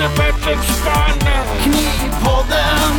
ett 0.00 0.64
spann. 0.64 1.18
Knivpodden. 1.62 2.96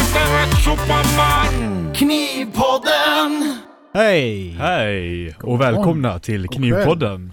Inte 0.00 0.18
rätt 0.18 0.56
superman. 0.64 1.94
Knivpodden. 1.94 3.58
Hej! 3.94 4.50
Hej 4.50 5.34
och 5.42 5.60
välkomna 5.60 6.18
till 6.18 6.48
Knivpodden. 6.48 7.32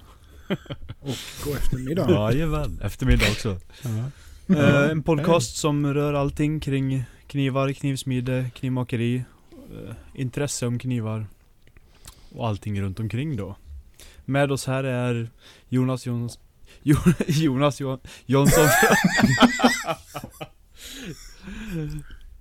God 1.43 1.55
eftermiddag. 1.57 2.11
Jajamän, 2.11 2.79
eftermiddag 2.83 3.25
också. 3.31 3.57
Eh, 4.47 4.91
en 4.91 5.03
podcast 5.03 5.57
som 5.57 5.93
rör 5.93 6.13
allting 6.13 6.59
kring 6.59 7.03
knivar, 7.27 7.73
knivsmide, 7.73 8.49
knivmakeri, 8.55 9.23
eh, 9.51 9.95
intresse 10.13 10.67
om 10.67 10.79
knivar 10.79 11.25
och 12.35 12.47
allting 12.47 12.81
runt 12.81 12.99
omkring 12.99 13.35
då. 13.35 13.55
Med 14.25 14.51
oss 14.51 14.67
här 14.67 14.83
är 14.83 15.29
Jonas 15.69 16.05
Jons... 16.05 16.39
Jo, 16.83 16.97
Jonas 17.27 17.79
Jon, 17.81 17.99
Jonsson. 18.25 18.67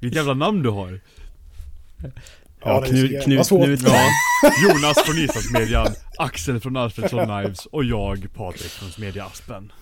Vilket 0.00 0.16
jävla 0.16 0.34
namn 0.34 0.62
du 0.62 0.70
har. 0.70 1.00
Ja, 2.64 2.84
så 2.86 2.94
jävla 2.94 3.44
svårt. 3.44 3.68
Ja, 3.68 4.02
Jonas 4.62 4.98
från 5.04 5.18
Islandsmedjan, 5.18 5.86
Axel 6.18 6.60
från 6.60 6.76
Alfredsson 6.76 7.26
Knives 7.26 7.66
och 7.66 7.84
jag, 7.84 8.28
Patrik 8.34 8.70
från 8.70 8.90
Smedja 8.90 9.24
Aspen. 9.24 9.72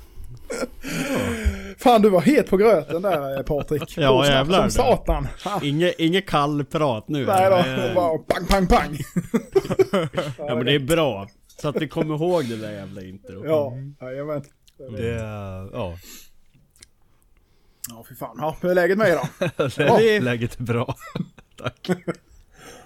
Fan 1.79 2.03
du 2.03 2.09
var 2.11 2.21
het 2.21 2.51
på 2.51 2.57
gröten 2.57 3.03
där 3.03 3.37
eh, 3.39 3.43
Patrik. 3.43 3.83
Ja, 3.99 4.27
jävlar. 4.27 4.61
Som 4.69 4.71
satan. 4.71 5.29
Inget 5.63 5.95
inge 5.99 6.21
kallprat 6.21 7.09
nu. 7.09 7.27
Nej 7.27 7.51
då, 7.51 7.57
Eh, 7.57 7.65
det 7.65 7.95
var 7.95 8.19
pang 8.19 8.47
pang 8.47 8.67
pang. 8.67 8.99
Ja 10.39 10.55
men 10.55 10.65
det 10.67 10.73
är 10.75 10.79
bra. 10.79 11.29
Så 11.61 11.69
att 11.69 11.83
vi 11.83 11.89
kommer 11.89 12.15
ihåg 12.15 12.45
det 12.45 12.57
där 12.57 12.73
jävla 12.73 13.03
intro. 13.03 13.47
Ja, 13.47 13.73
jajamän. 14.01 14.45
Det 14.97 15.09
är, 15.11 15.69
ja, 15.73 15.99
Ja 17.91 18.05
fy 18.09 18.15
fan. 18.15 18.37
Ja, 18.41 18.57
hur 18.63 18.71
är 18.71 18.75
läget 18.75 18.99
med 18.99 19.09
er 19.09 19.17
då? 19.17 19.97
det- 19.99 20.21
läget 20.21 20.61
är 20.61 20.63
bra. 20.63 20.97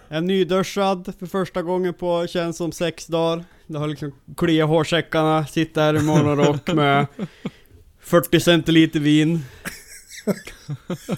Jag 0.09 0.17
är 0.17 0.21
nyduschad 0.21 1.13
för 1.19 1.27
första 1.27 1.63
gången 1.63 1.95
på 1.95 2.27
känns 2.27 2.57
som 2.57 2.73
sex 2.73 3.07
dagar. 3.07 3.45
Det 3.67 3.79
har 3.79 3.89
liksom 3.89 4.13
kliat 4.37 4.69
hårsäckarna, 4.69 5.47
sitter 5.47 5.81
här 5.83 5.97
i 5.97 6.01
morgonrock 6.03 6.73
med 6.73 7.07
40 8.01 8.41
centiliter 8.41 9.01
vin. 9.01 9.41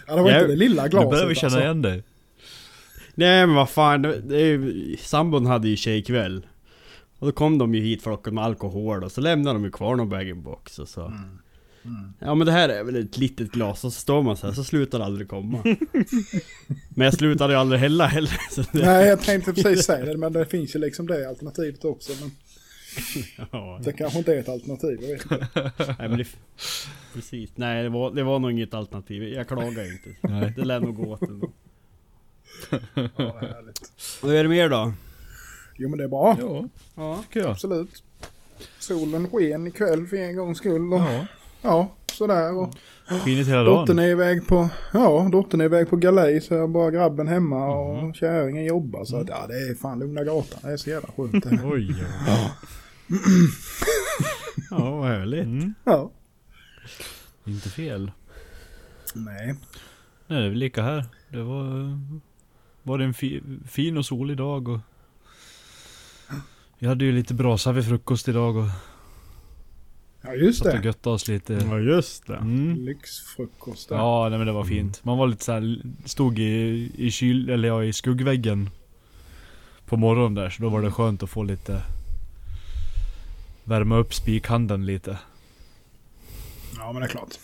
Ja, 0.06 0.16
det 0.16 0.22
var 0.22 0.30
Ja, 0.30 0.36
inte 0.40 0.46
det 0.46 0.56
lilla 0.56 0.82
Nu 0.82 0.88
glaset 0.88 1.10
börjar 1.10 1.26
vi 1.26 1.34
känna 1.34 1.46
alltså. 1.46 1.60
igen 1.60 1.82
dig. 1.82 2.02
Nej 3.14 3.46
men 3.46 3.56
vad 3.56 3.70
fan, 3.70 4.02
det, 4.02 4.20
det 4.20 4.36
är 4.40 4.46
ju, 4.46 4.96
sambon 4.96 5.46
hade 5.46 5.68
ju 5.68 5.76
tjejkväll. 5.76 6.46
Och 7.24 7.30
då 7.30 7.34
kom 7.34 7.58
de 7.58 7.74
ju 7.74 7.80
hit 7.80 8.02
flocken 8.02 8.34
med 8.34 8.44
alkohol 8.44 9.04
och 9.04 9.12
så 9.12 9.20
lämnade 9.20 9.58
de 9.58 9.64
ju 9.64 9.70
kvar 9.70 9.96
någon 9.96 10.08
bag-in-box 10.08 10.78
och 10.78 10.88
så. 10.88 11.12
Ja 12.18 12.34
men 12.34 12.46
det 12.46 12.52
här 12.52 12.68
är 12.68 12.84
väl 12.84 12.96
ett 12.96 13.16
litet 13.16 13.52
glas 13.52 13.84
och 13.84 13.92
så 13.92 14.00
står 14.00 14.22
man 14.22 14.36
så 14.36 14.46
här, 14.46 14.54
så 14.54 14.64
slutar 14.64 14.98
det 14.98 15.04
aldrig 15.04 15.28
komma. 15.28 15.62
men 16.88 17.04
jag 17.04 17.14
slutade 17.14 17.52
ju 17.52 17.58
aldrig 17.58 17.80
hälla 17.80 18.06
heller. 18.06 18.38
Så 18.50 18.62
det, 18.72 18.84
Nej 18.86 19.06
jag 19.06 19.20
tänkte 19.20 19.52
precis 19.52 19.84
säga 19.84 20.04
det 20.04 20.16
men 20.16 20.32
det 20.32 20.46
finns 20.46 20.76
ju 20.76 20.78
liksom 20.78 21.06
det 21.06 21.28
alternativet 21.28 21.84
också. 21.84 22.12
Men 22.20 22.30
ja, 23.52 23.80
det 23.84 23.92
kanske 23.92 24.18
inte 24.18 24.34
är 24.34 24.38
ett 24.38 24.48
alternativ, 24.48 24.98
jag 25.02 25.08
vet 25.08 25.22
inte. 25.22 25.72
nej 25.98 26.08
men 26.08 26.18
det, 26.18 26.26
Precis, 27.14 27.50
nej 27.54 27.82
det 27.82 27.88
var, 27.88 28.10
det 28.10 28.22
var 28.22 28.38
nog 28.38 28.50
inget 28.50 28.74
alternativ. 28.74 29.22
Jag 29.22 29.48
klagar 29.48 29.92
inte. 29.92 30.16
Nej. 30.20 30.52
Det 30.56 30.64
lär 30.64 30.80
nog 30.80 30.96
gå 30.96 31.12
åt 31.12 31.22
ändå. 31.22 31.50
Ja. 33.16 33.40
Vad 34.22 34.34
är 34.34 34.42
det 34.42 34.48
mer 34.48 34.68
då? 34.68 34.92
Jo 35.76 35.88
men 35.88 35.98
det 35.98 36.04
är 36.04 36.08
bra. 36.08 36.36
Ja, 36.40 36.64
Ja. 36.94 37.22
tycker 37.22 37.40
jag. 37.40 37.50
Absolut. 37.50 38.02
Solen 38.78 39.28
sken 39.30 39.66
ikväll 39.66 40.06
för 40.06 40.16
en 40.16 40.36
gångs 40.36 40.58
skull. 40.58 40.92
Och, 40.92 41.00
ja. 41.00 41.26
Ja, 41.62 41.88
sådär. 42.12 42.54
Och 42.58 42.74
skinit 43.24 43.48
hela 43.48 43.62
dottern 43.62 43.96
dagen. 43.96 44.06
är 44.06 44.10
iväg 44.10 44.46
på, 44.48 44.68
ja, 44.92 45.28
dottern 45.32 45.60
är 45.60 45.64
iväg 45.64 45.90
på 45.90 45.96
galej 45.96 46.40
så 46.40 46.54
jag 46.54 46.70
bara 46.70 46.90
grabben 46.90 47.28
hemma 47.28 47.66
och 47.76 48.16
kärringen 48.16 48.64
jobbar. 48.64 49.04
Så 49.04 49.16
att, 49.16 49.28
ja 49.28 49.46
det 49.48 49.54
är 49.54 49.74
fan 49.74 49.98
lugna 49.98 50.24
gatan. 50.24 50.58
Det 50.62 50.68
är 50.72 50.76
så 50.76 50.90
jävla 50.90 51.08
skönt. 51.16 51.46
Oj, 51.64 51.94
ja. 52.26 52.50
Ja, 54.70 54.90
vad 54.96 55.08
härligt. 55.08 55.44
Mm, 55.44 55.74
Ja. 55.84 56.10
inte 57.44 57.68
fel. 57.68 58.10
Nej. 59.14 59.46
Nej, 60.26 60.38
det 60.40 60.44
är 60.44 60.48
väl 60.48 60.58
lika 60.58 60.82
här. 60.82 61.04
Det 61.28 61.42
var, 61.42 61.98
var 62.82 62.98
det 62.98 63.04
en 63.04 63.14
fi, 63.14 63.42
fin 63.68 63.96
och 63.98 64.06
solig 64.06 64.36
dag 64.36 64.68
och 64.68 64.78
vi 66.78 66.86
hade 66.86 67.04
ju 67.04 67.12
lite 67.12 67.34
brasa 67.34 67.72
vid 67.72 67.84
frukost 67.88 68.28
idag 68.28 68.56
och 68.56 68.66
Ja 70.22 70.34
just 70.34 70.58
satt 70.58 70.74
och 70.74 70.80
det. 70.80 70.86
göttade 70.86 71.14
oss 71.14 71.28
lite. 71.28 71.52
Ja 71.52 71.78
just 71.78 72.26
det. 72.26 72.36
Mm. 72.36 72.74
Lyxfrukost 72.84 73.88
där. 73.88 73.96
Ja, 73.96 74.28
nej 74.28 74.38
men 74.38 74.46
det 74.46 74.52
var 74.52 74.64
fint. 74.64 75.04
Man 75.04 75.18
var 75.18 75.26
lite 75.26 75.44
så 75.44 75.52
här, 75.52 75.78
stod 76.04 76.38
i, 76.38 76.90
i 76.96 77.10
kyl, 77.10 77.50
eller 77.50 77.68
ja, 77.68 77.84
i 77.84 77.92
skuggväggen 77.92 78.70
på 79.86 79.96
morgonen 79.96 80.34
där, 80.34 80.50
så 80.50 80.62
då 80.62 80.68
var 80.68 80.82
det 80.82 80.90
skönt 80.90 81.22
att 81.22 81.30
få 81.30 81.42
lite 81.42 81.82
Värma 83.64 83.96
upp 83.96 84.14
spikhandeln 84.14 84.86
lite. 84.86 85.18
Ja 86.78 86.92
men 86.92 87.00
det 87.02 87.06
är 87.06 87.10
klart. 87.10 87.34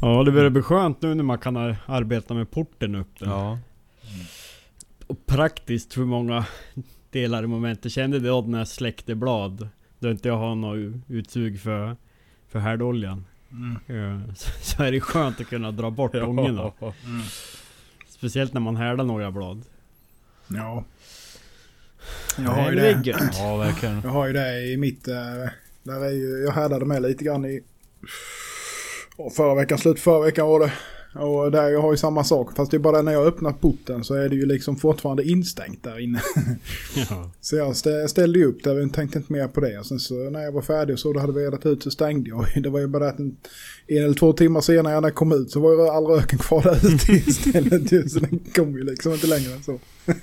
Ja 0.00 0.22
det 0.24 0.32
börjar 0.32 0.50
bli 0.50 0.62
skönt 0.62 1.02
nu 1.02 1.14
när 1.14 1.24
man 1.24 1.38
kan 1.38 1.56
ar- 1.56 1.76
arbeta 1.86 2.34
med 2.34 2.50
porten 2.50 2.94
upp 2.94 3.18
där. 3.18 3.26
Ja. 3.26 3.58
Och 5.06 5.26
praktiskt 5.26 5.98
hur 5.98 6.04
många 6.04 6.46
delar 7.10 7.42
i 7.44 7.46
momentet. 7.46 7.92
Kände 7.92 8.18
det 8.18 8.28
då 8.28 8.40
när 8.40 8.58
jag 8.58 8.68
släckte 8.68 9.14
blad. 9.14 9.68
Då 9.98 10.10
inte 10.10 10.28
jag 10.28 10.36
har 10.36 10.54
något 10.54 10.94
utsug 11.08 11.60
för, 11.60 11.96
för 12.48 12.58
härdoljan. 12.58 13.24
Mm. 13.50 13.78
Ja, 14.26 14.34
så, 14.36 14.50
så 14.62 14.82
är 14.82 14.92
det 14.92 15.00
skönt 15.00 15.40
att 15.40 15.46
kunna 15.46 15.70
dra 15.72 15.90
bort 15.90 16.14
ångorna. 16.22 16.72
Mm. 16.80 17.22
Speciellt 18.08 18.52
när 18.52 18.60
man 18.60 18.76
härdar 18.76 19.04
några 19.04 19.30
blad. 19.30 19.62
Ja. 20.48 20.84
Jag 22.38 22.50
har 22.50 22.70
ju 22.70 22.76
det 22.76 22.94
det. 22.94 23.30
Ja, 23.32 23.56
verkligen. 23.56 24.00
Jag 24.04 24.10
har 24.10 24.26
ju 24.26 24.32
det 24.32 24.72
i 24.72 24.76
mitt... 24.76 25.08
eh, 25.08 25.14
Där 25.82 26.04
är 26.04 26.10
ju, 26.10 26.42
jag 26.44 26.52
härdade 26.52 26.84
med 26.84 27.02
lite 27.02 27.24
grann 27.24 27.44
i... 27.44 27.60
Förra 29.36 29.54
veckan, 29.54 29.78
slut 29.78 30.00
förra 30.00 30.24
veckan 30.24 30.46
var 30.46 30.60
det. 30.60 30.72
Och 31.18 31.50
där 31.50 31.68
jag 31.68 31.82
har 31.82 31.90
ju 31.92 31.96
samma 31.96 32.24
sak. 32.24 32.56
Fast 32.56 32.70
det 32.70 32.76
är 32.76 32.78
bara 32.78 33.02
när 33.02 33.12
jag 33.12 33.26
öppnar 33.26 33.52
porten 33.52 34.04
så 34.04 34.14
är 34.14 34.28
det 34.28 34.36
ju 34.36 34.46
liksom 34.46 34.76
fortfarande 34.76 35.24
instängt 35.28 35.82
där 35.84 35.98
inne. 35.98 36.20
Ja. 37.10 37.30
Så 37.40 37.56
jag 37.56 37.72
stä- 37.72 38.06
ställde 38.06 38.38
ju 38.38 38.44
upp 38.44 38.64
där, 38.64 38.78
jag 38.78 38.92
tänkte 38.92 39.18
inte 39.18 39.32
mer 39.32 39.48
på 39.48 39.60
det. 39.60 39.78
Och 39.78 39.86
sen 39.86 39.98
så 39.98 40.14
när 40.30 40.40
jag 40.40 40.52
var 40.52 40.62
färdig 40.62 40.92
och 40.94 41.00
så 41.00 41.12
det 41.12 41.20
hade 41.20 41.32
velat 41.32 41.66
ut 41.66 41.82
så 41.82 41.90
stängde 41.90 42.28
jag. 42.30 42.46
Det 42.62 42.68
var 42.70 42.80
ju 42.80 42.86
bara 42.86 43.04
det 43.04 43.10
att 43.10 43.18
en, 43.18 43.36
en 43.86 44.04
eller 44.04 44.14
två 44.14 44.32
timmar 44.32 44.60
senare 44.60 45.00
när 45.00 45.08
jag 45.08 45.14
kom 45.14 45.32
ut 45.32 45.50
så 45.50 45.60
var 45.60 45.72
ju 45.72 45.88
all 45.88 46.06
röken 46.06 46.38
kvar 46.38 46.62
där 46.62 46.76
ute 46.94 47.12
istället. 47.12 48.10
Så 48.12 48.18
den 48.20 48.38
kom 48.54 48.72
ju 48.78 48.84
liksom 48.84 49.12
inte 49.12 49.26
längre 49.26 49.52
än 49.52 49.62
så. 49.62 49.78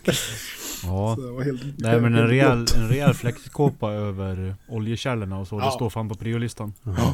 Ja. 0.86 1.16
så 1.20 1.38
det 1.40 1.44
helt, 1.46 1.62
Nej 1.78 2.02
men 2.02 2.16
en 2.16 2.28
rejäl, 2.28 2.66
en 2.76 2.88
rejäl 2.90 3.14
fläktkåpa 3.14 3.92
över 3.92 4.56
oljekällorna 4.70 5.40
och 5.40 5.48
så. 5.48 5.60
Det 5.60 5.66
Ja. 5.66 5.72
står 5.72 5.90
fan 5.90 6.10
på 6.10 6.16
priolistan. 6.16 6.74
Ja. 6.84 6.94
Ja, 6.98 7.14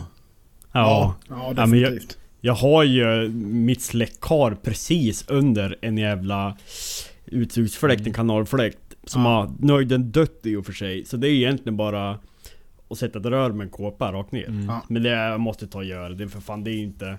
ja. 0.74 1.16
ja 1.30 1.54
Ja, 1.58 1.66
men 1.66 1.80
jag- 1.80 1.92
definitivt. 1.92 2.18
Jag 2.42 2.54
har 2.54 2.84
ju 2.84 3.30
mitt 3.40 3.82
släckkar 3.82 4.56
precis 4.64 5.26
under 5.28 5.78
en 5.82 5.98
jävla 5.98 6.58
utsugsfläkt, 7.26 8.08
en 8.08 8.14
kanalfläkt. 8.14 8.78
Som 9.04 9.22
Ja. 9.22 9.28
har 9.30 9.52
nöjden 9.60 10.12
dött 10.12 10.40
i 10.44 10.56
och 10.56 10.66
för 10.66 10.74
sig. 10.74 11.06
Så 11.06 11.18
det 11.18 11.28
är 11.28 11.32
egentligen 11.32 11.78
bara 11.78 12.20
att 12.90 12.98
sätta 12.98 13.20
ett 13.20 13.26
rör 13.26 13.52
med 13.52 13.66
en 13.66 13.70
kåpa 13.72 14.12
rakt 14.12 14.32
ner. 14.32 14.48
Mm. 14.48 14.76
Men 14.88 15.04
det 15.04 15.10
jag 15.10 15.40
måste 15.40 15.68
ta 15.68 15.78
och 15.78 15.86
göra. 15.86 16.10
Det 16.10 16.24
är 16.24 16.28
för 16.28 16.42
fan, 16.42 16.64
det 16.64 16.72
är 16.72 16.78
inte, 16.82 17.18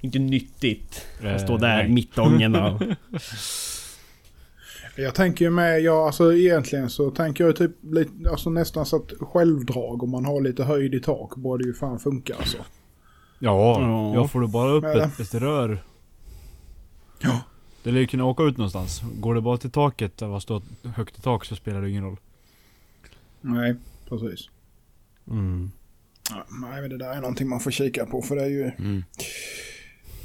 inte 0.00 0.18
nyttigt. 0.18 1.06
Eh, 1.22 1.34
Att 1.34 1.40
stå 1.40 1.56
där 1.56 1.76
nej. 1.76 1.88
mitt 1.88 2.18
i 2.18 2.20
ångorna. 2.20 2.80
Jag 4.96 5.14
tänker 5.14 5.44
ju 5.44 5.50
med, 5.50 5.80
ja 5.80 6.06
alltså 6.06 6.34
egentligen 6.34 6.90
så 6.90 7.10
tänker 7.10 7.44
jag 7.44 7.48
ju 7.50 7.56
typ 7.68 7.76
lite, 7.94 8.30
alltså 8.30 8.50
nästan 8.50 8.86
så 8.86 8.96
att 8.96 9.12
självdrag 9.20 10.02
om 10.02 10.10
man 10.10 10.24
har 10.24 10.40
lite 10.40 10.64
höjd 10.64 10.94
i 10.94 11.00
tak 11.00 11.36
borde 11.36 11.64
ju 11.64 11.74
fan 11.74 11.98
funka 11.98 12.34
alltså. 12.36 12.58
Ja, 13.44 13.80
Ja. 13.80 14.14
jag 14.14 14.30
får 14.30 14.40
du 14.40 14.46
bara 14.48 14.70
upp 14.70 14.84
ett, 14.84 15.20
ett 15.20 15.34
rör. 15.34 15.82
Ja. 17.18 17.40
Det 17.82 17.90
lär 17.90 18.00
ju 18.00 18.06
kunna 18.06 18.24
åka 18.24 18.42
ut 18.42 18.56
någonstans. 18.56 19.02
Går 19.20 19.34
det 19.34 19.40
bara 19.40 19.56
till 19.58 19.70
taket, 19.70 20.16
där 20.18 20.28
det 20.34 20.40
står 20.40 20.62
högt 20.94 21.18
i 21.18 21.20
tak 21.22 21.44
så 21.44 21.56
spelar 21.56 21.82
det 21.82 21.90
ingen 21.90 22.04
roll. 22.04 22.16
Nej, 23.40 23.76
precis. 24.08 24.48
Mm. 25.30 25.70
Ja, 26.30 26.44
nej 26.62 26.80
men 26.80 26.90
det 26.90 26.98
där 26.98 27.10
är 27.12 27.20
någonting 27.20 27.48
man 27.48 27.60
får 27.60 27.70
kika 27.70 28.06
på 28.06 28.22
för 28.22 28.36
det 28.36 28.42
är 28.42 28.46
ju, 28.48 28.70
Mm. 28.78 29.04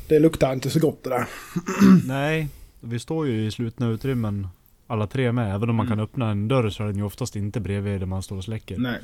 det 0.08 0.20
luktar 0.20 0.54
inte 0.54 0.70
så 0.70 0.80
gott 0.80 1.04
det 1.04 1.10
där. 1.10 1.28
Nej, 2.08 2.48
vi 2.80 3.00
står 3.00 3.28
ju 3.28 3.46
i 3.46 3.52
slutna 3.52 3.88
utrymmen 3.88 4.48
alla 4.88 5.08
tre 5.08 5.32
med. 5.32 5.56
Även 5.56 5.70
om 5.70 5.76
man 5.76 5.86
Mm. 5.86 5.98
kan 5.98 6.04
öppna 6.04 6.32
en 6.32 6.48
dörr 6.48 6.70
så 6.70 6.84
är 6.84 6.88
den 6.88 6.98
ju 6.98 7.04
oftast 7.04 7.36
inte 7.36 7.60
bredvid 7.60 8.00
där 8.02 8.06
man 8.06 8.24
står 8.24 8.38
och 8.38 8.44
släcker. 8.44 8.78
Nej, 8.78 9.00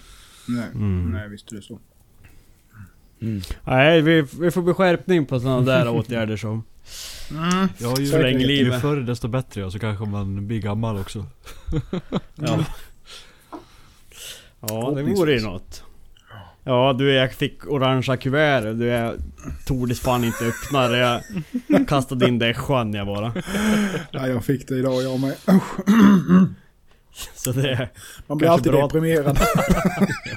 nej, 0.48 0.68
Mm. 0.74 1.12
nej 1.12 1.30
visst 1.30 1.52
är 1.52 1.56
det 1.56 1.62
så. 1.62 1.80
Nej, 3.64 4.02
vi, 4.02 4.22
vi 4.40 4.52
får 4.52 4.62
beskärpning 4.62 5.26
på 5.26 5.40
sådana 5.40 5.62
där 5.62 5.90
åtgärder 5.98 6.38
som... 6.38 6.64
Mm. 7.32 7.68
Ja, 7.78 7.96
ju, 8.00 8.06
Förläng 8.06 8.40
ju 8.40 8.48
livet. 8.48 8.82
förr 8.82 8.98
desto 8.98 9.28
bättre 9.28 9.62
ja, 9.62 9.72
så 9.72 9.80
kanske 9.80 10.06
man 10.06 10.48
blir 10.48 10.60
gammal 10.62 10.98
också. 10.98 11.26
Ja. 12.36 12.66
Ja, 14.60 14.94
det 14.96 15.04
vore 15.04 15.34
ju 15.34 15.42
något. 15.42 15.84
Ja 16.64 16.96
du, 16.98 17.12
jag 17.14 17.34
fick 17.34 17.68
orangea 17.68 18.18
kuvert 18.18 18.80
du, 18.80 18.86
jag 18.86 19.16
tordes 19.66 20.00
fan 20.00 20.24
inte 20.24 20.46
öppna 20.46 20.88
det. 20.88 21.24
Jag 21.68 21.88
kastade 21.88 22.28
in 22.28 22.40
det 22.40 22.50
i 22.50 22.54
sjön 22.54 22.94
jag 22.94 23.08
bara. 23.08 23.34
Ja, 24.12 24.28
jag 24.28 24.46
fick 24.46 24.68
det 24.68 24.76
idag 24.76 25.04
jag 25.04 25.20
med. 25.20 25.36
Så 27.36 27.52
det... 27.52 27.90
Man 28.28 28.38
blir 28.38 28.50
alltid 28.50 28.72
bra. 28.72 28.82
deprimerad. 28.88 29.40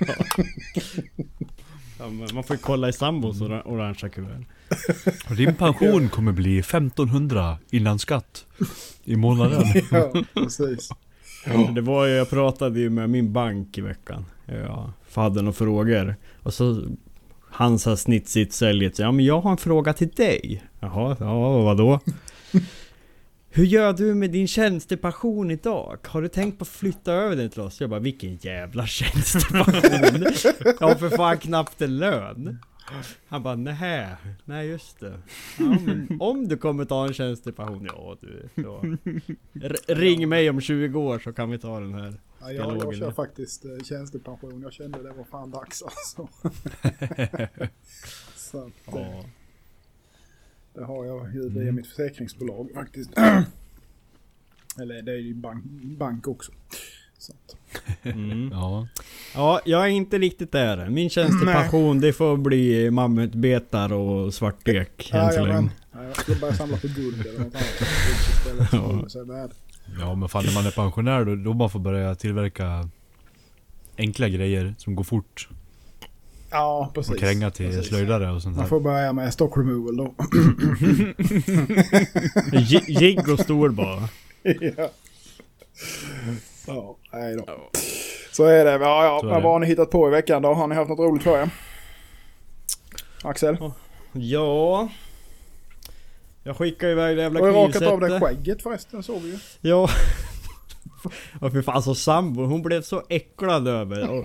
Ja, 0.06 0.15
man 2.08 2.44
får 2.44 2.56
ju 2.56 2.62
kolla 2.62 2.88
i 2.88 2.93
sambos 2.93 3.41
ora- 3.41 3.62
orangea 3.64 4.11
kuvert. 4.11 4.43
Din 5.37 5.55
pension 5.55 6.08
kommer 6.08 6.32
bli 6.32 6.58
1500 6.58 7.58
innan 7.70 7.99
skatt. 7.99 8.47
I 9.05 9.17
månaden. 9.17 9.64
ja, 9.91 10.12
precis. 10.35 10.91
Det 11.75 11.81
var 11.81 12.06
ju, 12.06 12.12
jag 12.14 12.31
pratade 12.31 12.81
ju 12.81 12.91
med 12.91 13.11
min 13.11 13.32
bank 13.32 13.79
i 13.79 13.81
veckan. 13.81 14.25
Ja, 14.47 14.93
för 15.08 15.23
hade 15.23 15.43
några 15.43 15.53
frågor. 15.53 16.17
Och 16.43 16.55
så 16.55 16.82
han 17.50 17.79
sa 17.79 17.97
snitsigt 17.97 18.53
säljet. 18.53 18.99
Ja 18.99 19.12
men 19.12 19.25
jag 19.25 19.41
har 19.41 19.50
en 19.50 19.56
fråga 19.56 19.93
till 19.93 20.08
dig. 20.08 20.62
Jaha, 20.81 21.17
ja 21.20 21.62
vadå? 21.62 22.00
Hur 23.56 23.64
gör 23.64 23.93
du 23.93 24.14
med 24.14 24.31
din 24.31 24.49
tjänstepension 24.49 25.50
idag? 25.50 25.99
Har 26.06 26.23
du 26.23 26.29
tänkt 26.29 26.58
på 26.58 26.62
att 26.62 26.69
flytta 26.69 27.12
över 27.12 27.37
den 27.37 27.50
till 27.50 27.61
oss? 27.61 27.81
Jag 27.81 27.91
bara, 27.91 28.00
vilken 28.00 28.37
jävla 28.37 28.87
tjänstepension? 28.87 29.75
Jag 30.81 30.88
har 30.88 30.94
för 30.94 31.11
fan 31.11 31.38
knappt 31.38 31.82
en 31.82 31.99
lön. 31.99 32.58
Han 33.29 33.43
bara, 33.43 33.55
nej, 33.55 34.06
nej 34.44 34.67
just 34.69 35.00
det. 35.00 35.20
Ja, 35.58 35.79
om 36.20 36.49
du 36.49 36.56
kommer 36.56 36.85
ta 36.85 37.06
en 37.06 37.12
tjänstepension, 37.14 37.85
ja 37.93 38.17
du. 38.20 38.49
R- 39.62 39.76
ring 39.88 40.29
mig 40.29 40.50
om 40.50 40.61
20 40.61 40.99
år 41.00 41.19
så 41.19 41.32
kan 41.32 41.50
vi 41.50 41.58
ta 41.58 41.81
den 41.81 41.94
här. 41.94 42.20
Ja, 42.41 42.53
jag, 42.53 42.76
jag 42.76 42.94
kör 42.97 43.11
faktiskt 43.11 43.64
eh, 43.64 43.70
tjänstepension. 43.85 44.62
Jag 44.62 44.73
kände 44.73 45.03
det 45.03 45.12
var 45.12 45.25
fan 45.25 45.50
dags 45.50 45.82
alltså. 45.82 46.29
Så 48.37 48.58
att, 48.58 48.94
eh, 48.94 49.00
Ja. 49.03 49.25
Det 50.76 50.84
har 50.84 51.05
jag 51.05 51.34
ju 51.34 51.49
via 51.49 51.73
mitt 51.73 51.87
försäkringsbolag 51.87 52.69
faktiskt. 52.75 53.11
Eller 54.81 55.02
det 55.02 55.12
är 55.12 55.19
ju 55.19 55.34
bank, 55.34 55.64
bank 55.99 56.28
också. 56.28 56.52
Mm. 58.02 58.50
Ja. 58.52 58.88
ja, 59.34 59.61
jag 59.64 59.84
är 59.84 59.88
inte 59.88 60.19
riktigt 60.19 60.52
där. 60.52 60.88
Min 60.88 61.11
tjänstepension 61.11 62.00
det 62.00 62.12
får 62.12 62.37
bli 62.37 62.90
mammutbetar 62.90 63.93
och 63.93 64.34
svartek 64.34 65.11
än 65.14 65.32
så 65.32 65.46
länge. 65.46 65.70
Ja, 65.93 66.05
jag 66.05 66.17
ska 66.17 66.34
börja 66.34 66.55
samla 66.55 66.76
på 66.76 66.87
guld 66.87 67.26
eller 67.26 67.38
något 67.38 67.55
annat. 67.55 69.14
Värd. 69.29 69.50
Ja 70.00 70.14
men 70.14 70.29
fan 70.29 70.44
när 70.44 70.55
man 70.55 70.67
är 70.67 70.70
pensionär 70.70 71.25
då, 71.25 71.37
då 71.37 71.55
man 71.55 71.70
får 71.70 71.81
börja 71.81 72.14
tillverka 72.14 72.88
enkla 73.99 74.29
grejer 74.29 74.75
som 74.79 74.94
går 74.94 75.05
fort. 75.05 75.49
Ja, 76.56 76.91
precis. 76.94 77.12
Och 77.12 77.19
kränga 77.19 77.50
till 77.50 77.67
precis. 77.70 77.88
slöjdare 77.88 78.31
och 78.31 78.43
sånt 78.43 78.56
Man 78.56 78.64
där. 78.64 78.69
får 78.69 78.81
börja 78.81 79.12
med 79.12 79.32
stock 79.32 79.56
removal 79.56 79.97
då. 79.97 80.14
Jigg 82.87 83.29
och 83.29 83.41
stor 83.41 83.69
bara. 83.69 84.08
ja. 84.43 84.91
Ja, 86.67 86.97
nej 87.12 87.37
då. 87.37 87.70
Så 88.32 88.44
är 88.44 88.64
det. 88.64 88.70
Ja, 88.73 89.20
ja. 89.23 89.41
Vad 89.41 89.43
har 89.43 89.58
ni 89.58 89.67
hittat 89.67 89.91
på 89.91 90.08
i 90.08 90.11
veckan 90.11 90.43
då? 90.43 90.55
Har 90.55 90.67
ni 90.67 90.75
haft 90.75 90.88
något 90.88 90.99
roligt 90.99 91.23
för 91.23 91.43
er? 91.43 91.50
Axel? 93.23 93.56
Ja... 94.12 94.88
Jag 96.43 96.56
skickade 96.56 96.93
iväg 96.93 97.17
det 97.17 97.23
jävla 97.23 97.41
Du 97.41 97.47
har 97.47 97.53
rakat 97.53 97.82
av 97.82 98.00
dig 98.00 98.08
knivsättet. 98.08 98.37
skägget 98.37 98.62
förresten 98.62 99.03
såg 99.03 99.23
vi 99.23 99.29
ju. 99.31 99.38
Ja. 99.61 99.88
Och 101.41 101.53
för 101.53 101.62
fan, 101.62 101.76
alltså 101.76 101.94
sambo, 101.94 102.44
hon 102.44 102.62
blev 102.62 102.82
så 102.82 103.03
äcklad 103.08 103.69
över 103.69 104.11
och 104.11 104.25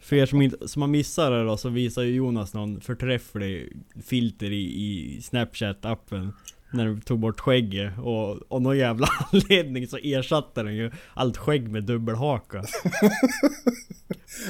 För 0.00 0.16
er 0.16 0.26
som, 0.26 0.42
inte, 0.42 0.68
som 0.68 0.82
har 0.82 0.88
missat 0.88 1.30
det 1.30 1.44
då 1.44 1.56
så 1.56 1.68
visar 1.68 2.02
ju 2.02 2.14
Jonas 2.14 2.54
någon 2.54 2.80
förträfflig 2.80 3.76
filter 4.06 4.50
i, 4.52 4.62
i 4.62 5.20
Snapchat-appen 5.20 6.32
När 6.72 6.86
du 6.86 7.00
tog 7.00 7.18
bort 7.18 7.40
skägget. 7.40 7.98
Och 7.98 8.38
av 8.48 8.62
någon 8.62 8.78
jävla 8.78 9.08
anledning 9.32 9.86
så 9.86 9.96
ersatte 9.96 10.62
den 10.62 10.74
ju 10.76 10.90
allt 11.14 11.36
skägg 11.36 11.68
med 11.68 11.84
dubbelhaka. 11.84 12.64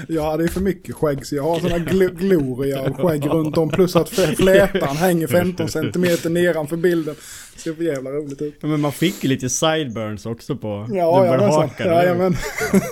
Jag 0.09 0.23
hade 0.31 0.43
ju 0.43 0.49
för 0.49 0.61
mycket 0.61 0.95
skägg 0.95 1.27
så 1.27 1.35
jag 1.35 1.43
har 1.43 1.61
såna 1.61 1.79
gl- 1.79 2.15
gloria 2.19 2.81
och 2.83 2.97
skägg 2.97 3.27
runt 3.27 3.57
om 3.59 3.69
plus 3.71 3.97
att 3.97 4.09
flätan 4.09 4.97
hänger 4.97 5.27
15 5.27 5.69
cm 5.69 6.33
nedanför 6.35 6.77
bilden. 6.77 7.15
Ser 7.57 7.75
för 7.75 7.83
jävla 7.83 8.11
roligt 8.11 8.43
ut. 8.43 8.57
Ja, 8.61 8.69
Men 8.69 8.81
man 8.81 8.93
fick 8.93 9.25
ju 9.25 9.29
lite 9.29 9.51
sideburns 9.51 10.27
också 10.27 10.57
på 10.57 10.87
Ja, 10.93 11.23
dubbelhakan 11.23 11.87
Jajamän. 11.87 12.37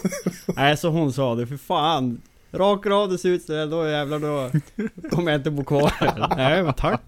Nej 0.46 0.76
så 0.76 0.88
hon 0.88 1.12
sa 1.12 1.34
det, 1.34 1.46
för 1.46 1.56
fan 1.56 2.20
Rakar 2.52 3.02
av 3.02 3.10
det 3.10 3.18
ser 3.18 3.28
ut 3.28 3.42
sådär, 3.42 3.66
då 3.66 3.88
jävlar 3.88 4.18
då 4.18 4.50
kommer 5.10 5.32
jag 5.32 5.38
inte 5.38 5.50
bo 5.50 5.64
kvar 5.64 5.92
här. 5.96 6.28
Nej 6.36 6.62
men 6.62 6.74
tack 6.74 7.00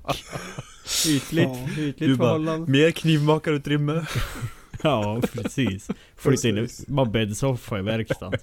Ytligt, 1.08 1.48
Ja. 1.48 1.68
ytligt 1.72 1.98
Du 1.98 2.16
bara, 2.16 2.28
förhållande 2.28 2.70
mer 2.70 2.90
knivmakarutrymme. 2.90 4.04
Ja 4.82 5.20
precis 5.32 5.88
Flytta 6.16 6.48
in 6.48 6.58
i 6.58 6.68
bara 6.86 7.06
bäddsoffa 7.06 7.78
i 7.78 7.82
verkstaden 7.82 8.40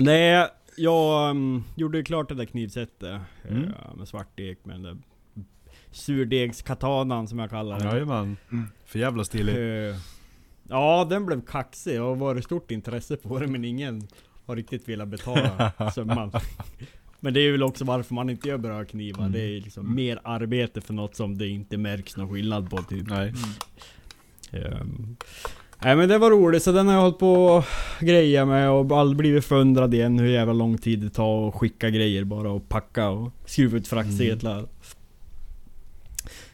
Nej, 0.00 0.48
jag 0.76 1.30
um, 1.30 1.64
gjorde 1.76 1.98
ju 1.98 2.04
klart 2.04 2.28
det 2.28 2.34
där 2.34 2.44
knivsättet 2.44 3.20
Mm. 3.48 3.64
eh, 3.64 3.94
Med 3.96 4.08
svartek 4.08 4.64
med 4.64 4.74
den 4.74 4.82
där 4.82 4.96
Surdegskatanan 5.90 7.28
som 7.28 7.38
jag 7.38 7.50
kallar 7.50 7.78
den 7.78 7.88
Jajamän. 7.88 8.36
För 8.86 8.98
jävla 8.98 9.24
stilig. 9.24 9.88
Eh, 9.88 9.96
Ja, 10.68 11.06
den 11.10 11.26
blev 11.26 11.40
kaxig 11.46 12.02
och 12.02 12.18
varit 12.18 12.44
stort 12.44 12.70
intresse 12.70 13.16
på 13.16 13.38
det 13.38 13.46
men 13.46 13.64
ingen 13.64 14.08
har 14.46 14.56
riktigt 14.56 14.88
velat 14.88 15.08
betala 15.08 15.72
summan. 15.94 16.32
Men 17.20 17.34
det 17.34 17.40
är 17.40 17.52
väl 17.52 17.62
också 17.62 17.84
varför 17.84 18.14
man 18.14 18.30
inte 18.30 18.48
gör 18.48 18.58
brödknivar. 18.58 19.20
Mm. 19.20 19.32
Det 19.32 19.40
är 19.40 19.60
liksom 19.60 19.94
mer 19.94 20.20
arbete 20.24 20.80
för 20.80 20.94
något 20.94 21.16
som 21.16 21.38
det 21.38 21.48
inte 21.48 21.76
märks 21.78 22.16
någon 22.16 22.30
skillnad 22.32 22.70
på 22.70 22.76
typ. 22.82 23.08
Nej. 23.08 23.32
Ehm, 24.52 25.16
Nej 25.82 25.96
men 25.96 26.08
det 26.08 26.18
var 26.18 26.30
roligt, 26.30 26.62
så 26.62 26.72
den 26.72 26.86
har 26.86 26.94
jag 26.94 27.00
hållit 27.00 27.18
på 27.18 27.34
och 27.34 27.64
greja 28.00 28.44
med 28.44 28.70
och 28.70 28.98
aldrig 28.98 29.16
blivit 29.16 29.44
förundrad 29.44 29.94
igen 29.94 30.18
hur 30.18 30.28
jävla 30.28 30.52
lång 30.52 30.78
tid 30.78 30.98
det 30.98 31.10
tar 31.10 31.48
att 31.48 31.54
skicka 31.54 31.90
grejer 31.90 32.24
bara 32.24 32.50
och 32.50 32.68
packa 32.68 33.08
och 33.08 33.32
skruva 33.46 33.76
ut 33.76 33.88
fraktsedlar. 33.88 34.66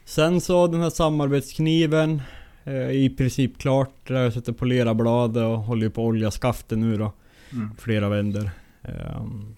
Sen 0.05 0.41
så 0.41 0.67
den 0.67 0.81
här 0.81 0.89
samarbetskniven 0.89 2.21
eh, 2.63 2.91
i 2.91 3.13
princip 3.17 3.57
klart. 3.57 4.07
Där 4.07 4.23
jag 4.23 4.33
suttit 4.33 4.49
och 4.49 4.57
polerat 4.57 4.97
bladet 4.97 5.43
och 5.43 5.59
håller 5.59 5.89
på 5.89 6.01
att 6.01 6.07
olja 6.07 6.31
skaften 6.31 6.81
nu 6.81 6.97
då. 6.97 7.13
Mm. 7.51 7.69
Flera 7.77 8.09
vänder. 8.09 8.51
Ehm, 8.83 9.55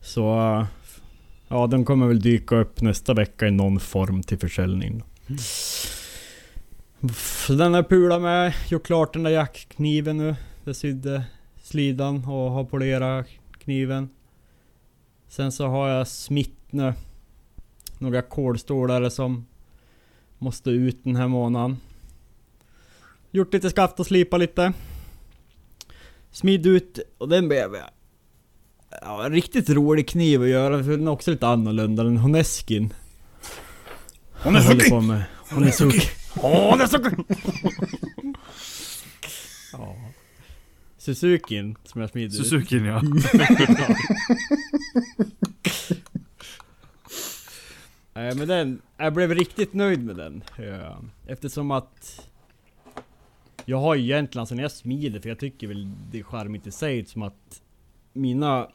så 0.00 0.38
eh, 0.38 0.66
ja, 1.48 1.66
den 1.66 1.84
kommer 1.84 2.06
väl 2.06 2.20
dyka 2.20 2.56
upp 2.56 2.80
nästa 2.80 3.14
vecka 3.14 3.46
i 3.46 3.50
någon 3.50 3.80
form 3.80 4.22
till 4.22 4.38
försäljning. 4.38 4.98
Då. 5.26 5.36
Den 7.48 7.74
jag 7.74 7.88
pulat 7.88 8.22
med, 8.22 8.54
gjort 8.68 8.86
klart 8.86 9.12
den 9.12 9.22
där 9.22 9.30
jackkniven 9.30 10.16
nu. 10.16 10.36
Jag 10.64 10.76
sydde 10.76 11.24
slidan 11.62 12.16
och 12.16 12.50
har 12.50 12.64
polerat 12.64 13.26
kniven. 13.58 14.08
Sen 15.28 15.52
så 15.52 15.66
har 15.66 15.88
jag 15.88 16.08
smitt 16.08 16.58
nu. 16.70 16.94
Några 17.98 18.22
kolstålare 18.22 19.10
som 19.10 19.46
måste 20.38 20.70
ut 20.70 21.04
den 21.04 21.16
här 21.16 21.28
månaden. 21.28 21.76
Gjort 23.30 23.52
lite 23.52 23.70
skaft 23.70 24.00
och 24.00 24.06
slipa 24.06 24.36
lite. 24.36 24.72
Smid 26.30 26.66
ut 26.66 26.98
och 27.18 27.28
den 27.28 27.48
blev 27.48 27.76
ja, 29.02 29.24
en 29.24 29.32
riktigt 29.32 29.70
rolig 29.70 30.08
kniv 30.08 30.42
att 30.42 30.48
göra 30.48 30.84
för 30.84 30.90
den 30.90 31.06
är 31.06 31.10
också 31.10 31.30
lite 31.30 31.46
annorlunda. 31.46 32.02
Den 32.02 32.16
Honeskin. 32.16 32.94
Honesuki! 35.50 36.19
På 36.34 36.48
med. 36.48 36.58
Honesuki! 36.58 37.16
Honesuki! 37.16 38.34
ja. 39.72 39.96
Suzukin 40.98 41.76
som 41.84 42.00
jag 42.00 42.10
smidde 42.10 42.26
ut. 42.26 42.34
Suzukin 42.34 42.84
ja. 42.84 43.02
Nej 48.12 48.34
men 48.34 48.48
den, 48.48 48.82
jag 48.96 49.12
blev 49.12 49.34
riktigt 49.34 49.74
nöjd 49.74 50.04
med 50.04 50.16
den. 50.16 50.44
Ja, 50.56 51.02
Eftersom 51.26 51.70
att 51.70 52.28
jag 53.64 53.80
har 53.80 53.94
ju 53.94 54.02
egentligen 54.02 54.46
sen 54.46 54.58
jag 54.58 54.72
smider, 54.72 55.20
för 55.20 55.28
jag 55.28 55.38
tycker 55.38 55.66
väl 55.66 55.90
det 56.12 56.18
är 56.18 56.22
charmigt 56.22 56.66
i 56.66 56.70
sig 56.70 57.04
som 57.04 57.22
att 57.22 57.62
mina 58.12 58.68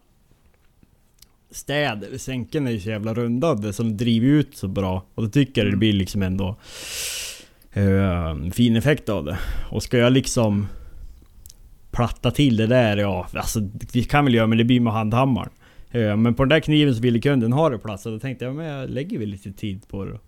städer, 1.51 2.17
sänken 2.17 2.67
är 2.67 2.71
ju 2.71 2.79
så 2.79 2.89
jävla 2.89 3.13
rundade 3.13 3.73
så 3.73 3.83
de 3.83 3.97
driver 3.97 4.27
ut 4.27 4.57
så 4.57 4.67
bra. 4.67 5.05
Och 5.15 5.23
då 5.23 5.29
tycker 5.29 5.63
jag 5.63 5.73
det 5.73 5.77
blir 5.77 5.93
liksom 5.93 6.21
ändå 6.21 6.55
eh, 7.75 8.51
fin 8.51 8.75
effekt 8.75 9.09
av 9.09 9.25
det. 9.25 9.37
Och 9.69 9.83
ska 9.83 9.97
jag 9.97 10.13
liksom 10.13 10.67
platta 11.91 12.31
till 12.31 12.57
det 12.57 12.67
där, 12.67 12.97
ja 12.97 13.27
alltså 13.33 13.69
vi 13.93 14.03
kan 14.03 14.25
väl 14.25 14.33
göra 14.33 14.47
men 14.47 14.57
det 14.57 14.63
blir 14.63 14.79
med 14.79 14.93
handhammaren. 14.93 15.49
Eh, 15.91 16.17
Men 16.17 16.33
på 16.33 16.43
den 16.43 16.49
där 16.49 16.59
kniven 16.59 16.95
så 16.95 17.01
ville 17.01 17.19
kunden 17.19 17.53
ha 17.53 17.69
det 17.69 17.77
plats, 17.77 18.03
så 18.03 18.09
då 18.09 18.19
tänkte 18.19 18.45
jag 18.45 18.55
men 18.55 18.65
jag 18.65 18.89
lägger 18.89 19.19
väl 19.19 19.29
lite 19.29 19.51
tid 19.51 19.87
på 19.87 20.05
det 20.05 20.11
då. 20.11 20.19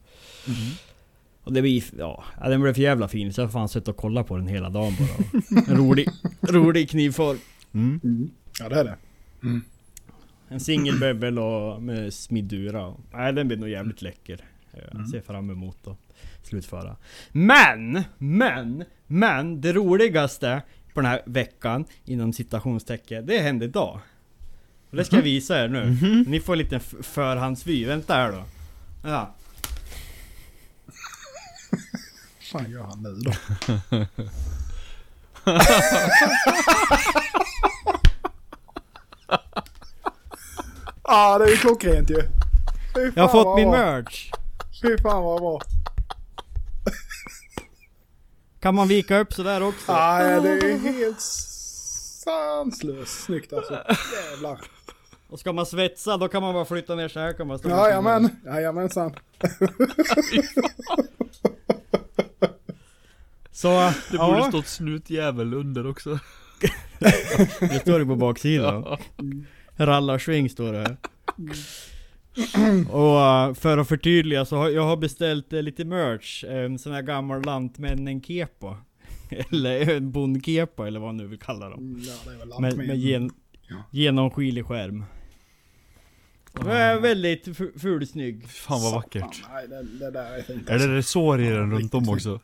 Och 1.44 1.54
det 1.54 1.62
blir, 1.62 1.84
ja, 1.98 2.24
den 2.42 2.62
blev 2.62 2.74
för 2.74 2.82
jävla 2.82 3.08
fin 3.08 3.34
så 3.34 3.42
jag 3.42 3.52
fan 3.52 3.70
suttit 3.70 3.88
och 3.88 3.98
kollat 3.98 4.28
på 4.28 4.38
den 4.38 4.48
hela 4.48 4.70
dagen 4.70 4.94
bara. 5.00 5.64
En 5.68 5.78
rolig, 5.78 6.08
rolig 6.42 6.90
knivform. 6.90 7.38
Mm. 7.74 8.30
Ja 8.60 8.70
det 8.70 8.76
är 8.80 8.84
det. 8.84 8.96
En 10.50 10.60
singelbevel 10.60 11.40
och 11.40 11.82
med 11.84 12.14
smidura. 12.14 12.94
Nej 13.14 13.34
den 13.34 13.48
blir 13.48 13.58
nog 13.58 13.70
jävligt 13.70 14.02
läcker. 14.02 14.40
Jag 14.72 14.96
Mm. 14.96 15.08
ser 15.08 15.22
fram 15.22 15.50
emot 15.50 15.88
att 15.88 15.98
slutföra. 16.48 16.96
Men, 17.32 18.04
men, 18.18 18.84
men 19.08 19.62
det 19.62 19.74
roligaste 19.74 20.62
på 20.94 21.02
den 21.02 21.12
här 21.12 21.22
veckan 21.26 21.86
inom 22.06 22.34
citationstecken, 22.34 23.26
det 23.26 23.40
hände 23.40 23.66
idag. 23.66 24.00
Och 24.90 24.98
det 24.98 25.06
ska 25.06 25.16
jag 25.16 25.24
visa 25.24 25.64
er 25.64 25.68
nu. 25.68 25.98
Ni 26.28 26.40
får 26.40 26.54
en 26.54 26.60
liten 26.60 26.80
förhandsvy. 27.02 27.86
Vänta 27.86 28.14
här 28.14 28.32
då. 28.32 28.44
Ja. 29.04 29.34
Vad 32.52 32.62
fan 32.64 32.72
gör 32.72 32.84
han 32.84 33.04
nu 33.04 33.20
då? 33.20 33.32
ah, 41.02 41.38
det 41.38 41.46
är 41.46 41.50
ju 41.50 41.58
klockrent 41.58 42.10
ju. 42.10 42.22
Jag 43.16 43.24
har 43.24 43.28
fått 43.28 43.56
min 43.56 43.72
bra. 43.72 43.80
merch! 43.80 44.32
Fy 44.82 44.98
fan 44.98 45.24
vad 45.24 45.42
bra. 45.42 45.62
Kan 48.60 48.76
man 48.76 48.88
vika 48.88 49.20
upp 49.20 49.34
sådär 49.34 49.64
också? 49.64 49.94
Nej, 49.94 50.42
det 50.42 50.50
är 50.50 50.78
helt 50.78 51.22
sanslöst 52.24 53.24
snyggt 53.24 53.54
alltså. 53.54 53.84
Jävlar. 54.32 54.60
Och 55.30 55.40
ska 55.40 55.54
man 55.54 55.66
svetsa 55.66 56.18
då 56.18 56.28
kan 56.28 56.42
man 56.42 56.54
bara 56.54 56.66
flytta 56.66 56.96
ner 56.96 57.08
så 57.08 57.20
här 57.20 57.34
kan 57.34 57.48
man 57.48 57.60
stå 57.60 57.70
Jajamän, 57.70 58.30
jajamensan. 58.46 59.16
Så, 63.52 63.92
Det 64.12 64.18
borde 64.18 64.38
ja, 64.38 64.48
stått 64.50 64.68
snutjävel 64.68 65.54
under 65.54 65.88
också. 65.88 66.20
det 67.60 67.80
står 67.82 68.00
det 68.00 68.06
på 68.06 68.16
baksidan. 68.16 68.98
Rallarsving 69.78 70.50
står 70.50 70.74
det 70.74 70.80
här. 70.80 70.98
Och 72.92 73.20
eh, 73.22 73.54
för 73.54 73.78
att 73.78 73.88
förtydliga 73.88 74.46
så 74.46 74.56
har 74.56 74.70
jag 74.70 74.84
har 74.84 74.98
beställt 74.98 75.54
eh, 75.54 75.62
lite 75.62 75.86
merch. 75.86 76.44
En 76.44 76.80
sån 76.80 76.94
här 76.94 77.02
gammal 77.02 77.42
lantmännen-kepa. 77.46 78.78
Eller 79.52 79.96
en 79.96 80.12
bondkepa 80.12 80.88
eller 80.88 81.00
vad 81.00 81.08
man 81.10 81.18
nu 81.18 81.28
vill 81.28 81.40
kalla 81.40 81.70
dem. 81.70 81.80
Mm, 81.80 82.02
Ja, 82.04 82.14
det 82.26 82.32
är 82.36 82.38
väl 82.38 82.52
allt 82.52 82.62
Med, 82.62 82.78
med 82.78 82.98
gen, 82.98 83.32
Ja. 83.68 83.76
genomskinlig 83.92 84.66
skärm. 84.66 85.06
Den 86.54 86.68
är 86.68 87.00
väldigt 87.00 87.46
fu- 87.48 87.80
fulsnygg. 87.80 88.50
Fan 88.50 88.82
vad 88.82 88.94
vackert. 88.94 89.44
Nej, 89.54 89.68
det, 89.68 89.84
det 89.84 90.12
där 90.12 90.38
är 90.38 90.42
fint 90.42 90.70
Är 90.70 90.80
det 90.80 90.96
resår 90.96 91.42
i 91.42 91.50
den 91.50 91.72
runt 91.72 91.94
om 91.94 92.10
också? 92.10 92.40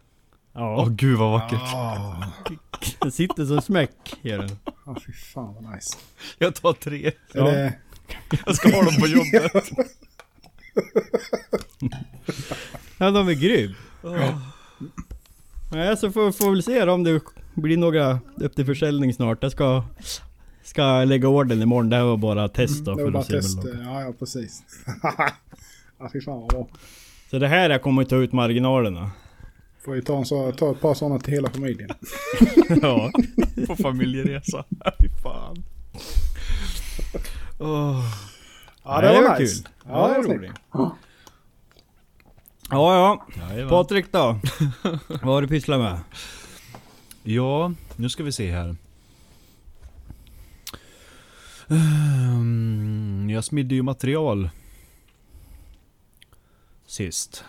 Ja, 0.54 0.82
Åh 0.82 0.90
gud 0.90 1.18
vad 1.18 1.32
vackert. 1.32 1.60
Ah, 1.74 2.24
den 3.02 3.12
sitter 3.12 3.46
som 3.46 3.62
smäck 3.62 4.14
gör 4.22 4.38
den. 4.38 4.50
ah, 4.86 4.96
fy 5.06 5.12
fan 5.14 5.54
vad 5.62 5.76
nice. 5.76 5.98
Jag 6.38 6.56
tar 6.56 6.74
tre. 6.74 7.12
Ja. 7.34 7.48
Är 7.48 7.54
det, 7.64 7.74
Jag 8.46 8.56
ska 8.56 8.70
ha 8.70 8.84
dem 8.84 8.96
på 9.00 9.08
jobbet. 9.08 9.72
Ja, 12.98 13.12
de 13.12 13.28
är 13.28 13.34
grym. 13.34 13.76
Nej, 15.72 15.98
så 15.98 16.12
får, 16.12 16.32
får 16.32 16.46
vi 16.46 16.52
väl 16.52 16.64
se 16.64 16.86
då 16.86 16.94
om 16.94 17.04
det 17.04 17.22
blir 17.54 17.78
några 17.78 18.20
upp 18.36 18.56
till 18.56 18.66
försäljning 18.66 19.14
snart. 19.14 19.38
Jag 19.42 19.52
ska, 19.52 19.84
ska 20.64 21.04
lägga 21.04 21.28
orden 21.28 21.62
imorgon. 21.62 21.90
Det 21.90 21.96
här 21.96 22.04
var 22.04 22.18
bara 22.18 22.48
test 22.50 22.86
då. 22.86 22.92
Mm, 22.92 23.06
det 23.06 23.12
var 23.12 23.24
för 23.24 23.32
bara 23.34 23.40
att 23.40 23.46
se 23.46 23.62
test. 23.62 23.68
Ja, 23.84 24.02
ja 24.02 24.14
precis. 24.20 24.64
ja, 26.00 26.10
fy 26.14 26.22
fan 26.22 26.40
vad 26.40 26.50
bra. 26.50 26.68
Så 27.30 27.40
det 27.40 27.48
här 27.48 27.70
jag 27.70 27.82
kommer 27.82 28.02
att 28.02 28.10
ta 28.10 28.16
ut 28.16 28.34
marginalerna. 28.34 29.12
Får 29.86 29.96
ju 29.96 30.02
ta, 30.02 30.18
en 30.18 30.26
så, 30.26 30.52
ta 30.52 30.72
ett 30.72 30.82
par 30.82 30.94
sådana 30.94 31.20
till 31.20 31.34
hela 31.34 31.50
familjen. 31.50 31.90
ja. 32.82 33.12
På 33.68 33.76
familjeresa. 33.76 34.66
Fy 35.02 35.10
fan. 35.24 35.64
Åh. 37.64 38.06
Ja, 38.84 39.02
det 39.02 39.08
var 39.22 39.36
kul. 39.38 39.42
nice. 39.46 39.64
Ja, 39.86 39.92
Ja, 39.92 40.08
det 40.08 40.28
var 40.28 40.28
var 40.28 40.36
roligt. 40.36 40.52
Ja, 42.70 42.96
ja. 42.96 43.28
Jajamän. 43.50 43.70
Patrik 43.70 44.12
då? 44.12 44.40
Vad 45.08 45.34
har 45.34 45.42
du 45.42 45.48
pysslat 45.48 45.80
med? 45.80 46.00
Ja, 47.24 47.74
nu 47.96 48.10
ska 48.10 48.24
vi 48.24 48.32
se 48.32 48.52
här. 48.52 48.76
Ehm, 51.68 53.30
Jag 53.30 53.44
smidde 53.44 53.76
ju 53.76 53.82
material. 53.82 54.50
Sist. 56.86 57.44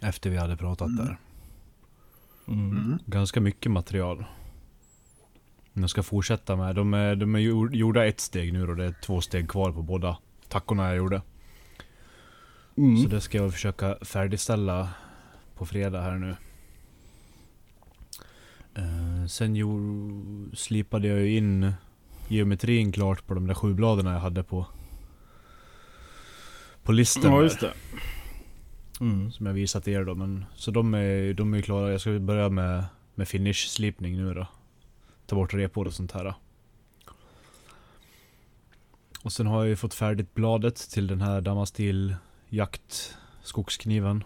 Efter 0.00 0.30
vi 0.30 0.36
hade 0.36 0.56
pratat 0.56 0.96
där. 0.96 1.18
Mm. 2.48 2.98
Ganska 3.06 3.40
mycket 3.40 3.72
material. 3.72 4.24
Jag 5.80 5.90
ska 5.90 6.02
fortsätta 6.02 6.56
med. 6.56 6.74
De 6.74 6.94
är, 6.94 7.16
de 7.16 7.34
är 7.34 7.38
gjor- 7.38 7.74
gjorda 7.74 8.06
ett 8.06 8.20
steg 8.20 8.52
nu 8.52 8.68
och 8.68 8.76
det 8.76 8.84
är 8.84 8.94
två 9.02 9.20
steg 9.20 9.48
kvar 9.48 9.72
på 9.72 9.82
båda 9.82 10.18
tackorna 10.48 10.88
jag 10.88 10.96
gjorde. 10.96 11.22
Mm. 12.76 13.02
Så 13.02 13.08
det 13.08 13.20
ska 13.20 13.38
jag 13.38 13.52
försöka 13.52 13.96
färdigställa 14.02 14.88
på 15.56 15.66
fredag 15.66 16.00
här 16.00 16.18
nu. 16.18 16.36
Eh, 18.74 19.26
sen 19.26 19.56
jo, 19.56 19.80
slipade 20.54 21.08
jag 21.08 21.20
ju 21.20 21.36
in 21.36 21.72
geometrin 22.28 22.92
klart 22.92 23.26
på 23.26 23.34
de 23.34 23.46
där 23.46 23.54
sju 23.54 23.74
bladen 23.74 24.06
jag 24.06 24.20
hade 24.20 24.42
på 24.42 24.66
på 26.82 26.92
listen 26.92 27.32
Ja, 27.32 27.42
just 27.42 27.60
det. 27.60 27.72
Mm. 29.00 29.32
Som 29.32 29.46
jag 29.46 29.52
visat 29.52 29.88
er 29.88 30.04
då. 30.04 30.14
Men, 30.14 30.44
så 30.54 30.70
de 30.70 30.94
är, 30.94 31.34
de 31.34 31.54
är 31.54 31.60
klara. 31.60 31.90
Jag 31.90 32.00
ska 32.00 32.18
börja 32.18 32.48
med, 32.48 32.84
med 33.14 33.26
finish-slipning 33.26 34.16
nu 34.16 34.34
då. 34.34 34.46
Ta 35.26 35.36
bort 35.36 35.54
repor 35.54 35.86
och 35.86 35.94
sånt 35.94 36.12
här. 36.12 36.34
Och 39.22 39.32
sen 39.32 39.46
har 39.46 39.58
jag 39.58 39.68
ju 39.68 39.76
fått 39.76 39.94
färdigt 39.94 40.34
bladet 40.34 40.76
till 40.76 41.06
den 41.06 41.20
här 41.20 41.40
Damastil 41.40 42.16
jakt 42.48 43.16
skogskniven. 43.42 44.24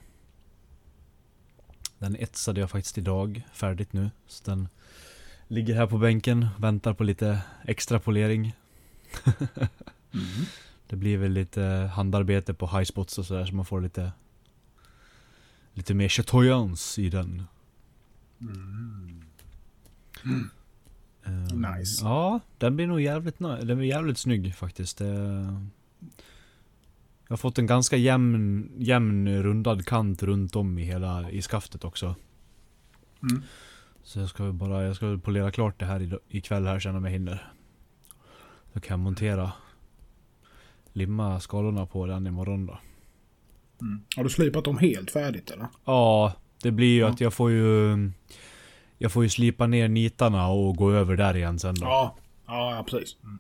Den 1.99 2.17
etsade 2.17 2.61
jag 2.61 2.71
faktiskt 2.71 2.99
idag, 2.99 3.43
färdigt 3.53 3.93
nu. 3.93 4.11
Så 4.27 4.51
den 4.51 4.69
ligger 5.49 5.75
här 5.75 5.87
på 5.87 5.99
bänken, 5.99 6.47
väntar 6.59 6.95
på 6.95 7.05
lite 7.05 7.43
extra 7.65 8.01
polering. 8.01 8.57
Det 10.87 10.97
blir 10.97 11.19
väl 11.19 11.33
lite 11.33 11.63
handarbete 11.95 12.55
på 12.55 12.67
high 12.67 12.85
spots 12.85 13.19
och 13.19 13.27
sådär 13.27 13.47
så 13.47 13.55
man 13.55 13.65
får 13.65 13.81
lite 13.81 14.13
Lite 15.75 15.95
mer 15.95 16.09
chatoyance 16.09 17.03
i 17.03 17.09
den. 17.09 17.43
Ehm, 18.41 19.25
Nice. 21.55 22.05
Ja, 22.05 22.41
den 22.59 22.77
blir 22.77 22.87
nog 22.87 23.01
jävligt, 23.01 23.39
den 23.39 23.79
blir 23.79 23.89
jävligt 23.89 24.19
snygg 24.19 24.55
faktiskt. 24.55 25.01
Jag 25.01 25.67
har 27.33 27.37
fått 27.37 27.59
en 27.59 27.67
ganska 27.67 27.97
jämn, 27.97 28.71
jämn 28.79 29.43
rundad 29.43 29.87
kant 29.87 30.23
runt 30.23 30.57
om 30.57 30.79
i 30.79 30.83
hela 30.83 31.31
i 31.31 31.43
skaftet 31.43 31.85
också. 31.85 32.15
Mm. 33.23 33.43
Så 34.03 34.19
jag 34.19 34.29
ska 34.29 34.53
bara, 34.53 34.85
jag 34.85 34.97
ska 34.97 35.19
polera 35.25 35.51
klart 35.51 35.79
det 35.79 35.85
här 35.87 36.19
ikväll 36.29 36.67
här 36.67 36.81
sen 36.81 36.97
om 36.97 37.05
jag 37.05 37.13
hinner. 37.13 37.53
Då 38.73 38.81
kan 38.81 38.95
jag 38.95 39.01
montera 39.05 39.53
Limma 40.93 41.41
skalorna 41.41 41.87
på 41.87 42.07
den 42.07 42.27
imorgon 42.27 42.67
då. 42.67 42.79
Mm. 43.81 44.01
Har 44.17 44.25
du 44.25 44.31
slipat 44.31 44.65
dem 44.65 44.79
helt 44.79 45.11
färdigt 45.11 45.51
eller? 45.51 45.67
Ja, 45.85 46.33
det 46.63 46.71
blir 46.71 46.95
ju 46.95 47.01
Ja. 47.01 47.09
att 47.09 47.21
jag 47.21 47.35
får 47.35 47.51
ju 47.51 47.95
Jag 49.03 49.13
får 49.13 49.23
ju 49.23 49.29
slipa 49.29 49.67
ner 49.67 49.89
nitarna 49.89 50.49
och 50.49 50.77
gå 50.77 50.93
över 50.93 51.17
där 51.17 51.37
igen 51.37 51.59
sen 51.59 51.75
då. 51.75 51.87
Ja, 51.87 52.17
ja, 52.47 52.85
precis. 52.89 53.17
Mm. 53.23 53.39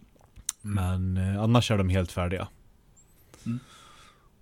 Men 0.62 1.16
eh, 1.16 1.42
annars 1.42 1.70
är 1.70 1.78
de 1.78 1.88
helt 1.88 2.12
färdiga. 2.12 2.48
Mm. 3.46 3.58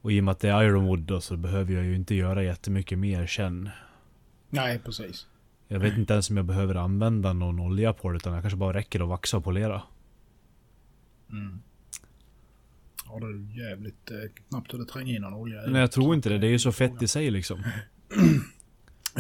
Och 0.01 0.13
i 0.13 0.21
och 0.21 0.25
med 0.25 0.33
att 0.33 0.41
det 0.41 0.49
är 0.49 0.63
Ironwood 0.63 1.01
då 1.01 1.21
så 1.21 1.37
behöver 1.37 1.75
jag 1.75 1.85
ju 1.85 1.97
inte 1.97 2.15
göra 2.15 2.43
jättemycket 2.43 2.99
mer 2.99 3.27
sen. 3.27 3.71
Nej, 4.51 4.79
precis. 4.79 5.27
Jag 5.69 5.81
vet 5.81 5.99
inte 5.99 6.13
ens 6.13 6.31
om 6.31 6.37
jag 6.37 6.47
behöver 6.47 6.75
använda 6.75 7.33
någon 7.33 7.61
olja 7.61 7.93
på 7.93 8.11
det 8.11 8.17
utan 8.17 8.33
jag 8.33 8.43
kanske 8.43 8.57
bara 8.57 8.77
räcker 8.77 9.01
att 9.01 9.09
vaxa 9.09 9.37
och 9.37 9.45
polera. 9.45 9.83
Mm. 11.31 11.61
Ja, 13.07 13.19
det 13.21 13.27
är 13.27 13.69
jävligt 13.69 14.11
eh, 14.11 14.17
knappt 14.49 14.75
hur 14.75 14.79
det 14.79 14.85
tränger 14.85 15.17
in 15.17 15.23
någon 15.23 15.35
olja. 15.35 15.61
Nej 15.67 15.81
jag 15.81 15.93
tror 15.93 16.15
inte 16.15 16.29
det, 16.29 16.39
det 16.39 16.47
är 16.47 16.51
ju 16.51 16.59
så 16.59 16.73
fett 16.73 17.03
i 17.03 17.09
sig 17.09 17.31
liksom. 17.31 17.63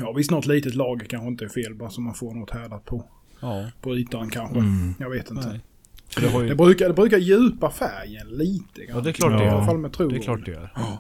Ja, 0.01 0.13
visst 0.13 0.31
något 0.31 0.47
litet 0.47 0.75
lager 0.75 1.07
kanske 1.07 1.29
inte 1.29 1.45
är 1.45 1.49
fel 1.49 1.75
bara 1.75 1.91
så 1.91 2.01
man 2.01 2.15
får 2.15 2.35
något 2.35 2.51
härdat 2.51 2.85
på. 2.85 3.05
Ja. 3.41 3.67
På 3.81 3.97
ytan 3.97 4.31
kanske. 4.31 4.59
Mm. 4.59 4.95
Jag 4.99 5.11
vet 5.11 5.31
inte. 5.31 5.49
Nej. 5.49 5.61
För 6.09 6.21
det 6.21 6.43
ju... 6.43 6.49
Det 6.49 6.55
brukar, 6.55 6.89
det 6.89 6.95
brukar 6.95 7.19
djupa 7.19 7.71
färgen 7.71 8.27
lite 8.29 8.85
grann. 8.85 8.97
Ja 8.97 9.01
det 9.03 9.11
är 9.11 9.13
klart 9.13 9.31
det 9.33 9.37
Ja. 9.39 9.45
I 9.45 9.49
alla 9.49 9.59
gör. 9.59 9.67
fall 9.67 9.79
med 9.79 9.93
True 9.93 10.09
Det 10.11 10.17
är 10.17 10.23
klart 10.23 10.45
det 10.45 10.51
gör. 10.51 10.73
Ja. 10.77 10.99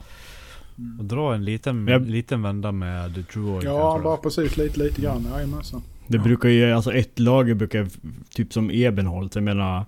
Och 0.98 1.04
dra 1.04 1.34
en 1.34 1.44
liten, 1.44 1.88
jag- 1.88 2.06
liten 2.06 2.42
vända 2.42 2.72
med 2.72 3.28
True 3.28 3.50
Oil 3.56 3.64
Ja, 3.64 3.90
kanske 3.92 4.04
bara 4.04 4.16
precis 4.16 4.56
lite, 4.56 4.78
lite 4.78 5.02
grann. 5.02 5.26
Jajamensan. 5.34 5.82
Det 6.06 6.18
brukar 6.18 6.48
ju, 6.48 6.72
alltså 6.72 6.92
ett 6.92 7.18
lager 7.18 7.54
brukar, 7.54 7.88
typ 8.34 8.52
som 8.52 8.70
Ebenholt, 8.70 9.34
jag 9.34 9.44
menar 9.44 9.84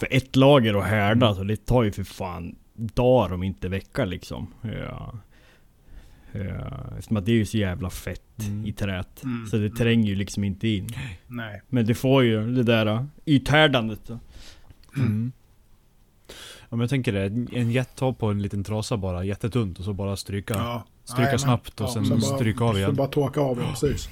För 0.00 0.08
ett 0.10 0.36
lager 0.36 0.74
att 0.74 0.84
härda, 0.84 1.34
så 1.34 1.42
det 1.44 1.66
tar 1.66 1.82
ju 1.82 1.92
för 1.92 2.04
fan 2.04 2.54
dagar 2.74 3.34
om 3.34 3.42
inte 3.42 3.68
veckor 3.68 4.06
liksom. 4.06 4.46
Ja. 4.62 5.14
Ja, 6.32 6.84
Eftersom 6.98 7.16
att 7.16 7.26
det 7.26 7.32
är 7.32 7.36
ju 7.36 7.46
så 7.46 7.58
jävla 7.58 7.90
fett 7.90 8.22
Mm. 8.40 8.66
i 8.66 8.72
träet. 8.72 9.24
Mm. 9.24 9.46
Så 9.46 9.56
det 9.56 9.70
tränger 9.70 10.08
ju 10.08 10.14
liksom 10.14 10.44
inte 10.44 10.68
in. 10.68 10.88
Nej. 11.26 11.62
Men 11.68 11.86
det 11.86 11.94
får 11.94 12.24
ju 12.24 12.50
det 12.54 12.62
där 12.62 12.86
uh, 12.86 13.04
ythärdandet. 13.26 14.10
Mm. 14.96 15.32
men 16.70 16.80
jag 16.80 16.90
tänker 16.90 17.12
det, 17.12 17.24
en- 17.58 17.84
tar 17.94 18.12
på 18.12 18.26
en 18.26 18.42
liten 18.42 18.64
trasa 18.64 18.96
bara, 18.96 19.24
jättetunt 19.24 19.78
och 19.78 19.84
så 19.84 19.92
bara 19.92 20.16
stryka. 20.16 20.54
Ja. 20.54 20.84
Stryka 21.04 21.20
Jajamän. 21.22 21.38
snabbt 21.38 21.80
och 21.80 21.86
Ja, 21.88 21.92
sen 21.92 22.08
bara- 22.08 22.20
stryka 22.20 22.64
av 22.64 22.76
igen. 22.76 22.90
Så 22.90 22.96
bara 22.96 23.08
torka 23.08 23.40
av, 23.40 23.58
ja 23.60 23.70
precis. 23.70 24.10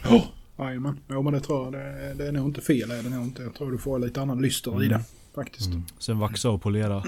Jajamän. 0.59 0.99
Jo 1.09 1.23
men 1.23 1.33
det 1.33 1.41
tror 1.41 1.65
jag, 1.65 1.73
det, 1.73 2.15
det 2.15 2.29
är 2.29 2.33
nog 2.33 2.49
inte 2.49 2.61
fel 2.61 2.91
är 2.91 3.03
det 3.03 3.09
nog 3.11 3.25
inte. 3.25 3.43
Jag 3.43 3.55
tror 3.55 3.73
du 3.73 3.79
får 3.79 3.99
lite 3.99 4.23
annan 4.23 4.43
lyster 4.43 4.85
i 4.85 4.89
det. 4.89 5.01
Faktiskt. 5.35 5.67
Mm. 5.67 5.83
Sen 5.99 6.19
vaxa 6.19 6.51
och 6.51 6.63
polera. 6.63 7.03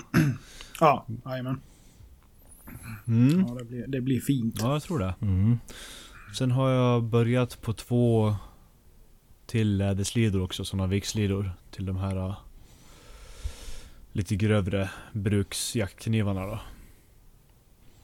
Ja, 0.80 1.06
jajamän. 1.24 1.60
Mm. 3.06 3.40
Ja, 3.40 3.54
det 3.54 3.64
blir, 3.64 3.86
det 3.86 4.00
blir 4.00 4.20
fint. 4.20 4.54
Ja, 4.58 4.72
jag 4.72 4.82
tror 4.82 4.98
det. 4.98 5.14
Mm. 5.20 5.58
Sen 6.38 6.50
har 6.50 6.70
jag 6.70 7.04
börjat 7.04 7.62
på 7.62 7.72
två 7.72 8.36
till 9.46 9.76
läderslidor 9.76 10.42
också, 10.42 10.64
sådana 10.64 10.86
vikslidor. 10.86 11.50
Till 11.70 11.86
de 11.86 11.96
här 11.96 12.16
uh, 12.16 12.38
lite 14.12 14.36
grövre 14.36 14.90
bruksjaktknivarna 15.12 16.46
då. 16.46 16.60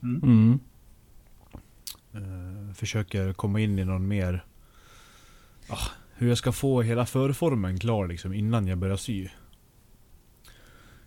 Mm. 0.02 0.58
Eh, 2.12 2.74
försöker 2.74 3.32
komma 3.32 3.60
in 3.60 3.78
i 3.78 3.84
någon 3.84 4.08
mer... 4.08 4.44
Ah, 5.68 5.88
hur 6.14 6.28
jag 6.28 6.38
ska 6.38 6.52
få 6.52 6.82
hela 6.82 7.06
förformen 7.06 7.78
klar 7.78 8.08
liksom 8.08 8.32
innan 8.32 8.66
jag 8.66 8.78
börjar 8.78 8.96
sy. 8.96 9.28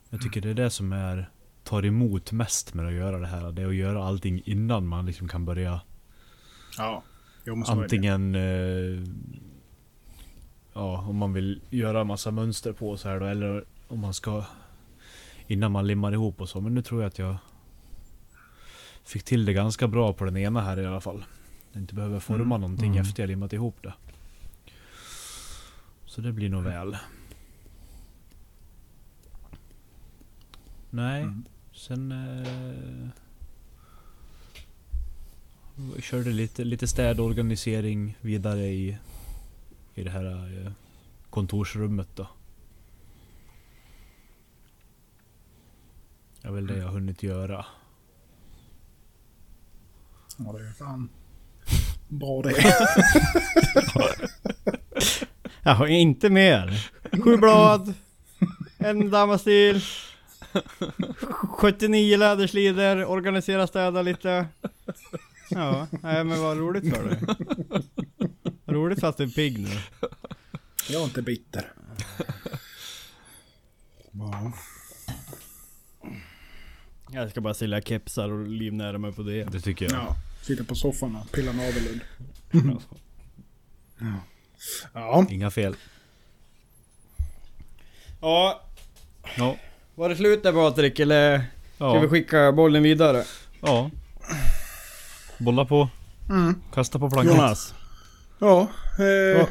Jag 0.09 0.21
tycker 0.21 0.41
det 0.41 0.49
är 0.49 0.53
det 0.53 0.69
som 0.69 0.93
är 0.93 1.29
tar 1.67 1.85
emot 1.85 2.31
mest 2.31 2.73
med 2.73 2.87
att 2.87 2.93
göra 2.93 3.19
det 3.19 3.27
här. 3.27 3.51
Det 3.51 3.61
är 3.61 3.67
att 3.67 3.75
göra 3.75 4.03
allting 4.03 4.41
innan 4.45 4.87
man 4.87 5.05
liksom 5.05 5.27
kan 5.27 5.45
börja 5.45 5.81
Ja. 6.77 7.03
Jo, 7.45 7.63
antingen... 7.67 8.35
Eh, 8.35 9.03
ja, 10.73 11.01
om 11.09 11.15
man 11.17 11.33
vill 11.33 11.61
göra 11.69 12.03
massa 12.03 12.31
mönster 12.31 12.73
på 12.73 12.97
så 12.97 13.09
här 13.09 13.19
då, 13.19 13.25
eller 13.25 13.65
om 13.87 13.99
man 13.99 14.13
ska... 14.13 14.43
Innan 15.47 15.71
man 15.71 15.87
limmar 15.87 16.11
ihop 16.11 16.41
och 16.41 16.49
så. 16.49 16.61
Men 16.61 16.73
nu 16.73 16.81
tror 16.81 17.01
jag 17.01 17.07
att 17.07 17.19
jag 17.19 17.35
fick 19.03 19.23
till 19.23 19.45
det 19.45 19.53
ganska 19.53 19.87
bra 19.87 20.13
på 20.13 20.25
den 20.25 20.37
ena 20.37 20.61
här 20.61 20.79
i 20.79 20.85
alla 20.85 21.01
fall. 21.01 21.25
Jag 21.71 21.81
inte 21.81 21.95
behöver 21.95 22.19
forma 22.19 22.55
Mm. 22.55 22.61
någonting 22.61 22.91
Mm. 22.91 23.01
efter 23.01 23.23
jag 23.23 23.27
limmat 23.27 23.53
ihop 23.53 23.77
det. 23.83 23.93
Så 26.05 26.21
det 26.21 26.31
blir 26.31 26.49
nog 26.49 26.63
väl. 26.63 26.97
Nej, 30.89 31.21
Mm. 31.21 31.43
Sen... 31.77 32.11
Eh, 32.11 33.09
körde 36.01 36.29
lite, 36.29 36.63
lite 36.63 36.87
städorganisering 36.87 38.17
vidare 38.21 38.65
i, 38.67 38.97
i 39.95 40.03
det 40.03 40.09
här 40.09 40.25
eh, 40.65 40.71
kontorsrummet 41.29 42.07
då. 42.15 42.27
Det 46.41 46.47
är 46.47 46.51
väl 46.51 46.67
det 46.67 46.77
jag 46.77 46.85
har 46.85 46.93
hunnit 46.93 47.23
göra. 47.23 47.65
Ja, 50.37 50.51
det 50.51 50.67
är 50.67 50.71
fan 50.71 51.09
bra 52.07 52.41
det. 52.41 52.53
Jag 55.63 55.75
har 55.75 55.87
inte 55.87 56.29
mer. 56.29 56.91
Sju 57.23 57.37
blad. 57.37 57.93
En 58.77 59.09
damastil. 59.09 59.81
79 61.49 62.17
läderslidor. 62.17 63.05
Organisera 63.05 63.67
städa 63.67 64.01
lite. 64.01 64.47
Ja, 65.49 65.87
nej 65.91 66.23
men 66.23 66.41
vad 66.41 66.57
roligt 66.57 66.95
för 66.95 67.03
dig. 67.09 67.19
Roligt 68.65 68.99
fast 68.99 69.17
du 69.17 69.23
är 69.23 69.27
pigg 69.27 69.59
nu. 69.59 69.69
Jag 70.89 71.01
är 71.01 71.05
inte 71.05 71.21
bitter. 71.21 71.71
Ja. 74.11 74.51
Jag 77.11 77.29
ska 77.31 77.41
bara 77.41 77.53
sälja 77.53 77.81
kepsar 77.81 78.29
och 78.31 78.47
livnära 78.47 78.97
mig 78.97 79.11
på 79.13 79.23
det. 79.23 79.43
Det 79.43 79.61
tycker 79.61 79.85
jag. 79.85 79.93
ja. 79.93 80.15
Sitta 80.41 80.63
på 80.63 80.75
soffan 80.75 81.15
och 81.15 81.31
pilla 81.31 81.51
navelludd. 81.51 81.99
Ja. 84.93 85.25
Inga 85.29 85.51
fel. 85.51 85.75
Ja, 88.21 88.61
Ja. 89.37 89.57
Var 89.97 90.09
det 90.09 90.15
slut 90.15 90.43
där 90.43 90.53
Patrik 90.53 90.99
eller 90.99 91.43
ska 91.75 91.99
vi 91.99 92.07
skicka 92.07 92.51
bollen 92.51 92.83
vidare? 92.83 93.23
ja. 93.61 93.89
Bolla 95.39 95.65
på. 95.65 95.89
Mm. 96.29 96.55
Kasta 96.73 96.99
på 96.99 97.09
plankan. 97.09 97.35
Jonas? 97.35 97.73
Ja. 98.39 98.67
Eh, 98.99 99.05
Ja. 99.05 99.47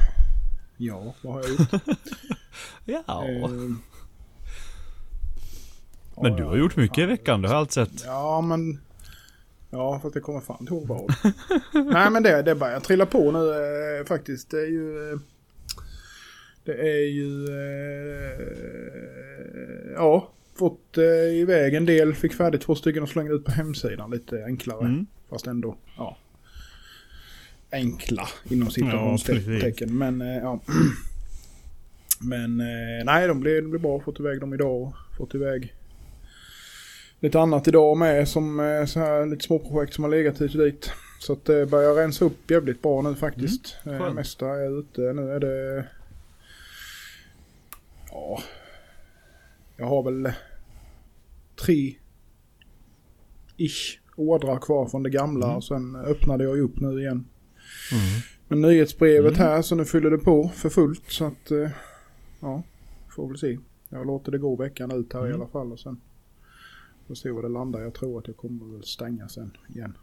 ja, 0.77 1.15
vad 1.23 1.35
har 1.35 1.41
jag 1.43 1.51
gjort? 1.51 1.71
Ja. 2.85 3.25
Eh, 3.29 3.51
Men 6.23 6.37
du 6.37 6.45
har 6.45 6.57
gjort 6.57 6.77
mycket 6.77 6.99
i 6.99 7.07
veckan, 7.07 7.43
det 7.43 7.49
har 7.49 7.55
jag 7.55 7.61
allt 7.61 7.73
sett. 7.73 8.05
Ja, 8.05 8.41
men... 8.41 8.81
Ja, 9.71 10.01
fast 10.03 10.15
det 10.15 10.21
kommer 10.21 10.41
fan 10.41 10.57
inte 10.61 10.75
ihåg 10.75 10.87
vad. 10.87 11.15
Nej, 11.93 12.11
men 12.11 12.23
det, 12.23 12.43
det 12.43 12.55
börjar 12.55 12.81
trilla 12.81 13.07
på 13.07 13.31
nu 13.33 13.39
eh, 14.01 14.07
faktiskt. 14.07 14.51
Det 14.51 14.61
är 14.61 14.67
ju... 14.71 15.13
Eh, 15.13 15.19
det 16.65 16.73
är 16.73 17.07
ju... 17.11 17.45
Eh, 17.49 18.41
ja, 19.97 20.29
fått 20.59 20.99
eh, 20.99 21.05
iväg 21.41 21.75
en 21.75 21.87
del. 21.87 22.15
Fick 22.15 22.35
färdigt 22.35 22.61
två 22.63 22.75
stycken 22.75 23.03
och 23.03 23.09
slängde 23.09 23.35
ut 23.35 23.45
på 23.45 23.51
hemsidan. 23.51 24.11
Lite 24.11 24.45
enklare. 24.45 24.87
Mm. 24.87 25.07
Fast 25.31 25.47
ändå, 25.47 25.77
ja. 25.97 26.17
Enkla 27.73 28.29
inom 28.51 28.67
Ja, 28.69 28.71
citationstecken. 28.73 29.99
men 29.99 30.21
eh, 30.21 30.37
ja. 30.37 30.61
Men 32.21 32.61
eh, 32.61 33.05
nej, 33.05 33.29
de 33.29 33.41
blir, 33.41 33.63
de 33.63 33.71
blir 33.71 33.81
bra. 33.81 34.01
Fått 34.01 34.21
iväg 34.21 34.41
dem 34.41 34.55
idag. 34.55 34.83
och 34.83 34.93
Fått 35.19 35.35
iväg 35.35 35.75
lite 37.21 37.41
annat 37.41 37.69
idag 37.69 37.97
med 37.97 38.29
som 38.29 38.61
eh, 38.61 38.85
så 38.85 39.01
här 39.01 39.27
lite 39.27 39.45
småprojekt 39.45 39.95
som 39.95 40.05
har 40.05 40.11
legat 40.11 40.41
hit 40.41 40.55
och 40.55 40.61
dit. 40.65 40.91
Så 41.21 41.33
att 41.33 41.45
det 41.45 41.67
börjar 41.67 41.95
rensa 41.95 42.25
upp 42.25 42.51
jävligt 42.51 42.83
bra 42.83 43.03
nu 43.03 43.15
faktiskt. 43.15 43.77
Mm, 43.85 43.97
Eh, 43.97 44.03
skönt. 44.03 44.15
mesta 44.15 44.47
är 44.47 44.79
ute. 44.81 45.01
Nu 45.01 45.31
är 45.33 45.41
det... 45.41 45.85
Ja. 48.11 48.43
Jag 49.77 49.87
har 49.87 50.03
väl 50.03 50.33
tre 51.57 51.95
ish 53.57 53.99
ordrar 54.17 54.59
kvar 54.59 54.87
från 54.89 55.03
det 55.03 55.11
gamla. 55.11 55.47
Mm. 55.47 55.57
Och 55.57 55.65
sen 55.65 55.97
öppnade 55.97 56.45
jag 56.45 56.59
upp 56.59 56.81
nu 56.81 57.01
igen. 57.01 57.25
Mm. 57.93 58.23
Men 58.49 58.61
nyhetsbrevet 58.61 59.35
Mm. 59.37 59.47
här 59.49 59.63
så 59.63 59.75
nu 59.75 59.85
fyller 59.85 60.11
det 60.11 60.19
på 60.19 60.49
för 60.49 60.69
fullt. 60.69 61.03
Så 61.11 61.25
att 61.25 61.51
eh, 61.51 61.71
ja, 62.41 62.63
får 63.11 63.29
väl 63.29 63.39
se. 63.39 63.59
Jag 63.89 64.07
låter 64.07 64.33
det 64.33 64.39
gå 64.39 64.57
veckan 64.57 64.91
ut 64.91 65.13
här 65.13 65.27
i 65.27 65.29
Mm. 65.29 65.41
alla 65.41 65.51
fall. 65.51 65.73
Och 65.73 65.81
sen 65.81 66.01
får 67.07 67.15
se 67.15 67.31
var 67.31 67.43
det 67.43 67.49
landar. 67.49 67.81
Jag 67.81 67.95
tror 67.95 68.19
att 68.19 68.27
jag 68.27 68.37
kommer 68.37 68.73
väl 68.73 68.85
stänga 68.85 69.29
sen 69.29 69.57
igen. 69.75 69.97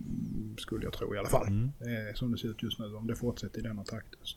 Mm, 0.00 0.56
skulle 0.58 0.84
jag 0.84 0.92
tro 0.92 1.14
i 1.14 1.18
alla 1.18 1.28
fall. 1.28 1.46
Mm. 1.46 1.70
Som 2.14 2.32
det 2.32 2.38
ser 2.38 2.48
ut 2.48 2.62
just 2.62 2.78
nu. 2.78 2.94
Om 2.94 3.06
det 3.06 3.16
fortsätter 3.16 3.58
i 3.58 3.62
denna 3.62 3.84
takten. 3.84 4.20
Så. 4.22 4.36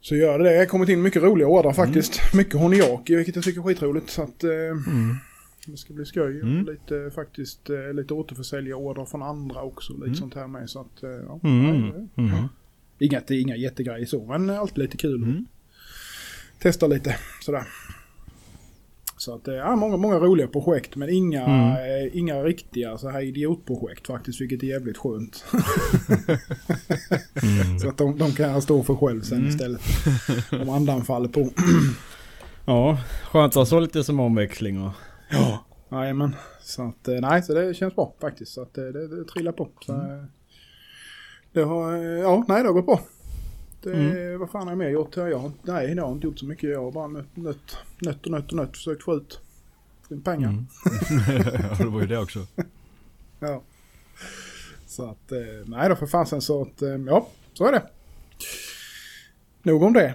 Så 0.00 0.16
gör 0.16 0.38
det 0.38 0.50
det. 0.52 0.58
Har 0.58 0.66
kommit 0.66 0.88
in 0.88 1.02
mycket 1.02 1.22
roliga 1.22 1.48
ordrar 1.48 1.72
faktiskt. 1.72 2.34
Mycket 2.34 2.54
honiaki 2.60 3.16
vilket 3.16 3.34
jag 3.36 3.44
tycker 3.44 3.60
är 3.60 3.64
skitroligt. 3.64 4.10
Så 4.10 4.22
att 4.22 4.44
eh, 4.44 4.50
Mm. 4.50 5.16
det 5.66 5.76
ska 5.76 5.92
bli 5.94 6.04
skoj. 6.04 6.40
Mm. 6.40 6.64
Lite 6.66 7.10
faktiskt 7.14 7.70
eh, 7.70 7.92
lite 7.94 8.14
återförsäljarorder 8.14 9.04
från 9.04 9.22
andra 9.22 9.62
också. 9.62 9.92
Lite 9.92 10.04
Mm. 10.06 10.14
sånt 10.14 10.34
här 10.34 10.46
med. 10.46 10.70
Så 10.70 10.80
att 10.80 11.02
eh, 11.02 11.10
ja. 11.10 11.40
Mm. 11.44 11.92
Mm. 12.16 12.30
Inga, 12.98 13.22
inga 13.30 13.56
jättegrejer 13.56 14.06
så. 14.06 14.26
Men 14.26 14.50
alltid 14.50 14.78
lite 14.78 14.96
kul. 14.96 15.22
Mm. 15.22 15.46
Testa 16.58 16.86
lite 16.86 17.16
sådär. 17.42 17.62
Så 19.18 19.34
att 19.34 19.44
det 19.44 19.60
är 19.62 19.76
många, 19.76 19.96
många 19.96 20.18
roliga 20.18 20.46
projekt 20.48 20.96
men 20.96 21.08
inga, 21.08 21.42
Mm. 21.44 21.70
eh, 22.06 22.16
inga 22.18 22.42
riktiga 22.42 22.98
så 22.98 23.08
här 23.08 23.20
idiotprojekt 23.20 24.06
faktiskt. 24.06 24.40
Vilket 24.40 24.62
är 24.62 24.66
jävligt 24.66 24.96
skönt. 24.98 25.44
Mm. 27.42 27.78
Så 27.78 27.88
att 27.88 27.98
de, 27.98 28.18
de 28.18 28.32
kan 28.32 28.50
jag 28.50 28.62
stå 28.62 28.82
för 28.82 28.94
själv 28.94 29.22
sen 29.22 29.38
Mm. 29.38 29.48
istället. 29.50 29.80
Om 30.62 30.68
andan 30.68 31.04
faller 31.04 31.28
på. 31.28 31.50
Ja, 32.68 32.98
skönt 33.30 33.50
att 33.52 33.54
ha 33.54 33.66
så 33.66 33.80
lite 33.80 34.04
som 34.04 34.20
omväxling 34.20 34.82
och... 34.84 34.92
Ja. 35.30 35.64
Jajamän. 35.90 36.34
Så 36.62 36.82
att 36.82 37.08
eh, 37.08 37.14
nej, 37.20 37.42
så 37.42 37.54
det 37.54 37.74
känns 37.74 37.94
bra 37.96 38.14
faktiskt. 38.20 38.52
Så 38.52 38.62
att 38.62 38.78
eh, 38.78 38.84
det, 38.84 39.08
det, 39.08 39.16
det 39.16 39.24
trillar 39.28 39.52
på. 39.52 39.68
Så, 39.86 39.92
eh, 39.92 40.24
det 41.52 41.62
har, 41.62 41.94
eh, 41.96 42.02
ja, 42.20 42.44
nej 42.48 42.62
det 42.62 42.68
har 42.68 42.74
gått 42.74 42.86
bra. 42.86 43.00
Det, 43.92 44.36
Vad 44.36 44.50
fan 44.50 44.62
har 44.62 44.70
jag 44.70 44.78
mer 44.78 44.88
gjort? 44.88 45.16
Jag 45.16 45.52
nej, 45.62 45.94
jag 45.94 46.04
har 46.04 46.12
inte 46.12 46.26
gjort 46.26 46.38
så 46.38 46.46
mycket. 46.46 46.70
Jag 46.70 46.82
har 46.82 46.92
bara 46.92 47.06
nött, 47.06 47.26
nött, 47.34 47.76
nött 47.98 48.24
och 48.26 48.30
nött 48.32 48.50
och 48.50 48.56
nött. 48.56 48.76
Försökt 48.76 49.02
få 49.02 49.14
ut 49.14 49.40
pengar. 50.24 50.48
Mm. 50.48 50.66
ja, 51.70 51.74
det 51.78 51.84
var 51.84 52.00
ju 52.00 52.06
det 52.06 52.18
också. 52.18 52.46
Ja. 53.40 53.62
Så 54.86 55.10
att, 55.10 55.32
eh, 55.32 55.38
nej 55.66 55.88
då 55.88 55.96
för 55.96 56.06
fasen 56.06 56.42
så 56.42 56.62
att, 56.62 56.82
eh, 56.82 56.88
ja, 56.88 57.28
så 57.52 57.64
är 57.66 57.72
det. 57.72 57.82
Nog 59.62 59.82
om 59.82 59.92
det. 59.92 60.14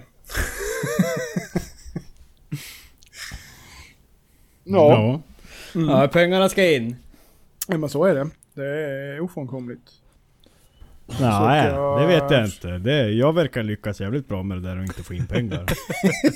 ja, 4.64 5.22
Ja. 5.74 6.02
ja, 6.02 6.08
pengarna 6.08 6.48
ska 6.48 6.72
in. 6.72 6.96
ja, 7.68 7.78
men 7.78 7.88
så 7.90 8.04
är 8.04 8.14
det. 8.14 8.30
Det 8.54 8.66
är 8.66 9.20
ofrånkomligt. 9.20 10.01
Nej, 11.20 11.66
jag- 11.66 12.00
det 12.00 12.06
vet 12.06 12.30
jag 12.30 12.44
inte. 12.44 12.68
Det, 12.78 13.10
jag 13.10 13.32
verkar 13.34 13.62
lyckas 13.62 14.00
jävligt 14.00 14.28
bra 14.28 14.42
med 14.42 14.56
det 14.62 14.68
där 14.68 14.76
och 14.76 14.82
inte 14.82 15.02
få 15.02 15.14
in 15.14 15.26
pengar. 15.26 15.66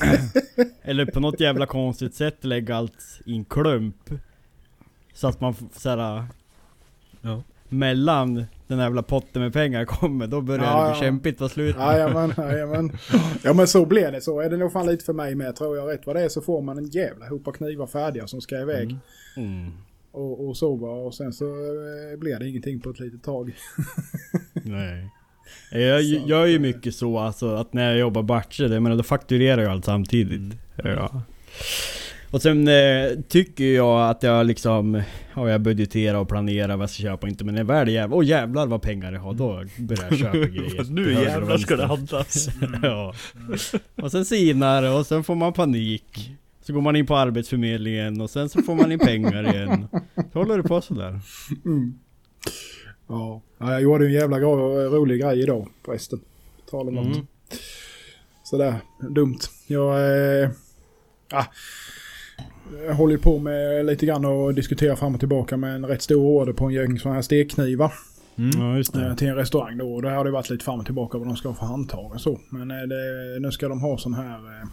Eller 0.82 1.06
på 1.06 1.20
något 1.20 1.40
jävla 1.40 1.66
konstigt 1.66 2.14
sätt 2.14 2.44
lägga 2.44 2.76
allt 2.76 3.20
i 3.24 3.36
en 3.36 3.44
klump. 3.44 3.96
Så 5.14 5.28
att 5.28 5.40
man 5.40 5.54
såhär... 5.72 6.24
Ja. 7.20 7.42
Mellan 7.68 8.44
den 8.66 8.78
jävla 8.78 9.02
potten 9.02 9.42
med 9.42 9.52
pengar 9.52 9.84
kommer, 9.84 10.26
då 10.26 10.40
börjar 10.40 10.64
Ja, 10.64 10.82
det 10.84 10.90
bli 10.90 10.98
ja. 10.98 11.00
kämpigt 11.04 11.38
på 11.38 11.48
slutet. 11.48 11.80
Jajamän, 11.82 12.32
jajamän. 12.38 12.92
Ja 13.42 13.52
men 13.52 13.66
så 13.66 13.86
blir 13.86 14.12
det. 14.12 14.20
Så 14.20 14.40
är 14.40 14.50
det 14.50 14.56
nog 14.56 14.72
fan 14.72 14.86
lite 14.86 15.04
för 15.04 15.12
mig 15.12 15.34
med. 15.34 15.56
Tror 15.56 15.76
jag 15.76 15.88
rätt 15.88 16.06
vad 16.06 16.16
det 16.16 16.22
är 16.22 16.28
så 16.28 16.40
får 16.40 16.62
man 16.62 16.78
en 16.78 16.86
jävla 16.86 17.28
hopa 17.28 17.52
knivar 17.52 17.86
färdiga 17.86 18.26
som 18.26 18.40
ska 18.40 18.60
iväg. 18.60 18.96
Mm. 19.36 19.72
Och, 20.16 20.48
och 20.48 20.56
sova 20.56 20.88
och 20.88 21.14
sen 21.14 21.32
så 21.32 21.44
eh, 21.44 22.18
blir 22.18 22.38
det 22.38 22.48
ingenting 22.48 22.80
på 22.80 22.90
ett 22.90 23.00
litet 23.00 23.22
tag. 23.22 23.54
Nej. 24.52 25.10
Jag 25.70 26.02
jag 26.02 26.28
gör 26.28 26.46
ju 26.46 26.58
mycket 26.58 26.94
så 26.94 27.18
alltså 27.18 27.54
att 27.54 27.72
när 27.72 27.90
jag 27.90 27.98
jobbar 27.98 28.22
batcher, 28.22 28.72
jag 28.72 28.82
menar 28.82 28.96
då 28.96 29.02
fakturerar 29.02 29.62
jag 29.62 29.72
allt 29.72 29.84
samtidigt. 29.84 30.56
Ja. 30.84 31.22
Och 32.30 32.42
sen 32.42 32.68
eh, 32.68 33.10
tycker 33.28 33.64
jag 33.64 34.10
att 34.10 34.22
jag 34.22 34.46
liksom, 34.46 35.02
ja 35.34 35.50
jag 35.50 35.60
budgeterar 35.60 36.18
och 36.18 36.28
planerar 36.28 36.76
vad 36.76 36.82
jag 36.82 36.90
ska 36.90 37.02
köpa 37.02 37.26
och 37.26 37.28
inte 37.28 37.44
men 37.44 37.54
när 37.54 37.64
väl 37.64 37.88
jävlar, 37.88 38.16
åh 38.16 38.24
jävlar 38.24 38.66
vad 38.66 38.82
pengar 38.82 39.12
jag 39.12 39.20
har, 39.20 39.34
då 39.34 39.64
börjar 39.78 40.06
jag 40.10 40.18
köpa 40.18 40.38
grejer. 40.38 40.90
nu 40.90 41.12
jävlar 41.12 41.58
ska 41.58 41.76
det 41.76 41.86
handlas. 41.86 42.48
ja. 42.82 43.14
Och 43.94 44.10
sen 44.10 44.24
sinar 44.24 44.82
det 44.82 44.90
och 44.90 45.06
sen 45.06 45.24
får 45.24 45.34
man 45.34 45.52
panik. 45.52 46.30
Så 46.66 46.72
går 46.72 46.80
man 46.80 46.96
in 46.96 47.06
på 47.06 47.16
arbetsförmedlingen 47.16 48.20
och 48.20 48.30
sen 48.30 48.48
så 48.48 48.62
får 48.62 48.74
man 48.74 48.92
in 48.92 48.98
pengar 48.98 49.54
igen. 49.54 49.88
Så 50.32 50.38
håller 50.38 50.56
det 50.56 50.62
på 50.62 50.80
sådär. 50.80 51.20
Mm. 51.64 51.98
Ja. 53.08 53.42
ja, 53.58 53.72
jag 53.72 53.82
gjorde 53.82 54.06
en 54.06 54.12
jävla 54.12 54.38
ro- 54.40 54.88
rolig 54.90 55.20
grej 55.20 55.42
idag 55.42 55.68
förresten. 55.84 56.20
Tal 56.70 56.88
om 56.88 56.94
något. 56.94 57.06
Mm. 57.06 57.26
Sådär 58.44 58.74
dumt. 59.10 59.38
Jag, 59.66 59.94
eh, 60.42 60.50
ah, 61.32 61.44
jag 62.86 62.94
håller 62.94 63.16
på 63.16 63.38
med 63.38 63.86
lite 63.86 64.06
grann 64.06 64.24
och 64.24 64.54
diskuterar 64.54 64.96
fram 64.96 65.14
och 65.14 65.20
tillbaka 65.20 65.56
med 65.56 65.74
en 65.74 65.86
rätt 65.86 66.02
stor 66.02 66.20
order 66.24 66.52
på 66.52 66.64
en 66.64 66.72
gäng 66.74 66.98
sådana 66.98 67.14
här 67.14 67.22
stekknivar. 67.22 67.92
Mm. 68.38 68.50
Ja 68.60 68.78
eh, 68.78 69.08
det. 69.08 69.16
Till 69.16 69.28
en 69.28 69.36
restaurang 69.36 69.78
då. 69.78 69.94
Och 69.94 70.02
det 70.02 70.10
har 70.10 70.24
det 70.24 70.30
varit 70.30 70.50
lite 70.50 70.64
fram 70.64 70.78
och 70.80 70.86
tillbaka 70.86 71.18
vad 71.18 71.26
de 71.26 71.36
ska 71.36 71.48
ha 71.48 71.54
för 71.54 71.66
handtag 71.66 72.12
och 72.12 72.20
så. 72.20 72.40
Men 72.50 72.70
eh, 72.70 72.76
det, 72.76 73.40
nu 73.40 73.50
ska 73.52 73.68
de 73.68 73.80
ha 73.80 73.98
sån 73.98 74.14
här... 74.14 74.36
Eh, 74.36 74.68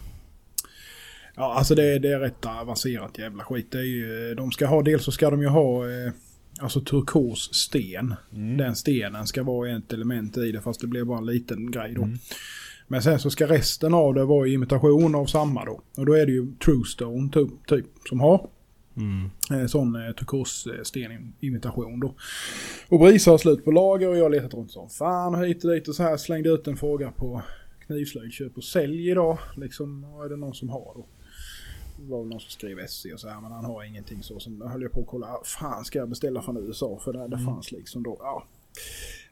ja 1.36 1.54
alltså 1.54 1.74
det, 1.74 1.98
det 1.98 2.12
är 2.12 2.20
rätt 2.20 2.46
avancerat 2.46 3.18
jävla 3.18 3.44
skit. 3.44 3.70
Det 3.70 3.78
är 3.78 3.82
ju, 3.82 4.34
de 4.34 4.50
ska 4.52 4.66
ha, 4.66 4.82
dels 4.82 5.04
så 5.04 5.12
ska 5.12 5.30
de 5.30 5.42
ju 5.42 5.48
ha 5.48 5.84
eh, 5.84 6.12
alltså 6.60 6.80
turkos 6.80 7.54
sten. 7.54 8.14
Mm. 8.32 8.56
Den 8.56 8.76
stenen 8.76 9.26
ska 9.26 9.42
vara 9.42 9.76
ett 9.76 9.92
element 9.92 10.36
i 10.36 10.52
det 10.52 10.60
fast 10.60 10.80
det 10.80 10.86
blir 10.86 11.04
bara 11.04 11.18
en 11.18 11.26
liten 11.26 11.70
grej 11.70 11.94
då. 11.94 12.02
Mm. 12.02 12.18
Men 12.88 13.02
sen 13.02 13.18
så 13.18 13.30
ska 13.30 13.46
resten 13.46 13.94
av 13.94 14.14
det 14.14 14.24
vara 14.24 14.48
imitation 14.48 15.14
av 15.14 15.26
samma 15.26 15.64
då. 15.64 15.82
Och 15.96 16.06
då 16.06 16.12
är 16.12 16.26
det 16.26 16.32
ju 16.32 16.46
Truestone 16.64 17.30
typ, 17.32 17.66
typ 17.66 17.86
som 18.08 18.20
har 18.20 18.48
Mm. 18.96 19.30
eh, 19.50 19.66
sån 19.66 19.94
eh, 19.94 20.12
turkossten-imitation 20.12 22.00
då. 22.00 22.14
Och 22.88 23.00
Brisa 23.00 23.30
har 23.30 23.38
slut 23.38 23.64
på 23.64 23.70
lager 23.70 24.08
och 24.08 24.16
jag 24.16 24.22
har 24.22 24.30
letat 24.30 24.54
runt 24.54 24.70
som 24.70 24.88
fan 24.90 25.34
och 25.34 25.46
hit 25.46 25.64
och 25.64 25.70
dit 25.70 25.88
och 25.88 25.94
så 25.94 26.02
här 26.02 26.16
slängde 26.16 26.48
ut 26.50 26.66
en 26.66 26.76
fråga 26.76 27.10
på 27.10 27.42
knivslöjd, 27.86 28.32
köp 28.32 28.56
och 28.56 28.64
sälj 28.64 29.10
idag. 29.10 29.38
Liksom, 29.56 30.12
vad 30.12 30.26
är 30.26 30.30
det 30.30 30.36
någon 30.36 30.54
som 30.54 30.68
har 30.68 30.92
då? 30.94 31.06
Var 31.96 32.18
väl 32.18 32.28
någon 32.28 32.40
som 32.40 32.50
skrev 32.50 32.86
SC 32.86 33.06
och 33.14 33.20
så 33.20 33.28
här 33.28 33.40
men 33.40 33.52
han 33.52 33.64
har 33.64 33.84
ingenting 33.84 34.22
så. 34.22 34.40
Sen 34.40 34.62
höll 34.62 34.82
jag 34.82 34.92
på 34.92 35.00
att 35.00 35.06
kolla, 35.06 35.26
ah, 35.26 35.42
fan 35.44 35.84
ska 35.84 35.98
jag 35.98 36.08
beställa 36.08 36.42
från 36.42 36.56
USA 36.56 36.98
för 37.04 37.12
det, 37.12 37.28
det 37.28 37.38
fanns 37.38 37.72
liksom 37.72 38.02
då, 38.02 38.16
ja. 38.20 38.46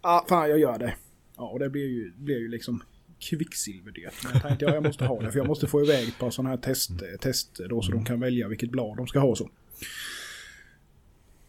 Ja, 0.03 0.27
fan 0.29 0.51
jag 0.51 0.59
gör 0.59 0.79
det. 0.79 0.95
Ja, 1.37 1.49
och 1.49 1.59
det 1.59 1.71
blir 1.71 1.89
ju, 1.89 2.13
blir 2.17 2.39
ju 2.39 2.49
liksom 2.49 2.83
kvicksilverdyrt. 3.19 4.15
Men 4.25 4.33
jag 4.33 4.43
tänkte 4.43 4.65
ja, 4.65 4.75
jag 4.75 4.83
måste 4.83 5.05
ha 5.05 5.21
det 5.21 5.33
för 5.33 5.39
jag 5.39 5.47
måste 5.47 5.67
få 5.67 5.83
iväg 5.83 6.09
ett 6.09 6.19
par 6.19 6.31
sådana 6.31 6.51
här 6.51 6.57
test, 6.57 6.91
test 7.21 7.61
då 7.69 7.83
så 7.83 7.93
de 7.93 8.05
kan 8.05 8.21
välja 8.21 8.49
vilket 8.49 8.71
blad 8.71 8.97
de 8.97 9.07
ska 9.07 9.19
ha 9.19 9.37
så. 9.37 9.51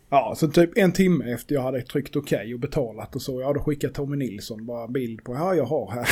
Ja, 0.09 0.35
så 0.37 0.47
typ 0.47 0.77
en 0.77 0.91
timme 0.91 1.31
efter 1.33 1.55
jag 1.55 1.61
hade 1.61 1.81
tryckt 1.81 2.15
okej 2.15 2.53
och 2.53 2.59
betalat 2.59 3.15
och 3.15 3.21
så, 3.21 3.41
ja 3.41 3.53
då 3.53 3.59
skickade 3.59 3.93
Tommy 3.93 4.17
Nilsson 4.17 4.65
bara 4.65 4.87
bild 4.87 5.23
på, 5.23 5.33
ja 5.33 5.55
jag 5.55 5.65
har 5.65 5.91
här. 5.91 6.05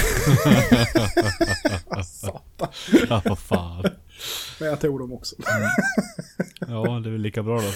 Satan. 2.03 2.67
Ja, 3.09 3.21
vad 3.25 3.39
fan. 3.39 3.85
Men 4.59 4.69
jag 4.69 4.79
tog 4.81 4.99
dem 4.99 5.13
också. 5.13 5.35
Ja, 6.67 6.99
det 7.03 7.09
är 7.09 7.11
väl 7.11 7.21
lika 7.21 7.43
bra 7.43 7.55
då. 7.61 7.67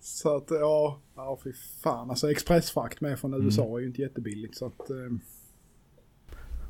Så 0.00 0.36
att 0.36 0.46
ja, 0.50 1.00
ja 1.16 1.38
fy 1.44 1.52
fan. 1.82 2.10
Alltså 2.10 2.30
expressfrakt 2.30 3.00
med 3.00 3.18
från 3.18 3.44
USA 3.44 3.76
är 3.76 3.80
ju 3.80 3.86
inte 3.86 4.02
jättebilligt 4.02 4.56
så 4.56 4.66
att... 4.66 4.90
Eh, 4.90 4.96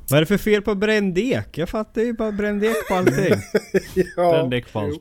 Vad 0.09 0.17
är 0.17 0.21
det 0.21 0.25
för 0.25 0.37
fel 0.37 0.61
på 0.61 0.75
brändek? 0.75 1.57
Jag 1.57 1.69
fattar 1.69 2.01
ju 2.01 2.13
bara 2.13 2.31
brändek 2.31 2.75
på 2.87 2.95
allting. 2.95 3.33
ja, 4.15 4.43
däck 4.47 4.73
på 4.73 4.79
allt. 4.79 4.89
jo. 4.93 4.99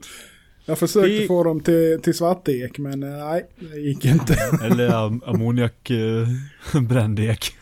Jag 0.65 0.79
försökte 0.79 1.09
Vi- 1.09 1.27
få 1.27 1.45
dem 1.45 1.61
till, 1.61 2.01
till 2.03 2.15
svartek 2.15 2.79
men 2.79 3.03
eh, 3.03 3.09
nej, 3.25 3.47
det 3.59 3.79
gick 3.81 4.05
inte. 4.05 4.35
Eller 4.65 4.89
am 4.89 5.23
ammoniak 5.27 5.91
eh, 5.91 6.81
brändek. 6.89 7.57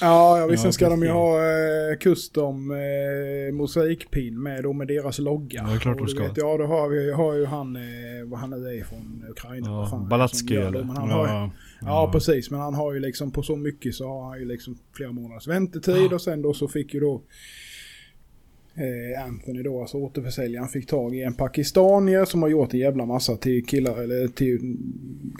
Ja, 0.00 0.38
ja 0.38 0.46
visst 0.46 0.64
Ja, 0.64 0.72
ska 0.72 0.88
de 0.88 1.02
ju 1.02 1.08
ha 1.08 1.38
eh, 1.38 1.98
custom 2.00 2.70
eh, 2.70 3.54
mosaikpin 3.54 4.42
med 4.42 4.62
då 4.62 4.72
med 4.72 4.88
deras 4.88 5.18
logga. 5.18 5.60
Ja, 5.62 5.68
det 5.68 5.74
är 5.74 5.78
klart 5.78 5.98
de 5.98 6.08
ska. 6.08 6.22
Vet, 6.22 6.36
ja, 6.36 6.56
då 6.56 6.66
har, 6.66 6.88
vi, 6.88 7.12
har 7.12 7.34
ju 7.34 7.46
han, 7.46 7.76
eh, 7.76 7.82
vad 8.24 8.40
han 8.40 8.50
nu 8.50 8.56
är 8.56 8.84
från 8.84 9.24
Ukraina. 9.30 9.70
Ja, 9.70 9.86
fan 9.86 10.08
Balatski 10.08 10.56
eller? 10.56 10.84
Men 10.84 10.96
han 10.96 11.10
har, 11.10 11.26
Ja. 11.26 11.50
Ja, 11.80 12.12
precis. 12.12 12.50
Men 12.50 12.60
han 12.60 12.74
har 12.74 12.92
ju 12.92 13.00
liksom 13.00 13.30
på 13.30 13.42
så 13.42 13.56
mycket 13.56 13.94
så 13.94 14.08
har 14.08 14.30
han 14.30 14.38
ju 14.38 14.44
liksom 14.44 14.78
flera 14.92 15.12
månaders 15.12 15.46
väntetid 15.46 16.12
och 16.12 16.20
sen 16.20 16.42
då 16.42 16.54
så 16.54 16.68
fick 16.68 16.94
ju 16.94 17.00
då 17.00 17.22
eh, 18.80 19.24
Anthony 19.24 19.62
då, 19.62 19.80
alltså 19.80 19.96
återförsäljaren, 19.96 20.68
fick 20.68 20.86
tag 20.86 21.16
i 21.16 21.22
en 21.22 21.34
pakistanier 21.34 22.24
som 22.24 22.42
har 22.42 22.48
gjort 22.48 22.74
en 22.74 22.80
jävla 22.80 23.06
massa 23.06 23.36
till 23.36 23.66
killar 23.66 24.02
eller 24.02 24.28
till 24.28 24.76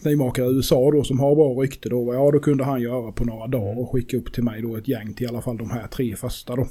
knivmakare 0.02 0.46
i 0.46 0.56
USA 0.56 0.90
då 0.90 1.04
som 1.04 1.20
har 1.20 1.34
bra 1.34 1.62
rykte 1.62 1.88
då. 1.88 2.14
Ja, 2.14 2.30
då 2.30 2.38
kunde 2.38 2.64
han 2.64 2.80
göra 2.80 3.12
på 3.12 3.24
några 3.24 3.46
dagar 3.46 3.78
och 3.78 3.92
skicka 3.92 4.16
upp 4.16 4.32
till 4.32 4.44
mig 4.44 4.62
då 4.62 4.76
ett 4.76 4.88
gäng 4.88 5.14
till 5.14 5.26
i 5.26 5.28
alla 5.28 5.42
fall 5.42 5.56
de 5.56 5.70
här 5.70 5.86
tre 5.86 6.16
första 6.16 6.56
då. 6.56 6.66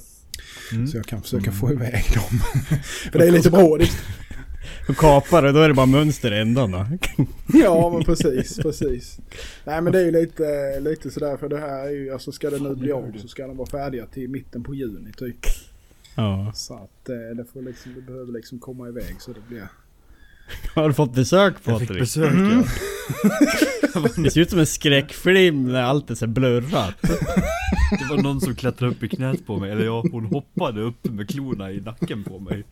Mm. 0.73 0.87
Så 0.87 0.97
jag 0.97 1.05
kan 1.05 1.21
försöka 1.21 1.51
få 1.51 1.71
iväg 1.71 2.03
dem. 2.13 2.39
För 3.11 3.19
det 3.19 3.27
är 3.27 3.31
lite 3.31 3.51
brådigt. 3.51 3.93
Och 4.89 4.97
kapar 4.97 5.41
det, 5.41 5.51
då 5.51 5.59
är 5.59 5.67
det 5.67 5.73
bara 5.73 5.85
mönster 5.85 6.33
i 6.33 6.39
ändarna. 6.39 6.89
Ja 7.53 7.89
men 7.93 8.03
precis, 8.03 8.57
precis. 8.57 9.19
Nej 9.65 9.81
men 9.81 9.93
det 9.93 9.99
är 9.99 10.05
ju 10.05 10.11
lite, 10.11 10.79
lite 10.79 11.11
sådär 11.11 11.37
för 11.37 11.49
det 11.49 11.59
här 11.59 11.87
är 11.87 11.91
ju, 11.91 12.13
alltså 12.13 12.31
ska 12.31 12.49
det 12.49 12.59
nu 12.59 12.75
bli 12.75 12.91
av 12.91 13.13
så 13.17 13.27
ska 13.27 13.47
de 13.47 13.57
vara 13.57 13.69
färdiga 13.69 14.05
till 14.05 14.29
mitten 14.29 14.63
på 14.63 14.75
juni 14.75 15.11
typ. 15.17 15.35
Ja. 16.19 16.51
Så 16.53 16.73
att 16.73 17.09
eh, 17.09 17.35
det 17.37 17.45
får 17.53 17.61
liksom, 17.61 17.93
det 17.95 18.01
behöver 18.01 18.33
liksom 18.33 18.59
komma 18.59 18.87
iväg 18.87 19.15
så 19.19 19.33
det 19.33 19.39
blir... 19.47 19.67
Har 20.75 20.87
du 20.87 20.93
fått 20.93 21.15
besök 21.15 21.53
Jag 21.63 21.79
fick 21.79 21.87
Patrik? 21.87 21.99
besök 21.99 22.33
Mm. 22.33 22.63
ja. 22.63 22.63
Det 24.23 24.31
ser 24.31 24.41
ut 24.41 24.49
som 24.49 24.59
en 24.59 24.67
skräckfilm 24.67 25.71
när 25.71 25.81
allt 25.81 26.09
är 26.09 26.15
så 26.15 26.27
blurrat. 26.27 26.95
Det 27.99 28.05
var 28.09 28.23
någon 28.23 28.41
som 28.41 28.55
klättrade 28.55 28.91
upp 28.91 29.03
i 29.03 29.09
knät 29.09 29.45
på 29.45 29.59
mig. 29.59 29.71
Eller 29.71 29.85
ja, 29.85 30.03
hon 30.11 30.25
hoppade 30.25 30.81
upp 30.81 31.05
med 31.05 31.29
klorna 31.29 31.71
i 31.71 31.81
nacken 31.81 32.23
på 32.23 32.39
mig. 32.39 32.63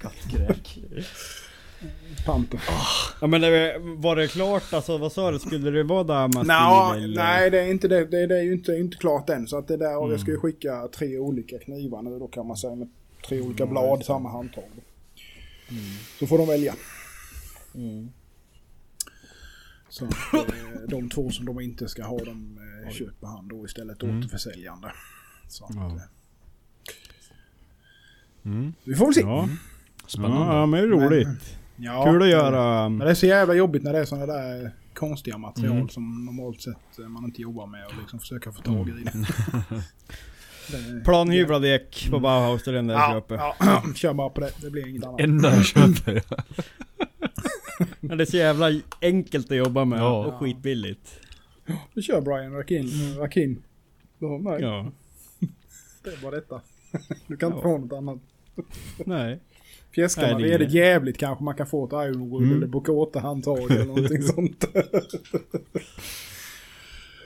Kattkräk. 0.00 0.78
Panter. 2.26 2.60
Ja 3.20 3.26
men 3.26 3.40
det, 3.40 3.76
var 3.80 4.16
det 4.16 4.28
klart 4.28 4.72
alltså, 4.72 4.98
vad 4.98 5.12
sa 5.12 5.30
du? 5.30 5.38
Skulle 5.38 5.70
det 5.70 5.82
vara 5.82 6.04
Damastil 6.04 6.46
Nå, 6.46 6.92
eller? 6.96 7.16
nej 7.22 7.50
det 7.50 7.60
är 7.60 7.70
inte 7.70 7.88
det. 7.88 8.04
Det, 8.04 8.26
det 8.26 8.38
är 8.38 8.42
ju 8.42 8.52
inte, 8.52 8.72
inte 8.72 8.96
klart 8.96 9.30
än. 9.30 9.46
Så 9.48 9.58
att 9.58 9.68
det 9.68 9.76
där, 9.76 9.96
och 9.98 10.12
jag 10.12 10.20
ska 10.20 10.30
ju 10.30 10.36
Mm. 10.36 10.42
skicka 10.42 10.88
tre 10.88 11.18
olika 11.18 11.58
knivar 11.58 12.02
nu 12.02 12.18
då 12.18 12.28
kan 12.28 12.46
man 12.46 12.56
säga 12.56 12.74
med 12.74 12.88
tre 13.28 13.40
olika 13.40 13.66
blad, 13.66 14.04
samma 14.04 14.30
handtag. 14.30 14.64
Så 16.18 16.26
får 16.26 16.38
de 16.38 16.48
välja. 16.48 16.74
Mm. 17.74 18.08
Så 19.88 20.04
att, 20.04 20.12
eh, 20.34 20.40
de 20.88 21.10
två 21.10 21.30
som 21.30 21.46
de 21.46 21.60
inte 21.60 21.88
ska 21.88 22.04
ha, 22.04 22.18
de 22.18 22.58
eh, 22.86 22.92
köper 22.92 23.26
han 23.26 23.48
då 23.48 23.64
istället 23.64 24.02
Mm. 24.02 24.18
återförsäljande. 24.18 24.92
Så 25.48 25.64
att, 25.64 25.74
Ja. 25.74 25.86
eh, 25.86 26.02
Mm. 28.44 28.72
vi 28.84 28.94
får 28.94 29.04
väl 29.04 29.14
se. 29.14 29.20
Ja. 29.20 29.48
Spännande. 30.06 30.54
Ja, 30.54 30.66
men 30.66 30.86
roligt. 30.86 31.28
Ja, 31.76 32.04
Kul 32.04 32.14
att 32.14 32.20
det- 32.20 32.28
göra. 32.28 32.88
Men 32.88 32.98
det 33.06 33.10
är 33.10 33.14
så 33.14 33.26
jävla 33.26 33.54
jobbigt 33.54 33.82
när 33.82 33.92
det 33.92 33.98
är 33.98 34.04
sådana 34.04 34.26
där 34.26 34.70
konstiga 34.94 35.38
material 35.38 35.76
Mm. 35.76 35.88
som 35.88 36.24
normalt 36.24 36.62
sett 36.62 36.98
eh, 36.98 37.08
man 37.08 37.24
inte 37.24 37.42
jobbar 37.42 37.66
med 37.66 37.86
och 37.86 37.92
liksom 38.00 38.18
försöka 38.18 38.52
få 38.52 38.62
tag 38.62 38.88
i 38.88 38.92
det. 38.92 39.12
det 40.70 41.04
Planhyvlad 41.04 41.64
ek 41.64 42.08
på 42.10 42.20
Bauhaus, 42.20 42.64
det 42.64 42.70
är 42.70 42.74
den 42.74 42.86
där 42.86 42.94
jag 42.94 43.02
ja, 43.10 43.12
köper. 43.14 43.34
ja, 43.36 43.82
kör 43.94 44.14
bara 44.14 44.28
på 44.30 44.40
det. 44.40 44.50
Det 44.62 44.70
blir 44.70 44.88
inget 44.88 45.04
annat. 45.04 45.20
Enda 45.20 45.54
jag 45.56 45.64
köper. 45.66 46.22
Men 48.00 48.18
det 48.18 48.24
är 48.24 48.26
så 48.30 48.36
jävla 48.36 48.66
enkelt 49.02 49.50
att 49.50 49.56
jobba 49.56 49.84
med 49.84 49.98
Ja. 49.98 50.26
och 50.26 50.34
skitbilligt. 50.34 51.20
Du 51.94 52.02
kör 52.02 52.20
Brian 52.20 52.52
Rakin. 52.52 52.86
Rakin. 53.18 53.62
Ja, 54.18 54.38
nej, 54.42 54.60
Ja. 54.62 54.90
det 56.04 56.10
är 56.10 56.22
bara 56.22 56.30
detta. 56.34 56.60
Du 57.26 57.36
kan 57.36 57.46
inte 57.52 57.58
Ja. 57.58 57.62
få 57.62 57.78
något 57.78 57.92
annat. 57.92 58.18
Nej. 59.06 59.40
Fjäskarna, 59.94 60.38
Nej, 60.38 60.48
det 60.48 60.54
är 60.54 60.58
det 60.58 60.64
jävligt 60.64 61.18
kanske 61.18 61.44
man 61.44 61.54
kan 61.54 61.66
få 61.66 61.84
ett 61.86 61.92
Ironwood 61.92 62.42
Mm. 62.42 62.56
eller 62.56 62.66
Bocota-handtag 62.66 63.70
eller 63.70 63.84
någonting 63.84 64.22
sånt. 64.34 64.64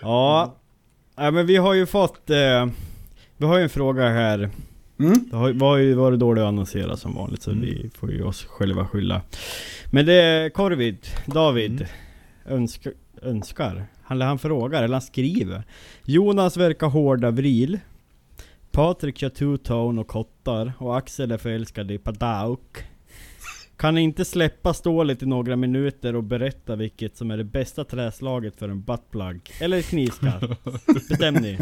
Ja. 0.03 0.55
Ja 1.17 1.31
men 1.31 1.47
vi 1.47 1.57
har 1.57 1.75
ju 1.75 1.87
fått... 1.87 2.31
Eh, 2.31 2.67
vi 3.37 3.47
har 3.47 3.57
ju 3.57 3.63
en 3.63 3.69
fråga 3.69 4.09
här. 4.09 4.51
Mm. 4.99 5.29
Det 5.31 5.37
har, 5.37 5.53
var 5.53 5.77
ju 5.77 5.95
varit 5.95 6.19
dåligt 6.21 6.43
att 6.43 6.49
annonsera 6.49 6.97
som 6.97 7.15
vanligt 7.15 7.43
så 7.43 7.51
Mm. 7.51 7.63
vi 7.63 7.91
får 7.95 8.13
ju 8.13 8.23
oss 8.25 8.45
själva 8.45 8.87
skylla. 8.87 9.23
Men 9.93 10.07
det 10.07 10.15
är 10.15 10.49
Korvid, 10.51 10.97
David, 11.27 11.73
Mm. 12.47 12.59
önska, 12.63 12.91
önskar. 13.23 13.87
Han, 14.03 14.21
han 14.21 14.39
frågar, 14.39 14.83
eller 14.83 14.95
han 14.95 15.03
skriver. 15.03 15.63
Jonas 16.05 16.57
verkar 16.57 16.87
hårda 16.87 17.31
vril. 17.31 17.79
Patrik 18.77 19.19
kör 19.19 19.29
two-tone 19.29 20.01
och 20.01 20.07
kottar. 20.07 20.73
Och 20.79 20.99
Axel 20.99 21.33
är 21.33 21.39
förälskad 21.39 21.91
i 21.91 21.99
Padauk. 21.99 22.85
Kan 23.77 23.99
inte 23.99 24.25
släppa 24.25 24.75
stålet 24.75 25.23
i 25.23 25.27
några 25.27 25.57
minuter 25.57 26.17
och 26.17 26.23
berätta 26.25 26.77
vilket 26.77 27.17
som 27.17 27.31
är 27.31 27.37
det 27.37 27.45
bästa 27.45 27.85
träslaget 27.85 28.57
för 28.57 28.69
en 28.69 28.83
buttplug? 28.83 29.41
Eller 29.61 29.83
knivskarp? 29.83 30.65
Bestäm 31.09 31.35
ni. 31.35 31.59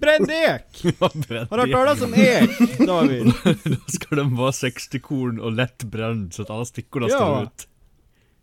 Bränd 0.00 0.30
ek! 0.30 0.96
Har 1.00 1.56
du 1.56 1.62
hört 1.62 1.72
talas 1.72 2.02
om 2.02 2.14
ek, 2.14 2.78
David? 2.86 3.24
Då 3.64 3.76
ska 3.86 4.14
den 4.14 4.36
vara 4.36 4.52
60 4.52 5.00
korn 5.00 5.40
och 5.40 5.52
lätt 5.52 5.82
bränd 5.82 6.34
så 6.34 6.42
att 6.42 6.50
alla 6.50 6.64
stickorna 6.64 7.06
Ja. 7.10 7.16
står 7.16 7.42
ut. 7.42 7.68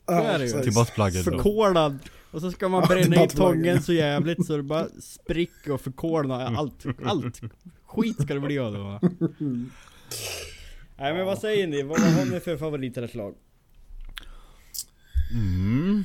Ju. 0.10 0.38
precis. 0.38 0.64
Till 0.64 0.74
buttpluggen. 0.74 1.24
Förkolad. 1.24 2.00
Och 2.38 2.42
så 2.42 2.52
ska 2.52 2.70
man 2.70 2.82
Ja, 2.90 2.96
bränna 2.96 3.24
i 3.24 3.28
tången 3.28 3.82
så 3.82 3.94
jävligt 3.94 4.46
så 4.46 4.58
det 4.58 4.64
bara 4.64 4.88
spricker 5.00 5.72
och 5.72 5.82
förkolnar 5.82 6.56
allt. 6.56 6.86
Allt. 7.04 7.42
Skit 7.86 8.22
ska 8.22 8.34
det 8.34 8.40
bli 8.40 8.60
av 8.60 8.74
det 8.74 8.80
va? 8.80 9.00
Nej 10.98 11.14
men 11.14 11.26
vad 11.26 11.38
säger 11.38 11.68
ni? 11.68 11.84
Vad, 11.84 12.00
har 12.00 12.26
ni 12.26 12.40
för 12.40 12.58
favoritträslag? 12.58 13.36
Mm. 15.34 16.04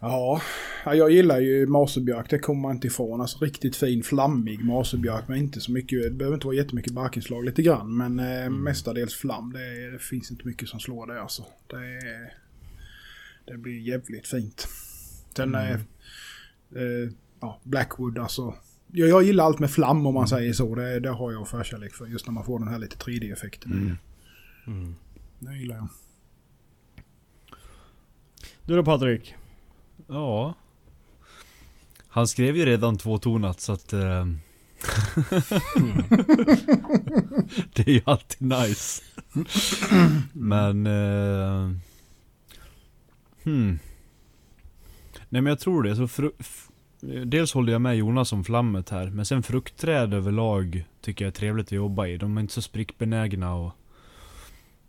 Ja, 0.00 0.42
ja, 0.84 0.94
jag 0.94 1.10
gillar 1.10 1.40
ju 1.40 1.66
maserbjörk, 1.66 2.30
det 2.30 2.38
kommer 2.38 2.60
man 2.60 2.74
inte 2.74 2.86
ifrån. 2.86 3.20
Alltså 3.20 3.44
riktigt 3.44 3.76
fin 3.76 4.02
flammig 4.02 4.64
maserbjörk, 4.64 5.28
men 5.28 5.38
inte 5.38 5.60
så 5.60 5.72
mycket, 5.72 6.02
det 6.02 6.10
behöver 6.10 6.34
inte 6.34 6.46
vara 6.46 6.56
jättemycket 6.56 6.92
barkinslag, 6.92 7.44
lite 7.44 7.62
grann. 7.62 7.96
Men 7.96 8.18
eh, 8.18 8.50
mestadels 8.50 9.14
flam, 9.14 9.52
det, 9.52 9.90
det 9.90 9.98
finns 9.98 10.30
inte 10.30 10.46
mycket 10.46 10.68
som 10.68 10.80
slår 10.80 11.06
det 11.06 11.22
alltså. 11.22 11.44
Det, 11.66 11.76
är, 11.76 12.32
det 13.46 13.58
blir 13.58 13.78
jävligt 13.78 14.26
fint. 14.26 14.68
Sen 15.38 15.54
eh, 15.54 15.72
eh, 15.72 17.10
ja, 17.40 17.60
Blackwood 17.62 18.18
alltså. 18.18 18.54
Jag, 18.92 19.08
jag 19.08 19.22
gillar 19.22 19.44
allt 19.44 19.58
med 19.58 19.70
flam 19.70 20.06
om 20.06 20.14
man 20.14 20.28
säger 20.28 20.52
så. 20.52 20.74
Det, 20.74 21.00
det 21.00 21.10
har 21.10 21.32
jag 21.32 21.48
förkärlek 21.48 21.94
för, 21.94 22.06
just 22.06 22.26
när 22.26 22.32
man 22.32 22.44
får 22.44 22.58
den 22.58 22.68
här 22.68 22.78
lite 22.78 22.96
3D-effekten. 22.96 23.96
Mm. 24.66 24.94
Det 25.38 25.56
gillar 25.56 25.76
jag. 25.76 25.88
Du 28.64 28.76
då 28.76 28.84
Patrik? 28.84 29.34
Ja. 30.06 30.54
Han 32.08 32.28
skrev 32.28 32.56
ju 32.56 32.64
redan 32.64 32.98
tvåtonat 32.98 33.60
så 33.60 33.72
att... 33.72 33.92
Eh, 33.92 33.98
det 37.74 37.86
är 37.86 37.90
ju 37.90 38.00
alltid 38.04 38.48
nice. 38.48 39.02
men... 40.32 40.86
Eh, 40.86 41.70
hmm. 43.44 43.78
Nej 45.28 45.42
men 45.42 45.46
jag 45.50 45.58
tror 45.60 45.82
det. 45.82 45.96
Så 45.96 46.06
fru- 46.08 46.32
dels 47.26 47.52
håller 47.54 47.72
jag 47.72 47.80
med 47.82 47.96
Jonas 47.96 48.32
om 48.32 48.44
flammet 48.44 48.90
här. 48.90 49.10
Men 49.10 49.26
sen 49.26 49.42
fruktträd 49.42 50.14
överlag 50.14 50.84
tycker 51.00 51.24
jag 51.24 51.30
är 51.30 51.34
trevligt 51.38 51.66
att 51.66 51.72
jobba 51.72 52.06
i. 52.06 52.16
De 52.16 52.36
är 52.36 52.40
inte 52.40 52.52
så 52.52 52.62
sprickbenägna 52.62 53.54
och 53.54 53.72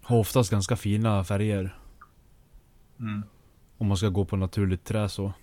har 0.02 0.17
oftast 0.17 0.52
ganska 0.52 0.75
fina 0.75 1.23
färger. 1.23 1.75
Om 3.78 3.88
man 3.88 3.97
ska 3.97 4.10
gå 4.10 4.25
på 4.25 4.38
naturligt 4.38 4.84
trä 4.84 5.10
så. 5.10 5.34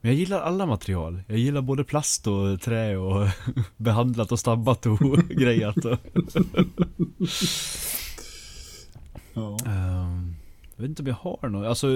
Men 0.00 0.10
jag 0.10 0.14
gillar 0.14 0.40
alla 0.40 0.66
material. 0.66 1.22
Jag 1.26 1.38
gillar 1.38 1.62
både 1.62 1.84
plast 1.84 2.26
och 2.26 2.60
trä 2.60 2.96
och 2.96 3.28
behandlat 3.76 4.32
och 4.32 4.38
stabbat 4.38 4.86
och 4.86 4.98
grejat. 5.28 5.84
Och, 5.84 5.98
Ja. 9.34 9.58
Ehm, 9.66 10.34
jag 10.76 10.82
vet 10.82 10.88
inte 10.88 11.02
om 11.02 11.08
jag 11.08 11.14
har 11.14 11.48
något. 11.48 11.66
Alltså, 11.66 11.86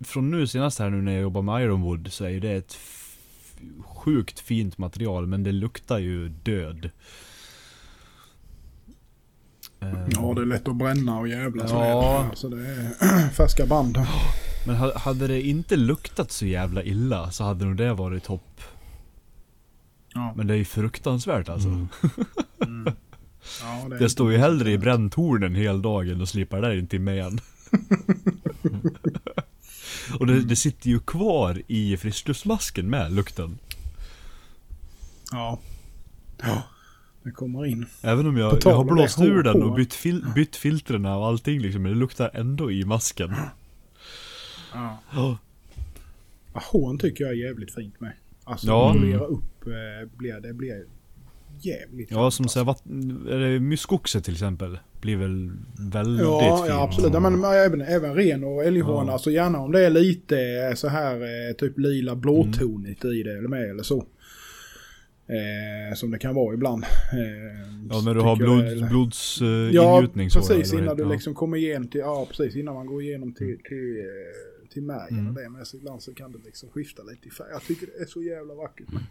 från 0.00 0.30
nu 0.30 0.46
senast 0.46 0.78
här 0.78 0.90
nu 0.90 1.02
när 1.02 1.12
jag 1.12 1.22
jobbar 1.22 1.42
med 1.42 1.62
Ironwood 1.62 2.12
så 2.12 2.24
är 2.24 2.28
ju 2.28 2.40
det 2.40 2.52
ett 2.52 2.78
sjukt 3.84 4.40
fint 4.40 4.78
material 4.78 5.26
men 5.26 5.42
det 5.42 5.52
luktar 5.52 5.98
ju 5.98 6.28
död. 6.28 6.90
Ehm, 9.80 9.96
Ja, 10.10 10.32
det 10.36 10.40
är 10.42 10.46
lätt 10.46 10.68
att 10.68 10.76
bränna 10.76 11.18
och 11.18 11.28
jävlas 11.28 11.72
med. 11.72 11.80
Ja. 11.90 12.24
Alltså 12.30 12.48
det 12.48 12.66
är 12.66 13.28
färska 13.34 13.66
band. 13.66 13.98
Men 14.66 14.76
ha- 14.76 14.98
hade 14.98 15.26
det 15.26 15.42
inte 15.42 15.76
luktat 15.76 16.30
så 16.32 16.46
jävla 16.46 16.82
illa 16.82 17.30
så 17.30 17.44
hade 17.44 17.64
nog 17.64 17.76
det 17.76 17.92
varit 17.94 18.24
topp. 18.24 18.60
Ja. 20.14 20.32
Men 20.36 20.46
det 20.46 20.54
är 20.54 20.58
ju 20.58 20.64
fruktansvärt 20.64 21.48
alltså. 21.48 21.68
Mm. 21.68 21.88
Ja, 23.62 23.88
det 23.88 23.96
är 23.96 24.00
Jag 24.00 24.10
står 24.10 24.32
ju 24.32 24.38
hellre 24.38 24.70
i 24.72 24.78
bränntornen 24.78 25.54
hela 25.54 25.78
dagen 25.78 26.20
och 26.20 26.28
slipar 26.28 26.60
där 26.62 26.78
in 26.78 26.86
till 26.86 27.08
igen. 27.08 27.40
och 30.18 30.26
det, 30.26 30.40
det 30.40 30.56
sitter 30.56 30.90
ju 30.90 31.00
kvar 31.00 31.62
i 31.66 31.96
friskluftmasken 31.96 32.90
med 32.90 33.12
lukten. 33.12 33.58
Ja. 35.32 35.58
Ja. 36.42 36.62
Det 37.22 37.30
kommer 37.30 37.66
in. 37.66 37.86
Även 38.02 38.26
om 38.26 38.36
jag, 38.36 38.58
jag 38.64 38.76
har 38.76 38.84
blåst 38.84 39.20
ur 39.20 39.42
den 39.42 39.62
och 39.62 39.74
bytt, 39.74 39.94
fil, 39.94 40.24
bytt 40.34 40.56
filtrerna 40.56 41.16
och 41.16 41.26
allting 41.26 41.60
liksom, 41.60 41.82
men 41.82 41.92
det 41.92 41.98
luktar 41.98 42.30
ändå 42.34 42.72
i 42.72 42.84
masken. 42.84 43.34
Ja. 44.74 44.98
Ja. 45.12 45.38
Hån 46.52 46.98
tycker 46.98 47.24
jag 47.24 47.32
är 47.32 47.36
jävligt 47.36 47.74
fint 47.74 48.00
med. 48.00 48.12
Alltså 48.44 48.66
Ja. 48.66 48.92
polera 48.92 49.20
upp 49.24 49.66
eh, 49.66 50.08
blir 50.16 50.40
det 50.40 50.52
blir 50.54 50.84
jävligt 51.60 52.10
Ja, 52.10 52.24
fint, 52.30 52.34
som 52.34 52.44
alltså. 52.44 52.64
vatten, 52.64 53.26
är 53.30 53.38
det 53.38 53.60
myskoxe 53.60 54.20
till 54.20 54.32
exempel, 54.34 54.78
blir 55.00 55.16
väl 55.16 55.50
väldigt 55.92 56.22
Ja, 56.26 56.56
fint. 56.56 56.68
ja 56.68 56.82
absolut. 56.82 57.12
Ja, 57.14 57.20
men 57.20 57.44
även, 57.44 57.80
även 57.80 58.14
ren 58.14 58.44
och 58.44 58.64
älghåna. 58.64 59.06
Ja. 59.06 59.12
Alltså 59.12 59.30
gärna 59.30 59.58
om 59.58 59.72
det 59.72 59.86
är 59.86 59.90
lite 59.90 60.40
eh, 60.40 60.74
så 60.74 60.88
här 60.88 61.14
eh, 61.14 61.54
typ 61.58 61.78
lila 61.78 62.16
blåtonigt 62.16 63.04
i 63.04 63.22
det 63.22 63.38
eller 63.38 63.48
med 63.48 63.70
eller 63.70 63.82
så. 63.82 64.06
Eh, 65.26 65.94
som 65.94 66.10
det 66.10 66.18
kan 66.18 66.34
vara 66.34 66.54
ibland. 66.54 66.84
Eh, 66.84 67.68
Ja, 67.90 68.00
när 68.04 68.14
du 68.14 68.20
har 68.20 68.36
blod, 68.36 68.88
blods 68.90 69.42
uh, 69.42 69.48
Ja, 69.48 69.96
ingjutning 69.98 70.30
så. 70.30 70.38
precis 70.38 70.72
eller 70.72 70.82
innan 70.82 70.96
du 70.96 71.02
heter- 71.02 71.12
liksom 71.14 71.34
kommer 71.34 71.56
igenom 71.56 71.88
till, 71.88 72.00
ja 72.00 72.26
precis 72.30 72.56
innan 72.56 72.74
man 72.74 72.86
går 72.86 73.02
igenom 73.02 73.34
till, 73.34 73.58
till, 73.68 73.98
eh, 73.98 74.68
till 74.72 74.82
märgen 74.82 75.18
Mm. 75.18 75.28
och 75.28 75.34
det. 75.34 75.48
Men 75.48 75.66
så 75.66 75.76
ibland 75.76 76.02
så 76.02 76.14
kan 76.14 76.32
det 76.32 76.38
liksom 76.44 76.68
skifta 76.68 77.02
lite 77.02 77.28
i 77.28 77.30
färg. 77.30 77.46
Jag 77.52 77.62
tycker 77.62 77.86
det 77.86 78.02
är 78.02 78.06
så 78.06 78.22
jävla 78.22 78.54
vackert. 78.54 78.86
Men 78.92 79.02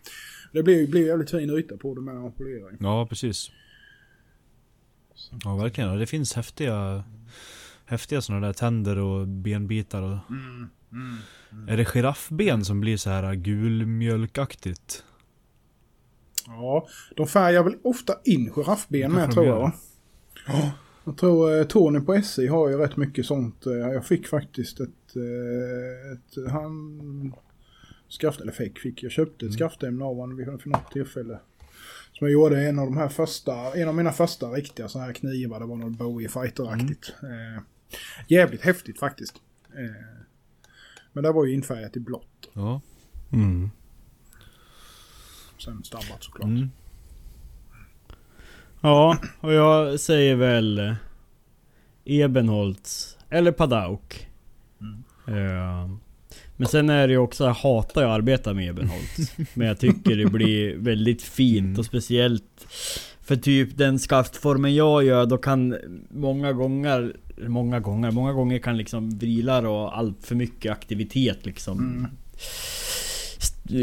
det 0.53 0.63
blir 0.63 0.87
ju 0.95 1.05
jävligt 1.05 1.31
fin 1.31 1.57
yta 1.57 1.77
på 1.77 1.95
det 1.95 2.01
med 2.01 2.15
ju. 2.39 2.77
Ja, 2.79 3.05
precis. 3.09 3.51
Ja, 5.43 5.55
verkligen. 5.55 5.97
Det 5.97 6.05
finns 6.07 6.33
häftiga, 6.33 7.03
häftiga 7.85 8.21
sådana 8.21 8.45
där 8.47 8.53
tänder 8.53 8.97
och 8.97 9.27
benbitar 9.27 10.01
och... 10.01 10.17
Är 11.67 11.77
det 11.77 11.85
giraffben 11.85 12.65
som 12.65 12.79
blir 12.79 12.97
så 12.97 13.09
här 13.09 13.33
gulmjölkaktigt? 13.35 15.03
Ja, 16.45 16.87
de 17.15 17.27
färgar 17.27 17.63
väl 17.63 17.75
ofta 17.83 18.13
in 18.23 18.51
giraffben 18.55 19.11
med 19.11 19.31
tror 19.31 19.45
jag? 19.45 19.71
Ja. 20.47 20.71
Jag 21.03 21.17
tror 21.17 21.59
eh, 21.59 21.63
Tony 21.63 21.99
på 21.99 22.21
SI 22.21 22.47
har 22.47 22.69
ju 22.69 22.77
rätt 22.77 22.97
mycket 22.97 23.25
sånt. 23.25 23.65
Eh, 23.65 23.73
jag 23.73 24.05
fick 24.05 24.27
faktiskt 24.27 24.79
ett... 24.79 25.15
Eh, 25.15 26.11
ett 26.13 26.51
han... 26.51 27.33
Skaft, 28.09 28.41
eller 28.41 28.51
fick, 28.51 28.79
fick. 28.79 29.03
Jag 29.03 29.11
köpte 29.11 29.45
Mm. 29.45 29.51
ett 29.53 29.59
skaftämne 29.59 30.05
av 30.05 30.15
honom 30.15 30.37
vid 30.37 30.47
något 30.47 30.91
tillfälle. 30.91 31.39
Som 32.17 32.27
jag 32.27 32.33
gjorde 32.33 32.67
en 32.67 32.79
av 32.79 32.85
de 32.85 32.97
här 32.97 33.09
första, 33.09 33.73
en 33.73 33.87
av 33.87 33.95
mina 33.95 34.11
första 34.11 34.47
riktiga 34.47 34.87
sådana 34.87 35.05
här 35.05 35.13
knivar. 35.13 35.59
Det 35.59 35.65
var 35.65 35.75
något 35.75 35.97
Bowie 35.97 36.27
Fighter-aktigt. 36.27 37.13
Mm. 37.23 37.55
Eh, 37.55 37.61
jävligt 38.27 38.61
häftigt 38.61 38.99
faktiskt. 38.99 39.35
Eh, 39.73 40.25
men 41.13 41.23
det 41.23 41.31
var 41.31 41.45
ju 41.45 41.53
infärgat 41.53 41.97
i 41.97 41.99
blått. 41.99 42.49
Ja. 42.53 42.81
Mm. 43.33 43.69
Sen 45.57 45.83
stabbat 45.83 46.23
såklart. 46.23 46.47
Mm. 46.47 46.69
Ja, 48.81 49.17
och 49.39 49.53
jag 49.53 49.99
säger 49.99 50.35
väl 50.35 50.79
eh, 50.79 50.95
Ebenholts 52.05 53.17
eller 53.29 53.51
Padauk. 53.51 54.29
Eh, 55.27 55.89
men 56.57 56.67
sen 56.67 56.89
är 56.89 57.07
det 57.07 57.13
ju 57.13 57.17
också, 57.19 57.43
jag 57.45 57.53
hatar 57.53 58.03
att 58.03 58.09
arbeta 58.09 58.53
med 58.53 58.69
Ebenholts. 58.69 59.31
men 59.53 59.67
jag 59.67 59.79
tycker 59.79 60.15
det 60.15 60.25
blir 60.25 60.75
väldigt 60.77 61.21
fint 61.21 61.79
och 61.79 61.85
speciellt 61.85 62.67
för 63.21 63.35
typ 63.35 63.77
den 63.77 63.99
skaftformen 63.99 64.75
jag 64.75 65.03
gör, 65.03 65.25
då 65.25 65.37
kan 65.37 65.75
många 66.09 66.53
gånger, 66.53 67.13
många 67.47 67.79
gånger, 67.79 68.11
många 68.11 68.33
gånger 68.33 68.59
kan 68.59 68.77
liksom 68.77 69.09
vrilar 69.17 69.65
och 69.65 69.97
allt 69.97 70.17
för 70.25 70.35
mycket 70.35 70.71
aktivitet 70.71 71.45
liksom 71.45 71.79
Mm. 71.79 72.11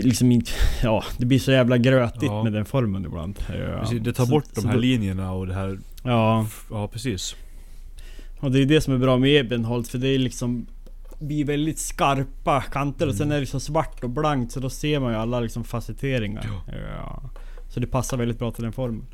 Liksom 0.05 0.33
inte, 0.33 0.51
ja 0.83 1.05
det 1.19 1.27
blir 1.27 1.39
så 1.39 1.53
jävla 1.53 1.79
grötigt 1.79 2.23
Ja. 2.23 2.43
med 2.43 2.53
den 2.53 2.65
formen 2.65 3.05
ibland. 3.05 3.39
Ja. 3.49 3.79
Precis, 3.81 4.03
det 4.03 4.13
tar 4.13 4.25
Så- 4.25 4.31
bort 4.31 4.45
så 4.53 4.61
de 4.61 4.67
här 4.67 4.75
då- 4.75 4.81
linjerna 4.81 5.33
och 5.33 5.47
det 5.47 5.55
här... 5.55 5.79
Ja, 6.05 6.47
Ja, 6.71 6.89
precis. 6.89 7.35
och 8.41 8.51
det 8.53 8.61
är 8.63 8.67
det 8.67 8.81
som 8.81 8.95
är 8.95 8.99
bra 8.99 9.19
med 9.19 9.31
Ebenholts 9.41 9.91
för 9.91 9.99
det 9.99 10.09
är 10.09 10.19
liksom 10.19 10.67
blir 11.19 11.45
väldigt 11.45 11.79
skarpa 11.79 12.61
kanter 12.61 13.09
och 13.09 13.15
sen 13.15 13.33
är 13.33 13.41
det 13.41 13.47
så 13.47 13.61
svart 13.61 14.05
och 14.05 14.11
blankt 14.11 14.53
så 14.53 14.61
då 14.61 14.71
ser 14.71 15.01
man 15.01 15.13
ju 15.13 15.19
alla 15.19 15.41
liksom 15.41 15.65
facetteringar. 15.65 16.47
Ja. 16.67 17.31
Så 17.75 17.81
det 17.81 17.87
passar 17.87 18.17
väldigt 18.17 18.39
bra 18.39 18.51
till 18.51 18.65
den 18.65 18.73
formen. 18.73 19.07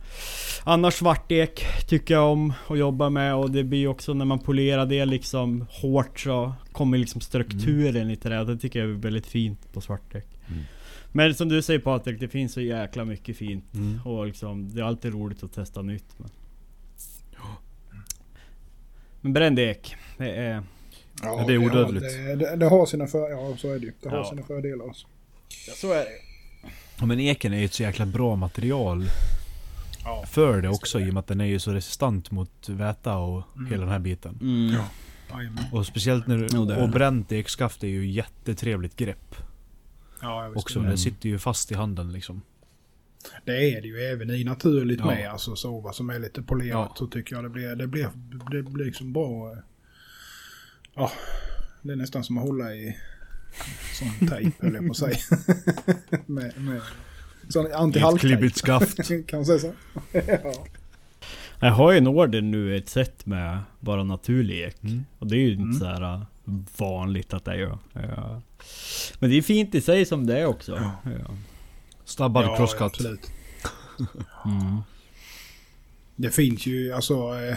Annars 0.64 0.94
svartek 0.94 1.66
tycker 1.88 2.14
jag 2.14 2.32
om 2.32 2.52
att 2.68 2.78
jobba 2.78 3.10
med 3.10 3.34
och 3.34 3.50
det 3.50 3.64
blir 3.64 3.86
också 3.86 4.14
när 4.14 4.24
man 4.24 4.38
polerar 4.38 4.86
det 4.86 5.04
liksom 5.04 5.66
hårt 5.70 6.20
så 6.20 6.54
kommer 6.72 6.98
liksom 6.98 7.20
strukturen 7.20 8.08
lite 8.08 8.28
där. 8.28 8.44
Det 8.44 8.58
tycker 8.58 8.78
jag 8.78 8.90
är 8.90 8.94
väldigt 8.94 9.26
fint 9.26 9.72
på 9.72 9.80
svartdäck. 9.80 10.26
Mm. 10.48 10.62
Men 11.12 11.34
som 11.34 11.48
du 11.48 11.62
säger 11.62 11.80
Patrik, 11.80 12.20
det 12.20 12.28
finns 12.28 12.52
så 12.52 12.60
jäkla 12.60 13.04
mycket 13.04 13.36
fint. 13.36 13.74
Mm. 13.74 14.00
Och 14.04 14.26
liksom, 14.26 14.74
det 14.74 14.80
är 14.80 14.84
alltid 14.84 15.12
roligt 15.12 15.42
att 15.42 15.52
testa 15.52 15.82
nytt. 15.82 16.18
Men, 16.18 16.30
men 19.20 19.32
bränd 19.32 19.58
ek, 19.58 19.96
det 20.18 20.30
är... 20.30 20.62
Ja, 21.22 21.44
det 21.46 21.52
är 21.54 21.58
odödligt. 21.58 22.02
Det, 22.04 22.34
det, 22.36 22.56
det 22.56 22.66
har 22.68 22.86
sina 22.86 23.06
för, 23.06 23.30
ja, 23.30 23.56
så 23.56 23.68
är 23.72 23.78
det 23.78 23.86
ju. 23.86 23.92
Det 24.02 24.08
har 24.08 24.16
Ja. 24.16 24.24
sina 24.30 24.42
fördelar 24.42 24.86
också. 24.86 25.06
Så 25.76 25.92
är 25.92 25.98
det 25.98 26.10
Ja, 26.98 27.06
men 27.06 27.20
eken 27.20 27.52
är 27.52 27.58
ju 27.58 27.64
ett 27.64 27.72
så 27.74 27.82
jäkla 27.82 28.06
bra 28.06 28.36
material 28.36 29.04
Ja. 30.04 30.24
för 30.26 30.62
det 30.62 30.68
också 30.68 31.00
i 31.00 31.10
och 31.10 31.14
med 31.14 31.20
att 31.20 31.26
den 31.26 31.40
är 31.40 31.44
ju 31.44 31.58
så 31.58 31.72
resistent 31.72 32.30
mot 32.30 32.68
väta 32.68 33.16
och 33.16 33.42
hela 33.70 33.80
den 33.82 33.92
här 33.92 33.98
biten. 33.98 34.38
mm. 34.40 34.74
Ja. 34.74 34.84
Och 35.72 35.86
speciellt 35.86 36.26
när 36.26 36.38
det 36.38 36.46
du... 36.48 36.56
är 36.56 36.60
Och 36.80 36.86
det. 36.88 36.92
bränt 36.92 37.32
ekskaft 37.32 37.84
är 37.84 37.88
ju 37.88 38.10
jättetrevligt 38.10 38.96
grepp. 38.96 39.34
Ja, 40.22 40.42
jag 40.42 40.50
visste 40.50 40.58
Också. 40.66 40.80
det. 40.80 40.90
Det 40.90 40.98
sitter 40.98 41.28
ju 41.28 41.38
fast 41.38 41.72
i 41.72 41.74
handen 41.74 42.12
liksom. 42.12 42.42
Det 43.44 43.52
är 43.76 43.80
det 43.82 43.88
ju 43.88 44.00
även 44.00 44.30
i 44.30 44.44
naturligt 44.44 44.98
Ja. 45.00 45.06
med. 45.06 45.30
Alltså 45.30 45.56
sova 45.56 45.92
som 45.92 46.10
är 46.10 46.18
lite 46.18 46.42
polerat 46.42 46.70
Ja. 46.90 46.94
så 46.98 47.06
tycker 47.06 47.34
jag 47.36 47.44
det 47.44 47.48
blir, 47.50 47.76
det 47.76 47.86
blir, 47.86 48.08
det 48.50 48.62
blir 48.62 48.84
liksom 48.84 49.12
bra. 49.12 49.56
Ja, 50.94 51.12
det 51.82 51.92
är 51.92 51.96
nästan 51.96 52.24
som 52.24 52.38
att 52.38 52.44
hålla 52.44 52.74
i 52.74 52.96
sån 53.94 54.28
tejp 54.28 54.56
höll 54.60 54.74
jag 54.74 54.86
på 54.86 54.90
att 54.90 54.96
säga. 54.96 55.18
med, 56.26 56.52
med 56.60 56.80
sån 57.48 57.72
antihalktejp. 57.72 58.36
klibbigt 58.36 58.56
skaft. 58.56 58.96
kan 59.26 59.38
man 59.38 59.46
säga 59.46 59.58
så? 59.58 59.72
ja. 60.12 60.66
Jag 61.60 61.72
har 61.72 61.92
ju 61.92 61.98
en 61.98 62.06
order 62.06 62.40
nu 62.40 62.76
ett 62.76 62.88
set 62.88 63.26
med 63.26 63.58
bara 63.80 64.04
naturlig 64.04 64.60
ek. 64.60 64.82
Mm. 64.82 65.04
Och 65.18 65.26
det 65.26 65.36
är 65.36 65.40
ju 65.40 65.52
inte 65.52 65.62
Mm. 65.62 65.78
så 65.78 65.84
här 65.84 66.14
äh, 66.14 66.22
vanligt 66.78 67.34
att 67.34 67.44
det 67.44 67.52
är. 67.54 67.58
Ja. 67.92 68.42
Men 69.18 69.30
det 69.30 69.36
är 69.36 69.42
fint 69.42 69.74
i 69.74 69.80
sig 69.80 70.04
som 70.06 70.26
det 70.26 70.38
är 70.38 70.46
också. 70.46 70.72
Ja. 70.76 71.10
Ja. 71.18 71.36
Stabbad 72.04 72.44
ja, 72.44 72.56
crosscut. 72.56 72.82
absolut. 72.82 73.30
Mm. 74.44 74.78
Det 76.16 76.30
finns 76.30 76.66
ju 76.66 76.92
alltså 76.92 77.14
eh, 77.14 77.56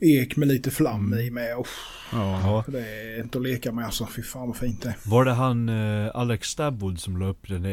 ek 0.00 0.36
med 0.36 0.48
lite 0.48 0.70
flam 0.70 1.14
i 1.14 1.30
med. 1.30 1.56
Oh, 1.56 1.66
Ja. 2.12 2.64
det 2.68 2.80
är 2.88 3.20
inte 3.22 3.38
att 3.38 3.44
leka 3.44 3.72
med 3.72 3.84
alltså. 3.84 4.06
Fy 4.16 4.22
fan 4.22 4.46
vad 4.48 4.56
fint 4.56 4.82
det 4.82 4.88
är. 4.88 4.96
Var 5.10 5.24
det 5.24 5.32
han 5.32 5.68
eh, 5.68 6.10
Alex 6.14 6.48
Stabwood 6.48 7.00
som 7.00 7.16
la 7.16 7.26
upp 7.26 7.48
den 7.48 7.62
där 7.62 7.70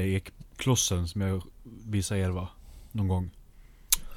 ekklossen 0.56 1.08
som 1.08 1.22
jag 1.22 1.44
visade 1.88 2.20
er 2.22 2.30
va? 2.30 2.48
Någon 2.92 3.08
gång. 3.08 3.30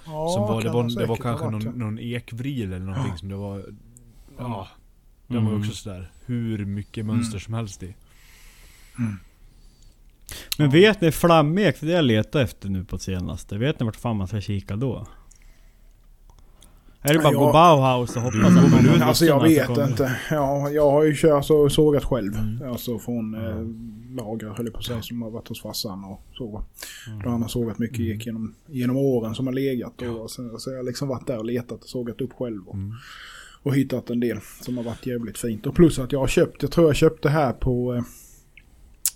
Ja, 0.07 0.29
som 0.35 0.43
var, 0.43 0.63
det, 0.63 0.71
var, 0.71 0.99
det 1.01 1.07
var 1.07 1.17
kanske 1.17 1.51
någon, 1.51 1.63
någon 1.79 1.99
ekvril 1.99 2.73
eller 2.73 2.87
någonting 2.87 3.19
som 3.19 3.29
det 3.29 3.35
var... 3.37 3.65
Ja. 4.39 4.69
Den 5.27 5.37
Mm. 5.37 5.45
var 5.45 5.53
ju 5.53 5.59
också 5.59 5.75
sådär 5.75 6.11
hur 6.27 6.65
mycket 6.65 7.07
mönster 7.07 7.39
som 7.39 7.55
helst 7.55 7.83
i. 7.83 7.95
Men 10.59 10.71
vet 10.71 11.01
ni 11.01 11.13
flammek? 11.13 11.77
För 11.77 11.87
det 11.87 11.93
jag 11.93 12.05
letat 12.05 12.35
efter 12.43 12.69
nu 12.69 12.85
på 12.85 12.99
senaste. 12.99 13.59
Vet 13.59 13.81
ni 13.81 13.85
vart 13.87 13.97
fan 13.97 14.17
man 14.17 14.29
ska 14.29 14.41
kika 14.41 14.77
då? 14.77 15.07
Är 17.07 17.13
det 17.13 17.19
bara 17.19 17.33
Ja. 17.33 17.39
gå 17.39 17.53
Bauhaus 17.53 18.17
och 18.17 18.23
hoppas 18.23 18.41
att 18.41 18.51
Mm. 18.51 18.71
någon 18.71 18.81
Mm. 18.81 19.03
av 19.03 19.09
Alltså 19.09 19.25
jag 19.25 19.43
vet 19.43 19.79
inte. 19.91 20.17
Ja, 20.31 20.71
jag 20.71 20.91
har 20.91 21.05
ju 21.05 21.15
kört, 21.17 21.31
alltså, 21.33 21.69
sågat 21.69 22.05
själv. 22.05 22.35
Mm. 22.39 22.71
Alltså 22.71 22.99
från 22.99 23.35
eh, 23.35 23.67
lager 24.17 24.47
höll 24.49 24.67
jag 24.67 24.73
på 24.73 24.79
att 24.79 24.85
säga 24.85 25.03
som 25.03 25.23
har 25.23 25.31
varit 25.31 25.49
hos 25.49 25.63
farsan 25.63 26.05
och 26.05 26.23
så. 26.33 26.65
Mm. 27.09 27.23
Då 27.23 27.31
han 27.31 27.43
har 27.43 27.49
sågat 27.49 27.79
mycket 27.79 28.01
ek 28.01 28.27
genom, 28.27 28.55
genom 28.67 28.97
åren 28.97 29.35
som 29.35 29.47
har 29.47 29.55
legat. 29.55 30.03
Och 30.03 30.31
sen, 30.31 30.59
så 30.59 30.71
jag 30.71 30.77
har 30.77 30.85
liksom 30.85 31.09
varit 31.09 31.27
där 31.27 31.39
och 31.39 31.45
letat 31.45 31.83
och 31.83 31.89
sågat 31.89 32.21
upp 32.21 32.33
själv. 32.33 32.69
Och, 32.69 32.75
Mm. 32.75 32.93
och 33.63 33.75
hittat 33.75 34.11
en 34.11 34.21
del 34.21 34.39
som 34.61 34.77
har 34.77 34.85
varit 34.85 35.07
jävligt 35.07 35.39
fint. 35.39 35.67
Och 35.67 35.75
plus 35.75 35.99
att 35.99 36.13
jag 36.13 36.21
har 36.21 36.27
köpt, 36.29 36.63
jag 36.63 36.71
tror 36.73 36.87
jag 36.87 36.97
köpte 36.97 37.29
här 37.29 37.53
på... 37.53 37.95
Eh, 37.95 38.03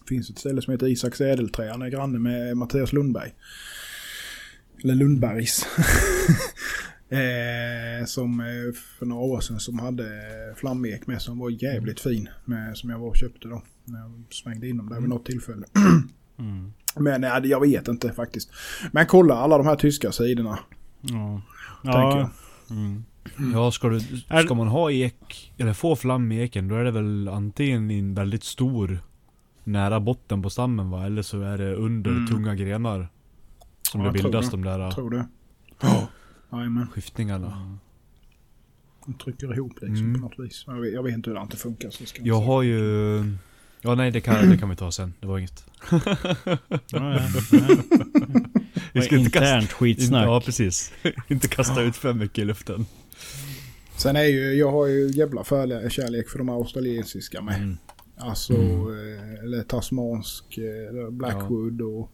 finns 0.09 0.31
ett 0.31 0.39
ställe 0.39 0.63
som 0.63 0.73
heter 0.73 0.87
Isaks 0.87 1.21
Ädelträ. 1.21 1.71
Han 1.71 1.83
är 1.83 1.89
granne 1.89 2.19
med 2.19 2.57
Mattias 2.57 2.93
Lundberg. 2.93 3.35
Eller 4.85 4.95
Lundbergs. 4.95 5.67
eh, 7.09 8.07
som 8.07 8.41
eh, 8.41 8.47
för 8.99 9.07
några 9.07 9.23
år 9.23 9.41
sedan 9.41 9.61
som 9.61 9.79
hade 9.79 10.05
flammek 10.57 11.07
med 11.07 11.23
som 11.23 11.39
var 11.39 11.51
jävligt 11.51 12.01
fin. 12.01 12.29
Med, 12.45 12.77
som 12.77 12.91
jag 12.91 12.99
var 12.99 13.09
och 13.09 13.17
köpte 13.17 13.49
då. 13.49 13.63
När 13.85 13.99
jag 14.01 14.25
svängde 14.31 14.69
in 14.69 14.77
dem 14.77 14.89
där 14.89 15.01
vid 15.01 15.09
något 15.09 15.25
tillfälle. 15.27 15.67
Mm. 16.41 16.73
Men 16.97 17.21
nej, 17.21 17.41
jag 17.45 17.61
vet 17.61 17.89
inte 17.89 18.13
faktiskt. 18.13 18.51
Men 18.93 19.07
kolla 19.07 19.35
alla 19.35 19.59
de 19.59 19.67
här 19.67 19.77
tyska 19.77 20.13
sidorna. 20.13 20.59
Ja. 21.01 21.43
Tänker 21.83 21.99
Ja. 21.99 22.19
jag. 22.69 22.77
Mm. 22.77 23.05
Ja, 23.55 23.71
ska, 23.71 23.89
du, 23.89 24.01
ska 24.45 24.55
man 24.55 24.69
ha 24.69 24.91
ek, 24.91 25.53
eller 25.57 25.73
få 25.73 25.97
flam 25.97 26.33
i 26.33 26.41
eken, 26.43 26.69
då 26.69 26.75
är 26.75 26.85
det 26.85 26.91
väl 26.91 27.29
antingen 27.29 27.91
i 27.91 27.99
en 27.99 28.15
väldigt 28.15 28.45
stor, 28.45 28.99
nära 29.65 30.01
botten 30.01 30.43
på 30.43 30.51
stammen 30.51 30.91
va? 30.91 31.07
Eller 31.07 31.23
så 31.23 31.41
är 31.41 31.59
det 31.59 31.75
under 31.75 32.11
Mm. 32.11 32.27
tunga 32.27 32.55
grenar. 32.55 33.09
Som 33.83 34.01
Ja, 34.01 34.07
det 34.13 34.19
tror 34.19 34.31
bildas 34.31 34.45
det. 34.51 34.57
de 34.57 34.63
där 34.65 34.91
Tror 34.91 35.11
du? 35.11 35.25
Ja. 35.83 36.09
Jajamän. 36.53 36.87
skiftningarna. 36.89 37.79
De 39.07 39.15
trycker 39.15 39.55
ihop 39.55 39.73
liksom 39.83 40.07
Mm. 40.07 40.21
på 40.21 40.29
något 40.29 40.39
vis. 40.47 40.65
Jag 40.67 40.81
vet, 40.81 40.93
jag 40.93 41.03
vet 41.03 41.15
inte 41.15 41.31
hur 41.31 41.35
det 41.37 41.43
inte 41.43 41.57
funkar. 41.57 41.91
Så 41.91 42.07
ska 42.07 42.23
Jag 42.23 42.41
har 42.41 42.63
ju... 42.63 43.25
Ja 43.81 43.95
nej 43.95 44.11
det 44.11 44.21
kan, 44.21 44.49
det 44.51 44.59
kan 44.59 44.69
vi 44.71 44.77
ta 44.77 44.93
sen, 44.93 45.15
det 45.21 45.27
var 45.27 45.39
inget. 45.39 45.65
Ja, 45.91 46.79
ja. 46.91 47.21
Vi 48.93 49.03
ska 49.03 49.17
inte 49.17 49.31
kasta, 49.31 49.47
Internt 49.55 49.73
skitsnack. 49.73 50.27
ja 50.27 50.41
precis. 50.41 50.93
inte 51.29 51.49
kasta 51.49 51.83
ut 51.83 51.97
för 51.97 52.13
mycket 52.15 52.39
i 52.39 52.45
luften. 52.45 52.87
Sen 53.97 54.17
är 54.17 54.25
ju, 54.25 54.53
jag 54.55 54.71
har 54.71 54.87
ju 54.87 55.11
jävla 55.11 55.45
kärlek 55.91 56.29
för 56.29 56.39
de 56.39 56.49
australiensiska 56.49 57.43
med. 57.43 57.57
Mm. 57.57 57.79
Alltså, 58.17 58.53
eh, 58.55 59.45
eller 59.45 59.63
tasmansk, 59.63 60.59
eh, 60.59 60.89
eller 60.89 61.11
Blackwood 61.11 61.81
och 61.83 62.11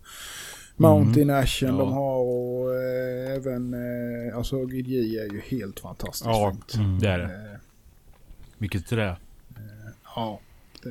Mm. 0.79 0.91
Mountain 0.91 1.31
Ashen 1.31 1.69
Ja. 1.69 1.75
de 1.79 1.93
har 1.93 2.17
och 2.17 2.75
eh, 2.75 3.35
även, 3.37 3.75
eh, 3.75 4.37
alltså 4.37 4.65
GG 4.65 4.93
är 5.19 5.33
ju 5.33 5.41
helt 5.45 5.81
fantastiskt 5.81 6.25
Ja, 6.27 6.51
fint. 6.53 6.75
Mm. 6.75 6.99
det 6.99 7.09
är 7.09 7.19
det. 7.19 7.25
Eh, 7.25 7.59
Vilket 8.59 8.87
trä. 8.87 9.17
ja, 10.17 10.41
det, 10.83 10.91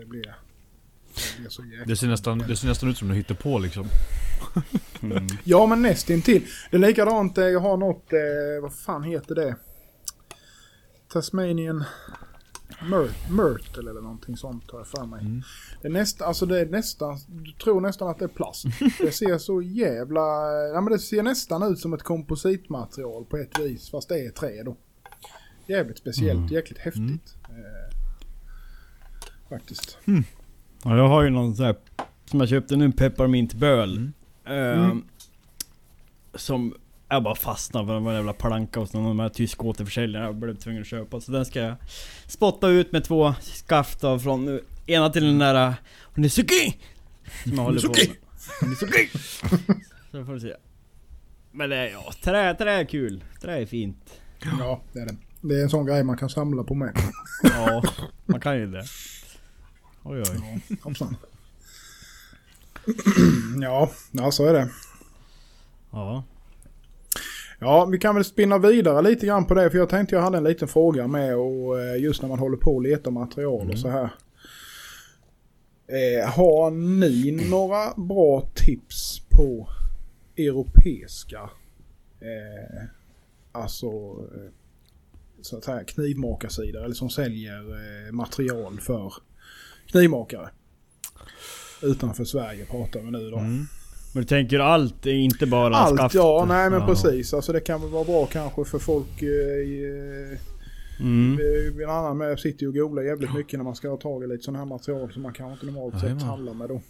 det 0.00 0.06
blir, 0.06 0.22
det 0.22 1.38
blir 1.40 1.48
så 1.48 1.64
jäkla 1.64 1.84
Det 1.86 1.96
ser 1.96 2.06
nästan, 2.08 2.38
det 2.38 2.56
ser 2.56 2.68
nästan 2.68 2.88
ut 2.88 2.98
som 2.98 3.08
du 3.08 3.14
hittar 3.14 3.34
på 3.34 3.58
liksom. 3.58 3.86
Mm. 5.02 5.26
Ja, 5.44 5.66
men 5.66 5.82
nästintill. 5.82 6.42
Det 6.70 6.76
är 6.76 6.80
likadant, 6.80 7.38
eh, 7.38 7.44
jag 7.44 7.60
har 7.60 7.76
något, 7.76 8.12
eh, 8.12 8.62
vad 8.62 8.74
fan 8.74 9.02
heter 9.02 9.34
det? 9.34 9.56
Tasmanian 11.08 11.84
Myrtle 13.30 13.90
eller 13.90 14.00
någonting 14.00 14.36
sånt 14.36 14.70
har 14.70 14.78
jag 14.78 14.86
för 14.86 15.06
mig. 15.06 15.20
Mm. 15.20 15.42
Det 15.82 15.88
är 15.88 15.92
nästan, 15.92 16.28
alltså 16.28 16.46
det 16.46 16.60
är 16.60 16.66
nästan, 16.66 17.18
du 17.28 17.52
tror 17.52 17.80
nästan 17.80 18.08
att 18.08 18.18
det 18.18 18.24
är 18.24 18.28
plast. 18.28 18.64
Det 19.00 19.12
ser 19.12 19.38
så 19.38 19.62
jävla, 19.62 20.20
ja 20.74 20.80
men 20.80 20.92
det 20.92 20.98
ser 20.98 21.22
nästan 21.22 21.62
ut 21.72 21.78
som 21.78 21.92
ett 21.92 22.02
kompositmaterial 22.02 23.24
på 23.24 23.36
ett 23.36 23.58
vis, 23.58 23.90
fast 23.90 24.08
det 24.08 24.20
är 24.26 24.30
trä 24.30 24.62
då. 24.62 24.76
Jävligt 25.66 25.98
speciellt, 25.98 26.38
Mm. 26.38 26.52
jäkligt 26.52 26.78
häftigt. 26.78 27.34
Eh, 27.48 27.96
faktiskt. 29.48 29.98
Ja, 30.84 30.96
jag 30.96 31.08
har 31.08 31.22
ju 31.22 31.30
någon 31.30 31.56
sån 31.56 31.66
här 31.66 31.76
som 32.24 32.40
jag 32.40 32.48
köpte 32.48 32.76
nu, 32.76 32.84
en 32.84 32.92
pepparmintböl. 32.92 34.10
Mm. 34.44 34.80
Mm. 34.84 35.04
Som 36.34 36.74
jag 37.08 37.22
bara 37.22 37.34
fastnade 37.34 37.86
för 37.86 37.94
den 37.94 38.14
jävla 38.14 38.32
planka 38.32 38.80
hos 38.80 38.92
någon 38.92 39.02
av 39.02 39.08
de 39.08 39.20
här 39.20 39.28
tyska 39.28 39.62
återförsäljarna. 39.62 40.26
Jag 40.26 40.36
blev 40.36 40.56
tvungen 40.56 40.80
att 40.80 40.88
köpa. 40.88 41.20
Så 41.20 41.32
den 41.32 41.44
ska 41.44 41.60
jag 41.60 41.76
spotta 42.26 42.68
ut 42.68 42.92
med 42.92 43.04
två 43.04 43.34
skaft 43.40 44.04
av 44.04 44.18
från 44.18 44.44
nu. 44.44 44.64
Ena 44.86 45.10
till 45.10 45.24
den 45.24 45.38
där 45.38 45.74
Nizuki! 46.14 46.80
Som 47.42 47.52
jag 47.52 47.62
håller 47.62 47.80
på 47.80 47.88
med. 47.88 48.70
Nizuki! 48.70 49.08
Så 50.10 50.24
får 50.24 50.32
vi 50.32 50.40
se. 50.40 50.54
Men 51.52 51.70
det 51.70 51.76
är, 51.76 51.90
ja, 51.90 52.12
trä, 52.22 52.54
trä 52.54 52.72
är 52.72 52.84
kul. 52.84 53.24
Trä 53.40 53.62
är 53.62 53.66
fint. 53.66 54.20
Ja, 54.58 54.82
det 54.92 55.00
är 55.00 55.06
det. 55.06 55.16
Det 55.40 55.54
är 55.58 55.62
en 55.62 55.70
sån 55.70 55.86
grej 55.86 56.04
man 56.04 56.16
kan 56.16 56.28
samla 56.28 56.64
på 56.64 56.74
med. 56.74 56.98
Ja, 57.42 57.82
man 58.26 58.40
kan 58.40 58.56
ju 58.56 58.66
det. 58.66 58.84
Oj 60.02 60.18
oj. 60.18 60.62
Ja, 60.68 60.76
hoppsan. 60.82 61.16
ja, 63.62 63.90
ja, 64.12 64.30
så 64.30 64.46
är 64.46 64.52
det. 64.52 64.70
Ja. 65.90 66.24
Ja, 67.58 67.84
vi 67.84 67.98
kan 67.98 68.14
väl 68.14 68.24
spinna 68.24 68.58
vidare 68.58 69.02
lite 69.02 69.26
grann 69.26 69.46
på 69.46 69.54
det. 69.54 69.70
För 69.70 69.78
jag 69.78 69.88
tänkte 69.88 70.14
jag 70.14 70.22
hade 70.22 70.38
en 70.38 70.44
liten 70.44 70.68
fråga 70.68 71.06
med 71.06 71.36
och 71.36 71.80
eh, 71.80 72.02
just 72.02 72.22
när 72.22 72.28
man 72.28 72.38
håller 72.38 72.56
på 72.56 72.74
och 72.74 72.82
letar 72.82 73.10
material 73.10 73.70
och 73.70 73.78
så 73.78 73.88
här. 73.88 74.10
Eh, 75.86 76.30
har 76.30 76.70
ni 76.70 77.48
några 77.50 77.94
bra 77.94 78.50
tips 78.54 79.20
på 79.30 79.68
europeiska, 80.36 81.50
eh, 82.20 82.84
alltså 83.52 83.90
så 85.42 85.56
att 85.56 85.64
säga, 85.64 85.84
knivmakarsidor 85.84 86.84
eller 86.84 86.94
som 86.94 87.10
säljer 87.10 87.60
eh, 87.60 88.12
material 88.12 88.80
för 88.80 89.14
knivmakare. 89.86 90.50
Utanför 91.82 92.24
Sverige 92.24 92.64
pratar 92.64 93.00
vi 93.00 93.10
nu 93.10 93.30
då. 93.30 93.38
Mm. 93.38 93.66
Men 94.16 94.22
du 94.22 94.28
tänker 94.28 94.58
allt 94.58 95.06
inte 95.06 95.46
bara 95.46 95.76
Allt 95.76 95.96
skaft? 95.98 96.14
ja, 96.14 96.44
nej 96.48 96.70
men 96.70 96.80
Ja. 96.80 96.86
precis. 96.86 97.34
Alltså 97.34 97.52
det 97.52 97.60
kan 97.60 97.80
väl 97.80 97.90
vara 97.90 98.04
bra 98.04 98.26
kanske 98.26 98.64
för 98.64 98.78
folk 98.78 99.22
eh, 99.22 99.28
i, 99.28 99.96
Mm. 101.00 101.38
eh, 101.38 101.82
en 101.84 101.90
annan 101.90 102.18
med 102.18 102.38
sitter 102.38 102.62
ju 102.62 102.68
och 102.68 102.74
googlar 102.74 103.02
jävligt 103.02 103.34
mycket 103.34 103.58
när 103.58 103.64
man 103.64 103.74
ska 103.76 103.88
ha 103.88 103.96
tag 103.96 104.24
i 104.24 104.26
lite 104.26 104.44
sådana 104.44 104.58
här 104.58 104.66
material 104.66 105.12
som 105.12 105.22
man 105.22 105.32
kanske 105.32 105.52
inte 105.52 105.66
normalt 105.66 106.00
sett 106.00 106.22
handlar 106.22 106.54
med 106.54 106.68
då. 106.68 106.80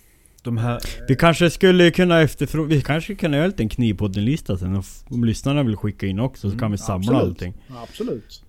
De 0.42 0.56
här... 0.56 0.80
Vi 1.08 1.16
kanske 1.16 1.50
skulle 1.50 1.90
kunna 1.90 2.20
efterfråga, 2.20 2.68
vi 2.68 2.82
kanske 2.82 3.14
kan 3.14 3.32
göra 3.32 3.42
en 3.44 3.50
liten 3.50 3.68
knivpodden-lista 3.68 4.58
sen 4.58 4.82
om 5.10 5.24
lyssnarna 5.24 5.62
vill 5.62 5.76
skicka 5.76 6.06
in 6.06 6.20
också 6.20 6.50
så 6.50 6.58
kan 6.58 6.70
vi 6.72 6.78
samla 6.78 6.96
absolut. 7.12 7.22
allting. 7.22 7.54
Ja, 7.68 7.82
absolut. 7.82 8.42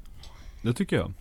Det 0.61 0.73
tycker 0.73 0.95
jag. 0.95 1.13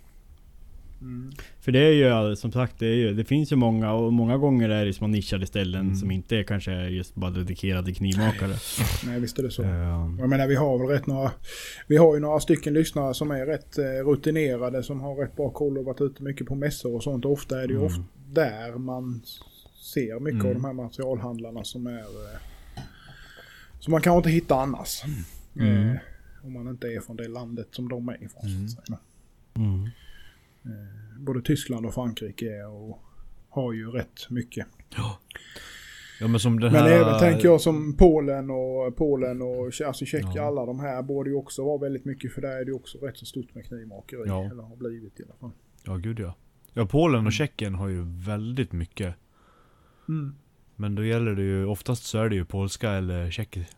Mm. 1.00 1.32
För 1.60 1.72
det 1.72 1.78
är 1.78 1.92
ju 1.92 2.00
ja, 2.00 2.36
som 2.36 2.52
sagt, 2.52 2.78
det, 2.78 2.86
ju, 2.94 3.14
det 3.14 3.24
finns 3.24 3.52
ju 3.52 3.56
många 3.56 3.92
och 3.92 4.12
många 4.12 4.36
gånger 4.36 4.68
är 4.68 4.84
det 4.86 4.92
små 4.92 5.06
nischade 5.06 5.46
ställen 5.46 5.80
Mm. 5.80 5.96
som 5.96 6.10
inte 6.10 6.36
är 6.36 6.42
kanske 6.42 6.72
just 6.88 7.14
bara 7.14 7.30
dedikerade 7.30 7.92
knivmakare. 7.94 8.54
Nej 9.06 9.20
visst 9.20 9.38
är 9.38 9.42
det 9.42 9.50
så. 9.50 9.62
Ehm, 9.62 10.18
Jag 10.18 10.28
menar 10.28 10.46
vi 10.46 10.54
har 10.54 10.78
väl 10.78 10.88
rätt 10.88 11.06
några, 11.06 11.30
vi 11.86 11.96
har 11.96 12.14
ju 12.14 12.20
några 12.20 12.40
stycken 12.40 12.74
lyssnare 12.74 13.14
som 13.14 13.30
är 13.30 13.46
rätt 13.46 13.78
eh, 13.78 13.84
rutinerade 13.84 14.82
som 14.82 15.00
har 15.00 15.14
rätt 15.16 15.36
bra 15.36 15.50
koll 15.50 15.78
och 15.78 15.84
varit 15.84 16.00
ute 16.00 16.22
mycket 16.22 16.46
på 16.46 16.54
mässor 16.54 16.94
och 16.94 17.02
sånt. 17.02 17.24
Ofta 17.24 17.62
är 17.62 17.66
det 17.66 17.72
ju 17.74 17.78
Mm. 17.80 17.86
ofta 17.86 18.02
där 18.32 18.78
man 18.78 19.22
ser 19.94 20.20
mycket 20.20 20.40
Mm. 20.40 20.46
av 20.48 20.54
de 20.54 20.64
här 20.64 20.72
materialhandlarna 20.72 21.64
som 21.64 21.86
är 21.86 21.98
eh, 21.98 22.38
som 23.80 23.90
man 23.90 24.00
kanske 24.00 24.16
inte 24.16 24.30
hittar 24.30 24.56
annars. 24.62 25.02
Mm. 25.60 25.88
Eh, 25.90 25.96
om 26.44 26.52
man 26.52 26.68
inte 26.68 26.86
är 26.86 27.00
från 27.00 27.16
det 27.16 27.28
landet 27.28 27.68
som 27.70 27.88
de 27.88 28.08
är 28.08 28.24
ifrån. 28.24 28.46
Mm. 28.50 28.68
Så 28.68 28.78
att 28.80 28.86
säga. 28.86 28.98
Mm. 30.66 31.24
Både 31.24 31.42
Tyskland 31.42 31.86
och 31.86 31.94
Frankrike 31.94 32.64
och 32.64 33.02
har 33.48 33.72
ju 33.72 33.90
rätt 33.90 34.30
mycket. 34.30 34.66
Ja 36.20 36.28
men 36.28 36.40
som 36.40 36.60
den 36.60 36.72
Men 36.72 36.82
här... 36.82 36.90
även 36.90 37.18
tänker 37.18 37.44
jag 37.48 37.60
som 37.60 37.96
Polen 37.96 38.50
och 38.50 38.96
Polen 38.96 39.42
och 39.42 39.72
alltså 39.86 40.04
Tjeckien, 40.04 40.32
Ja. 40.34 40.46
alla 40.46 40.66
de 40.66 40.80
här 40.80 41.02
borde 41.02 41.30
ju 41.30 41.36
också 41.36 41.64
vara 41.64 41.78
väldigt 41.78 42.04
mycket 42.04 42.32
för 42.32 42.40
där 42.40 42.48
är 42.60 42.64
det 42.64 42.70
ju 42.70 42.72
också 42.72 42.98
rätt 42.98 43.16
så 43.16 43.26
stort 43.26 43.54
med 43.54 43.66
knivmakeri. 43.66 44.22
Ja. 44.26 44.44
Eller 44.44 44.62
har 44.62 44.76
blivit 44.76 45.20
i 45.20 45.22
alla 45.22 45.34
fall. 45.34 45.50
Ja 45.84 45.96
gud 45.96 46.18
ja. 46.20 46.34
Ja 46.72 46.86
Polen 46.86 47.26
och 47.26 47.32
Tjeckien 47.32 47.74
har 47.74 47.88
ju 47.88 48.02
väldigt 48.26 48.72
mycket. 48.72 49.14
Men 50.76 50.94
då 50.94 51.04
gäller 51.04 51.34
det 51.34 51.42
ju, 51.42 51.66
oftast 51.66 52.04
så 52.04 52.18
är 52.18 52.28
det 52.28 52.34
ju 52.34 52.44
polska 52.44 52.90
eller 52.90 53.30
tjeckiska. 53.30 53.76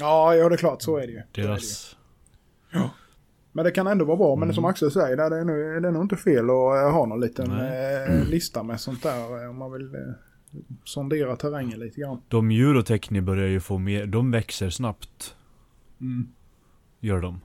Ja, 0.00 0.34
ja 0.34 0.48
det 0.48 0.54
är 0.54 0.56
klart 0.56 0.82
så 0.82 0.96
är 0.96 1.06
det 1.06 1.12
ju. 1.12 1.22
Så 1.34 1.40
är 1.40 1.48
det 1.48 2.80
ju. 2.80 2.88
Men 3.56 3.64
det 3.64 3.70
kan 3.70 3.86
ändå 3.86 4.04
vara 4.04 4.16
bra. 4.16 4.36
Men 4.36 4.42
Mm. 4.42 4.54
som 4.54 4.64
Axel 4.64 4.90
säger, 4.90 5.16
där 5.16 5.30
det 5.30 5.36
är, 5.36 5.44
nu, 5.44 5.80
det 5.80 5.88
är 5.88 5.92
nog 5.92 6.02
inte 6.04 6.16
fel 6.16 6.44
att 6.44 6.50
eh, 6.50 6.92
ha 6.92 7.06
någon 7.06 7.20
liten 7.20 7.50
Nej. 7.50 8.04
eh, 8.08 8.24
lista 8.28 8.62
med 8.62 8.80
sånt 8.80 9.02
där 9.02 9.42
eh, 9.44 9.50
om 9.50 9.56
man 9.56 9.72
vill 9.72 9.94
eh, 9.94 10.00
sondera 10.84 11.36
terrängen 11.36 11.80
lite 11.80 12.00
grann. 12.00 12.20
De 12.28 12.50
Eurotechni 12.50 13.20
börjar 13.20 13.48
ju 13.48 13.60
få 13.60 13.78
mer, 13.78 14.06
de 14.06 14.30
växer 14.30 14.70
snabbt. 14.70 15.34
Mm. 16.00 16.28
Gör 17.00 17.20
de. 17.20 17.40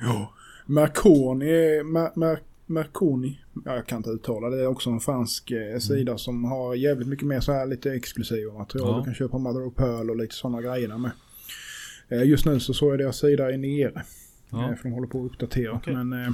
Ja. 0.00 0.32
Marconi, 0.66 1.82
Mer, 1.84 2.18
Mer, 2.18 2.38
Merconi, 2.66 3.40
ja, 3.64 3.74
jag 3.74 3.86
kan 3.86 3.96
inte 3.96 4.10
uttala 4.10 4.50
det, 4.50 4.60
är 4.62 4.66
också 4.66 4.90
en 4.90 5.00
fransk 5.00 5.50
eh, 5.50 5.78
sida 5.78 6.18
som 6.18 6.44
har 6.44 6.74
jävligt 6.74 7.08
mycket 7.08 7.26
mer 7.26 7.40
så 7.40 7.52
här 7.52 7.66
lite 7.66 7.92
exklusiva 7.92 8.52
material. 8.58 8.88
Ja. 8.90 8.98
Du 8.98 9.04
kan 9.04 9.14
köpa 9.14 9.38
Mother 9.38 9.66
of 9.66 9.74
Pearl 9.74 10.10
och 10.10 10.16
lite 10.16 10.34
sådana 10.34 10.62
grejer 10.62 10.98
med. 10.98 11.10
Eh, 12.08 12.24
just 12.24 12.46
nu 12.46 12.60
så 12.60 12.74
såg 12.74 12.92
jag 12.92 12.98
deras 12.98 13.18
sida 13.18 13.52
är 13.52 13.58
nere. 13.58 14.02
Ja. 14.50 14.70
Eh, 14.70 14.76
för 14.76 14.82
de 14.82 14.92
håller 14.92 15.08
på 15.08 15.24
att 15.24 15.32
uppdatera. 15.32 15.72
Okej. 15.72 15.94
Men 15.94 16.24
eh, 16.24 16.32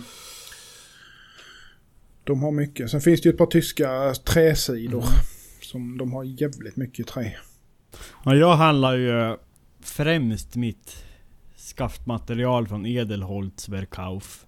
de 2.25 2.43
har 2.43 2.53
mycket. 2.53 2.91
Sen 2.91 3.01
finns 3.01 3.21
det 3.21 3.29
ju 3.29 3.31
ett 3.31 3.39
par 3.39 3.47
tyska 3.47 4.15
träsidor. 4.15 5.03
Mm. 5.03 5.15
Som 5.63 5.99
de 5.99 6.13
har 6.13 6.25
jävligt 6.25 6.77
mycket 6.77 7.07
trä. 7.07 7.37
Ja, 8.25 8.35
jag 8.35 8.57
handlar 8.57 8.97
ju 8.97 9.37
främst 9.81 10.57
mitt 10.57 11.05
skaftmaterial 11.57 12.69
från 12.69 12.87
Edelholz 12.87 13.69
Verkauf. 13.69 14.47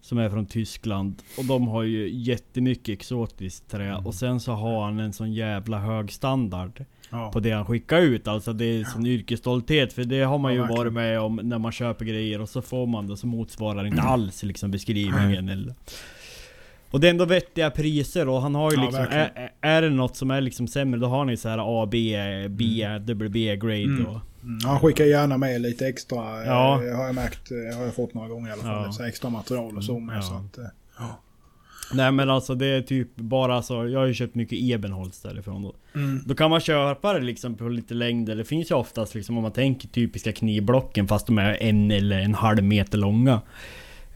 Som 0.00 0.18
är 0.18 0.30
från 0.30 0.46
Tyskland. 0.46 1.22
Och 1.38 1.44
de 1.44 1.68
har 1.68 1.82
ju 1.82 2.10
jättemycket 2.10 2.92
exotiskt 2.92 3.70
trä. 3.70 3.96
Och 3.96 4.14
sen 4.14 4.40
så 4.40 4.52
har 4.52 4.84
han 4.84 4.98
en 4.98 5.12
sån 5.12 5.32
jävla 5.32 5.78
hög 5.78 6.12
standard 6.12 6.84
Ja. 7.10 7.30
på 7.32 7.40
det 7.40 7.50
han 7.50 7.66
skickar 7.66 8.00
ut. 8.00 8.28
Alltså 8.28 8.52
det 8.52 8.64
är 8.64 8.84
sån 8.84 9.06
yrkesstolthet. 9.06 9.92
För 9.92 10.04
det 10.04 10.20
har 10.22 10.38
man 10.38 10.54
Ja, 10.54 10.68
ju 10.70 10.76
varit 10.76 10.92
med 10.92 11.20
om 11.20 11.36
när 11.42 11.58
man 11.58 11.72
köper 11.72 12.04
grejer 12.04 12.40
och 12.40 12.48
så 12.48 12.62
får 12.62 12.86
man 12.86 13.06
det 13.06 13.16
så 13.16 13.26
motsvarar 13.26 13.86
inte 13.86 14.02
alls 14.02 14.42
liksom 14.42 14.70
beskrivningen. 14.70 15.48
Eller. 15.48 15.74
Och 16.90 17.00
det 17.00 17.06
är 17.06 17.10
ändå 17.10 17.24
vettiga 17.24 17.70
priser 17.70 18.28
och 18.28 18.42
han 18.42 18.54
har 18.54 18.70
ju 18.72 18.76
Ja, 18.76 18.82
liksom, 18.84 19.06
är, 19.10 19.50
är 19.60 19.82
det 19.82 19.90
något 19.90 20.16
som 20.16 20.30
är 20.30 20.40
liksom 20.40 20.68
sämre 20.68 21.00
då 21.00 21.06
har 21.06 21.24
ni 21.24 21.36
så 21.36 21.48
här 21.48 21.82
A, 21.82 21.86
B, 21.90 22.16
B, 22.48 22.86
WB 22.98 23.34
grade 23.56 23.82
Mm. 23.82 24.06
och... 24.06 24.20
Mm, 24.42 24.58
han 24.64 24.80
skickar 24.80 25.04
gärna 25.04 25.38
med 25.38 25.60
lite 25.60 25.86
extra, 25.86 26.44
Ja. 26.44 26.82
eh, 26.84 26.96
har 26.96 27.06
jag 27.06 27.14
märkt, 27.14 27.50
eh, 27.50 27.78
har 27.78 27.84
jag 27.84 27.94
fått 27.94 28.14
några 28.14 28.28
gånger 28.28 28.48
i 28.48 28.52
alla 28.52 28.62
fall. 28.62 28.90
Ja. 28.98 29.06
Extra 29.08 29.30
material 29.30 29.76
och 29.76 29.84
så 29.84 29.98
med. 29.98 30.16
Ja. 30.16 30.22
Så 30.22 30.34
att, 30.34 30.58
eh, 30.58 30.64
Nej 31.94 32.12
men 32.12 32.30
alltså 32.30 32.54
det 32.54 32.66
är 32.66 32.82
typ 32.82 33.16
bara 33.16 33.62
så, 33.62 33.88
jag 33.88 34.00
har 34.00 34.06
ju 34.06 34.14
köpt 34.14 34.34
mycket 34.34 34.58
Ebenholz 34.58 35.22
därifrån 35.22 35.62
då. 35.62 35.74
mm. 35.94 36.22
Då 36.26 36.34
kan 36.34 36.50
man 36.50 36.60
köpa 36.60 37.12
det 37.12 37.20
liksom 37.20 37.54
på 37.54 37.68
lite 37.68 37.94
längd, 37.94 38.28
det 38.36 38.44
finns 38.44 38.70
ju 38.70 38.74
oftast 38.74 39.14
liksom 39.14 39.36
om 39.36 39.42
man 39.42 39.52
tänker 39.52 39.88
typiska 39.88 40.32
knivblocken 40.32 41.08
fast 41.08 41.26
de 41.26 41.38
är 41.38 41.62
en 41.62 41.90
eller 41.90 42.18
en 42.20 42.34
halv 42.34 42.62
meter 42.64 42.98
långa. 42.98 43.40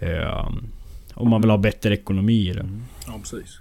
Ehm, 0.01 0.67
om 1.15 1.31
man 1.31 1.41
vill 1.41 1.51
ha 1.51 1.59
bättre 1.59 1.95
ekonomi 1.95 2.49
i 2.51 2.53
det. 2.53 2.69
Ja, 3.07 3.13
precis. 3.19 3.59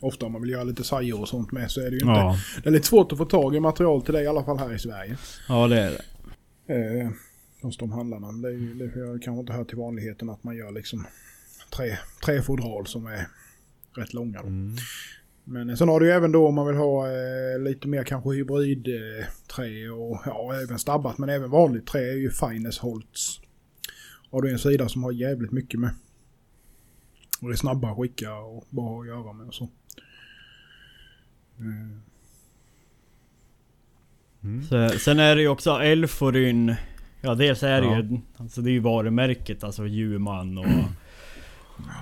Ofta 0.00 0.26
om 0.26 0.32
man 0.32 0.42
vill 0.42 0.50
göra 0.50 0.64
lite 0.64 0.84
sajor 0.84 1.20
och 1.20 1.28
sånt 1.28 1.52
med 1.52 1.70
så 1.70 1.80
är 1.80 1.84
det 1.84 1.90
ju 1.90 2.00
inte... 2.00 2.06
Ja, 2.06 2.36
Det 2.62 2.68
är 2.68 2.72
lite 2.72 2.86
svårt 2.86 3.12
att 3.12 3.18
få 3.18 3.24
tag 3.24 3.56
i 3.56 3.60
material 3.60 4.02
till 4.02 4.14
det 4.14 4.22
i 4.22 4.26
alla 4.26 4.44
fall 4.44 4.58
här 4.58 4.74
i 4.74 4.78
Sverige. 4.78 5.16
ja 5.48 5.68
det 5.68 5.80
är 5.80 5.90
det. 5.90 7.00
Eh, 7.02 7.10
hos 7.62 7.76
de 7.78 7.92
handlarna. 7.92 8.32
Det, 8.32 8.48
är 8.48 9.12
det 9.14 9.24
kanske 9.24 9.40
inte 9.40 9.52
hör 9.52 9.64
till 9.64 9.78
vanligheten 9.78 10.30
att 10.30 10.44
man 10.44 10.56
gör 10.56 10.72
liksom 10.72 11.06
trä, 11.76 11.98
träfodral 12.24 12.86
som 12.86 13.06
är 13.06 13.26
rätt 13.96 14.14
långa. 14.14 14.42
Då. 14.42 14.46
Mm. 14.48 14.76
Men 15.44 15.70
eh, 15.70 15.76
sen 15.76 15.88
har 15.88 16.00
du 16.00 16.06
ju 16.06 16.12
även 16.12 16.32
då 16.32 16.46
om 16.48 16.54
man 16.54 16.66
vill 16.66 16.76
ha 16.76 17.06
eh, 17.06 17.58
lite 17.60 17.88
mer 17.88 18.04
kanske 18.04 18.30
hybridträ 18.30 19.18
eh, 19.18 19.24
trä 19.56 19.90
och 19.90 20.20
ja, 20.26 20.54
även 20.62 20.78
stabbat 20.78 21.18
men 21.18 21.28
även 21.28 21.50
vanligt 21.50 21.86
trä 21.86 21.98
är 22.12 22.16
ju 22.16 22.30
Fines 22.30 22.78
Holtz. 22.78 23.40
Och 24.30 24.42
det 24.42 24.48
är 24.48 24.52
en 24.52 24.58
sida 24.58 24.88
som 24.88 25.04
har 25.04 25.12
jävligt 25.12 25.52
mycket 25.52 25.80
med. 25.80 25.90
Och 27.40 27.48
det 27.48 27.54
är 27.54 27.56
snabba 27.56 27.90
att 27.90 27.96
skicka 27.98 28.34
och 28.34 28.64
bra 28.70 29.00
att 29.00 29.06
göra 29.06 29.32
med 29.32 29.46
och 29.46 29.54
så. 29.54 29.64
Eh, 31.58 31.98
Mm. 34.42 34.62
Så, 34.62 34.88
sen 34.98 35.18
är 35.18 35.36
det 35.36 35.42
ju 35.42 35.48
också 35.48 35.70
Elforyn. 35.70 36.74
Ja 37.20 37.34
dels 37.34 37.62
är 37.62 37.80
det 37.80 37.86
Ja. 37.86 37.96
ju, 38.02 38.18
alltså 38.36 38.60
det 38.62 38.70
är 38.70 38.72
ju 38.72 38.80
varumärket, 38.80 39.64
alltså 39.64 39.86
Djurman 39.86 40.58
och 40.58 40.66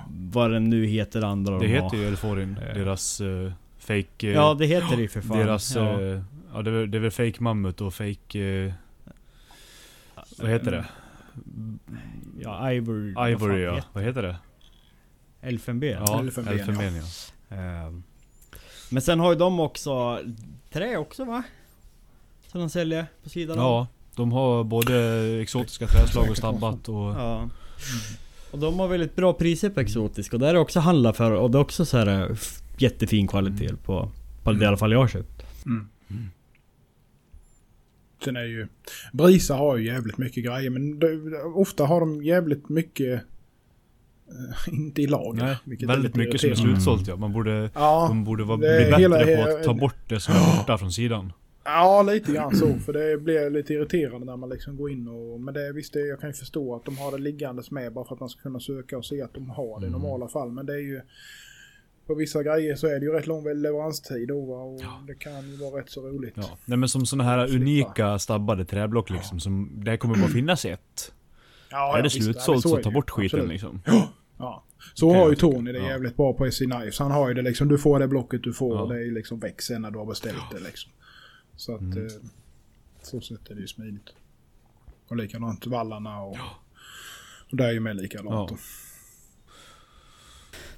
vad 0.08 0.50
den 0.50 0.70
nu 0.70 0.86
heter 0.86 1.22
andra 1.22 1.52
Det 1.58 1.66
de 1.66 1.66
heter 1.72 1.88
har. 1.88 1.96
ju 1.96 2.08
Elforin, 2.08 2.56
Eh. 2.68 2.74
deras 2.74 3.20
uh, 3.20 3.52
fake... 3.78 4.26
eh, 4.28 4.32
Ja 4.34 4.54
det 4.54 4.66
heter 4.66 4.96
det 4.96 5.02
ju 5.02 5.08
för 5.08 5.20
fan. 5.20 5.38
Deras... 5.38 5.74
ja. 5.76 6.00
Ja, 6.02 6.22
ja 6.54 6.62
det, 6.62 6.70
är, 6.70 6.74
väl- 6.74 6.90
det 6.90 6.98
är 6.98 7.00
väl 7.00 7.10
fake 7.10 7.42
mammut 7.42 7.80
och 7.80 7.94
fake... 7.94 8.40
eh, 8.64 8.72
vad 10.38 10.50
heter 10.50 10.70
det? 10.70 10.84
Ja, 12.40 12.72
Ivory. 12.72 13.14
vad 13.14 13.30
Ivory 13.30 13.62
ja. 13.62 13.74
heter 13.74 13.88
Vad 13.92 14.04
heter 14.04 14.22
det? 14.22 14.36
Elfenben. 15.40 15.88
Ja, 15.90 16.20
Elfenben, 16.20 16.54
elfenben 16.58 16.94
ja. 16.96 17.56
Ehm, 17.56 18.02
Men 18.90 19.02
sen 19.02 19.20
har 19.20 19.32
ju 19.32 19.38
de 19.38 19.60
också 19.60 20.20
trä 20.72 20.96
också 20.96 21.24
va? 21.24 21.42
Som 22.46 22.60
de 22.60 22.70
säljer 22.70 23.06
på 23.22 23.28
sidan. 23.28 23.58
Ja, 23.58 23.86
de 24.16 24.32
har 24.32 24.64
både 24.64 25.22
exotiska 25.42 25.86
träslag 25.86 26.30
och 26.30 26.36
stabbat 26.36 26.88
och... 26.88 27.10
Ja. 27.10 27.48
Och 28.52 28.58
de 28.58 28.78
har 28.78 28.88
väldigt 28.88 29.16
bra 29.16 29.32
priser 29.32 29.70
på 29.70 29.80
exotiska 29.80 30.36
och 30.36 30.40
där 30.40 30.48
är 30.54 30.56
också 30.58 30.80
handlar 30.80 31.12
för 31.12 31.30
och 31.32 31.50
det 31.50 31.58
är 31.58 31.62
också 31.62 31.84
så 31.84 31.98
här 31.98 32.30
eh, 32.30 32.36
jättefin 32.78 33.28
kvalitet 33.28 33.76
på, 33.84 34.08
på 34.42 34.52
det 34.52 34.64
i 34.64 34.66
alla 34.66 34.76
fall 34.76 34.92
jag 34.92 34.98
har 34.98 35.08
köpt. 35.08 35.42
Mm. 35.66 35.88
Sen 38.24 38.36
är 38.36 38.44
ju... 38.44 38.66
Brisa 39.12 39.54
har 39.54 39.76
ju 39.76 39.86
jävligt 39.86 40.18
mycket 40.18 40.44
grejer 40.44 40.70
men 40.70 40.98
det, 40.98 41.42
ofta 41.54 41.86
har 41.86 42.00
de 42.00 42.22
jävligt 42.22 42.68
mycket... 42.68 43.14
eh, 44.28 44.74
inte 44.74 45.02
i 45.02 45.06
lager. 45.06 45.56
Nej, 45.64 45.86
väldigt 45.86 46.14
mycket 46.14 46.40
som 46.40 46.50
är 46.50 46.54
slutsålt 46.54 47.08
ja. 47.08 47.16
Man 47.16 47.32
borde... 47.32 47.70
Ja, 47.74 48.06
De 48.08 48.24
borde 48.24 48.44
vara, 48.44 48.58
bli 48.58 48.68
bättre 48.68 48.96
hela- 49.00 49.16
på 49.44 49.56
att 49.56 49.64
ta 49.64 49.74
bort 49.74 50.08
det 50.08 50.20
som 50.20 50.34
är 50.34 50.56
borta 50.56 50.78
från 50.78 50.92
sidan. 50.92 51.32
Ja, 51.64 52.02
lite 52.02 52.32
grann 52.32 52.56
så. 52.56 52.74
För 52.78 52.92
det 52.92 53.18
blir 53.18 53.50
lite 53.50 53.74
irriterande 53.74 54.26
när 54.26 54.36
man 54.36 54.48
liksom 54.48 54.76
går 54.76 54.90
in 54.90 55.08
och... 55.08 55.40
Men 55.40 55.54
det, 55.54 55.72
visst, 55.72 55.92
det, 55.92 56.00
jag 56.00 56.20
kan 56.20 56.30
ju 56.30 56.34
förstå 56.34 56.74
att 56.74 56.84
de 56.84 56.98
har 56.98 57.12
det 57.12 57.18
liggandes 57.18 57.70
med 57.70 57.92
bara 57.92 58.04
för 58.04 58.14
att 58.14 58.20
man 58.20 58.28
ska 58.28 58.40
kunna 58.42 58.60
söka 58.60 58.98
och 58.98 59.04
se 59.04 59.22
att 59.22 59.34
de 59.34 59.50
har 59.50 59.80
det 59.80 59.86
i 59.86 59.88
Mm. 59.88 60.00
normala 60.00 60.28
fall. 60.28 60.50
Men 60.52 60.66
det 60.66 60.72
är 60.74 60.78
ju... 60.78 61.00
På 62.06 62.14
vissa 62.14 62.42
grejer 62.42 62.76
så 62.76 62.86
är 62.86 63.00
det 63.00 63.06
ju 63.06 63.12
rätt 63.12 63.26
lång 63.26 63.44
leveranstid 63.62 64.28
då 64.28 64.40
va? 64.44 64.62
och 64.62 64.80
Ja. 64.82 65.02
det 65.06 65.14
kan 65.14 65.50
ju 65.50 65.56
vara 65.56 65.80
rätt 65.80 65.90
så 65.90 66.08
roligt. 66.08 66.32
Ja. 66.36 66.58
Nej 66.64 66.78
men 66.78 66.88
som 66.88 67.06
sådana 67.06 67.24
här 67.30 67.54
unika 67.54 68.18
stabbade 68.18 68.64
träblock 68.64 69.10
liksom. 69.10 69.40
Som, 69.40 69.70
det 69.84 69.96
kommer 69.96 70.14
bara 70.18 70.28
finnas 70.28 70.64
ett. 70.64 71.12
Ja, 71.70 71.98
är 71.98 72.02
det 72.02 72.06
ja, 72.16 72.22
slutsålt 72.22 72.62
så 72.62 72.68
så 72.68 72.76
är 72.76 72.82
ta 72.82 72.90
bort 72.90 73.10
skiten 73.10 73.40
Absolut. 73.40 73.52
liksom. 73.52 73.82
Ja. 74.38 74.64
Så 74.94 75.14
har 75.14 75.30
ju. 75.30 75.36
Tony 75.36 75.72
det 75.72 75.78
Ja. 75.78 75.88
jävligt 75.88 76.16
bra 76.16 76.32
på 76.32 76.50
SC 76.50 76.58
Knives. 76.58 76.98
Han 76.98 77.10
har 77.10 77.28
ju 77.28 77.34
det 77.34 77.42
liksom, 77.42 77.68
du 77.68 77.78
får 77.78 77.98
det 77.98 78.08
blocket 78.08 78.42
du 78.42 78.52
får 78.52 78.76
Ja. 78.76 78.82
och 78.82 78.88
det 78.94 79.00
är 79.06 79.10
liksom 79.12 79.38
väck 79.38 79.62
sen 79.62 79.82
när 79.82 79.90
du 79.90 79.98
har 79.98 80.06
beställt 80.06 80.50
det 80.52 80.58
liksom. 80.60 80.92
Så 81.62 81.74
att 81.74 81.80
Mm. 81.80 82.06
eh, 82.06 82.12
så 83.02 83.20
sätt 83.20 83.50
är 83.50 83.54
det 83.54 83.60
ju 83.60 83.66
smidigt. 83.66 84.10
Och 85.08 85.16
likadant 85.16 85.66
vallarna 85.66 86.20
och, 86.20 86.36
och 87.50 87.56
det 87.56 87.64
är 87.64 87.72
ju 87.72 87.80
med 87.80 87.96
likadant. 87.96 88.50
Ja. 88.50 88.56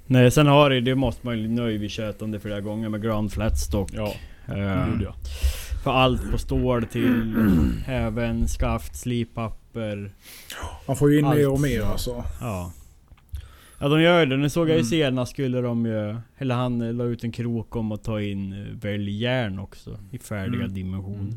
Nej 0.07 0.31
sen 0.31 0.47
har 0.47 0.69
det, 0.69 0.81
det 0.81 0.95
måste 0.95 1.25
man 1.25 1.39
ju, 1.39 1.47
nu 1.47 1.61
har 1.61 1.67
ju 1.69 1.77
vi 1.77 1.89
tjötat 1.89 2.21
om 2.21 2.31
det 2.31 2.39
flera 2.39 2.61
gånger 2.61 2.89
med 2.89 3.01
ground 3.01 3.31
flat 3.31 3.59
stock. 3.59 3.89
Ja, 3.93 4.13
Eh, 4.47 4.87
jag. 5.03 5.13
För 5.83 5.91
allt 5.91 6.31
på 6.31 6.37
stål 6.37 6.85
till 6.85 7.35
även 7.87 8.47
skaft, 8.47 8.95
slippapper. 8.95 10.11
Man 10.87 10.95
får 10.97 11.11
ju 11.11 11.19
in 11.19 11.25
Allt. 11.25 11.35
mer 11.37 11.49
och 11.49 11.59
mer 11.61 11.81
alltså. 11.81 12.23
Ja. 12.41 12.71
Ja 13.79 13.87
de 13.89 14.01
gör 14.01 14.25
det. 14.25 14.37
Nu 14.37 14.49
såg 14.49 14.63
jag 14.69 14.73
ju 14.75 14.79
Mm. 14.79 14.85
senast 14.85 15.31
skulle 15.31 15.61
de 15.61 15.85
ju... 15.85 16.15
Eller 16.37 16.55
han 16.55 16.81
eh, 16.81 16.93
la 16.93 17.03
ut 17.03 17.23
en 17.23 17.31
krok 17.31 17.75
om 17.75 17.91
att 17.91 18.03
ta 18.03 18.21
in 18.21 18.53
eh, 18.53 18.59
väljärn 18.81 19.59
också. 19.59 19.99
I 20.11 20.17
färdiga 20.17 20.61
Mm. 20.61 20.73
dimensioner. 20.73 21.33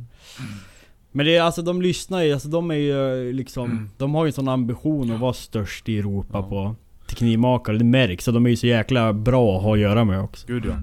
Men 1.13 1.27
det 1.27 1.37
är 1.37 1.43
alltså 1.43 1.63
de 1.63 1.83
lyssnar 1.83 2.23
ju, 2.23 2.33
alltså 2.33 2.49
de 2.49 2.71
är 2.71 2.75
ju 2.75 3.33
liksom... 3.33 3.91
De 3.99 4.15
har 4.15 4.25
ju 4.25 4.29
en 4.29 4.33
sån 4.33 4.49
ambition 4.49 5.13
att 5.13 5.21
vara 5.21 5.33
störst 5.33 5.89
i 5.89 5.99
Europa 5.99 6.29
Ja. 6.39 6.43
på 6.49 6.77
teknikmakare. 7.09 7.79
Det 7.79 7.85
märks. 7.85 8.25
Så 8.25 8.31
de 8.33 8.47
är 8.47 8.51
ju 8.51 8.57
så 8.57 8.67
jäkla 8.67 9.13
bra 9.13 9.57
att 9.57 9.63
ha 9.63 9.75
att 9.75 9.81
göra 9.81 10.05
med 10.05 10.21
också. 10.21 10.47
Gud 10.47 10.65
ja. 10.67 10.75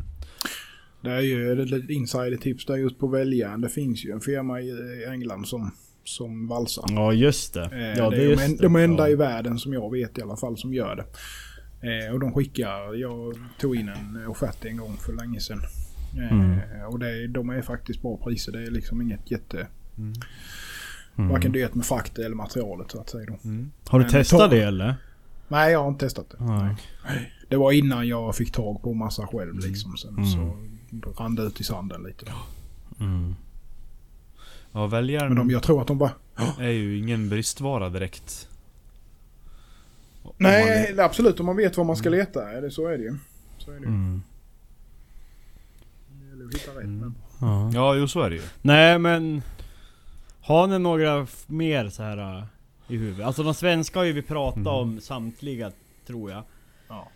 Det 1.01 1.12
är 1.12 1.22
ju 1.22 1.62
ett 1.62 1.70
litet 1.70 1.89
insider-tips 1.89 2.66
där 2.66 2.76
just 2.78 2.99
på 2.99 3.08
väljaren. 3.08 3.62
Det 3.62 3.70
finns 3.70 4.06
ju 4.06 4.12
en 4.12 4.22
firma 4.22 4.62
i 4.62 4.70
eh, 4.70 5.12
England 5.12 5.47
som, 5.47 5.72
som 6.06 6.47
valsar. 6.47 6.86
Ja 6.89 7.14
just 7.14 7.53
det. 7.53 7.64
Eh, 7.66 7.97
Ja 7.97 8.10
det 8.10 8.16
det 8.16 8.24
är 8.24 8.26
de, 8.26 8.32
just 8.32 8.43
en, 8.43 8.58
de 8.58 8.76
enda 8.76 9.03
ja. 9.08 9.14
i 9.14 9.16
världen 9.16 9.60
som 9.60 9.74
jag 9.74 9.91
vet 9.91 10.18
i 10.18 10.22
alla 10.22 10.36
fall 10.38 10.58
som 10.58 10.74
gör 10.74 10.95
det. 10.95 11.06
Eh, 12.08 12.14
och 12.14 12.20
de 12.20 12.34
skickar, 12.34 12.93
jag 12.95 13.34
tog 13.60 13.76
in 13.76 13.89
en 13.89 14.26
offert 14.28 14.66
en 14.66 14.78
gång 14.78 14.97
för 14.97 15.14
länge 15.14 15.39
sedan. 15.39 15.60
Eh, 16.18 16.32
Mm. 16.32 16.60
Och 16.89 16.99
det, 16.99 17.10
är- 17.24 17.28
de 17.28 17.49
är 17.49 17.62
faktiskt 17.62 18.01
bra 18.01 18.18
priser. 18.18 18.51
Det 18.51 18.64
är 18.64 18.72
liksom 18.72 19.01
inget 19.01 19.32
jätte, 19.32 19.68
Mm. 19.97 20.14
Mm. 21.18 21.30
varken 21.30 21.51
dyrt 21.51 21.74
med 21.76 21.86
frakt 21.86 22.18
eller 22.20 22.36
materialet 22.36 22.91
så 22.91 23.01
att 23.01 23.10
säga. 23.10 23.26
Då. 23.26 23.49
Mm. 23.49 23.72
Har 23.88 23.99
du 23.99 24.06
Men 24.06 24.12
testat 24.14 24.39
ta- 24.39 24.47
det 24.47 24.62
eller? 24.64 24.95
Nej, 25.47 25.72
jag 25.72 25.80
har 25.82 25.88
inte 25.89 26.06
testat 26.06 26.30
det. 26.30 26.43
Nej. 26.45 26.76
Det 27.49 27.56
var 27.56 27.72
innan 27.72 28.08
jag 28.08 28.36
fick 28.36 28.51
tag 28.51 28.82
på 28.82 28.93
massa 28.93 29.28
själv 29.28 29.60
liksom. 29.60 29.97
Sen 29.97 30.14
Mm. 30.18 30.26
så 30.26 30.58
rann 31.24 31.36
det 31.36 31.43
ut 31.43 31.62
i 31.62 31.64
sanden 31.64 32.03
lite. 32.03 32.26
Mm. 32.99 33.36
Ja, 34.76 34.82
Men 34.82 34.89
väljaren 34.89 35.36
de, 35.36 35.49
jag 35.49 35.63
tror 35.63 35.82
att 35.82 35.88
de 35.88 35.97
bara... 35.97 36.11
är 36.59 36.69
ju 36.69 36.97
ingen 36.97 37.30
bristvara 37.30 37.89
direkt. 37.89 38.49
Om 40.23 40.34
Nej, 40.38 40.93
man 40.95 41.05
absolut. 41.05 41.39
Om 41.39 41.45
man 41.45 41.55
vet 41.57 41.78
vad 41.78 41.86
man 41.86 41.95
ska 41.95 42.09
leta. 42.09 42.49
Är 42.51 42.61
det, 42.61 42.71
så 42.71 42.88
är 42.88 42.97
det 42.97 43.03
ju. 43.03 43.17
Så 43.57 43.71
är 43.71 43.76
det 43.76 43.82
ju. 43.82 43.88
Mm. 43.88 44.21
Det 46.09 46.30
gäller 46.30 46.45
att 46.45 46.53
hitta 46.53 46.71
rätt. 46.71 46.84
Mm. 46.84 46.99
Men... 46.99 47.15
Ja. 47.41 47.71
Ja, 47.73 47.95
jo 47.95 48.07
så 48.07 48.21
är 48.21 48.30
det 48.30 48.36
ju. 48.36 48.41
Nej 48.61 48.99
men... 48.99 49.41
Har 50.41 50.67
ni 50.67 50.80
några 50.80 51.28
mer 51.47 51.89
så 51.89 52.03
här 52.03 52.38
uh, 52.38 52.43
i 52.88 52.97
huvudet? 52.97 53.26
Alltså 53.26 53.43
de 53.43 53.53
svenska 53.53 53.99
har 53.99 54.05
ju 54.05 54.13
vi 54.13 54.21
pratat 54.21 54.57
Mm. 54.57 54.67
om 54.73 55.01
samtliga, 55.01 55.71
tror 56.07 56.32
jag. 56.32 56.43
Ja. 56.88 57.07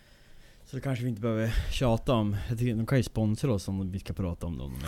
Så 0.69 0.75
det 0.75 0.81
kanske 0.81 1.03
vi 1.03 1.09
inte 1.09 1.21
behöver 1.21 1.53
tjata 1.71 2.13
om. 2.13 2.35
Jag 2.49 2.57
tycker, 2.57 2.75
de 2.75 2.85
kan 2.85 2.97
ju 2.97 3.03
sponsra 3.03 3.53
oss 3.53 3.67
om 3.67 3.91
vi 3.91 3.99
ska 3.99 4.13
prata 4.13 4.47
om 4.47 4.57
dem. 4.57 4.73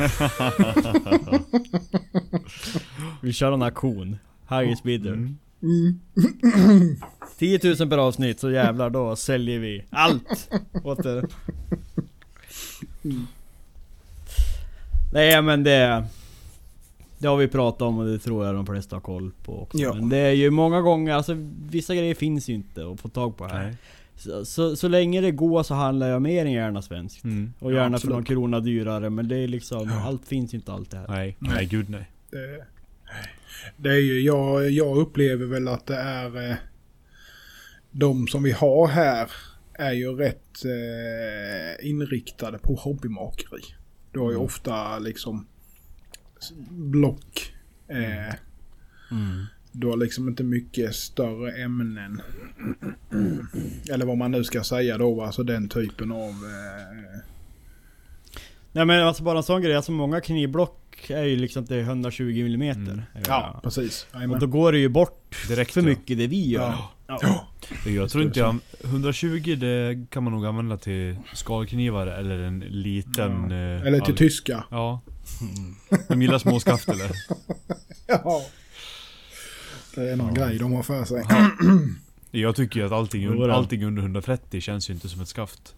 vi 3.22 3.34
kör 3.34 3.52
en 3.52 3.62
auktion. 3.62 4.18
Highest 4.50 4.84
bidder. 4.84 5.14
Mm. 5.14 5.40
10 7.38 7.60
000 7.80 7.90
per 7.90 7.98
avsnitt, 7.98 8.40
så 8.40 8.52
jävlar 8.52 8.90
då 8.90 9.16
säljer 9.16 9.60
vi 9.60 9.86
allt 9.90 10.50
åt 10.84 11.06
er. 11.06 11.26
Nej 15.14 15.42
men 15.42 15.64
det... 15.64 16.06
Det 17.18 17.28
har 17.28 17.38
vi 17.38 17.48
pratat 17.48 17.82
om 17.82 17.98
och 17.98 18.06
det 18.06 18.20
tror 18.20 18.46
jag 18.46 18.56
de 18.56 18.66
flesta 18.66 18.96
har 18.96 19.02
koll 19.02 19.32
på 19.44 19.62
också. 19.62 19.78
Ja. 19.78 19.94
Men 19.94 20.10
det 20.10 20.18
är 20.18 20.32
ju 20.32 20.50
många 20.50 20.82
gånger, 20.82 21.14
alltså 21.14 21.34
vissa 21.70 21.96
grejer 21.96 22.16
finns 22.16 22.50
ju 22.50 22.54
inte 22.54 22.92
att 22.92 23.00
få 23.00 23.10
tag 23.10 23.38
på 23.38 23.48
här. 23.48 23.64
Nej. 23.64 23.76
Så, 24.22 24.46
så, 24.46 24.76
så 24.76 24.88
länge 24.88 25.22
det 25.22 25.32
går 25.32 25.64
så 25.64 25.74
handlar 25.74 26.08
jag 26.10 26.22
mer 26.22 26.46
än 26.46 26.52
gärna 26.52 26.82
svenskt. 26.82 27.24
Mm. 27.24 27.54
Och 27.60 27.72
Ja, 27.72 27.76
gärna 27.76 27.90
för 27.90 27.96
absolut. 27.96 28.14
någon 28.16 28.24
krona 28.24 28.60
dyrare, 28.60 29.10
men 29.10 29.28
det 29.28 29.38
är 29.38 29.48
liksom, 29.48 29.90
Ja. 29.90 30.02
allt 30.08 30.28
finns 30.28 30.54
inte 30.54 30.72
alltid 30.74 31.00
här. 31.00 31.08
Nej, 31.08 31.38
Nej. 31.40 31.52
nej 31.56 31.66
gud 31.66 31.90
nej. 31.90 32.12
Det, 32.32 32.66
det 33.78 33.90
är 33.90 34.00
ju, 34.02 34.22
jag, 34.22 34.70
jag 34.72 34.98
upplever 34.98 35.46
väl 35.46 35.68
att 35.68 35.86
det 35.88 35.96
är... 35.96 36.50
Eh, 36.52 36.56
de 37.92 38.28
som 38.28 38.44
vi 38.44 38.52
har 38.52 38.88
här 38.88 39.32
är 39.74 39.92
ju 39.92 40.16
rätt 40.16 40.66
eh, 40.66 41.90
inriktade 41.90 42.58
på 42.58 42.76
hobbymakeri. 42.76 43.62
Du 44.12 44.20
har 44.20 44.30
ju 44.30 44.36
Mm. 44.36 44.46
ofta 44.46 45.00
liksom 45.00 45.48
block. 46.70 47.54
Eh, 47.88 48.36
Mm. 49.12 49.46
Du 49.72 49.88
har 49.88 49.98
liksom 49.98 50.28
inte 50.28 50.44
mycket 50.44 50.96
större 50.96 51.52
ämnen. 51.64 52.22
Eller 53.92 54.06
vad 54.06 54.18
man 54.18 54.32
nu 54.32 54.44
ska 54.44 54.64
säga 54.64 54.98
då, 54.98 55.22
alltså 55.24 55.44
den 55.44 55.70
typen 55.70 56.12
av... 56.12 56.30
Eh, 56.30 57.20
Nej 58.74 58.86
men 58.86 59.04
alltså 59.08 59.24
bara 59.24 59.38
en 59.38 59.44
sån 59.44 59.62
grej, 59.62 59.76
alltså 59.76 59.92
många 59.92 60.22
knivblock 60.22 61.10
är 61.10 61.24
ju 61.24 61.36
liksom 61.36 61.66
till 61.68 61.80
120 61.80 62.24
mm. 62.46 62.62
Mm. 62.62 63.02
ja, 63.28 63.60
precis. 63.64 64.08
Och 64.12 64.16
Jajamän. 64.16 64.40
då 64.40 64.48
går 64.48 64.72
det 64.72 64.78
ju 64.78 64.90
bort 64.90 65.36
Direkt 65.48 65.72
för 65.74 65.82
ja. 65.82 65.88
mycket 65.88 66.18
det 66.18 66.28
vi 66.28 66.50
gör. 66.50 66.62
Ja. 66.62 66.92
Ja. 67.22 67.48
Jag 67.92 68.10
tror 68.10 68.24
inte 68.24 68.40
jag... 68.40 68.56
120 68.84 69.56
det 69.60 70.06
kan 70.10 70.24
man 70.24 70.34
nog 70.34 70.46
använda 70.46 70.78
till 70.78 71.18
skalknivar 71.34 72.08
eller 72.08 72.40
en 72.40 72.60
liten... 72.60 73.52
eh, 73.52 73.88
Eller 73.88 74.00
till 74.00 74.12
all- 74.14 74.18
tyska. 74.18 74.64
Ja. 74.70 75.02
De 76.08 76.22
gillar 76.22 76.38
små 76.40 76.60
skaft 76.60 76.90
eller? 76.90 77.12
Ja. 78.08 78.42
Det 79.96 80.12
är 80.12 80.16
någon 80.16 80.36
Ja. 80.36 80.46
grej 80.46 80.58
de 80.58 80.74
har 80.74 80.84
för 80.84 81.06
sig. 81.06 81.24
Jag 82.32 82.56
tycker 82.56 82.80
ju 82.80 82.86
att 82.86 82.92
allting, 82.92 83.50
allting 83.52 83.86
under 83.86 84.02
130 84.02 84.62
känns 84.62 84.90
ju 84.90 84.94
inte 84.94 85.10
som 85.10 85.22
ett 85.22 85.28
skaft. 85.28 85.76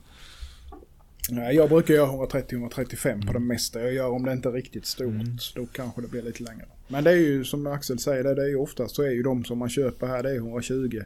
Nej, 1.29 1.55
jag 1.55 1.69
brukar 1.69 1.93
göra 1.93 2.25
130-135 2.27 3.27
på 3.27 3.33
det 3.33 3.39
mesta 3.39 3.81
jag 3.81 3.93
gör 3.93 4.09
om 4.09 4.25
det 4.25 4.33
inte 4.33 4.49
är 4.49 4.53
riktigt 4.53 4.85
stort. 4.85 5.07
Mm. 5.07 5.37
Då 5.55 5.65
kanske 5.65 6.01
det 6.01 6.07
blir 6.07 6.21
lite 6.21 6.43
längre. 6.43 6.65
Men 6.87 7.03
det 7.03 7.11
är 7.11 7.15
ju 7.15 7.43
som 7.43 7.67
Axel 7.67 7.99
säger, 7.99 8.23
det, 8.23 8.35
det 8.35 8.43
är 8.43 8.47
ju 8.47 8.55
oftast 8.55 8.95
så 8.95 9.03
är 9.03 9.09
ju 9.11 9.23
de 9.23 9.45
som 9.45 9.57
man 9.57 9.69
köper 9.69 10.07
här 10.07 10.23
det 10.23 10.31
är 10.31 10.35
120. 10.35 11.01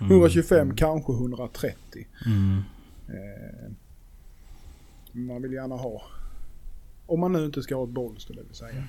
125, 0.00 0.76
kanske 0.76 1.12
130. 1.12 2.06
Mm. 2.26 2.62
Eh, 3.08 3.70
man 5.12 5.42
vill 5.42 5.52
gärna 5.52 5.74
ha. 5.74 6.02
Om 7.06 7.20
man 7.20 7.32
nu 7.32 7.44
inte 7.44 7.62
ska 7.62 7.74
ha 7.76 7.84
ett 7.84 7.90
Bollster 7.90 8.34
det 8.34 8.42
vill 8.42 8.54
säga. 8.56 8.84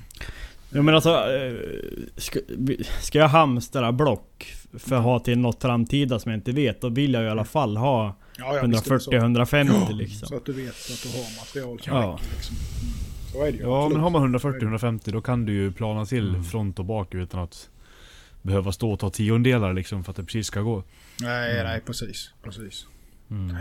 Ja 0.73 0.81
men 0.81 0.95
alltså, 0.95 1.09
eh, 1.09 1.53
ska, 2.99 3.19
jag 3.19 3.27
hamstra 3.27 3.91
block 3.91 4.53
för 4.73 4.95
att 4.95 5.03
ha 5.03 5.19
till 5.19 5.39
något 5.39 5.61
framtida 5.61 6.19
som 6.19 6.31
jag 6.31 6.37
inte 6.39 6.51
vet, 6.51 6.81
då 6.81 6.89
vill 6.89 7.13
jag 7.13 7.23
i 7.23 7.27
alla 7.27 7.45
fall 7.45 7.77
ha 7.77 8.15
Ja, 8.37 8.55
ja, 8.55 8.63
visst 8.65 8.87
är 8.87 8.93
det 8.93 8.99
så. 8.99 9.11
140-150 9.11 9.87
Så 9.87 9.93
liksom. 9.93 10.37
att 10.37 10.45
du 10.45 10.53
vet 10.53 10.69
att 10.69 11.03
du 11.03 11.09
har 11.09 11.39
material 11.41 11.79
som 11.81 11.95
Ja. 11.97 12.19
liksom. 12.35 12.55
Mm. 12.55 12.93
Så 13.31 13.41
är 13.45 13.51
det 13.51 13.57
ju. 13.57 13.63
Ja 13.63 13.77
absolut. 13.85 13.93
men 13.93 14.03
har 14.03 14.09
man 14.09 14.35
140-150 14.39 15.11
då 15.11 15.21
kan 15.21 15.45
du 15.45 15.53
ju 15.53 15.71
plana 15.71 16.05
till 16.05 16.29
Mm. 16.29 16.43
front 16.43 16.79
och 16.79 16.85
bak 16.85 17.13
utan 17.15 17.39
att 17.39 17.69
behöva 18.41 18.71
stå 18.71 18.91
och 18.91 18.99
ta 18.99 19.09
tiondelar 19.09 19.73
liksom 19.73 20.03
för 20.03 20.11
att 20.11 20.15
det 20.17 20.23
precis 20.23 20.47
ska 20.47 20.61
gå. 20.61 20.83
Nej, 21.21 21.63
nej, 21.63 21.81
precis. 21.85 22.31
Precis. 22.43 22.85
Mm. 23.31 23.55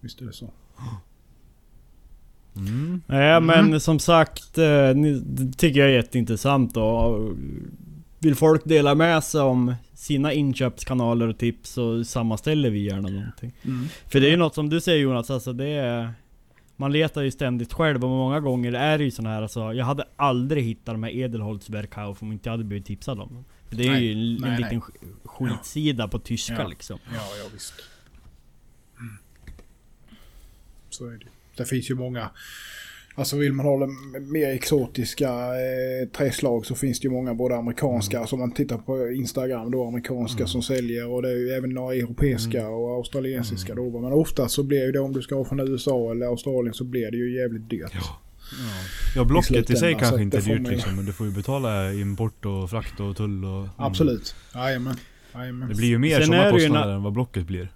Visst 0.00 0.20
är 0.20 0.24
det 0.26 0.32
så. 0.32 0.50
Mm. 2.56 3.02
Nej 3.06 3.40
men 3.40 3.80
som 3.80 3.98
sagt, 3.98 4.58
eh, 4.58 4.90
det 5.22 5.52
tycker 5.58 5.80
jag 5.80 5.88
är 5.88 5.94
jätteintressant 5.94 6.76
och 6.76 7.30
Vill 8.18 8.34
folk 8.34 8.64
dela 8.64 8.94
med 8.94 9.24
sig 9.24 9.40
om 9.40 9.74
sina 9.94 10.32
inköpskanaler 10.32 11.28
och 11.28 11.38
tips 11.38 11.70
så 11.70 12.04
sammanställer 12.04 12.70
vi 12.70 12.78
gärna 12.84 13.08
någonting. 13.08 13.52
Mm. 13.62 13.86
För 14.08 14.20
det 14.20 14.26
är 14.26 14.30
ju 14.30 14.36
något 14.36 14.54
som 14.54 14.68
du 14.70 14.80
säger 14.80 14.98
Jonas, 15.02 15.30
alltså 15.30 15.52
det 15.52 15.68
är... 15.68 16.12
Man 16.76 16.92
letar 16.92 17.22
ju 17.22 17.30
ständigt 17.30 17.72
själv 17.72 18.04
och 18.04 18.10
många 18.10 18.40
gånger 18.40 18.72
är 18.72 18.98
det 18.98 19.04
ju 19.04 19.10
sån 19.10 19.26
här 19.26 19.42
alltså, 19.42 19.72
Jag 19.72 19.84
hade 19.86 20.04
aldrig 20.16 20.64
hittat 20.64 20.94
de 20.94 21.02
här 21.02 21.10
Edelholzbergkauf 21.10 22.22
om 22.22 22.32
inte 22.32 22.48
jag 22.48 22.52
hade 22.52 22.64
blivit 22.64 22.86
tipsad 22.86 23.20
om 23.20 23.34
dem. 23.34 23.44
För 23.68 23.76
det 23.76 23.86
är 23.86 23.90
Nej, 23.90 24.04
ju 24.04 24.12
en, 24.12 24.18
nej, 24.18 24.34
en 24.34 24.40
nej. 24.40 24.62
liten 24.62 24.80
sk- 24.80 24.94
skitsida 25.24 26.08
på 26.08 26.18
tyska 26.18 26.54
Ja. 26.62 26.68
liksom. 26.68 26.98
Ja, 27.14 27.20
ja 27.44 27.50
visst. 27.52 27.74
Mm. 29.00 29.16
Så 30.90 31.06
är 31.06 31.12
det. 31.12 31.26
Det 31.56 31.64
finns 31.64 31.90
ju 31.90 31.94
många. 31.94 32.30
Alltså 33.16 33.36
vill 33.36 33.52
man 33.52 33.66
ha 33.66 33.78
de 33.78 33.96
mer 34.32 34.48
exotiska 34.48 35.28
eh, 35.28 36.08
träslag 36.16 36.66
så 36.66 36.74
finns 36.74 37.00
det 37.00 37.04
ju 37.04 37.10
många 37.10 37.34
både 37.34 37.56
amerikanska, 37.56 38.20
alltså 38.20 38.36
om 38.36 38.40
man 38.40 38.52
tittar 38.52 38.78
på 38.78 39.10
Instagram 39.10 39.70
då 39.70 39.88
amerikanska 39.88 40.46
som 40.46 40.62
säljer 40.62 41.08
och 41.08 41.22
det 41.22 41.28
är 41.28 41.36
ju 41.36 41.48
även 41.50 41.70
några 41.70 41.94
europeiska 41.94 42.68
och 42.68 42.96
australiensiska 42.96 43.74
då. 43.74 44.00
Men 44.00 44.12
ofta 44.12 44.48
så 44.48 44.62
blir 44.62 44.86
ju 44.86 44.92
det 44.92 44.98
om 45.00 45.12
du 45.12 45.22
ska 45.22 45.34
ha 45.34 45.44
från 45.44 45.60
USA 45.60 46.10
eller 46.10 46.26
Australien 46.26 46.74
så 46.74 46.84
blir 46.84 47.10
det 47.10 47.16
ju 47.16 47.36
jävligt 47.40 47.70
dyrt. 47.70 47.92
Ja 49.16 49.24
blocket 49.24 49.50
i, 49.50 49.54
slutändan, 49.54 49.80
sig 49.80 49.94
kanske 49.94 50.22
inte 50.22 50.36
är 50.36 50.40
dyrt 50.40 50.68
liksom 50.68 50.96
men 50.96 51.04
du 51.04 51.12
får 51.12 51.26
ju 51.26 51.32
betala 51.32 51.92
import 51.92 52.44
och 52.44 52.70
frakt 52.70 53.00
och 53.00 53.16
tull 53.16 53.44
och... 53.44 53.68
Absolut. 53.76 54.34
Jajamän. 54.54 54.96
Det 55.68 55.74
blir 55.74 55.88
ju 55.88 55.98
mer 55.98 56.18
Sen 56.18 56.26
sådana 56.26 56.50
kostnader 56.50 56.92
na- 56.92 56.96
än 56.96 57.02
vad 57.02 57.12
blocket 57.12 57.46
blir. 57.46 57.68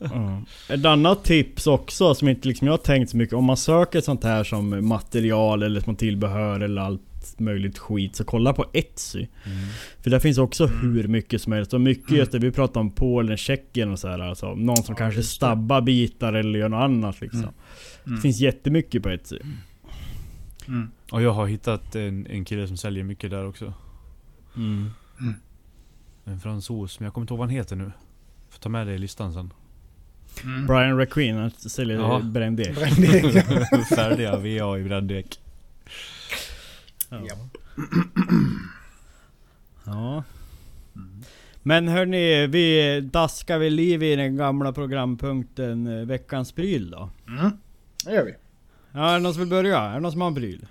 Ja. 0.00 0.42
Ett 0.68 0.84
annat 0.84 1.24
tips 1.24 1.66
också 1.66 2.14
som 2.14 2.28
inte 2.28 2.48
liksom 2.48 2.66
jag 2.66 2.72
har 2.72 2.78
tänkt 2.78 3.10
så 3.10 3.16
mycket 3.16 3.34
Om 3.34 3.44
man 3.44 3.56
söker 3.56 4.00
sånt 4.00 4.24
här 4.24 4.44
som 4.44 4.88
material 4.88 5.62
eller 5.62 5.80
som 5.80 5.96
tillbehör 5.96 6.60
eller 6.60 6.82
allt 6.82 7.02
möjligt 7.38 7.78
skit 7.78 8.16
Så 8.16 8.24
kolla 8.24 8.52
på 8.52 8.64
Etsy 8.72 9.26
För 10.02 10.10
där 10.10 10.18
finns 10.18 10.38
också 10.38 10.66
hur 10.66 11.08
mycket 11.08 11.42
som 11.42 11.52
helst 11.52 11.74
och 11.74 11.80
mycket 11.80 12.10
just 12.10 12.32
det 12.32 12.38
vi 12.38 12.50
pratar 12.50 12.80
om 12.80 12.90
Polen, 12.90 13.36
Tjeckien 13.36 13.92
och 13.92 13.98
så 13.98 14.08
här 14.08 14.18
alltså, 14.18 14.54
Någon 14.54 14.76
som 14.76 14.92
Ja, 14.92 14.98
kanske 14.98 15.22
stabbar 15.22 15.80
bitar 15.80 16.32
eller 16.32 16.58
gör 16.58 16.68
något 16.68 16.82
annat 16.84 17.20
liksom 17.20 17.48
Mm. 18.04 18.16
Det 18.16 18.22
finns 18.22 18.40
jättemycket 18.40 19.02
på 19.02 19.10
Etsy 19.10 19.38
Mm. 20.68 20.90
Och 21.12 21.22
jag 21.22 21.32
har 21.32 21.46
hittat 21.46 21.96
en, 21.96 22.26
en 22.26 22.44
kille 22.44 22.66
som 22.68 22.76
säljer 22.76 23.04
mycket 23.04 23.30
där 23.30 23.46
också. 23.46 23.72
mm. 24.56 24.90
En 26.24 26.40
fransos, 26.40 27.00
men 27.00 27.04
jag 27.04 27.14
kommer 27.14 27.22
inte 27.22 27.32
ihåg 27.32 27.38
vad 27.38 27.48
han 27.48 27.56
heter 27.56 27.76
nu. 27.76 27.92
Får 28.60 28.62
ta 28.62 28.68
med 28.68 28.86
det 28.86 28.92
i 28.94 28.98
listan 28.98 29.32
sen. 29.32 29.52
Mm. 30.44 30.66
Brian 30.66 30.96
Requeen, 30.98 31.36
han 31.36 31.50
säljer 31.50 31.96
Ja. 31.96 32.20
bränd 32.24 32.56
deg 32.56 32.74
Brännedeg. 32.74 33.44
Färdiga 33.96 34.36
VA 34.36 34.78
i 34.78 34.82
bränddek. 34.84 35.40
Ja. 37.08 37.18
Ja. 39.84 40.24
Men 41.62 41.88
hörni, 41.88 42.46
vi 42.46 43.00
daskar 43.00 43.58
väl 43.58 43.72
liv 43.74 44.02
i 44.02 44.16
den 44.16 44.36
gamla 44.36 44.72
programpunkten 44.72 45.86
eh, 45.86 46.06
Veckans 46.06 46.52
pryl 46.52 46.90
då? 46.90 47.10
Mm. 47.28 47.50
Det 48.04 48.12
gör 48.12 48.24
vi. 48.24 48.34
Ja, 48.92 49.10
är 49.10 49.14
det 49.14 49.18
någon 49.20 49.32
som 49.34 49.40
vill 49.40 49.50
börja? 49.50 49.78
Är 49.80 49.94
det 49.94 50.00
någon 50.00 50.12
som 50.12 50.20
har 50.20 50.28
en 50.28 50.34
pryl? 50.34 50.66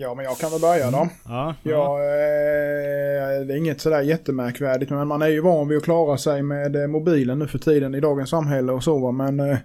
Ja, 0.00 0.14
men 0.14 0.24
jag 0.24 0.38
kan 0.38 0.50
väl 0.50 0.60
börja 0.60 0.90
då. 0.90 1.08
Ja. 1.24 1.54
Ja, 1.62 1.98
eh, 1.98 3.46
det 3.46 3.54
är 3.54 3.56
inget 3.56 3.80
sådär 3.80 4.00
jättemärkvärdigt 4.00 4.90
men 4.90 5.08
man 5.08 5.22
är 5.22 5.28
ju 5.28 5.40
van 5.40 5.68
vid 5.68 5.78
att 5.78 5.84
klara 5.84 6.18
sig 6.18 6.42
med 6.42 6.76
eh, 6.76 6.86
mobilen 6.86 7.38
nu 7.38 7.46
för 7.46 7.58
tiden 7.58 7.94
i 7.94 8.00
dagens 8.00 8.30
samhälle 8.30 8.72
och 8.72 8.84
så. 8.84 9.12
Men 9.12 9.40
eh, 9.40 9.58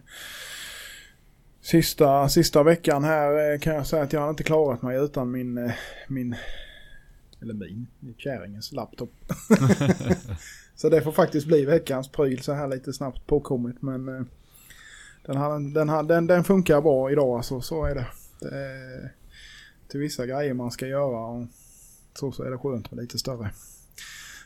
sista, 1.61 2.29
sista 2.29 2.63
veckan 2.63 3.03
här 3.03 3.53
eh, 3.53 3.59
kan 3.59 3.75
jag 3.75 3.87
säga 3.87 4.03
att 4.03 4.13
jag 4.13 4.21
har 4.21 4.29
inte 4.29 4.43
klarat 4.43 4.81
mig 4.81 4.97
utan 4.97 5.31
min, 5.31 5.71
min 6.07 6.35
eller 7.41 7.53
min, 7.53 7.87
min 7.99 8.15
kärringens 8.17 8.71
laptop. 8.71 9.11
så 10.75 10.89
det 10.89 11.01
får 11.01 11.11
faktiskt 11.11 11.47
bli 11.47 11.65
veckans 11.65 12.11
pryl 12.11 12.41
så 12.41 12.53
här 12.53 12.67
lite 12.67 12.93
snabbt 12.93 13.27
påkommit 13.27 13.81
men 13.81 14.05
den, 15.25 15.37
har, 15.37 15.73
den, 15.73 15.89
har, 15.89 16.03
den, 16.03 16.27
den 16.27 16.43
funkar 16.43 16.81
bra 16.81 17.11
idag 17.11 17.37
alltså, 17.37 17.61
så 17.61 17.85
är 17.85 17.95
det. 17.95 18.05
det 18.39 19.22
till 19.93 19.99
vissa 20.01 20.25
grejer 20.25 20.53
man 20.53 20.71
ska 20.71 20.87
göra 20.87 21.25
och 21.25 21.45
så, 22.13 22.31
så 22.31 22.43
är 22.43 22.51
det 22.51 22.57
skönt 22.57 22.91
med 22.91 23.01
lite 23.01 23.17
större. 23.19 23.49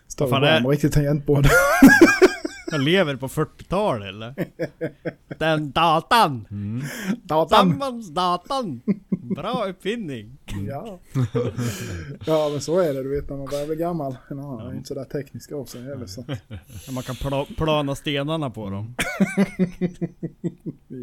Större 0.07 0.29
fan 0.29 0.43
är- 0.43 0.47
skärm 0.47 0.65
och 0.65 0.71
riktigt 0.71 0.93
tangentbord. 0.93 1.47
Jag 2.71 2.81
lever 2.81 3.15
på 3.15 3.27
40-talet 3.27 4.07
eller? 4.09 4.33
Den 5.37 5.71
datan! 5.71 6.47
Mm. 6.51 6.83
Datan! 7.23 7.59
Sambandsdatan! 7.69 8.81
Bra 9.09 9.65
uppfinning! 9.69 10.37
Ja. 10.67 10.99
ja 12.25 12.49
men 12.51 12.61
så 12.61 12.79
är 12.79 12.93
det 12.93 13.03
du 13.03 13.09
vet 13.09 13.29
när 13.29 13.37
man 13.37 13.45
börjar 13.45 13.67
bli 13.67 13.75
gammal. 13.75 14.17
En 14.29 14.39
annan 14.39 14.67
är 14.71 14.75
inte 14.75 14.87
sådär 14.87 15.03
teknisk 15.03 15.51
av 15.51 15.65
sig 15.65 15.83
heller 15.83 16.05
så. 16.07 16.21
När 16.87 16.91
Man 16.91 17.03
kan 17.03 17.15
pla- 17.15 17.55
plana 17.57 17.95
stenarna 17.95 18.49
på 18.49 18.69
dem. 18.69 18.95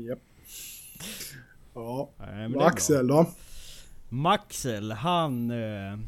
Japp. 0.08 0.18
Ja, 1.74 2.10
Nej. 2.18 2.52
Axel 2.58 3.06
då? 3.06 3.26
Maxel, 4.14 4.92
han 4.92 5.50
eh, 5.50 5.98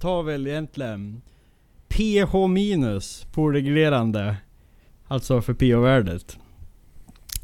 tar 0.00 0.22
väl 0.22 0.46
egentligen 0.46 1.22
PH 1.88 2.46
minus 2.48 3.26
på 3.32 3.50
reglerande. 3.50 4.36
Alltså 5.08 5.42
för 5.42 5.54
pH-värdet. 5.54 6.38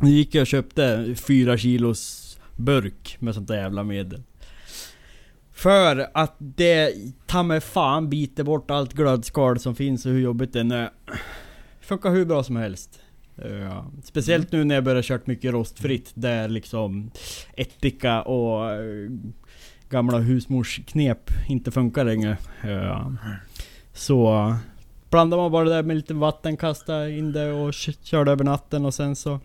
Nu 0.00 0.10
gick 0.10 0.34
jag 0.34 0.40
och 0.40 0.46
köpte 0.46 1.14
4 1.16 1.58
kilos 1.58 2.38
burk 2.56 3.16
med 3.20 3.34
sånt 3.34 3.48
där 3.48 3.56
jävla 3.56 3.84
medel. 3.84 4.22
För 5.52 6.10
att 6.14 6.36
det 6.38 6.94
ta 7.26 7.42
mig 7.42 7.60
fan 7.60 8.10
biter 8.10 8.44
bort 8.44 8.70
allt 8.70 8.92
glödskal 8.92 9.58
som 9.58 9.74
finns 9.74 10.06
och 10.06 10.12
hur 10.12 10.20
jobbigt 10.20 10.52
det 10.52 10.60
är. 10.60 10.90
Funkar 11.80 12.10
hur 12.10 12.24
bra 12.24 12.42
som 12.42 12.56
helst. 12.56 13.00
Ja, 13.34 13.90
speciellt 14.04 14.52
nu 14.52 14.64
när 14.64 14.74
jag 14.74 14.84
börjar 14.84 15.02
kört 15.02 15.26
mycket 15.26 15.52
rostfritt 15.52 16.10
där 16.14 16.48
liksom 16.48 17.10
ättika 17.56 18.22
och 18.22 18.70
eh, 18.70 19.10
gamla 19.90 20.18
husmorsknep 20.18 21.30
inte 21.48 21.70
funkar 21.70 22.04
längre. 22.04 22.36
Ja. 22.62 23.12
Så 23.92 24.54
blandar 25.10 25.36
man 25.36 25.52
bara 25.52 25.64
det 25.64 25.70
där 25.70 25.82
med 25.82 25.96
lite 25.96 26.14
vatten, 26.14 26.56
kasta 26.56 27.08
in 27.08 27.32
det 27.32 27.52
och 27.52 27.74
kör 27.74 28.24
det 28.24 28.32
över 28.32 28.44
natten 28.44 28.84
och 28.84 28.94
sen 28.94 29.16
så... 29.16 29.40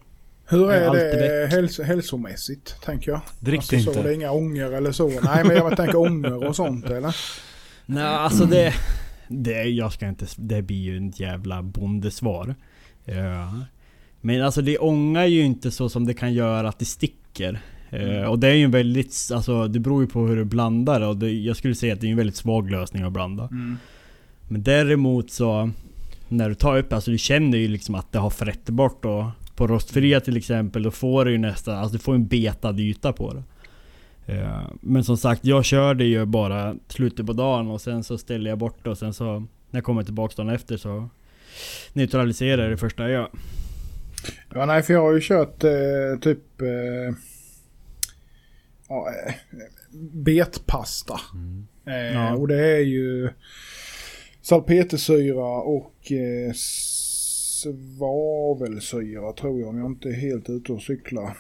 Hur 0.46 0.72
är 0.72 0.88
Allt 0.88 0.98
det 0.98 1.44
är 1.44 1.48
häls 1.48 1.80
hälsomässigt 1.80 2.82
tänker 2.82 3.12
jag? 3.12 3.22
Drick 3.40 3.58
alltså, 3.60 3.76
det 3.76 3.82
Så, 3.82 3.90
inte. 3.90 4.04
det 4.04 4.10
är 4.10 4.14
inga 4.14 4.32
ånger 4.32 4.72
eller 4.72 4.92
så. 4.92 5.08
Nej 5.08 5.44
men 5.44 5.56
jag 5.56 5.78
tänker 5.78 5.98
ånger 5.98 6.48
och 6.48 6.56
sånt 6.56 6.86
eller? 6.86 7.16
Nej 7.86 8.04
alltså 8.04 8.46
det... 8.46 8.74
Det, 9.28 9.64
jag 9.64 9.94
ska 9.94 10.08
inte... 10.08 10.26
Det 10.38 10.62
blir 10.62 10.78
ju 10.78 11.10
ett 11.10 11.20
jävla 11.20 11.64
bondesvar. 11.64 12.56
Ja. 13.06 13.66
Men 14.22 14.42
alltså 14.42 14.62
det 14.62 14.78
ångar 14.78 15.26
ju 15.26 15.42
inte 15.42 15.72
så 15.72 15.90
som 15.90 16.06
det 16.06 16.14
kan 16.14 16.34
göra 16.34 16.70
att 16.70 16.80
det 16.80 16.86
sticker. 16.86 17.62
Eh, 17.94 18.26
och 18.26 18.40
det 18.40 18.48
är 18.48 18.54
ju 18.54 18.64
en 18.64 18.72
väldigt... 18.72 19.30
Alltså 19.34 19.68
det 19.68 19.80
beror 19.80 20.02
ju 20.02 20.08
på 20.08 20.28
hur 20.28 20.36
du 20.36 20.44
blandar 20.44 21.02
och 21.02 21.18
det, 21.18 21.32
jag 21.32 21.56
skulle 21.56 21.76
säga 21.76 21.94
att 21.94 22.02
det 22.02 22.08
är 22.08 22.12
en 22.12 22.18
väldigt 22.18 22.36
svag 22.36 22.72
lösning 22.72 23.04
att 23.04 23.14
blanda. 23.14 23.44
Mm. 23.52 23.78
Men 24.48 24.64
däremot 24.64 25.32
så 25.32 25.70
När 26.28 26.50
du 26.50 26.56
tar 26.56 26.78
upp, 26.78 26.94
alltså 26.94 27.12
du 27.12 27.18
känner 27.18 27.58
ju 27.58 27.68
liksom 27.68 27.96
att 27.96 28.12
det 28.12 28.20
har 28.20 28.30
frätt 28.30 28.70
bort 28.70 29.06
och 29.06 29.26
På 29.56 29.68
rostfria 29.68 30.20
till 30.20 30.38
exempel, 30.38 30.84
då 30.84 30.92
får 30.92 31.26
du 31.26 31.32
ju 31.32 31.38
nästan, 31.38 31.78
alltså 31.78 31.94
du 31.94 32.04
får 32.04 32.16
en 32.16 32.28
betad 32.28 32.80
yta 32.80 33.14
på 33.14 33.34
det 33.34 33.44
Eh, 34.26 34.62
Men 34.82 35.04
som 35.04 35.18
sagt, 35.18 35.46
jag 35.46 35.66
körde 35.66 36.04
ju 36.04 36.26
bara 36.26 36.76
slutet 36.88 37.26
på 37.26 37.34
dagen 37.34 37.68
och 37.68 37.82
sen 37.82 38.04
så 38.04 38.18
ställde 38.18 38.50
jag 38.50 38.58
bort 38.58 38.84
det 38.84 38.90
och 38.90 38.98
sen 38.98 39.14
så 39.14 39.40
När 39.40 39.78
jag 39.78 39.84
kommer 39.84 40.04
tillbaka 40.04 40.34
dagen 40.38 40.56
efter 40.56 40.78
så 40.78 41.10
Neutraliserar 41.94 42.62
jag 42.62 42.72
det 42.72 42.78
första 42.78 43.04
jag 43.04 43.12
gör 43.12 43.30
Ja 44.54 44.66
nej 44.66 44.84
för 44.84 44.94
jag 44.94 45.02
har 45.02 45.14
ju 45.14 45.22
kört 45.22 45.64
eh, 45.64 46.20
typ 46.22 46.62
eh, 46.62 47.16
betpasta. 50.12 51.20
Mm. 51.34 51.68
Eh, 51.88 52.14
Ja. 52.14 52.36
Och 52.36 52.48
det 52.48 52.66
är 52.66 52.80
ju 52.80 53.30
salpetersyra 54.42 55.46
och 55.62 56.12
eh, 56.12 56.52
svavelsyra 58.04 59.34
tror 59.34 59.60
jag 59.60 59.70
om 59.70 59.78
jag 59.78 59.86
inte 59.92 60.10
är 60.10 60.14
helt 60.14 60.50
ute 60.50 60.72
och 60.74 60.82
cyklar. 60.82 61.38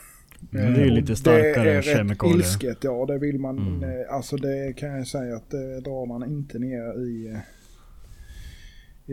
Men 0.49 0.73
det 0.73 0.79
är 0.81 0.85
ju 0.85 0.91
Eh, 0.91 0.95
lite 0.95 1.15
starkare 1.15 1.63
Det 1.63 1.71
är 1.71 1.81
rätt 1.81 1.97
kemikalier. 1.97 2.37
ilsket, 2.37 2.77
ja 2.81 3.05
det 3.05 3.17
vill 3.17 3.39
man. 3.39 3.57
Mm. 3.57 3.83
Eh, 3.83 4.13
alltså 4.15 4.37
det 4.37 4.73
kan 4.77 4.89
jag 4.89 5.07
säga 5.07 5.35
att 5.35 5.49
det 5.49 5.79
drar 5.81 6.05
man 6.05 6.23
inte 6.23 6.59
ner 6.59 7.07
i, 7.07 7.27
eh, 7.31 7.39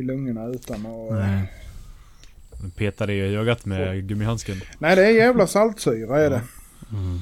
i 0.00 0.02
lungorna 0.02 0.46
utan 0.46 0.86
att... 0.86 1.12
Nej. 1.12 1.52
Petar 2.76 3.06
det 3.06 3.14
i 3.14 3.36
ögat 3.36 3.66
med 3.66 4.08
gummihandsken. 4.08 4.56
Nej 4.78 4.96
det 4.96 5.06
är 5.06 5.10
jävla 5.10 5.46
saltsyra 5.46 6.20
är 6.20 6.30
det. 6.30 6.42
Mm. 6.92 7.18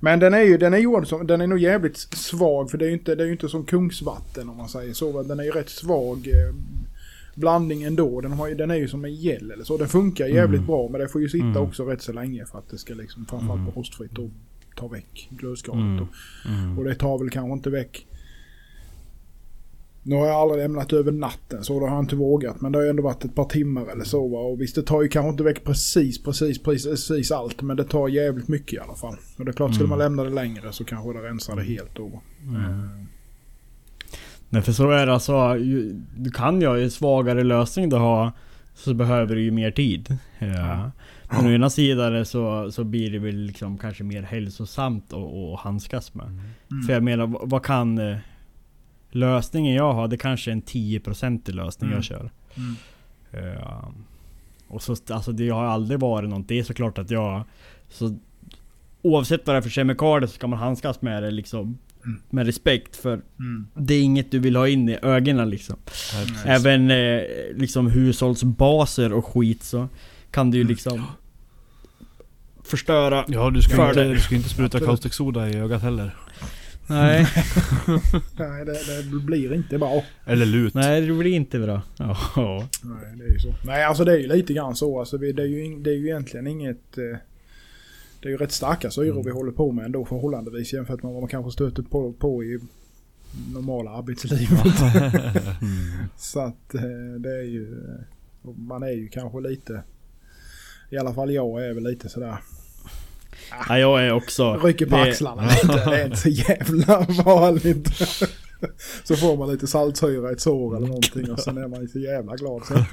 Men 0.00 0.18
den 0.20 0.34
är 0.34 0.42
ju 0.42 0.56
den 0.58 0.74
är 0.74 0.78
gjord 0.78 1.06
som, 1.06 1.26
den 1.26 1.40
är 1.40 1.46
nog 1.46 1.58
jävligt 1.58 1.96
svag 1.96 2.70
för 2.70 2.78
det 2.78 2.84
är 2.84 2.86
ju 2.88 2.92
inte, 2.92 3.14
det 3.14 3.24
är 3.24 3.32
inte 3.32 3.48
som 3.48 3.64
kungsvatten 3.64 4.48
om 4.48 4.56
man 4.56 4.68
säger 4.68 4.92
så. 4.94 5.22
Den 5.22 5.40
är 5.40 5.44
ju 5.44 5.50
rätt 5.50 5.68
svag 5.68 6.28
eh, 6.28 6.54
blandning 7.34 7.82
ändå. 7.82 8.20
Den, 8.20 8.32
har 8.32 8.50
den 8.50 8.70
är 8.70 8.74
ju 8.74 8.88
som 8.88 9.04
en 9.04 9.14
gel 9.14 9.50
eller 9.50 9.64
så. 9.64 9.76
Den 9.76 9.88
funkar 9.88 10.26
jävligt 10.26 10.58
Mm. 10.58 10.66
bra 10.66 10.88
men 10.88 11.00
det 11.00 11.08
får 11.08 11.20
ju 11.20 11.28
sitta 11.28 11.44
Mm. 11.46 11.62
också 11.62 11.84
rätt 11.84 12.02
så 12.02 12.12
länge 12.12 12.46
för 12.46 12.58
att 12.58 12.70
det 12.70 12.78
ska 12.78 12.94
liksom 12.94 13.26
framförallt 13.26 13.74
på 13.74 13.80
rostfritt 13.80 14.18
och 14.18 14.30
ta 14.76 14.88
väck 14.88 15.28
glödskalet. 15.30 15.80
Mm. 15.82 16.02
Och, 16.02 16.08
Mm. 16.50 16.78
och 16.78 16.84
det 16.84 16.94
tar 16.94 17.18
väl 17.18 17.30
kanske 17.30 17.52
inte 17.52 17.70
väck. 17.70 18.06
Nu 20.08 20.16
har 20.16 20.26
jag 20.26 20.36
aldrig 20.36 20.62
lämnat 20.62 20.92
över 20.92 21.12
natten 21.12 21.64
så 21.64 21.80
det 21.80 21.86
har 21.86 21.94
jag 21.96 22.04
inte 22.04 22.16
vågat. 22.16 22.60
Men 22.60 22.72
det 22.72 22.78
har 22.78 22.84
ju 22.84 22.90
ändå 22.90 23.02
varit 23.02 23.24
ett 23.24 23.34
par 23.34 23.44
timmar 23.44 23.86
eller 23.92 24.04
så 24.04 24.28
va. 24.28 24.38
Och 24.38 24.60
visst 24.60 24.74
det 24.74 24.82
tar 24.82 25.02
ju 25.02 25.08
kanske 25.08 25.28
inte 25.30 25.42
väck 25.42 25.64
precis, 25.64 26.22
precis, 26.22 26.62
precis 26.62 27.30
allt. 27.32 27.62
Men 27.62 27.76
det 27.76 27.84
tar 27.84 28.08
jävligt 28.08 28.48
mycket 28.48 28.72
i 28.72 28.78
alla 28.78 28.94
fall. 28.94 29.16
Och 29.38 29.44
det 29.44 29.50
är 29.50 29.52
klart, 29.52 29.74
skulle 29.74 29.86
Mm. 29.86 29.98
man 29.98 29.98
lämna 29.98 30.24
det 30.24 30.30
längre 30.30 30.72
så 30.72 30.84
kanske 30.84 31.12
det 31.12 31.22
rensar 31.28 31.56
det 31.56 31.62
helt 31.62 31.94
då. 31.96 32.22
Mm. 32.48 32.88
Nej 34.48 34.62
för 34.62 34.72
så 34.72 34.90
är 34.90 35.06
det 35.06 35.12
alltså, 35.12 35.56
ju- 35.58 36.00
du 36.16 36.30
kan 36.30 36.60
ju 36.60 36.66
ha 36.66 36.78
en 36.78 36.90
svagare 36.90 37.44
lösning 37.44 37.88
du 37.88 37.96
har 37.96 38.32
Så 38.74 38.94
behöver 38.94 39.34
du 39.34 39.42
ju 39.42 39.50
mer 39.50 39.70
tid. 39.70 40.18
Ja. 40.38 40.90
Men 41.30 41.46
å 41.46 41.50
ena 41.50 41.70
sidan 41.70 42.26
så, 42.26 42.70
så 42.72 42.84
blir 42.84 43.10
det 43.10 43.18
väl 43.18 43.36
liksom 43.36 43.78
kanske 43.78 44.04
mer 44.04 44.22
hälsosamt 44.22 45.12
att, 45.12 45.60
handskas 45.60 46.14
med. 46.14 46.26
Mm. 46.26 46.82
För 46.86 46.92
jag 46.92 47.02
menar, 47.02 47.26
vad, 47.26 47.50
vad 47.50 47.62
kan 47.64 47.98
eh, 47.98 48.16
Lösningen 49.16 49.74
jag 49.74 49.92
har, 49.92 50.08
det 50.08 50.16
kanske 50.16 50.50
är 50.50 50.52
en 50.52 50.62
10% 50.62 51.52
lösning 51.52 51.88
Mm. 51.90 51.96
jag 51.96 52.04
kör. 52.04 52.30
Mm. 52.56 52.76
Ja. 53.60 53.92
Och 54.68 54.82
så, 54.82 54.96
alltså 55.10 55.32
det 55.32 55.48
har 55.48 55.64
aldrig 55.64 56.00
varit 56.00 56.30
något. 56.30 56.48
Det 56.48 56.58
är 56.58 56.62
såklart 56.62 56.98
att 56.98 57.10
jag... 57.10 57.44
Så, 57.88 58.16
oavsett 59.02 59.46
vad 59.46 59.56
det 59.56 59.58
är 59.58 59.62
för 59.62 59.70
kemikalier 59.70 60.26
så 60.26 60.34
ska 60.34 60.46
man 60.46 60.58
handskas 60.58 61.02
med 61.02 61.22
det 61.22 61.30
liksom 61.30 61.78
med 62.30 62.46
respekt 62.46 62.96
för 62.96 63.20
Mm. 63.38 63.66
det 63.74 63.94
är 63.94 64.02
inget 64.02 64.30
du 64.30 64.38
vill 64.38 64.56
ha 64.56 64.68
in 64.68 64.88
i 64.88 64.98
ögonen 65.02 65.50
liksom. 65.50 65.76
Nej, 66.14 66.26
precis. 66.26 66.46
Även 66.46 66.90
eh, 66.90 67.20
liksom 67.56 67.86
hushållsbaser 67.90 69.12
och 69.12 69.26
skit 69.26 69.62
så 69.62 69.88
kan 70.30 70.50
du 70.50 70.58
ju 70.58 70.64
liksom 70.64 71.04
förstöra. 72.64 73.24
Ja, 73.28 73.50
du 73.50 73.62
ska, 73.62 73.88
inte, 73.88 74.04
du 74.08 74.20
ska 74.20 74.34
inte 74.34 74.48
spruta 74.48 74.64
Absolut. 74.76 74.86
caustic 74.86 75.14
soda 75.14 75.48
i 75.50 75.56
ögat 75.56 75.82
heller. 75.82 76.16
Nej, 76.86 77.26
Nej, 78.38 78.64
det, 78.64 79.02
det 79.12 79.20
blir 79.24 79.52
inte 79.52 79.78
bra. 79.78 80.04
Eller 80.24 80.46
lut. 80.46 80.74
nej 80.74 81.00
det 81.00 81.12
blir 81.14 81.32
inte 81.32 81.58
bra. 81.58 81.82
Ja. 81.98 82.16
Nej, 82.82 83.16
det 83.16 83.24
är 83.24 83.32
ju 83.32 83.38
så. 83.38 83.54
Nej, 83.64 83.84
alltså 83.84 84.04
det 84.04 84.12
är 84.12 84.18
ju 84.18 84.26
lite 84.28 84.52
grann 84.52 84.76
så. 84.76 84.98
Alltså, 84.98 85.16
vi, 85.16 85.32
det, 85.32 85.42
är 85.42 85.46
ju, 85.46 85.76
det 85.82 85.90
är 85.90 85.94
ju 85.94 86.06
egentligen 86.06 86.46
inget... 86.46 86.98
Eh, 86.98 87.18
det 88.20 88.28
är 88.28 88.30
ju 88.30 88.36
rätt 88.36 88.52
starka 88.52 88.90
syror 88.90 89.22
vi 89.24 89.30
håller 89.30 89.52
på 89.52 89.72
med 89.72 89.84
ändå 89.84 90.04
förhållandevis 90.04 90.72
jämfört 90.72 91.02
med 91.02 91.12
vad 91.12 91.22
man 91.22 91.28
kanske 91.28 91.50
stöter 91.52 91.82
på, 91.82 92.12
på 92.12 92.44
i 92.44 92.58
normala 93.54 93.90
arbetslivet. 93.90 94.50
Mm. 95.62 96.08
Så 96.16 96.40
att 96.40 96.74
eh, 96.74 97.20
det 97.20 97.30
är 97.38 97.42
ju... 97.42 97.72
eh, 98.44 98.50
Man 98.56 98.82
är 98.82 98.90
ju 98.90 99.08
kanske 99.08 99.40
lite... 99.40 99.82
I 100.90 100.96
alla 100.98 101.14
fall 101.14 101.32
jag 101.32 101.66
är 101.66 101.72
väl 101.74 101.84
lite 101.84 102.08
sådär... 102.08 102.36
ja 103.68 103.78
jag 103.78 104.06
är 104.06 104.12
också... 104.12 104.54
Rycker 104.54 104.86
på 104.86 104.96
det- 104.96 105.02
axlarna 105.02 105.42
lite. 105.48 105.66
Det 105.90 106.00
är 106.00 106.04
inte 106.04 106.16
så 106.16 106.28
jävla 106.28 107.00
vanligt. 107.24 107.88
Så 109.04 109.16
får 109.16 109.36
man 109.36 109.50
lite 109.52 109.66
saltsyra 109.66 110.30
i 110.30 110.32
ett 110.32 110.40
sår 110.40 110.76
eller 110.76 110.86
någonting 110.86 111.30
och 111.32 111.40
sen 111.40 111.58
är 111.58 111.68
man 111.68 111.88
så 111.88 111.98
jävla 111.98 112.36
glad. 112.36 112.62
Så. 112.66 112.74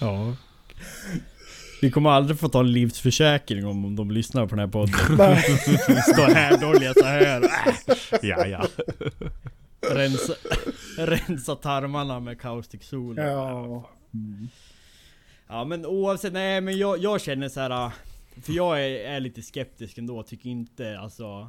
Ja. 0.00 0.34
Vi 1.80 1.90
kommer 1.90 2.10
aldrig 2.10 2.38
få 2.38 2.48
ta 2.48 2.60
en 2.60 2.72
livsförsäkring 2.72 3.66
om, 3.66 3.96
de 3.96 4.10
lyssnar 4.10 4.42
på 4.46 4.56
den 4.56 4.58
här 4.58 4.66
podden. 4.72 4.94
Nej. 5.18 5.42
Står 6.12 6.34
här 6.34 6.58
dåliga 6.60 6.92
så 6.94 7.04
här. 7.04 7.42
Ja, 8.22 8.46
ja. 8.46 8.66
Rensa, 9.90 10.32
rensa 10.98 11.54
tarmarna 11.56 12.20
med 12.20 12.40
caustic 12.40 12.84
soda. 12.88 13.22
Ja. 13.26 13.88
Mm. 14.14 14.48
Ja 15.48 15.64
men 15.64 15.86
oavsett, 15.86 16.32
nej 16.32 16.60
men 16.60 16.78
jag, 16.78 16.98
jag 16.98 17.20
känner 17.20 17.48
så 17.48 17.60
här. 17.60 17.90
För 18.42 18.52
jag 18.52 18.84
är, 18.84 19.10
är 19.10 19.20
lite 19.20 19.42
skeptisk 19.42 19.98
ändå, 19.98 20.22
tycker 20.22 20.50
inte 20.50 20.98
alltså 20.98 21.48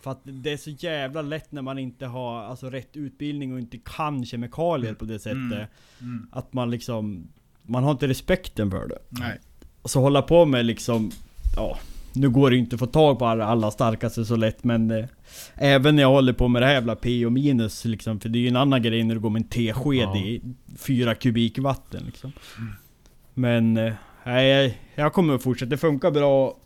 För 0.00 0.10
att 0.10 0.20
det 0.24 0.52
är 0.52 0.56
så 0.56 0.70
jävla 0.70 1.22
lätt 1.22 1.52
när 1.52 1.62
man 1.62 1.78
inte 1.78 2.06
har 2.06 2.42
alltså, 2.42 2.70
rätt 2.70 2.96
utbildning 2.96 3.52
och 3.52 3.58
inte 3.58 3.78
kan 3.78 4.24
kemikalier 4.24 4.94
på 4.94 5.04
det 5.04 5.18
sättet 5.18 5.38
Mm. 5.38 5.66
Mm. 6.00 6.26
Att 6.32 6.52
man 6.52 6.70
liksom 6.70 7.28
Man 7.62 7.84
har 7.84 7.90
inte 7.90 8.08
respekten 8.08 8.70
för 8.70 8.88
det 8.88 8.98
Nej. 9.08 9.38
Och 9.82 9.90
så 9.90 10.00
hålla 10.00 10.22
på 10.22 10.44
med 10.44 10.64
liksom 10.66 11.10
Ja 11.56 11.78
Nu 12.14 12.30
går 12.30 12.50
det 12.50 12.56
ju 12.56 12.62
inte 12.62 12.76
att 12.76 12.80
få 12.80 12.86
tag 12.86 13.18
på 13.18 13.26
alla, 13.26 13.44
alla 13.44 13.70
starkaste 13.70 14.24
så 14.24 14.36
lätt 14.36 14.64
men 14.64 14.90
eh, 14.90 15.04
Även 15.54 15.96
när 15.96 16.02
jag 16.02 16.10
håller 16.10 16.32
på 16.32 16.48
med 16.48 16.62
det 16.62 16.66
här 16.66 16.74
jävla 16.74 16.96
P 16.96 17.26
och 17.26 17.32
minus 17.32 17.84
liksom 17.84 18.20
För 18.20 18.28
det 18.28 18.38
är 18.38 18.40
ju 18.40 18.48
en 18.48 18.56
annan 18.56 18.82
grej 18.82 19.04
när 19.04 19.14
du 19.14 19.20
går 19.20 19.30
med 19.30 19.42
en 19.42 19.48
tesked 19.48 19.94
Ja. 19.94 20.16
i 20.16 20.40
fyra 20.76 21.14
kubik 21.14 21.58
vatten 21.58 22.02
liksom 22.06 22.32
Men 23.34 23.76
eh, 23.76 23.92
Nej, 24.28 24.78
jag, 24.94 25.12
kommer 25.12 25.34
att 25.34 25.42
fortsätta. 25.42 25.70
Det 25.70 25.76
funkar 25.76 26.10
bra. 26.10 26.56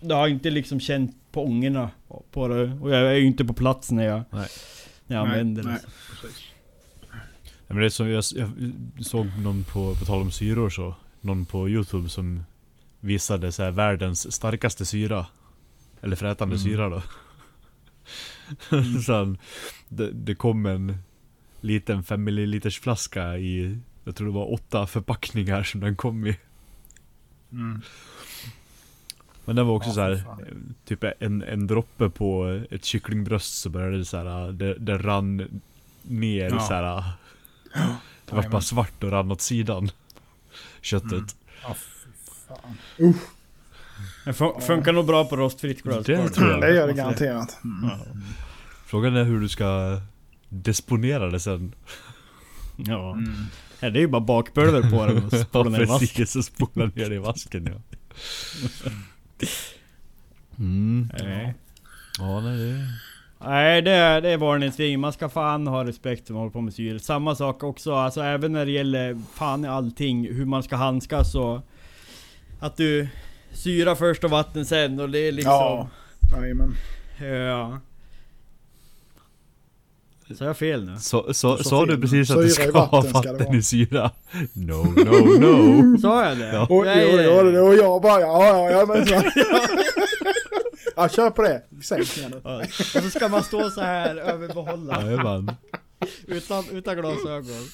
Jag 0.00 0.16
har 0.16 0.28
inte 0.28 0.50
liksom 0.50 0.80
känt 0.80 1.16
på 1.32 1.44
ångorna 1.44 1.90
på 2.30 2.48
det. 2.48 2.78
Och 2.80 2.90
jag 2.90 3.00
är 3.00 3.14
ju 3.14 3.26
inte 3.26 3.44
på 3.44 3.52
plats 3.52 3.90
när 3.90 4.04
jag, 4.04 4.22
Nej. 4.30 4.48
när 5.06 5.16
jag 5.16 5.26
använder 5.26 5.62
nej, 5.62 5.78
det. 6.22 6.28
Ja, 7.66 7.74
men 7.74 7.76
det 7.76 7.84
är 7.84 7.90
som 7.90 8.08
jag, 8.08 8.24
jag 8.36 8.50
såg 9.06 9.26
någon 9.26 9.64
på, 9.64 9.94
på 9.94 10.04
tal 10.04 10.22
om 10.22 10.30
syror 10.30 10.70
så, 10.70 10.94
någon 11.20 11.44
på 11.44 11.68
youtube 11.68 12.08
som 12.08 12.44
visade 13.00 13.52
så 13.52 13.62
här 13.62 13.70
världens 13.70 14.32
starkaste 14.32 14.84
syra. 14.86 15.26
Eller 16.00 16.16
frätande 16.16 16.54
Mm. 16.54 16.64
syra 16.64 16.88
då. 16.88 17.02
så 19.06 19.12
han, 19.12 19.38
det, 19.88 20.10
det 20.12 20.34
kom 20.34 20.66
en 20.66 20.98
liten 21.60 22.04
5 22.04 22.28
ml 22.28 22.70
flaska 22.70 23.38
i, 23.38 23.78
jag 24.04 24.16
tror 24.16 24.26
det 24.26 24.34
var 24.34 24.52
åtta 24.52 24.86
förpackningar 24.86 25.62
som 25.62 25.80
den 25.80 25.96
kom 25.96 26.26
i. 26.26 26.36
Mm. 27.52 27.80
Men 29.44 29.56
den 29.56 29.66
var 29.66 29.74
också 29.74 29.88
Ja, 29.88 29.94
så 29.94 30.00
här, 30.00 30.22
typ 30.84 31.04
en, 31.18 31.42
en 31.42 31.66
droppe 31.66 32.10
på 32.10 32.60
ett 32.70 32.84
kycklingbröst 32.84 33.54
så 33.60 33.70
började 33.70 33.98
det 33.98 34.04
så 34.04 34.16
här, 34.16 34.52
det, 34.52 34.74
det 34.74 34.98
rann 34.98 35.60
ner 36.02 36.50
Ja. 36.50 36.60
så 36.60 36.74
här. 36.74 37.02
Det 38.26 38.34
var 38.36 38.48
bara 38.48 38.60
svart 38.62 39.04
och 39.04 39.10
rann 39.10 39.30
åt 39.32 39.40
sidan. 39.40 39.90
Köttet. 40.80 41.12
Mm. 41.12 41.26
Ja, 41.62 41.76
fan. 42.48 42.74
Det 44.24 44.32
fun- 44.32 44.60
funkar 44.60 44.92
nog 44.92 45.06
bra 45.06 45.24
på 45.24 45.36
rostfritt 45.36 45.82
glass. 45.82 46.06
Det 46.06 46.28
tror 46.28 46.50
jag. 46.50 46.60
Det 46.60 46.74
gör 46.74 46.86
det 46.86 46.92
garanterat. 46.92 47.58
Mm. 47.64 47.90
Frågan 48.86 49.16
är 49.16 49.24
hur 49.24 49.40
du 49.40 49.48
ska 49.48 50.00
disponera 50.48 51.30
det 51.30 51.40
sen. 51.40 51.72
Ja. 52.76 53.12
Mm. 53.12 53.34
Ja. 53.80 53.90
Det 53.90 53.98
är 53.98 54.00
ju 54.00 54.08
bara 54.08 54.20
bakpulver 54.20 54.90
på 54.90 55.06
den 55.06 55.24
och 55.24 55.32
spola 55.32 55.70
ner 55.70 55.82
i 55.82 55.84
vasken. 55.84 56.08
precis, 56.08 56.32
så 56.32 56.42
spola 56.42 56.90
ner 56.94 57.08
det 57.08 57.14
i 57.14 57.18
vasken 57.18 57.68
ja. 57.72 57.96
Mm. 60.58 61.10
Nej. 61.18 61.54
Ja, 62.18 62.40
nej 62.40 62.56
det... 62.58 62.86
Nej 63.44 63.82
det 63.82 63.90
är, 63.90 64.20
det 64.20 64.30
är 64.30 64.36
varningsring. 64.36 65.00
Man 65.00 65.12
ska 65.12 65.28
fan 65.28 65.66
ha 65.66 65.84
respekt 65.84 66.26
som 66.26 66.36
håller 66.36 66.50
på 66.50 66.60
med 66.60 66.74
syre. 66.74 66.98
Samma 66.98 67.34
sak 67.34 67.62
också, 67.62 67.94
alltså 67.94 68.20
även 68.20 68.52
när 68.52 68.66
det 68.66 68.72
gäller 68.72 69.18
fan 69.34 69.64
i 69.64 69.68
allting. 69.68 70.34
Hur 70.34 70.44
man 70.44 70.62
ska 70.62 70.76
handskas 70.76 71.34
och... 71.34 71.60
Att 72.60 72.76
du 72.76 73.08
syra 73.52 73.96
först 73.96 74.24
och 74.24 74.30
vatten 74.30 74.66
sen 74.66 75.00
och 75.00 75.10
det 75.10 75.18
är 75.18 75.32
liksom... 75.32 75.52
Ja. 75.52 75.88
Jajamän. 76.36 76.74
Ja. 77.20 77.80
Så 80.38 80.44
jag 80.44 80.56
fel 80.56 80.84
nu? 80.84 80.96
Så, 80.98 81.34
så, 81.34 81.56
Så 81.56 81.64
sa 81.64 81.86
du 81.86 82.00
precis 82.00 82.30
att 82.30 82.40
du 82.42 82.48
ska 82.50 82.78
ha 82.80 83.00
vatten 83.12 83.54
i 83.54 83.62
syra? 83.62 84.10
No, 84.52 84.72
no, 84.96 85.38
no. 85.40 85.98
Sa 86.02 86.28
jag 86.28 86.38
det? 86.38 86.52
Ja. 86.52 86.66
Oj, 86.70 86.86
Nej, 86.86 87.16
nej. 87.16 87.28
oj, 87.28 87.58
och 87.60 87.74
jag 87.74 88.02
bara 88.02 88.20
ja, 88.20 88.46
ja, 88.46 88.70
ja, 88.70 88.86
men 88.86 89.06
så. 89.06 89.14
Ja, 90.96 91.08
kör 91.08 91.30
på 91.30 91.42
det. 91.42 91.62
Sänk 91.82 92.16
ner 92.16 92.28
nu. 92.28 92.40
Ja. 92.44 92.58
Och 92.64 93.02
så 93.02 93.10
ska 93.10 93.28
man 93.28 93.42
stå 93.42 93.70
så 93.70 93.80
här 93.80 94.16
över 94.16 94.48
behållaren 94.48 95.06
Jajamän. 95.06 95.50
utan, 96.26 96.64
utan 96.72 96.96
glasögon. 96.96 97.66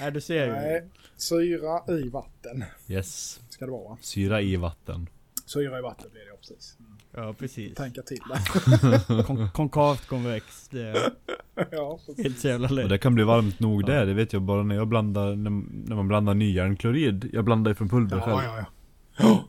Nej 0.00 0.12
du 0.12 0.20
ser 0.20 0.46
ju. 0.46 0.52
Nej, 0.52 0.84
syra 1.16 1.80
i 1.88 2.08
vatten 2.08 2.64
Yes. 2.88 3.40
ska 3.48 3.64
det 3.64 3.70
vara. 3.70 3.96
Syra 4.00 4.40
i 4.40 4.56
vatten. 4.56 5.08
Syra 5.46 5.78
i 5.78 5.82
vatten 5.82 6.06
blir 6.12 6.20
det, 6.22 6.28
ja, 6.28 6.36
precis. 6.40 6.76
Mm. 6.78 6.92
Ja 7.14 7.34
precis. 7.38 7.74
Tänka 7.74 8.02
till 8.02 8.18
där. 8.28 9.22
Kon 9.26 9.48
konkavt 9.50 10.06
konvex. 10.06 10.68
Det 10.68 10.82
är 10.88 10.96
Ja, 11.70 11.98
helt 12.18 12.38
så 12.38 12.48
jävla 12.48 12.68
Och 12.68 12.74
lätt. 12.74 12.88
det 12.88 12.98
kan 12.98 13.14
bli 13.14 13.24
varmt 13.24 13.60
nog 13.60 13.86
det, 13.86 14.04
det 14.04 14.14
vet 14.14 14.32
jag 14.32 14.42
bara 14.42 14.62
när 14.62 14.74
jag 14.74 14.88
blandar, 14.88 15.36
när, 15.36 15.94
man 15.96 16.08
blandar 16.08 16.34
ny 16.34 16.52
järnklorid. 16.54 17.30
Jag 17.32 17.44
blandar 17.44 17.70
ifrån 17.70 17.88
pulver 17.88 18.16
ja, 18.16 18.22
själv. 18.22 18.38
ja, 18.44 18.56
ja. 18.58 18.64
ja. 19.18 19.44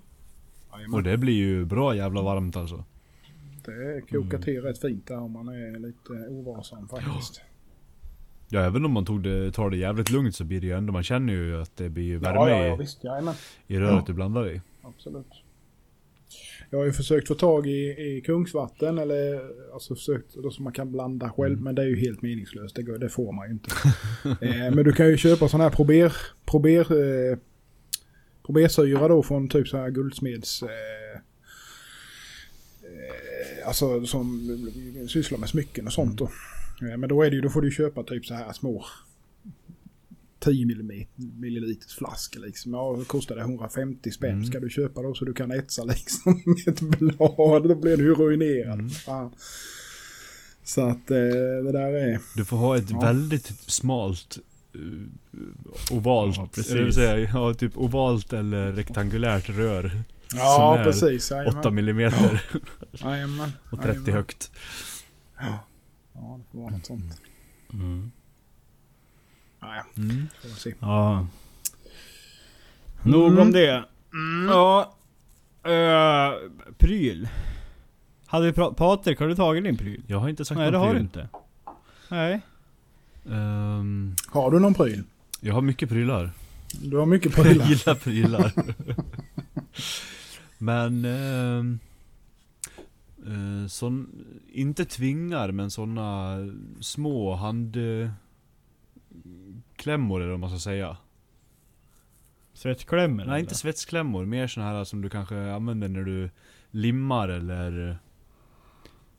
Och 0.94 1.04
det 1.04 1.18
blir 1.18 1.34
ju 1.34 1.66
bra 1.66 1.96
jävla 1.96 2.22
varmt 2.22 2.56
alltså. 2.56 2.84
Det 3.66 4.02
kokar 4.10 4.38
till 4.40 4.62
rätt 4.62 4.82
fint 4.82 5.08
där 5.08 5.20
om 5.20 5.32
man 5.32 5.48
är 5.48 5.80
lite 5.80 6.28
ovarsam 6.30 6.88
faktiskt. 6.88 7.42
Ja 8.50 8.60
även 8.60 8.86
om 8.86 8.92
man 8.92 9.06
tog 9.06 9.24
det, 9.24 9.52
tar 9.52 9.70
det 9.70 9.78
jävligt 9.78 10.10
lugnt 10.12 10.36
så 10.36 10.44
blir 10.44 10.62
det 10.62 10.68
ju 10.68 10.74
ändå, 10.78 10.94
man 10.94 11.04
känner 11.04 11.34
ju 11.34 11.62
att 11.62 11.78
det 11.78 11.90
blir 11.90 12.04
ju 12.04 12.18
värme 12.18 12.36
Ja, 12.40 12.50
ja, 12.50 12.66
ja, 12.66 12.76
visst. 12.76 13.04
Jajamän. 13.04 13.34
i 13.68 13.78
röret 13.80 13.94
Ja. 13.96 14.04
du 14.08 14.14
blandar 14.14 14.50
i. 14.50 14.62
Absolut. 14.82 15.28
Jag 16.74 16.80
har 16.80 16.86
ju 16.86 16.92
försökt 16.92 17.28
få 17.28 17.36
tag 17.36 17.68
i, 17.68 17.96
i 18.18 18.22
kungsvatten 18.26 18.98
eller 18.98 19.42
alltså 19.74 19.96
försökt 19.96 20.36
då 20.36 20.52
som 20.52 20.64
man 20.64 20.74
kan 20.74 20.92
blanda 20.92 21.30
själv 21.30 21.54
Mm. 21.54 21.64
men 21.64 21.76
det 21.76 21.82
är 21.82 21.86
ju 21.86 21.96
helt 21.96 22.22
meningslöst. 22.22 22.76
Det, 22.76 22.84
går, 22.84 22.98
det 22.98 23.10
får 23.10 23.32
man 23.32 23.48
ju 23.48 23.54
inte. 23.54 23.72
eh, 24.46 24.76
men 24.76 24.84
du 24.84 24.92
kan 24.94 25.08
ju 25.08 25.18
köpa 25.18 25.48
sån 25.48 25.62
här 25.62 25.70
prober, 25.70 26.14
prober, 26.46 26.80
eh, 27.32 27.38
probersyra 28.46 29.08
då 29.08 29.24
från 29.24 29.50
typ 29.50 29.68
så 29.68 29.78
här 29.78 29.90
guldsmeds... 29.90 30.64
Eh, 30.64 30.70
eh, 32.84 33.68
alltså 33.68 34.06
som 34.06 34.42
sysslar 35.10 35.40
med 35.40 35.50
smycken 35.50 35.88
och 35.88 35.94
sånt 35.94 36.18
då. 36.18 36.26
Eh, 36.82 36.98
men 36.98 37.10
då 37.10 37.24
är 37.24 37.30
det 37.30 37.36
ju, 37.36 37.42
då 37.42 37.50
får 37.50 37.62
du 37.62 37.72
köpa 37.72 38.04
typ 38.04 38.26
så 38.26 38.34
här 38.34 38.54
små 38.54 38.86
10 40.44 40.66
milliliters 41.16 41.96
flaska 41.96 42.40
liksom. 42.40 42.74
Ja, 42.74 43.04
kostar 43.08 43.36
det 43.36 43.42
150 43.42 44.12
spänn. 44.12 44.32
Mm. 44.32 44.46
Ska 44.46 44.60
du 44.60 44.70
köpa 44.70 45.02
då 45.02 45.14
så 45.14 45.26
du 45.26 45.34
kan 45.34 45.52
etsa 45.52 45.84
liksom 45.86 46.44
ett 46.68 46.82
blad. 46.82 47.64
Då 47.68 47.76
blir 47.76 47.98
du 47.98 48.04
ju 48.04 48.14
ruinerad. 48.16 48.74
Mm. 48.80 48.90
Fan. 48.90 49.32
Så 50.64 50.82
att 50.82 51.12
eh, 51.12 51.18
det 51.64 51.72
där 51.72 51.94
är... 51.94 52.20
Du 52.36 52.46
får 52.46 52.58
ha 52.58 52.78
ett 52.78 52.90
Ja. 52.90 53.00
väldigt 53.00 53.46
smalt 53.72 54.38
uh, 54.76 55.08
ovalt, 55.92 56.38
Ja, 56.38 56.50
precis. 56.54 56.72
eller 56.72 56.92
säga, 56.92 57.18
ja, 57.34 57.54
typ 57.54 57.78
ovalt 57.78 58.34
eller 58.34 58.72
rektangulärt 58.72 59.50
rör. 59.50 60.02
Ja, 60.36 60.78
är 60.78 60.84
precis. 60.84 61.32
8 61.32 61.36
Jajamän. 61.44 61.76
millimeter 61.76 62.44
Jajamän. 62.92 63.52
och 63.72 63.78
30 63.82 63.88
Jajamän. 63.88 64.14
högt. 64.14 64.52
Ja, 65.40 65.60
det 66.14 66.52
får 66.52 66.60
vara 66.62 66.72
något 66.72 66.86
sånt. 66.86 67.22
Mm. 67.74 68.12
Nej, 69.62 69.82
Mm. 69.98 70.28
får 70.42 70.48
vi 70.50 70.54
se. 70.56 70.74
Ja. 70.80 71.28
Nog 73.04 73.26
om 73.26 73.38
Mm. 73.38 73.52
det. 73.52 73.84
Ja. 74.50 74.94
Uh, 75.68 76.52
pryl. 76.78 77.30
Hade 78.26 78.46
vi 78.46 78.54
pratat... 78.54 78.78
Patrik, 78.78 79.20
har 79.20 79.28
du 79.28 79.36
tagit 79.36 79.64
din 79.64 79.78
pryl? 79.78 80.02
Jag 80.08 80.20
har 80.20 80.30
inte 80.30 80.46
sagt 80.46 80.58
Nej 80.58 80.72
det 80.72 80.78
någon 80.78 80.88
har 80.88 80.94
du 80.94 81.00
pryl. 81.00 81.04
inte. 81.04 81.28
Nej. 82.10 82.42
Ehm, 83.32 84.16
Har 84.28 84.52
du 84.52 84.60
någon 84.60 84.74
pryl? 84.74 85.04
jag 85.40 85.54
har 85.54 85.62
mycket 85.62 85.90
prylar. 85.90 86.32
Du 86.82 86.98
har 86.98 87.06
mycket 87.06 87.38
Jag 87.38 87.46
prylar. 87.46 87.66
gillar 87.66 87.96
prylar. 87.96 88.52
Men... 90.58 91.06
ehm, 91.06 91.80
eh, 93.28 93.68
sån, 93.68 94.10
inte 94.52 94.86
tvingar, 94.86 95.52
men 95.52 95.72
såna 95.72 96.38
små 96.80 97.36
handklämmor 99.82 100.22
eller 100.22 100.32
vad 100.32 100.40
man 100.40 100.50
ska 100.50 100.60
säga. 100.60 100.98
Svetsklämmor 102.54 103.26
Nej, 103.26 103.40
inte 103.40 103.50
eller? 103.50 103.56
svetsklämmor. 103.58 104.26
Mer 104.26 104.48
såna 104.48 104.66
här 104.68 104.84
som 104.84 105.02
du 105.02 105.10
kanske 105.10 105.52
använder 105.52 105.88
när 105.88 106.04
du 106.04 106.30
limmar 106.72 107.30
eller 107.30 107.98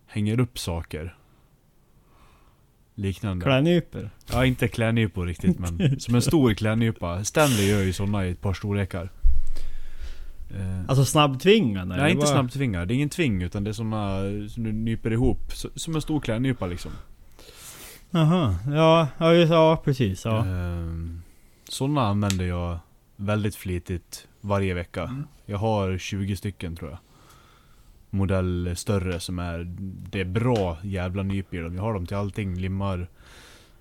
hänger 0.07 0.41
upp 0.41 0.59
saker. 0.59 1.17
Liknande. 2.95 3.45
Klädnypor. 3.45 4.11
Ja, 4.33 4.45
inte 4.47 4.69
klädnypor 4.69 5.27
riktigt 5.27 5.59
men 5.59 6.01
som 6.01 6.15
en 6.15 6.23
stor 6.23 6.55
klädnypa. 6.55 7.25
Stanley 7.25 7.71
gör 7.71 7.83
ju 7.83 7.93
såna 7.93 8.27
i 8.27 8.31
ett 8.31 8.41
par 8.41 8.55
storlekar. 8.55 9.11
Eh, 10.51 10.81
Alltså 10.89 11.05
snabbtvingande? 11.05 11.97
nej, 11.97 12.11
inte 12.13 12.21
vad? 12.21 12.29
snabbtvingar. 12.29 12.87
Det 12.87 12.95
är 12.95 12.97
ingen 12.97 13.09
tving 13.09 13.43
utan 13.43 13.65
det 13.65 13.71
är 13.71 13.73
såna 13.73 14.19
som 14.49 14.65
du 14.65 14.73
nyper 14.73 15.11
ihop. 15.13 15.53
Som 15.75 15.95
en 15.95 16.03
stor 16.03 16.21
klädnypa 16.21 16.67
liksom. 16.67 16.93
Jaha. 18.15 18.57
Ja, 18.67 19.09
ja, 19.19 19.33
ja 19.35 19.81
precis. 19.85 20.25
Ja. 20.25 20.45
Ehm, 20.47 21.23
såna 21.69 22.03
använder 22.07 22.45
jag 22.45 22.79
väldigt 23.17 23.57
flitigt 23.57 24.29
varje 24.41 24.75
vecka. 24.75 25.03
Mm. 25.03 25.25
Jag 25.47 25.59
har 25.59 25.99
20 25.99 26.37
stycken 26.37 26.77
tror 26.77 26.91
jag. 26.91 26.99
Modell 28.11 28.73
större 28.77 29.21
som 29.21 29.39
är... 29.39 29.65
Det 30.11 30.21
är 30.21 30.25
bra 30.25 30.79
jävla 30.83 31.23
nyp 31.23 31.55
i 31.55 31.59
dem. 31.59 31.75
Jag 31.75 31.83
har 31.83 31.95
dem 31.95 32.07
till 32.07 32.17
allting. 32.17 32.55
Limmar, 32.55 33.09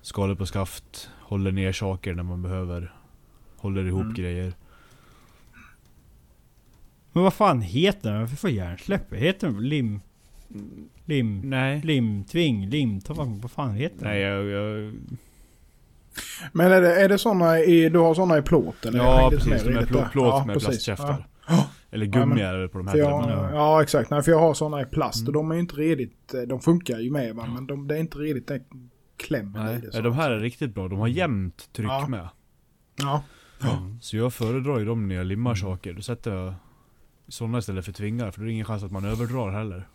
skalar 0.01 0.35
på 0.35 0.45
skaft, 0.45 1.09
håller 1.19 1.51
ner 1.51 1.71
saker 1.71 2.13
när 2.13 2.23
man 2.23 2.41
behöver. 2.41 2.93
Håller 3.57 3.85
ihop 3.85 4.01
Mm. 4.01 4.13
grejer. 4.13 4.53
Men 7.13 7.23
vad 7.23 7.33
fan 7.33 7.61
heter 7.61 8.11
den? 8.11 8.19
Varför 8.19 8.35
får 8.35 8.49
hjärnsläpp? 8.49 9.13
Heter 9.13 9.47
den 9.47 9.69
lim... 9.69 10.01
Lim... 11.05 11.41
Nej. 11.49 11.81
Limtving? 11.83 12.67
Lim... 12.69 13.01
ta 13.01 13.15
fan- 13.15 13.39
Vad 13.41 13.51
fan 13.51 13.73
heter 13.73 13.97
den? 13.99 14.07
Nej 14.07 14.19
jag... 14.21 14.45
jag 14.45 14.93
Men 16.51 16.71
är 16.71 16.81
det, 16.81 17.01
är 17.01 17.09
det 17.09 17.17
såna 17.17 17.59
i, 17.59 17.89
du 17.89 17.99
har 17.99 18.13
såna 18.13 18.37
i 18.37 18.41
plåt? 18.41 18.85
Eller? 18.85 18.99
ja 18.99 19.29
precis, 19.31 19.49
med 19.49 19.59
de 19.65 19.69
är 19.77 19.81
lite 19.81 20.09
plåt, 20.11 20.25
Ja, 20.27 20.43
med 20.47 20.53
precis. 20.53 20.67
plastkäftar. 20.85 21.27
Ja. 21.47 21.67
Eller 21.91 22.05
Ja, 22.05 22.11
gummi 22.11 22.35
men- 22.35 22.45
är 22.45 22.57
det 22.57 22.67
på 22.67 22.77
de 22.77 22.87
här 22.87 22.97
jag, 22.97 23.29
ja 23.53 23.81
exakt, 23.81 24.09
nej, 24.09 24.23
för 24.23 24.31
jag 24.31 24.39
har 24.39 24.53
såna 24.53 24.81
i 24.81 24.85
plast 24.85 25.27
och 25.27 25.33
Mm. 25.35 25.47
de 25.47 25.51
är 25.51 25.55
ju 25.55 25.61
inte 25.61 25.75
redigt, 25.75 26.33
eh, 26.33 26.41
de 26.41 26.59
funkar 26.59 26.99
ju 26.99 27.11
med 27.11 27.35
va, 27.35 27.45
men 27.55 27.67
de, 27.67 27.87
det 27.87 27.95
är 27.95 27.99
inte 27.99 28.17
redigt 28.17 28.47
den 28.47 28.63
klämmen 29.17 29.65
Nej, 29.65 29.75
i 29.77 29.81
det. 29.81 29.89
nej, 29.93 30.01
de 30.01 30.13
här 30.13 30.31
är 30.31 30.39
riktigt 30.39 30.73
bra. 30.75 30.87
De 30.87 30.99
har 30.99 31.07
jämnt 31.07 31.69
tryck 31.73 31.89
Ja. 31.89 32.07
med. 32.07 32.27
Ja. 33.01 33.23
Så 34.01 34.17
jag 34.17 34.33
föredrar 34.33 34.79
ju 34.79 34.85
dem 34.85 35.07
när 35.07 35.15
jag 35.15 35.25
limmar 35.25 35.51
Mm. 35.51 35.55
saker. 35.61 35.93
Då 35.93 36.01
sätter 36.01 36.35
jag 36.35 36.53
sådana 37.27 37.57
istället 37.57 37.85
för 37.85 37.91
tvingar. 37.91 38.31
För 38.31 38.41
det 38.41 38.47
är 38.47 38.51
ingen 38.51 38.65
chans 38.65 38.83
att 38.83 38.91
man 38.91 39.05
överdrar 39.05 39.51
heller. 39.51 39.87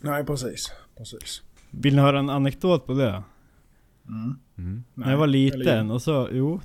Nej 0.00 0.24
precis, 0.24 0.72
precis. 0.96 1.42
Vill 1.70 1.96
ni 1.96 2.02
höra 2.02 2.18
en 2.18 2.30
anekdot 2.30 2.86
på 2.86 2.92
det? 2.92 3.22
Mm. 4.08 4.38
Mm. 4.58 4.84
När 4.94 5.10
jag 5.10 5.18
var 5.18 5.26
liten 5.26 5.90
och 5.90 6.02
så, 6.02 6.28
jo. 6.32 6.60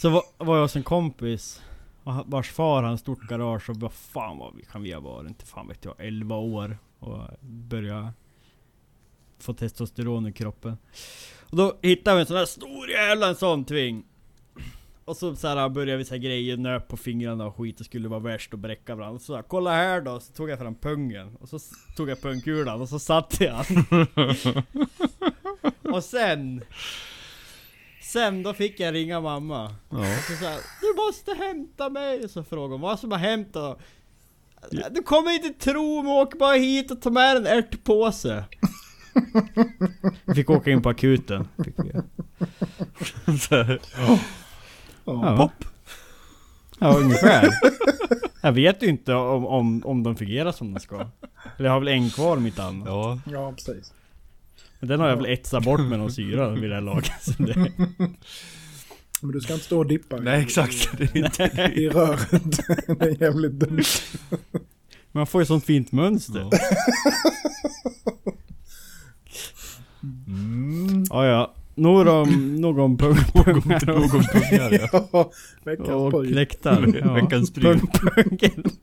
Så 0.00 0.10
var, 0.10 0.22
var 0.38 0.56
jag 0.56 0.62
hos 0.62 0.76
en 0.76 0.82
kompis 0.82 1.62
vars 2.04 2.50
far 2.50 2.82
har 2.82 2.90
en 2.90 2.98
stort 2.98 3.28
garage 3.28 3.70
och 3.70 3.76
vad 3.76 3.92
fan 3.92 4.38
vad 4.38 4.56
vi 4.56 4.62
kan 4.62 4.82
vi 4.82 4.92
ha 4.92 5.00
varit, 5.00 5.28
inte 5.28 5.46
fan 5.46 5.68
vet 5.68 5.84
jag, 5.84 5.94
11 5.98 6.36
år 6.36 6.78
och 6.98 7.20
börja 7.40 8.12
få 9.38 9.54
testosteron 9.54 10.26
i 10.26 10.32
kroppen. 10.32 10.78
Och 11.40 11.56
då 11.56 11.78
hittade 11.82 12.16
vi 12.16 12.20
en 12.20 12.26
sån 12.26 12.36
här 12.36 12.44
stor 12.44 12.90
jävla 12.90 13.28
en 13.28 13.34
sån 13.34 13.64
tving. 13.64 14.04
Och 15.10 15.16
så, 15.16 15.36
så 15.36 15.48
här 15.48 15.68
började 15.68 15.96
vi 15.96 16.04
så 16.04 16.14
här 16.14 16.20
grejer, 16.20 16.56
nöp 16.56 16.88
på 16.88 16.96
fingrarna 16.96 17.46
och 17.46 17.56
skit, 17.56 17.78
det 17.78 17.84
skulle 17.84 18.08
vara 18.08 18.20
värst 18.20 18.54
att 18.54 18.60
bräcka 18.60 18.94
varandra. 18.94 19.18
Så 19.18 19.34
här, 19.34 19.42
kolla 19.42 19.70
här 19.70 20.00
då, 20.00 20.20
så 20.20 20.32
tog 20.32 20.50
jag 20.50 20.58
fram 20.58 20.74
pungen. 20.74 21.36
Och 21.40 21.48
så 21.48 21.58
tog 21.96 22.08
jag 22.10 22.22
pungkulan 22.22 22.80
och 22.80 22.88
så 22.88 22.98
satte 22.98 23.44
jag. 23.44 23.66
Och 25.94 26.04
sen... 26.04 26.64
Sen 28.02 28.42
då 28.42 28.54
fick 28.54 28.80
jag 28.80 28.94
ringa 28.94 29.20
mamma. 29.20 29.74
Ja. 29.90 30.16
Så 30.28 30.32
sa 30.32 30.44
jag, 30.44 30.60
du 30.80 31.06
måste 31.06 31.34
hämta 31.44 31.90
mig! 31.90 32.28
Så 32.28 32.44
frågade 32.44 32.74
hon 32.74 32.80
vad 32.80 32.98
som 33.00 33.10
har 33.10 33.18
hänt 33.18 33.48
då? 33.52 33.78
Du 34.90 35.02
kommer 35.02 35.34
inte 35.34 35.64
tro 35.64 36.02
mig, 36.02 36.12
åk 36.12 36.38
bara 36.38 36.54
hit 36.54 36.90
och 36.90 37.02
ta 37.02 37.10
med 37.10 37.36
en 37.36 37.46
ärtpåse. 37.46 38.44
Jag 40.24 40.36
fick 40.36 40.50
åka 40.50 40.70
in 40.70 40.82
på 40.82 40.88
akuten. 40.88 41.48
Fick 41.64 41.74
vi. 41.78 41.92
Ja. 45.04 45.36
Pop! 45.36 45.64
Ja, 46.78 46.96
ungefär. 46.96 47.48
Jag 48.42 48.52
vet 48.52 48.82
ju 48.82 48.86
inte 48.86 49.14
om, 49.14 49.46
om, 49.46 49.82
om 49.86 50.02
de 50.02 50.16
fungerar 50.16 50.52
som 50.52 50.74
de 50.74 50.80
ska. 50.80 50.96
Eller 51.56 51.68
jag 51.68 51.72
har 51.72 51.80
väl 51.80 51.88
en 51.88 52.10
kvar 52.10 52.36
mitt 52.36 52.58
annat. 52.58 52.88
ja. 52.88 53.20
ja, 53.24 53.52
precis. 53.52 53.92
Men 54.78 54.88
den 54.88 55.00
har 55.00 55.08
jag 55.08 55.16
väl 55.16 55.26
etsat 55.26 55.64
bort 55.64 55.80
med 55.80 55.98
någon 55.98 56.12
syra 56.12 56.50
vid 56.50 56.70
det 56.70 56.74
här 56.74 56.82
laget. 56.82 57.12
Så 57.20 57.42
det, 57.42 57.72
Men 59.22 59.32
du 59.32 59.40
ska 59.40 59.52
inte 59.52 59.64
stå 59.64 59.78
och 59.78 59.86
dippa 59.86 60.16
Nej 60.16 60.42
exakt. 60.42 60.98
Det 60.98 61.04
är 61.04 61.16
inte... 61.16 61.42
i 61.74 61.88
röret. 61.88 62.60
det 62.98 63.04
är 63.04 63.22
jävligt 63.22 63.52
dumt. 63.52 63.84
man 65.12 65.26
får 65.26 65.42
ju 65.42 65.46
sånt 65.46 65.64
fint 65.64 65.92
mönster. 65.92 66.48
Ja. 66.50 66.58
Mm. 70.26 71.04
Ja, 71.10 71.26
ja. 71.26 71.54
Nog 71.80 72.06
om, 72.08 72.56
nog 72.56 72.78
om 72.78 72.98
pungpungar 72.98 73.86
Nog 73.86 74.14
om 74.14 74.24
pungar 74.24 74.88
ja. 75.12 75.30
Veckans 75.64 75.88
och 76.14 76.26
kläktar. 76.26 76.80
Veckans 77.14 77.52
pryl. 77.52 77.64
Pungpungen. 77.80 78.64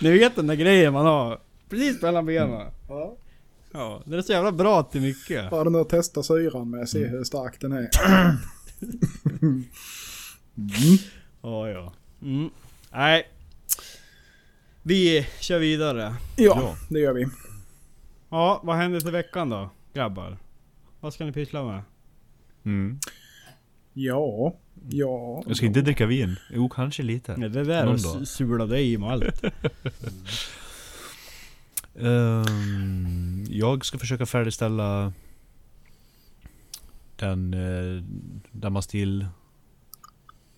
Ni 0.00 0.18
vet 0.18 0.36
den 0.36 0.46
där 0.46 0.54
grejen 0.54 0.92
man 0.92 1.06
har 1.06 1.38
precis 1.70 2.02
mellan 2.02 2.26
benen. 2.26 2.66
Ja. 2.88 3.16
Ja, 3.72 4.02
den 4.04 4.18
är 4.18 4.22
så 4.22 4.32
jävla 4.32 4.52
bra 4.52 4.82
till 4.82 5.00
mycket. 5.00 5.50
Bara 5.50 5.68
nu 5.70 5.78
att 5.78 5.88
testa 5.88 6.22
syran 6.22 6.70
med, 6.70 6.88
se 6.88 7.06
hur 7.06 7.24
stark 7.24 7.60
den 7.60 7.72
är. 7.72 7.88
Ja, 11.42 11.68
ja. 11.68 11.92
Mm. 12.22 12.50
Nej. 12.92 13.28
Vi 14.82 15.26
kör 15.40 15.58
vidare. 15.58 16.14
Ja, 16.36 16.58
Ja. 16.60 16.76
det 16.88 17.00
gör 17.00 17.12
vi. 17.12 17.26
Ja, 18.30 18.60
vad 18.64 18.76
händer 18.76 19.00
till 19.00 19.10
veckan 19.10 19.48
då? 19.50 19.70
Grabbar? 19.94 20.36
Vad 21.02 21.14
ska 21.14 21.24
ni 21.24 21.32
pyssla 21.32 21.64
med? 21.64 21.82
Mm. 22.64 22.98
Ja, 23.92 24.54
ja. 24.90 25.42
Jag 25.46 25.56
ska 25.56 25.66
inte 25.66 25.80
dricka 25.80 26.06
vin. 26.06 26.36
Jo, 26.50 26.68
kanske 26.68 27.02
lite. 27.02 27.36
Nej, 27.36 27.48
det 27.48 27.64
där 27.64 27.94
s- 27.94 28.30
sula 28.30 28.66
dig 28.66 28.98
med 28.98 29.10
allt. 29.10 29.42
Ehm, 31.94 33.44
jag 33.48 33.84
ska 33.84 33.98
försöka 33.98 34.26
färdigställa 34.26 35.12
den 37.16 37.54
uh, 37.54 38.02
Damastil 38.52 39.26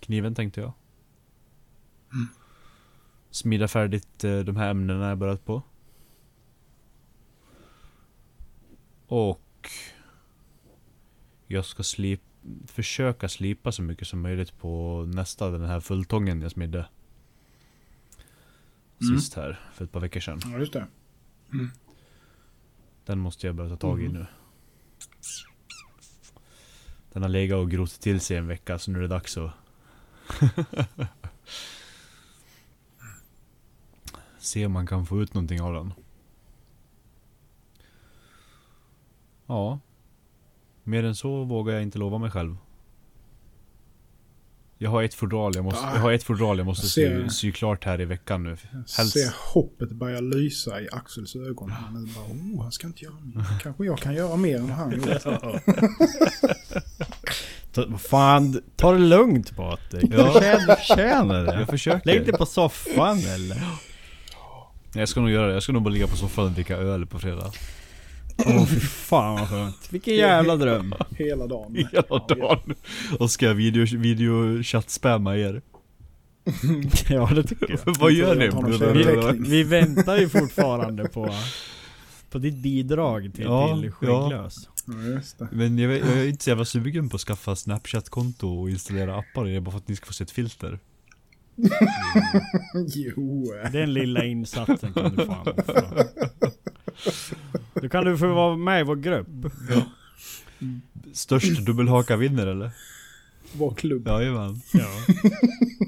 kniven 0.01 0.35
tänkte 0.35 0.61
jag. 0.61 0.73
Smida 3.31 3.69
färdigt 3.69 4.25
eh, 4.25 4.39
de 4.39 4.57
här 4.57 4.71
ämnena 4.71 5.09
jag 5.09 5.19
börjat 5.19 5.45
på. 5.45 5.63
Och 9.07 9.71
jag 11.55 11.65
ska 11.65 11.83
slip, 11.83 12.21
försöka 12.67 13.29
slipa 13.29 13.73
så 13.73 13.83
mycket 13.83 14.09
som 14.09 14.21
möjligt 14.21 14.59
på 14.59 15.05
nästa, 15.15 15.51
den 15.51 15.65
här 15.65 15.81
fulltången 15.81 16.43
jag 16.43 16.51
smidde. 16.51 16.89
Mm. 19.03 19.19
Sist 19.21 19.35
här, 19.35 19.61
för 19.75 19.85
ett 19.85 19.93
par 19.93 20.01
veckor 20.01 20.21
sedan. 20.21 20.41
Ja, 20.45 20.59
just 20.59 20.73
det. 20.73 20.87
Den 23.05 23.19
måste 23.19 23.47
jag 23.47 23.57
börja 23.57 23.71
ta 23.71 23.77
tag 23.77 24.01
i 24.03 24.09
Mhm. 24.09 24.13
nu. 24.13 24.27
Den 27.13 27.23
har 27.23 27.29
legat 27.29 27.57
och 27.57 27.71
grott 27.71 28.01
till 28.01 28.21
sig 28.21 28.37
en 28.37 28.47
vecka 28.47 28.79
så 28.79 28.91
nu 28.91 28.99
är 28.99 29.03
det 29.03 29.09
dags 29.09 29.37
att 29.39 29.51
Se 34.39 34.67
om 34.67 34.73
man 34.73 34.87
kan 34.87 35.07
få 35.07 35.23
ut 35.23 35.35
någonting 35.35 35.61
av 35.63 35.75
den. 35.75 35.93
Ja. 39.47 39.81
Mer 40.85 41.05
än 41.05 41.15
så 41.15 41.45
vågar 41.45 41.75
jag 41.75 41.83
inte 41.83 41.99
lova 41.99 42.19
mig 42.19 42.31
själv. 42.31 42.57
Jag 44.79 44.91
har 44.91 45.03
ett 45.03 45.15
fodral 45.15 45.53
jag 45.55 45.65
måste, 45.65 45.81
jag 45.95 46.01
har 46.01 46.13
ett 46.13 46.23
fodral 46.23 46.59
jag 46.59 46.67
måste 46.67 46.85
Jag 46.87 46.91
sy, 46.91 47.23
ser- 47.23 47.29
sy 47.29 47.53
klart 47.53 47.85
här 47.85 48.01
i 48.01 48.05
veckan 48.05 48.43
nu. 48.43 48.51
Jag 48.73 48.79
Helst. 48.97 49.13
ser 49.13 49.53
hoppet 49.55 49.91
börja 49.93 50.21
lysa 50.21 50.81
i 50.81 50.89
Axels 50.93 51.37
ögon. 51.37 51.71
Han 51.71 51.97
är 51.97 52.15
bara, 52.15 52.25
oh, 52.25 52.63
han 52.63 52.73
ska 52.73 52.87
inte 52.87 53.05
göra 53.05 53.15
mer. 53.35 53.45
Kanske 53.63 53.85
jag 53.85 53.99
kan 53.99 54.15
göra 54.15 54.37
mer 54.37 54.57
än 54.59 54.71
han. 54.71 54.91
Ta- 57.73 57.87
Vad 57.89 58.01
fan, 58.01 58.63
ta 58.77 58.93
det 58.93 58.99
lugnt 58.99 59.57
Patrik. 59.57 60.05
Ja. 60.13 60.17
Du 60.17 60.33
förtjänar- 60.33 60.77
förtjänar 60.77 61.45
Jag 61.45 61.59
det. 61.59 61.67
försöker. 61.67 62.07
Lägg 62.07 62.25
dig 62.27 62.33
på 62.35 62.47
soffan 62.47 63.19
eller? 63.19 63.63
Jag 64.95 65.09
ska 65.09 65.21
nog 65.21 65.31
göra 65.31 65.47
det. 65.47 65.53
Jag 65.53 65.63
ska 65.63 65.73
nog 65.73 65.83
bara 65.83 65.91
ligga 65.91 66.07
på 66.07 66.17
soffan 66.17 66.45
och 66.45 66.51
dricka 66.51 66.77
öl 66.77 67.07
på 67.07 67.19
fredag. 67.19 67.53
Åh 68.37 68.67
fy 68.67 68.81
fan 68.81 69.35
vad 69.35 69.49
skönt. 69.49 69.89
Vilken 69.91 70.15
jävla 70.15 70.57
dröm. 70.57 70.95
Hela 71.11 71.47
dagen. 71.47 71.77
Hela 71.93 72.19
dagen. 72.19 72.75
Och 73.19 73.31
ska 73.31 73.47
jag 73.47 73.55
video, 73.55 73.99
video 73.99 74.63
chatt-spamma 74.63 75.37
er. 75.37 75.63
Ja 77.09 77.31
det 77.35 77.43
tycker 77.43 77.81
jag. 77.85 77.95
Vad 77.99 78.13
gör 78.13 78.35
ni? 78.35 79.43
Vi, 79.43 79.49
vi 79.51 79.63
väntar 79.63 80.17
ju 80.17 80.29
fortfarande 80.29 81.09
på, 81.09 81.35
på 82.31 82.39
ditt 82.39 82.55
bidrag 82.55 83.31
till, 83.35 83.45
Ja, 83.45 83.79
till 83.81 83.91
Skägglös. 83.93 84.69
Ja. 85.39 85.47
Men 85.53 85.79
jag, 85.79 85.93
jag 85.93 86.09
är 86.09 86.29
inte 86.29 86.45
så 86.45 86.51
jävla 86.51 86.65
sugen 86.65 87.09
på 87.09 87.17
att 87.17 87.21
skaffa 87.21 87.57
Snapchat-konto 87.57 88.61
och 88.61 88.71
installera 88.71 89.17
appar 89.19 89.61
bara 89.61 89.71
för 89.71 89.79
att 89.79 89.89
ni 89.89 89.97
ska 89.97 90.07
få 90.07 90.13
se 90.13 90.25
ett 90.25 90.31
filter. 90.31 90.79
Jo. 92.95 93.55
Den 93.73 93.93
lilla 93.93 94.25
insatsen 94.25 94.93
kan 94.93 95.17
du 95.17 95.27
fan 95.27 95.49
offra. 95.49 96.05
Då 97.75 97.89
kan 97.89 98.05
du 98.05 98.19
få 98.19 98.35
vara 98.35 98.57
med 98.57 98.81
i 98.81 98.85
vår 98.85 98.97
grupp. 98.97 99.29
Störst 101.13 101.67
dubbelhaka 101.67 102.17
vinner 102.17 102.47
eller? 102.47 102.71
Vår 103.53 103.75
klubb. 103.75 104.07
Jajamän. 104.07 104.61
Ja. 104.73 104.89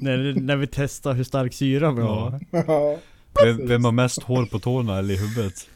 när, 0.01 0.33
när 0.41 0.55
vi 0.55 0.67
testar 0.67 1.13
hur 1.13 1.23
stark 1.23 1.53
syra 1.53 1.91
vi 1.91 2.01
har. 2.01 2.39
Ja. 2.51 2.99
Vem, 3.43 3.67
vem 3.67 3.83
har 3.83 3.91
mest 3.91 4.23
hår 4.23 4.45
på 4.45 4.59
tårna 4.59 4.97
eller 4.97 5.13
i 5.13 5.17
huvudet? 5.17 5.67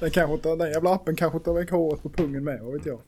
Den, 0.00 0.10
kanske 0.10 0.34
inte, 0.34 0.48
den 0.56 0.70
jävla 0.72 0.94
appen 0.94 1.16
kanske 1.16 1.38
tar 1.38 1.54
väck 1.54 1.70
håret 1.70 2.02
på 2.02 2.08
pungen 2.10 2.44
med, 2.44 2.60
vad 2.62 2.72
vet 2.72 2.86
jag. 2.86 3.00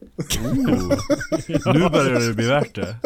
Nu 1.74 1.88
börjar 1.90 2.28
det 2.28 2.34
bli 2.34 2.47
värt 2.49 2.74
det. 2.74 2.97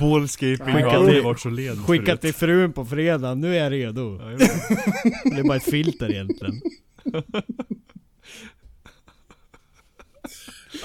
Ballscaping 0.00 0.58
har 0.74 0.82
aldrig 0.82 1.14
till- 1.16 1.24
varit 1.24 1.40
så 1.40 1.48
led 1.50 1.78
Skicka 1.86 2.16
till 2.16 2.34
frun 2.34 2.72
på 2.72 2.84
fredag, 2.84 3.34
nu 3.34 3.56
är 3.56 3.62
jag 3.62 3.72
redo. 3.72 4.18
Det 4.18 5.38
är 5.38 5.42
bara 5.48 5.56
ett 5.56 5.62
filter 5.70 6.10
egentligen. 6.10 6.60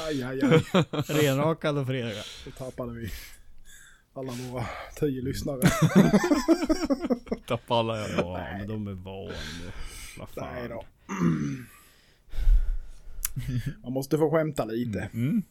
Aj, 0.07 0.23
aj, 0.23 0.39
aj. 0.43 0.83
Renrakad 1.07 1.77
och 1.77 1.87
fredag. 1.87 2.23
Då 2.45 2.51
tappade 2.65 2.93
vi 2.93 3.11
alla 4.15 4.31
våra 4.51 4.65
tio 4.99 5.21
lyssnare. 5.21 5.61
Tappa 7.47 7.75
alla 7.75 7.99
ja. 7.99 8.05
Ja, 8.17 8.47
men 8.57 8.67
de 8.67 8.87
är 8.87 8.93
vana. 8.93 9.31
Vad 10.19 10.27
Nej 10.37 10.67
fan. 10.67 10.69
då. 10.69 10.83
Man 13.83 13.93
måste 13.93 14.17
få 14.17 14.31
skämta 14.31 14.65
lite. 14.65 15.09
Mm. 15.13 15.41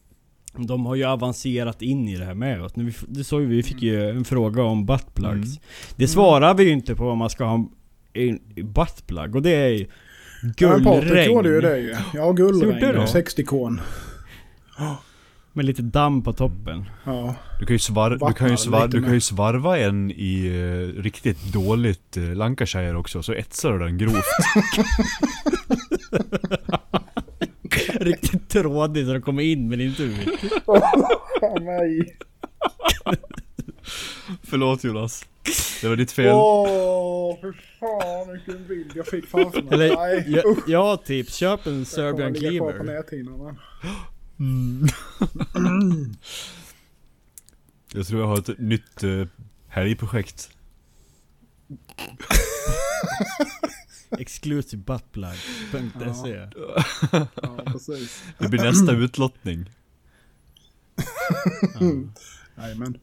De 0.57 0.85
har 0.85 0.95
ju 0.95 1.03
avancerat 1.03 1.81
in 1.81 2.07
i 2.07 2.17
det 2.17 2.25
här 2.25 2.33
med 2.33 2.61
oss. 2.61 2.75
Nu, 2.75 2.93
det 3.07 3.23
såg 3.23 3.41
vi, 3.41 3.55
vi 3.55 3.63
fick 3.63 3.81
ju 3.81 4.09
en 4.09 4.25
fråga 4.25 4.63
om 4.63 4.85
buttplugs. 4.85 5.47
Mm. 5.47 5.59
Det 5.95 6.07
svarar 6.07 6.53
vi 6.53 6.63
ju 6.63 6.69
inte 6.71 6.95
på 6.95 7.09
om 7.09 7.17
man 7.17 7.29
ska 7.29 7.43
ha 7.43 7.65
en 8.13 8.39
buttplug. 8.73 9.35
Och 9.35 9.41
det 9.41 9.55
är 9.55 9.67
ju 9.69 9.87
Ja, 10.57 10.69
men 10.69 10.83
Patrik 10.83 11.03
gullregn. 11.03 11.33
gjorde 11.33 11.49
ju 11.49 11.61
det 11.61 11.77
ju. 11.79 11.95
Ja, 12.13 12.31
gullregn. 12.31 12.79
du? 12.79 12.97
och 12.97 13.05
60-kon. 13.05 13.81
Med 15.55 15.65
lite 15.65 15.81
damm 15.81 16.23
på 16.23 16.33
toppen. 16.33 16.85
Ja. 17.03 17.35
Du 17.59 17.65
kan 17.65 17.73
ju, 17.73 17.79
svar, 17.79 18.09
du 18.09 18.17
kan 18.19 18.27
ju, 18.27 18.33
Vattnar 18.33 18.55
svar, 18.55 18.85
lite 18.85 18.97
du 18.97 19.01
kan 19.01 19.09
med. 19.09 19.13
ju 19.13 19.21
svarva 19.21 19.77
en 19.77 20.11
i 20.11 20.47
eh, 20.47 21.01
riktigt 21.01 21.53
dåligt 21.53 22.17
uh, 22.17 22.35
Lancashire 22.35 22.97
också, 22.97 23.23
så 23.23 23.33
etsar 23.33 23.71
du 23.73 23.79
den 23.79 23.97
grovt. 23.97 24.15
Riktigt 27.99 28.49
trådig 28.49 29.05
så 29.05 29.13
det 29.13 29.21
kommer 29.21 29.43
in 29.43 29.69
men 29.69 29.81
inte 29.81 30.03
ut. 30.03 30.15
Mig. 31.61 32.17
Förlåt 34.43 34.83
Jonas. 34.83 35.25
Det 35.81 35.87
var 35.87 35.95
ditt 35.95 36.11
fel. 36.11 36.33
Åh, 36.33 37.37
för 37.41 37.53
fan 37.79 38.33
vilken 38.33 38.67
bild 38.67 38.91
jag 38.95 39.07
fick 39.07 39.25
framför 39.25 39.61
mig. 39.61 39.73
Eller, 39.73 39.95
Nej, 39.95 40.23
ja, 40.27 40.41
usch. 40.45 40.63
ja 40.67 40.97
tips, 40.97 41.35
köp 41.35 41.65
en 41.65 41.77
Jag 41.77 41.87
Serbian 41.87 42.33
Cleaver. 42.33 43.55
Näthinnan. 44.37 46.17
Jag 47.93 48.07
tror 48.07 48.21
jag 48.21 48.27
har 48.27 48.37
ett 48.37 48.59
nytt 48.59 49.03
uh, 49.03 49.27
helgprojekt. 49.67 50.49
Exclusivebuttplug.se 54.19 56.47
Ja, 57.11 57.27
precis. 57.65 58.23
Det 58.37 58.47
blir 58.47 58.63
nästa 58.63 58.91
utlottning. 58.91 59.69
Jajamän. 62.57 62.97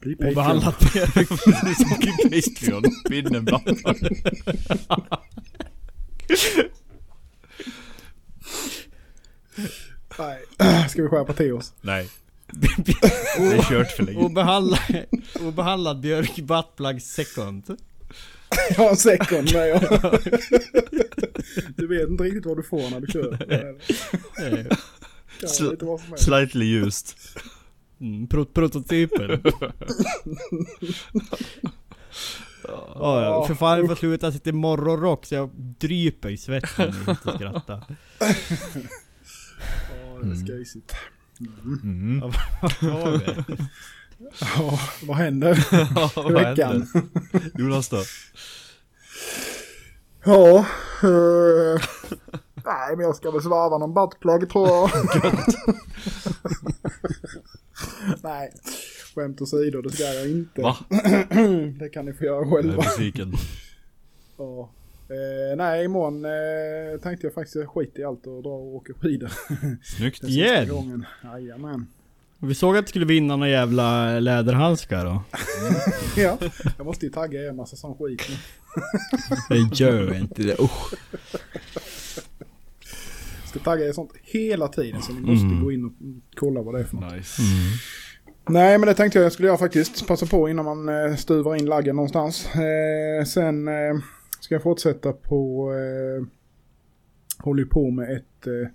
Bli 0.00 0.16
Som 0.16 0.26
i 0.26 0.34
Patreon. 2.42 2.82
Vinn 3.08 3.34
en 3.34 3.44
backpack. 3.44 3.98
Nej, 10.18 10.44
ska 10.94 11.02
vi 11.02 11.08
skärpa 11.08 11.32
till 11.32 11.52
oss? 11.52 11.72
Nej. 11.80 12.08
Det 13.36 13.56
är 13.56 13.62
kört 13.62 13.90
för 13.90 14.02
länge. 14.02 14.18
Obehandlad, 14.18 14.80
obehandlad 15.40 16.00
björk 16.00 16.36
buttplug 16.36 17.02
second. 17.02 17.64
Har 18.76 18.90
en 18.90 18.96
second 18.96 19.52
med 19.52 19.68
jag. 19.68 19.80
Du 21.76 21.86
vet 21.86 22.08
inte 22.08 22.24
riktigt 22.24 22.46
vad 22.46 22.56
du 22.56 22.62
får 22.62 22.90
när 22.90 23.00
du 23.00 23.06
kör. 23.06 23.32
Eh, 23.52 24.76
Sl-. 25.42 26.16
Slightly 26.16 26.74
used. 26.74 27.08
Mm, 28.00 28.26
pro 28.26 28.44
prototypen. 28.44 29.42
Ja, 32.68 33.22
ja, 33.24 33.46
för 33.46 33.54
fan 33.54 33.78
jag 33.78 33.88
får 33.88 33.96
sluta 33.96 34.32
sitta 34.32 34.50
i 34.50 34.52
morgonrock 34.52 35.26
så 35.26 35.34
jag 35.34 35.50
dryper 35.78 36.28
i 36.28 36.36
svetten 36.36 36.90
när 36.90 37.02
jag 37.06 37.12
inte 37.12 37.38
skrattar. 37.38 37.84
Det 40.22 40.30
är 40.30 40.46
skejsigt. 40.46 40.94
Mm. 41.82 42.18
Ja, 42.22 42.30
vad 42.80 43.20
det? 43.20 43.44
Ja, 44.56 44.78
vad 45.06 45.16
händer 45.16 45.66
Vad 46.22 46.30
i 46.30 46.34
veckan? 46.34 46.86
händer? 46.92 47.50
Jonas 47.60 47.88
då? 47.88 48.02
Ja, 50.24 50.58
eh, 51.02 51.82
nej 52.64 52.96
men 52.96 53.00
jag 53.00 53.16
ska 53.16 53.30
väl 53.30 53.42
svarva 53.42 53.78
någon 53.78 53.94
buttplug 53.94 54.50
tror 54.50 54.68
jag. 54.68 54.90
nej, 58.22 58.52
skämt 59.14 59.40
åsido, 59.40 59.82
det 59.82 59.90
ska 59.92 60.02
jag 60.04 60.30
inte. 60.30 60.62
Va? 60.62 60.76
det 61.78 61.88
kan 61.88 62.04
ni 62.04 62.12
få 62.12 62.24
göra 62.24 62.36
Jag 62.46 62.46
är 62.58 62.62
själva. 62.62 62.82
besviken. 62.82 63.32
Ja. 64.38 64.70
Eh, 65.08 65.56
nej, 65.56 65.84
imorgon 65.84 66.24
eh, 66.24 67.00
tänkte 67.02 67.26
jag 67.26 67.34
faktiskt 67.34 67.66
skita 67.68 68.00
i 68.00 68.04
allt 68.04 68.26
och 68.26 68.42
dra 68.42 68.50
och 68.50 68.74
åka 68.74 68.92
skidor. 69.00 69.30
Snyggt. 69.82 70.24
Igen? 70.28 70.68
gången. 70.68 71.06
Jajamän. 71.24 71.86
Vi 72.38 72.54
såg 72.54 72.76
att 72.76 72.86
du 72.86 72.88
skulle 72.88 73.04
vinna 73.04 73.36
några 73.36 73.50
jävla 73.50 74.18
läderhandskar 74.20 75.04
då. 75.04 75.22
Ja, 76.22 76.38
jag 76.78 76.86
måste 76.86 77.06
ju 77.06 77.12
tagga 77.12 77.40
er 77.42 77.48
en 77.48 77.56
massa 77.56 77.76
sån 77.76 77.94
skit 77.98 78.22
nu. 78.28 78.36
Det 79.68 79.80
gör 79.80 80.14
inte 80.14 80.42
det, 80.42 80.60
usch. 80.60 80.94
Ska 83.44 83.58
tagga 83.58 83.88
er 83.88 83.92
sånt 83.92 84.10
hela 84.22 84.68
tiden 84.68 85.02
så 85.02 85.12
ni 85.12 85.20
måste 85.20 85.46
Mm. 85.46 85.64
gå 85.64 85.72
in 85.72 85.84
och 85.84 85.92
kolla 86.36 86.62
vad 86.62 86.74
det 86.74 86.80
är 86.80 86.84
för 86.84 86.96
något. 86.96 87.12
Nice. 87.12 87.42
Nej, 88.48 88.78
men 88.78 88.86
det 88.88 88.94
tänkte 88.94 89.18
jag 89.18 89.24
jag 89.24 89.32
skulle 89.32 89.48
göra 89.48 89.58
faktiskt. 89.58 90.06
Passa 90.06 90.26
på 90.26 90.48
innan 90.48 90.64
man 90.64 90.88
eh, 90.88 91.16
stuvar 91.16 91.56
in 91.56 91.66
laggen 91.66 91.96
någonstans. 91.96 92.46
Eh, 92.54 93.24
sen 93.26 93.68
eh, 93.68 93.74
ska 94.44 94.54
jag 94.54 94.62
fortsätta 94.62 95.12
på... 95.12 95.72
Eh, 95.72 96.26
håller 97.44 97.62
ju 97.62 97.68
på 97.68 97.90
med 97.90 98.16
ett 98.16 98.46
eh, 98.46 98.68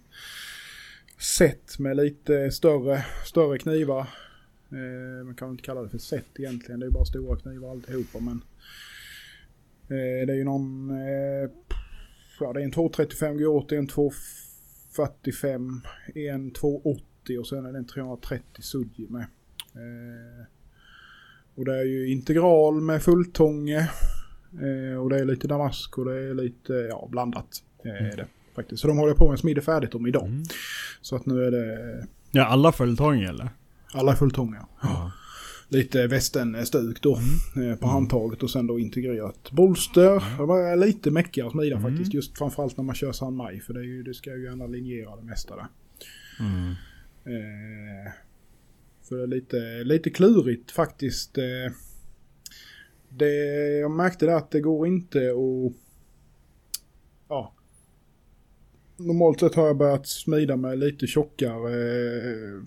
set 1.20 1.80
med 1.80 1.98
lite 1.98 2.52
större, 2.52 3.06
större 3.26 3.58
knivar. 3.58 4.10
Eh, 4.72 5.26
man 5.26 5.36
kan 5.36 5.50
inte 5.50 5.64
kalla 5.64 5.82
det 5.82 5.90
för 5.90 5.98
set 5.98 6.40
egentligen. 6.40 6.80
Det 6.80 6.86
är 6.86 6.90
bara 6.90 7.06
stora 7.06 7.40
knivar 7.40 7.72
alltihopa. 7.72 8.20
Men 8.20 8.44
eh, 9.84 10.26
det 10.28 10.34
är 10.34 10.38
ju 10.38 10.44
någon... 10.44 10.90
Eh, 10.90 11.50
ja, 12.40 12.54
det 12.54 12.60
är 12.60 12.64
en 12.64 12.72
235 12.72 13.40
G80, 13.40 13.74
en 13.74 13.88
245, 13.88 15.82
en 16.16 16.52
280 16.52 17.40
och 17.40 17.48
sen 17.48 17.66
är 17.66 17.72
det 17.72 17.78
en 17.78 17.88
330 17.88 18.44
Sudji 18.62 19.08
med. 19.10 19.26
Eh, 19.74 20.46
och 21.56 21.66
det 21.66 21.80
är 21.80 21.86
ju 21.86 22.12
integral 22.12 22.82
med 22.82 23.04
fulltånge. 23.04 23.90
Eh, 24.54 24.98
och 25.02 25.10
det 25.10 25.20
är 25.20 25.26
lite 25.26 25.48
damask 25.48 25.98
och 25.98 26.06
det 26.06 26.16
är 26.30 26.34
lite 26.34 26.74
ja, 26.74 27.08
blandat. 27.12 27.64
Eh, 27.86 27.92
är 28.12 28.18
det, 28.18 28.28
faktiskt. 28.56 28.82
Så 28.82 28.88
de 28.88 28.98
håller 28.98 29.14
på 29.14 29.26
med 29.26 29.34
att 29.34 29.40
smida 29.40 29.62
färdigt 29.62 29.92
dem 29.92 30.08
idag. 30.08 30.26
Mm. 30.28 30.44
Så 31.02 31.16
att 31.16 31.26
nu 31.26 31.44
är 31.44 31.52
det 31.52 32.08
Ja, 32.32 32.46
alla 32.46 32.72
följetong 32.72 33.22
eller? 33.22 33.50
alla 33.94 34.16
fulltånga. 34.16 34.66
Ja. 34.82 35.12
Lite 35.72 36.08
västenstuk 36.08 37.02
då 37.02 37.20
eh, 37.64 37.76
på 37.80 37.88
handtaget 37.88 38.44
och 38.44 38.50
sen 38.50 38.68
då 38.68 38.80
integrerat 38.80 39.52
bolster. 39.52 40.38
Det 40.38 40.46
var 40.46 40.76
lite 40.76 41.12
mäckigare 41.12 41.48
att 41.48 41.54
smida 41.54 41.76
Mm. 41.78 41.92
faktiskt. 41.92 42.14
Just 42.14 42.38
framförallt 42.38 42.78
när 42.78 42.84
man 42.84 42.96
kör 42.96 43.12
San 43.12 43.36
Maj. 43.36 43.60
För 43.62 43.74
det, 43.74 43.80
är 43.80 43.84
ju, 43.84 44.04
det 44.04 44.14
ska 44.14 44.30
ju 44.36 44.44
gärna 44.44 44.68
linjera 44.68 45.16
det 45.16 45.24
mesta 45.24 45.56
där. 45.56 45.68
Mm. 46.40 46.70
Eh, 47.26 48.12
För 49.10 49.16
det 49.18 49.24
är 49.24 49.28
lite, 49.28 49.84
lite 49.84 50.10
klurigt 50.10 50.72
faktiskt. 50.72 51.38
Eh, 51.38 51.44
det, 53.10 53.34
jag 53.80 53.92
märkte 53.92 54.26
det 54.26 54.36
att 54.36 54.52
det 54.52 54.62
går 54.62 54.88
inte 54.88 55.20
att... 55.20 55.74
Ja. 57.30 57.54
Normalt 58.98 59.40
sett 59.40 59.56
har 59.56 59.68
jag 59.68 59.78
börjat 59.78 60.08
smida 60.08 60.56
med 60.56 60.80
lite 60.80 61.08
tjockare... 61.08 61.74
eh, 61.74 62.62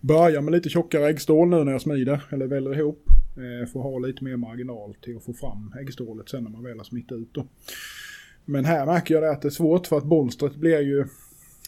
Börja 0.00 0.40
med 0.40 0.52
lite 0.52 0.68
tjockare 0.68 1.08
äggstål 1.08 1.48
nu 1.48 1.64
när 1.64 1.72
jag 1.72 1.80
smider, 1.82 2.24
eller 2.30 2.46
väljer 2.46 2.78
ihop. 2.78 3.06
eh, 3.36 3.68
För 3.72 3.78
att 3.80 3.84
ha 3.84 3.98
lite 3.98 4.24
mer 4.24 4.36
marginal 4.36 4.94
till 5.02 5.16
att 5.16 5.24
få 5.24 5.32
fram 5.32 5.74
äggstålet 5.80 6.28
sen 6.28 6.44
när 6.44 6.50
man 6.50 6.64
väl 6.64 6.76
har 6.76 6.84
smitt 6.84 7.12
ut 7.12 7.28
då. 7.32 7.46
Men 8.44 8.64
här 8.64 8.86
märker 8.86 9.14
jag 9.14 9.22
det 9.22 9.30
att 9.30 9.42
det 9.42 9.48
är 9.48 9.50
svårt 9.50 9.86
för 9.86 9.98
att 9.98 10.04
bolstret 10.04 10.56
blir 10.56 10.80
ju 10.80 11.06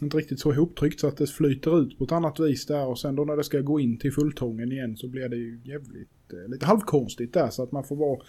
inte 0.03 0.17
riktigt 0.17 0.41
så 0.41 0.53
ihoptryckt 0.53 1.01
så 1.01 1.07
att 1.09 1.17
det 1.17 1.27
flyter 1.27 1.83
ut 1.83 1.99
på 1.99 2.05
ett 2.05 2.13
annat 2.13 2.41
vis 2.41 2.67
där 2.67 2.87
och 2.87 2.99
sen 2.99 3.17
då 3.17 3.25
när 3.25 3.37
det 3.37 3.45
ska 3.45 3.61
gå 3.61 3.81
in 3.81 3.99
till 3.99 4.13
fulltången 4.13 4.73
igen 4.73 4.97
så 4.97 5.09
blir 5.09 5.29
det 5.29 5.37
ju 5.37 5.61
jävligt 5.65 6.09
lite 6.49 6.67
halvkonstigt 6.67 7.35
där 7.35 7.51
så 7.51 7.63
att 7.63 7.73
man 7.73 7.85
får 7.85 7.97
vara 7.97 8.21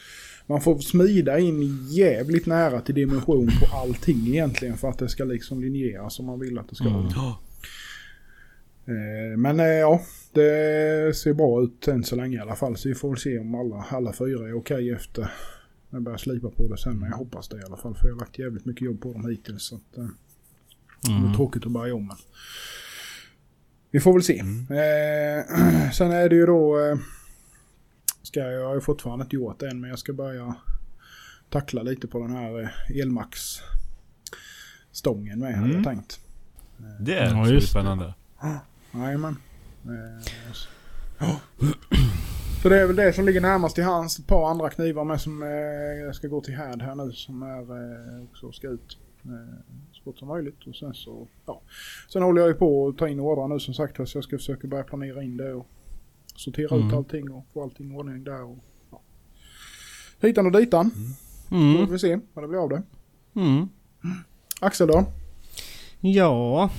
man 0.47 0.61
får 0.61 0.77
smida 0.79 1.39
in 1.39 1.87
jävligt 1.89 2.45
nära 2.45 2.81
till 2.81 2.95
dimension 2.95 3.47
på 3.59 3.75
allting 3.77 4.27
egentligen 4.27 4.77
för 4.77 4.89
att 4.89 4.97
det 4.99 5.09
ska 5.09 5.23
liksom 5.23 5.61
linjera 5.61 6.09
som 6.09 6.25
man 6.25 6.39
vill 6.39 6.57
att 6.59 6.69
det 6.69 6.75
ska 6.75 6.85
Mm. 6.87 7.03
vara. 7.03 7.35
Eh, 8.85 9.37
Men 9.37 9.59
eh, 9.59 9.65
ja, 9.65 10.01
det 10.33 11.17
ser 11.17 11.33
bra 11.33 11.63
ut 11.63 11.87
än 11.87 12.03
så 12.03 12.15
länge 12.15 12.37
i 12.37 12.39
alla 12.39 12.55
fall 12.55 12.77
så 12.77 12.89
vi 12.89 12.95
får 12.95 13.09
väl 13.09 13.17
se 13.17 13.39
om 13.39 13.55
alla, 13.55 13.85
alla 13.89 14.13
fyra 14.13 14.47
är 14.47 14.53
okej 14.57 14.91
efter 14.91 15.31
jag 15.89 16.01
börjar 16.01 16.17
slipa 16.17 16.49
på 16.49 16.67
det 16.67 16.77
sen 16.77 16.99
men 16.99 17.09
jag 17.09 17.17
hoppas 17.17 17.49
det 17.49 17.57
i 17.57 17.63
alla 17.65 17.77
fall 17.77 17.95
för 17.95 18.07
jag 18.07 18.13
har 18.15 18.19
lagt 18.19 18.39
jävligt 18.39 18.65
mycket 18.65 18.81
jobb 18.81 19.01
på 19.01 19.13
dem 19.13 19.29
hittills 19.29 19.63
så 19.63 19.75
att, 19.75 19.97
eh, 19.97 20.07
det 21.03 21.11
är 21.13 21.17
Mm. 21.19 21.33
tråkigt 21.35 21.65
att 21.65 21.71
börja 21.71 21.95
om 21.95 22.07
men. 22.07 22.17
Vi 23.91 23.99
får 23.99 24.13
väl 24.13 24.23
se. 24.23 24.39
Eh, 24.39 25.89
sen 25.93 26.11
är 26.11 26.29
det 26.29 26.35
ju 26.35 26.45
då... 26.45 26.79
Eh, 26.79 26.97
ska 28.31 28.39
jag, 28.39 28.53
jag 28.53 28.67
har 28.67 28.75
ju 28.75 28.81
fortfarande 28.81 29.23
inte 29.23 29.35
gjort 29.35 29.59
det 29.59 29.69
än 29.69 29.81
men 29.81 29.89
jag 29.89 29.99
ska 29.99 30.13
börja 30.13 30.55
tackla 31.49 31.81
lite 31.83 32.07
på 32.07 32.19
den 32.19 32.31
här 32.31 32.61
eh, 32.61 32.99
Elmax 33.01 33.39
stången 34.91 35.39
med 35.39 35.53
hade 35.55 35.67
jag 35.67 35.71
Mm. 35.71 35.83
tänkt. 35.83 36.19
Det 36.99 37.15
är 37.17 37.29
Ja, 37.29 37.47
just 37.47 37.69
spännande. 37.69 38.13
Jajamän. 38.93 39.35
Eh, 39.85 40.23
så- 42.61 42.69
det 42.69 42.81
är 42.81 42.87
väl 42.87 42.95
det 42.95 43.13
som 43.13 43.25
ligger 43.25 43.41
närmast 43.41 43.75
till 43.75 43.83
hands. 43.83 44.19
Ett 44.19 44.27
par 44.27 44.49
andra 44.51 44.69
knivar 44.69 45.03
med 45.03 45.21
som 45.21 45.43
eh, 45.43 45.49
jag 46.05 46.15
ska 46.15 46.27
gå 46.27 46.41
till 46.41 46.53
härd 46.55 46.81
här 46.81 46.95
nu 46.95 47.11
som 47.11 47.43
är 47.43 47.61
eh, 47.61 48.23
också 48.23 48.51
ska 48.51 48.67
ut 48.67 48.97
eh, 49.25 49.59
så 49.91 50.03
fort 50.03 50.17
som 50.19 50.27
möjligt. 50.27 50.67
Och 50.67 50.75
sen 50.75 50.93
så, 50.93 51.27
ja. 51.45 51.61
Sen 52.13 52.23
håller 52.23 52.41
jag 52.41 52.47
ju 52.47 52.53
på 52.55 52.87
att 52.87 52.97
ta 52.97 53.07
in 53.07 53.19
ordrar 53.19 53.47
nu 53.47 53.59
som 53.59 53.73
sagt 53.73 53.95
så 54.09 54.17
jag 54.17 54.23
ska 54.23 54.37
försöka 54.37 54.67
börja 54.67 54.83
planera 54.83 55.23
in 55.23 55.37
det 55.37 55.53
och 55.53 55.67
sortera 56.41 56.75
ut 56.77 56.83
Mm. 56.83 56.97
allting 56.97 57.31
och 57.31 57.45
få 57.53 57.63
allting 57.63 57.91
i 57.91 57.95
ordning 57.95 58.23
där 58.23 58.43
och 58.43 58.57
ja. 58.91 59.01
Hitan 60.21 60.45
och 60.45 60.51
ditan. 60.51 60.91
Då 61.49 61.55
Mm. 61.55 61.85
får 61.87 61.93
vi 61.93 61.99
se 61.99 62.19
vad 62.33 62.43
det 62.43 62.47
blir 62.47 62.59
av 62.59 62.69
det. 62.69 62.83
Mm. 63.35 63.69
Axel 64.61 64.87
då? 64.87 65.05
Ja, 65.99 66.69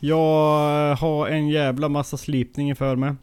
jag 0.00 0.96
har 0.96 1.28
en 1.28 1.48
jävla 1.48 1.88
massa 1.88 2.16
slipning 2.16 2.76
för 2.76 2.96
mig. 2.96 3.14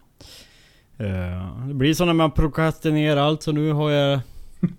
Eh, 0.97 1.67
Det 1.67 1.73
blir 1.73 1.93
så 1.93 2.05
när 2.05 2.13
man 2.13 2.31
prokrastinerar 2.31 3.21
allt 3.21 3.43
så 3.43 3.51
nu 3.51 3.71
har 3.71 3.91
jag 3.91 4.19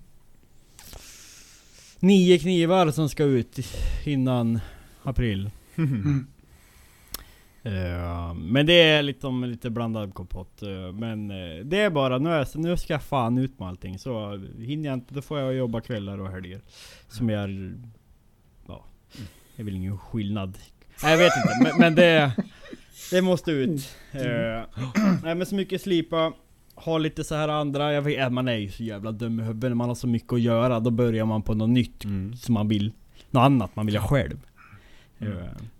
Nio 1.99 2.39
knivar 2.39 2.91
som 2.91 3.09
ska 3.09 3.23
ut 3.23 3.59
innan 4.05 4.59
april. 5.03 5.49
Eh, 7.67 8.33
Men 8.33 8.65
det 8.65 8.73
är 8.81 9.01
lite, 9.03 9.27
om 9.27 9.43
lite 9.43 9.69
blandad 9.69 10.13
kompott. 10.13 10.61
Eh, 10.63 10.91
Men 10.93 11.31
eh, 11.31 11.65
det 11.65 11.77
är 11.79 11.89
bara, 11.89 12.17
nu, 12.17 12.29
är, 12.29 12.57
nu 12.57 12.77
ska 12.77 12.93
jag 12.93 13.03
fan 13.03 13.37
ut 13.37 13.59
med 13.59 13.67
allting. 13.67 13.99
Så 13.99 14.37
hinner 14.59 14.89
jag 14.89 14.93
inte, 14.93 15.13
då 15.13 15.21
får 15.21 15.39
jag 15.39 15.53
jobba 15.55 15.81
kvällar 15.81 16.17
och 16.21 16.29
helger. 16.31 16.61
Som 17.07 17.29
är... 17.29 17.73
Ja, 18.67 18.85
det 19.55 19.61
är 19.61 19.65
väl 19.65 19.75
ingen 19.75 19.97
skillnad. 19.97 20.57
Nej 21.03 21.11
jag 21.11 21.17
vet 21.17 21.31
inte, 21.37 21.63
men, 21.63 21.79
men 21.79 21.95
det... 21.95 22.31
Det 23.11 23.21
måste 23.21 23.51
ut. 23.51 23.95
Nej 25.23 25.35
men 25.35 25.45
så 25.45 25.55
mycket 25.55 25.81
slipa. 25.81 26.33
Ha 26.75 26.97
lite 26.97 27.23
så 27.23 27.35
här 27.35 27.47
andra, 27.47 27.93
jag 27.93 28.01
vet, 28.01 28.31
man 28.31 28.47
är 28.47 28.55
ju 28.55 28.69
så 28.69 28.83
jävla 28.83 29.11
dum 29.11 29.39
i 29.39 29.43
huvudet 29.43 29.69
när 29.69 29.75
man 29.75 29.87
har 29.87 29.95
så 29.95 30.07
mycket 30.07 30.33
att 30.33 30.41
göra. 30.41 30.79
Då 30.79 30.89
börjar 30.89 31.25
man 31.25 31.41
på 31.41 31.53
något 31.53 31.69
nytt 31.69 32.03
Mm. 32.05 32.35
som 32.35 32.53
man 32.53 32.67
vill. 32.67 32.91
Något 33.31 33.41
annat 33.41 33.75
man 33.75 33.85
vill 33.85 33.95
göra 33.95 34.07
själv. 34.07 34.37
Eh, 35.19 35.27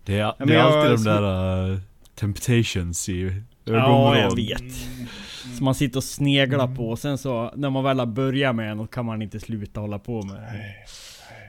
Det 0.04 0.18
är, 0.18 0.34
det 0.46 0.54
är 0.54 0.56
jag- 0.58 0.66
alltid 0.88 1.06
de 1.06 1.10
där 1.10 1.70
uh, 1.70 1.78
temptations 2.14 3.08
i 3.08 3.42
Ja, 3.64 3.72
ögonvrån. 3.74 4.16
jag 4.18 4.36
vet. 4.36 4.72
Som 5.56 5.64
man 5.64 5.74
sitter 5.74 5.96
och 5.96 6.04
sneglar 6.04 6.76
på 6.76 6.88
och 6.90 6.98
sen 6.98 7.18
så 7.18 7.52
när 7.56 7.70
man 7.70 7.84
väl 7.84 7.98
har 7.98 8.06
börjat 8.06 8.54
med 8.56 8.70
en, 8.70 8.78
då 8.78 8.86
kan 8.86 9.04
man 9.06 9.22
inte 9.22 9.40
sluta 9.40 9.80
hålla 9.80 9.98
på 9.98 10.22
med 10.22 10.34
det. 10.34 10.74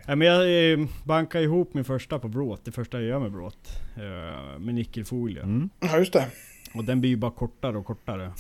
Ja, 0.08 0.16
men 0.16 0.28
jag 0.28 0.72
eh, 0.74 0.88
bankade 1.04 1.44
ihop 1.44 1.74
min 1.74 1.84
första 1.86 2.20
på 2.20 2.28
bråt, 2.28 2.66
det 2.66 2.72
första 2.72 2.98
jag 3.00 3.08
gör 3.08 3.20
med 3.20 3.32
bråt. 3.32 3.70
Eh, 3.98 4.60
med 4.60 4.76
nickelfolie. 4.76 5.44
Mm. 5.44 5.70
Ja 5.80 5.98
just 5.98 6.14
det. 6.14 6.26
Och 6.74 6.84
den 6.84 7.00
blir 7.02 7.10
ju 7.10 7.16
bara 7.18 7.32
kortare 7.32 7.78
och 7.78 7.86
kortare. 7.86 8.32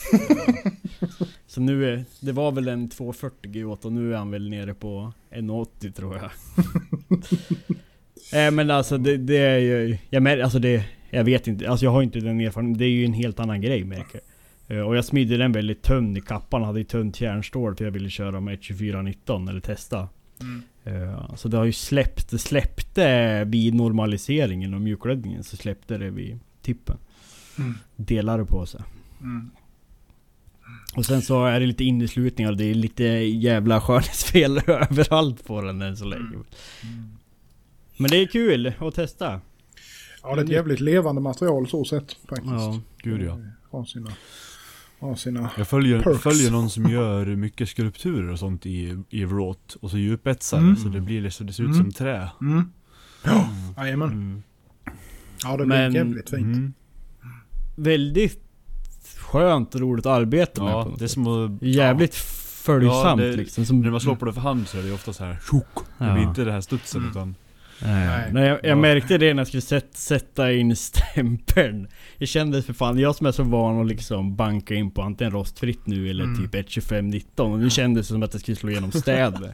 så 1.47 1.61
nu 1.61 1.93
är, 1.93 2.05
det 2.21 2.31
var 2.31 2.51
väl 2.51 2.67
en 2.67 2.89
240 2.89 3.51
GH 3.51 3.85
och 3.85 3.91
nu 3.91 4.13
är 4.13 4.17
han 4.17 4.31
väl 4.31 4.49
nere 4.49 4.73
på 4.73 5.13
180 5.29 5.91
tror 5.91 6.15
jag. 6.17 6.29
äh, 8.33 8.51
men 8.51 8.71
alltså 8.71 8.97
det, 8.97 9.17
det 9.17 9.37
är 9.37 9.57
ju, 9.57 9.97
jag 10.09 10.23
mär, 10.23 10.39
alltså 10.39 10.59
det, 10.59 10.85
jag 11.09 11.23
vet 11.23 11.47
inte, 11.47 11.69
alltså 11.69 11.85
jag 11.85 11.91
har 11.91 12.01
inte 12.03 12.19
den 12.19 12.39
erfarenheten. 12.39 12.77
Det 12.77 12.85
är 12.85 12.89
ju 12.89 13.05
en 13.05 13.13
helt 13.13 13.39
annan 13.39 13.61
grej 13.61 13.83
märker. 13.83 14.21
Eh, 14.67 14.79
Och 14.79 14.97
jag 14.97 15.05
smidde 15.05 15.37
den 15.37 15.51
väldigt 15.51 15.81
tunn 15.81 16.17
i 16.17 16.21
kappan, 16.21 16.63
hade 16.63 16.79
ju 16.79 16.85
tunt 16.85 17.21
järnstål 17.21 17.75
för 17.75 17.85
jag 17.85 17.91
ville 17.91 18.09
köra 18.09 18.39
med 18.39 18.61
2419 18.61 19.47
eller 19.47 19.59
testa. 19.61 20.07
Eh, 20.83 21.35
Så 21.35 21.47
det 21.47 21.57
har 21.57 21.65
ju 21.65 21.71
släppt, 21.71 22.29
det 22.29 22.37
släppte 22.39 23.43
vid 23.45 23.73
normaliseringen 23.73 24.73
och 24.73 24.81
mjukglödningen 24.81 25.43
så 25.43 25.57
släppte 25.57 25.97
det 25.97 26.09
vid 26.09 26.39
tippen. 26.61 26.97
Mm. 27.57 27.73
Delade 27.95 28.45
på 28.45 28.65
sig. 28.65 28.81
Mm. 29.21 29.49
Och 30.95 31.05
sen 31.05 31.21
så 31.21 31.45
är 31.45 31.59
det 31.59 31.65
lite 31.65 31.83
inneslutningar 31.83 32.51
och 32.51 32.57
det 32.57 32.65
är 32.65 32.73
lite 32.73 33.03
jävla 33.03 33.81
skönhetsfel 33.81 34.57
överallt 34.67 35.45
på 35.45 35.61
den 35.61 35.81
än 35.81 35.97
så 35.97 36.05
länge. 36.05 36.37
Men 37.99 38.09
det 38.11 38.17
är 38.17 38.27
kul 38.27 38.73
att 38.79 38.95
testa. 38.95 39.41
Ja 40.23 40.35
det 40.35 40.41
är 40.41 40.45
ett 40.45 40.51
jävligt 40.51 40.79
levande 40.79 41.21
material 41.21 41.67
så 41.67 41.85
sett 41.85 42.11
faktiskt. 42.29 42.51
Ja. 42.53 42.79
Gud 42.97 43.21
ja. 43.21 43.31
Eh, 43.31 43.37
Har 43.71 43.85
sina... 43.85 44.09
Har 44.99 45.15
sina... 45.15 45.49
Jag 45.57 45.67
följer, 45.67 46.01
Perks. 46.01 46.21
följer 46.21 46.51
någon 46.51 46.69
som 46.69 46.85
gör 46.91 47.25
mycket 47.25 47.69
skulpturer 47.69 48.31
och 48.31 48.39
sånt 48.39 48.65
i, 48.65 48.97
i 49.09 49.25
vråt. 49.25 49.77
Och 49.81 49.91
så 49.91 49.97
djupetsar 49.97 50.57
Mm. 50.57 50.75
så 50.75 50.89
det 50.89 51.01
blir 51.01 51.29
så 51.29 51.43
det 51.43 51.53
ser 51.53 51.63
ut 51.63 51.67
Mm. 51.69 51.79
som 51.81 51.91
trä. 51.91 52.29
Mm. 52.41 52.71
Ja, 53.25 53.49
jajamän. 53.77 54.09
Mm. 54.11 54.43
Ja 55.43 55.51
det 55.57 55.65
blir 55.65 55.77
Men- 55.77 55.93
jävligt 55.93 56.29
fint. 56.29 56.41
Mm. 56.57 56.73
Väldigt 57.75 58.43
skönt 59.17 59.75
och 59.75 59.81
roligt 59.81 60.05
arbete 60.05 60.61
med 60.63 60.71
på 60.73 60.79
Ja, 60.79 60.85
något 60.85 60.99
det 60.99 61.05
är 61.05 61.07
som 61.07 61.27
att... 61.27 61.61
Jävligt 61.61 62.15
följsamt 62.15 63.21
Ja, 63.21 63.27
det- 63.27 63.35
liksom. 63.35 63.65
Som, 63.65 63.81
När 63.81 63.91
man 63.91 63.99
slår 63.99 64.15
på 64.15 64.25
det 64.25 64.33
för 64.33 64.41
hand 64.41 64.67
så 64.67 64.77
är 64.77 64.83
det 64.83 64.91
ofta 64.93 65.13
så 65.13 65.23
här 65.23 65.37
tjock. 65.51 65.85
Det 65.97 66.05
Ja. 66.05 66.13
blir 66.13 66.23
inte 66.23 66.43
det 66.43 66.51
här 66.51 66.61
studsen 66.61 67.01
Mm. 67.01 67.11
utan... 67.11 67.35
Nej. 67.81 68.29
Nej. 68.33 68.43
Jag, 68.47 68.59
jag 68.63 68.71
Ja. 68.71 68.75
märkte 68.75 69.17
det 69.17 69.33
när 69.33 69.39
jag 69.39 69.47
skulle 69.47 69.61
sätt, 69.61 69.89
sätta 69.93 70.51
in 70.53 70.75
stämpeln. 70.75 71.87
Det 72.17 72.27
kändes 72.27 72.65
för 72.65 72.73
fan, 72.73 72.99
jag 72.99 73.15
som 73.15 73.27
är 73.27 73.31
så 73.31 73.43
van 73.43 73.81
att 73.81 73.87
liksom 73.87 74.35
banka 74.35 74.73
in 74.75 74.91
på 74.91 75.01
antingen 75.01 75.31
rostfritt 75.33 75.87
nu 75.87 76.09
eller 76.09 76.23
Mm. 76.23 76.37
typ 76.49 76.55
1.25.19 76.55 77.23
och 77.53 77.59
nu 77.59 77.69
kändes 77.69 78.07
det 78.07 78.13
som 78.13 78.23
att 78.23 78.33
jag 78.33 78.41
skulle 78.41 78.55
slå 78.57 78.69
igenom 78.69 78.91
städer. 78.91 79.53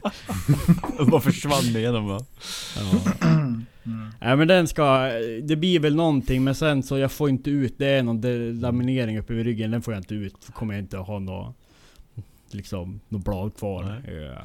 Det 0.98 1.04
bara 1.10 1.20
försvann 1.20 1.64
igenom 1.76 2.06
va? 2.06 2.20
Ja. 2.76 3.12
Mm. 3.28 3.64
Nej 4.20 4.36
men 4.36 4.48
den 4.48 4.68
ska, 4.68 5.10
det 5.42 5.56
blir 5.56 5.80
väl 5.80 5.94
någonting 5.96 6.44
men 6.44 6.54
sen 6.54 6.82
så 6.82 6.98
jag 6.98 7.12
får 7.12 7.30
inte 7.30 7.50
ut, 7.50 7.74
det 7.78 7.86
är 7.86 8.02
någon 8.02 8.20
laminering 8.60 9.18
uppe 9.18 9.34
vid 9.34 9.44
ryggen, 9.46 9.70
den 9.70 9.82
får 9.82 9.94
jag 9.94 10.00
inte 10.00 10.14
ut. 10.14 10.34
Kommer 10.54 10.74
jag 10.74 10.82
inte 10.82 10.96
ha 10.96 11.18
något, 11.18 11.56
liksom, 12.50 13.00
något 13.08 13.24
blad 13.24 13.56
kvar. 13.56 14.02
Ja. 14.06 14.42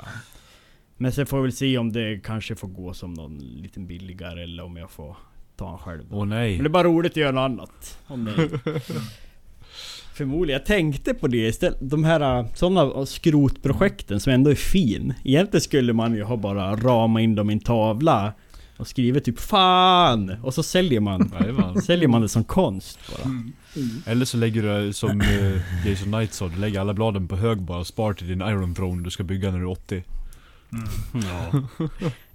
Men 1.01 1.11
sen 1.11 1.25
får 1.25 1.39
jag 1.39 1.43
väl 1.43 1.51
se 1.51 1.77
om 1.77 1.91
det 1.91 2.19
kanske 2.23 2.55
får 2.55 2.67
gå 2.67 2.93
som 2.93 3.13
någon 3.13 3.37
liten 3.37 3.87
billigare 3.87 4.43
eller 4.43 4.63
om 4.63 4.77
jag 4.77 4.91
får 4.91 5.17
ta 5.55 5.71
en 5.71 5.77
själv. 5.77 6.03
Åh 6.11 6.19
Men 6.19 6.29
det 6.29 6.35
nej. 6.35 6.59
är 6.59 6.69
bara 6.69 6.83
roligt 6.83 7.11
att 7.11 7.17
göra 7.17 7.31
något 7.31 7.41
annat. 7.41 7.99
Om 8.07 8.23
nej. 8.23 8.35
Förmodligen. 10.13 10.59
Jag 10.59 10.65
tänkte 10.65 11.13
på 11.13 11.27
det 11.27 11.47
istället. 11.47 11.77
De 11.81 12.03
här 12.03 12.45
sådana 12.55 13.05
skrotprojekten 13.05 14.19
som 14.19 14.33
ändå 14.33 14.51
är 14.51 14.55
fin. 14.55 15.13
Egentligen 15.23 15.61
skulle 15.61 15.93
man 15.93 16.15
ju 16.15 16.23
ha 16.23 16.37
bara 16.37 16.75
rama 16.75 17.21
in 17.21 17.35
dem 17.35 17.49
i 17.49 17.53
en 17.53 17.59
tavla 17.59 18.33
och 18.77 18.87
skrivit 18.87 19.25
typ 19.25 19.39
Fan! 19.39 20.35
Och 20.43 20.53
så 20.53 20.63
säljer 20.63 20.99
man. 20.99 21.31
Säljer 21.83 22.07
man 22.07 22.21
det 22.21 22.29
som 22.29 22.43
konst 22.43 22.99
bara. 23.11 23.23
Mm. 23.23 23.53
Mm. 23.75 23.89
Eller 24.05 24.25
så 24.25 24.37
lägger 24.37 24.61
du 24.61 24.85
det 24.85 24.93
som 24.93 25.21
uh, 25.21 25.87
Jason 25.87 26.11
Knight 26.11 26.33
sa, 26.33 26.47
du 26.47 26.59
lägger 26.59 26.79
alla 26.79 26.93
bladen 26.93 27.27
på 27.27 27.35
hög 27.35 27.61
bara 27.61 27.79
och 27.79 27.87
spar 27.87 28.13
till 28.13 28.27
din 28.27 28.41
Iron 28.41 28.75
Throne 28.75 29.03
du 29.03 29.09
ska 29.09 29.23
bygga 29.23 29.51
när 29.51 29.59
du 29.59 29.65
är 29.65 29.71
80. 29.71 30.03
Ja. 31.13 31.61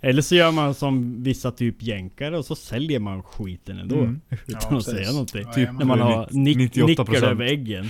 Eller 0.00 0.22
så 0.22 0.34
gör 0.34 0.52
man 0.52 0.74
som 0.74 1.22
vissa 1.22 1.50
typ 1.50 1.82
jänkare 1.82 2.38
och 2.38 2.44
så 2.44 2.54
säljer 2.54 3.00
man 3.00 3.22
skiten 3.22 3.78
ändå. 3.78 3.96
Mm. 3.98 4.20
Utan 4.30 4.40
Ja, 4.46 4.58
att 4.58 4.68
precis. 4.68 4.92
säga 4.92 5.10
någonting. 5.10 5.42
Ja, 5.46 5.52
typ 5.52 5.72
när 5.72 5.84
man 5.84 6.00
har 6.00 6.28
nick, 6.30 6.56
98%. 6.58 6.86
nickel 6.86 7.24
över 7.24 7.44
äggen. 7.44 7.86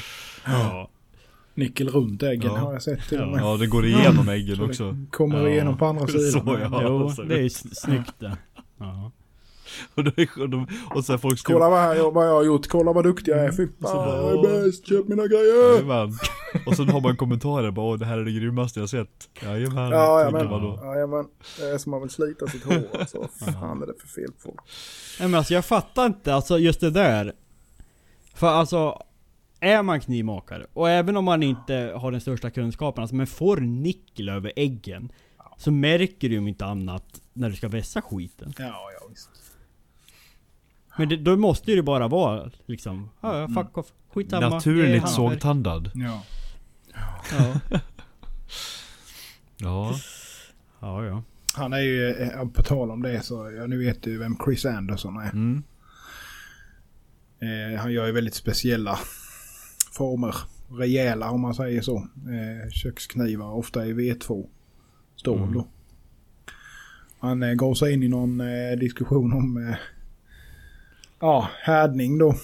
Ja. 0.47 0.91
Nickel 1.55 1.89
runt 1.89 2.23
äggen 2.23 2.43
Ja. 2.55 2.59
har 2.59 2.73
jag 2.73 2.83
sett 2.83 3.09
till 3.09 3.19
Ja. 3.19 3.27
med. 3.27 3.41
Ja, 3.41 3.57
det 3.57 3.67
går 3.67 3.87
igenom 3.87 4.29
äggen 4.29 4.57
Så 4.57 4.65
också. 4.65 4.97
Kommer 5.11 5.41
Ja. 5.43 5.49
igenom 5.49 5.79
på 5.79 5.87
andra 5.87 6.07
Så, 6.07 6.19
sidan. 6.19 6.59
ja. 6.73 6.81
Jo, 6.83 7.11
så- 7.11 7.23
det 7.23 7.39
är 7.45 7.49
snyggt 7.75 8.13
det. 8.19 8.37
Och, 9.95 10.05
då 10.05 10.11
är, 10.17 10.41
och, 10.41 10.51
de, 10.51 10.67
och 10.95 11.05
så 11.05 11.19
folk 11.19 11.39
ska... 11.39 11.53
Kolla 11.53 11.71
vad, 11.71 11.81
här, 11.81 12.11
vad 12.11 12.27
jag 12.27 12.35
har 12.35 12.45
gjort, 12.45 12.67
kolla 12.67 12.93
vad 12.93 13.05
duktig 13.05 13.33
jag 13.33 13.45
är. 13.45 13.53
Fy 13.53 13.69
så 13.81 13.87
fan, 13.87 13.97
bara, 13.97 14.17
jag 14.17 14.45
är 14.45 14.65
bäst, 14.65 14.87
köp 14.87 15.09
mina 15.09 15.27
grejer! 15.27 15.73
Jajamän. 15.73 16.13
Och 16.67 16.77
sen 16.77 16.89
har 16.89 17.01
man 17.01 17.17
kommentarer 17.17 17.71
bara 17.71 17.87
åh 17.87 17.99
det 17.99 18.05
här 18.07 18.19
är 18.19 18.25
det 18.25 18.33
grymmaste 18.33 18.81
jag 18.81 18.89
sett. 18.89 19.29
Jajamän. 19.43 19.91
Ja, 19.91 20.21
jajamän. 20.21 20.51
man 20.51 20.63
då. 20.63 20.81
Jajamän. 20.85 21.27
Det 21.59 21.65
är 21.65 21.79
som 21.79 21.91
man 21.91 22.01
vill 22.01 22.11
slita 22.11 22.47
sitt 22.47 22.65
hår 22.65 22.87
alltså. 23.01 23.19
Vad 23.19 23.55
fan 23.55 23.83
är 23.83 23.87
det 23.87 23.95
för 24.01 24.09
fel 24.09 24.33
på 24.33 24.41
folk? 24.41 24.61
Nej 25.21 25.29
men 25.29 25.39
alltså 25.39 25.55
jag 25.55 25.65
fattar 25.65 26.07
inte, 26.07 26.35
alltså 26.35 26.59
just 26.59 26.81
det 26.81 26.91
där. 26.91 27.33
För 28.35 28.47
alltså, 28.47 29.03
är 29.61 29.83
man 29.83 30.01
knivmakare, 30.01 30.67
och 30.73 30.91
även 30.91 31.17
om 31.17 31.25
man 31.25 31.43
inte 31.43 31.93
har 31.97 32.11
den 32.11 32.21
största 32.21 32.51
kunskapen, 32.51 33.03
alltså 33.03 33.17
men 33.17 33.27
får 33.27 33.57
nickel 33.57 34.29
över 34.29 34.53
äggen. 34.57 35.13
Så 35.59 35.71
märker 35.71 36.29
du 36.29 36.35
ju 36.35 36.49
inte 36.49 36.65
annat 36.67 37.21
när 37.33 37.51
du 37.51 37.57
ska 37.57 37.69
vässa 37.69 38.03
skiten. 38.03 38.53
Ja, 38.59 38.65
ja 39.01 39.07
visst. 39.11 39.31
Men 40.99 41.09
det, 41.09 41.17
då 41.17 41.37
måste 41.37 41.71
ju 41.71 41.77
det 41.77 41.83
bara 41.83 42.09
vara 42.09 42.51
liksom, 42.67 43.11
ja 43.21 43.39
ja, 43.41 43.49
fuck 43.49 43.79
off, 43.79 43.87
skitsamma. 44.15 44.49
Naturligt 44.49 45.09
sågtandad. 45.09 45.91
Ja. 45.95 46.23
Ja. 47.39 47.61
Ja. 49.59 49.95
ja, 50.81 51.05
ja. 51.07 51.23
Han 51.55 51.73
är 51.73 51.79
ju, 51.81 52.11
eh, 52.11 52.45
på 52.49 52.63
tal 52.63 52.91
om 52.91 53.03
det 53.03 53.21
så, 53.23 53.51
ja, 53.57 53.67
nu 53.67 53.79
vet 53.79 54.03
du 54.03 54.19
vem 54.19 54.37
Chris 54.45 54.65
Anderson 54.67 55.17
är. 55.17 55.31
Mm. 55.31 55.63
Eh, 57.41 57.81
han 57.81 57.93
gör 57.93 58.07
ju 58.07 58.13
väldigt 58.13 58.35
speciella 58.35 58.99
former. 59.93 60.35
Rejäla 60.71 61.31
om 61.31 61.41
man 61.41 61.55
säger 61.55 61.83
så. 61.83 61.97
Eh, 61.97 62.71
köksknivar, 62.71 63.53
ofta 63.53 63.87
i 63.87 63.93
V2 63.93 64.47
stål 65.17 65.39
Mm. 65.39 65.55
då. 65.55 65.67
Han 67.19 67.43
eh, 67.43 67.53
gav 67.55 67.75
sig 67.75 67.93
in 67.93 68.03
i 68.03 68.09
någon 68.09 68.41
eh, 68.41 68.79
diskussion 68.79 69.33
om 69.33 69.69
eh, 69.69 69.77
ja, 71.21 71.49
härdning 71.63 72.19
då. 72.19 72.35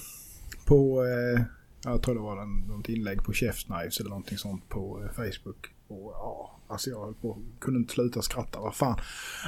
På, 0.65 1.05
eh, 1.05 1.41
jag 1.83 2.01
tror 2.01 2.15
det 2.15 2.21
var 2.21 2.45
något 2.75 2.89
inlägg 2.89 3.23
på 3.23 3.31
Chef's 3.31 3.65
Knives 3.65 3.99
eller 3.99 4.09
någonting 4.09 4.37
sånt 4.37 4.69
på 4.69 5.03
eh, 5.03 5.09
Facebook. 5.09 5.69
Och 5.87 6.11
ja, 6.13 6.59
alltså 6.67 6.89
jag 6.89 7.21
på, 7.21 7.37
kunde 7.59 7.79
inte 7.79 7.93
sluta 7.93 8.21
skratta. 8.21 8.59
Vad 8.59 8.75
fan. 8.75 8.99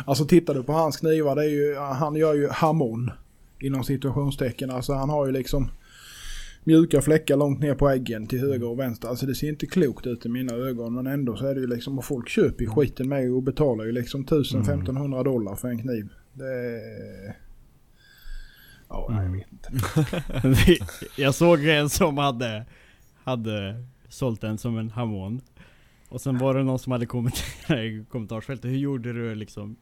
Alltså 0.05 0.25
tittar 0.25 0.53
du 0.53 0.63
på 0.63 0.73
hans 0.73 0.97
knivar, 0.97 1.35
det 1.35 1.43
är 1.43 1.49
ju, 1.49 1.75
han 1.75 2.15
gör 2.15 2.33
ju 2.33 2.49
hamon. 2.49 3.11
Inom 3.59 3.83
situationstecken. 3.83 4.69
Alltså 4.71 4.93
han 4.93 5.09
har 5.09 5.25
ju 5.25 5.31
liksom 5.31 5.69
mjuka 6.63 7.01
fläckar 7.01 7.37
långt 7.37 7.59
ner 7.59 7.75
på 7.75 7.89
äggen 7.89 8.27
till 8.27 8.39
höger 8.39 8.67
och 8.67 8.79
vänster. 8.79 9.07
Alltså 9.07 9.25
det 9.25 9.35
ser 9.35 9.49
inte 9.49 9.65
klokt 9.65 10.07
ut 10.07 10.25
i 10.25 10.29
mina 10.29 10.53
ögon. 10.53 10.93
Men 10.93 11.07
ändå 11.07 11.35
så 11.35 11.47
är 11.47 11.55
det 11.55 11.61
ju 11.61 11.67
liksom, 11.67 11.97
och 11.97 12.05
folk 12.05 12.29
köper 12.29 12.63
ju 12.63 12.69
skiten 12.69 13.09
med 13.09 13.31
och 13.31 13.43
betalar 13.43 13.85
ju 13.85 13.91
liksom 13.91 14.25
1000-1500 14.25 15.23
dollar 15.23 15.55
för 15.55 15.67
en 15.67 15.81
kniv. 15.81 16.09
Det 16.33 16.45
är... 16.45 17.44
Ja, 18.95 19.07
nej, 19.09 19.23
jag 19.25 19.31
vet 19.31 19.47
inte. 19.51 20.85
jag 21.21 21.35
såg 21.35 21.65
en 21.65 21.89
som 21.89 22.17
hade, 22.17 22.65
hade 23.23 23.85
sålt 24.09 24.41
den 24.41 24.57
som 24.57 24.77
en 24.77 24.89
hamon. 24.89 25.41
Och 26.09 26.21
sen 26.21 26.37
var 26.37 26.53
det 26.53 26.63
någon 26.63 26.79
som 26.79 26.91
hade 26.91 27.05
kommenterat 27.05 27.79
i 27.79 28.05
kommentarsfältet, 28.09 28.71
hur 28.71 28.77
gjorde 28.77 29.13
du 29.13 29.35
liksom? 29.35 29.75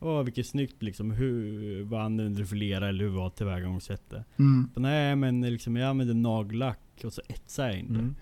Åh 0.00 0.22
vilket 0.22 0.46
snyggt 0.46 0.82
liksom, 0.82 1.10
hur, 1.10 1.82
vad 1.84 2.00
använde 2.02 2.40
du 2.40 2.46
för 2.46 2.56
lera 2.56 2.88
eller 2.88 3.04
hur 3.04 3.10
var 3.10 3.30
tillvägagångssättet? 3.30 4.24
Mm. 4.38 4.70
Nej 4.76 5.16
men 5.16 5.40
liksom, 5.40 5.76
jag 5.76 5.88
använde 5.90 6.14
nagellack 6.14 6.80
och 7.04 7.12
så 7.12 7.22
etsade 7.28 7.68
jag 7.68 7.78
in 7.78 7.92
det. 7.92 7.98
Mm. 7.98 8.14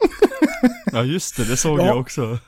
Ja 0.93 1.05
just 1.05 1.37
det, 1.37 1.45
det 1.45 1.57
såg 1.57 1.81
Ja. 1.81 1.87
jag 1.87 1.99
också. 2.01 2.39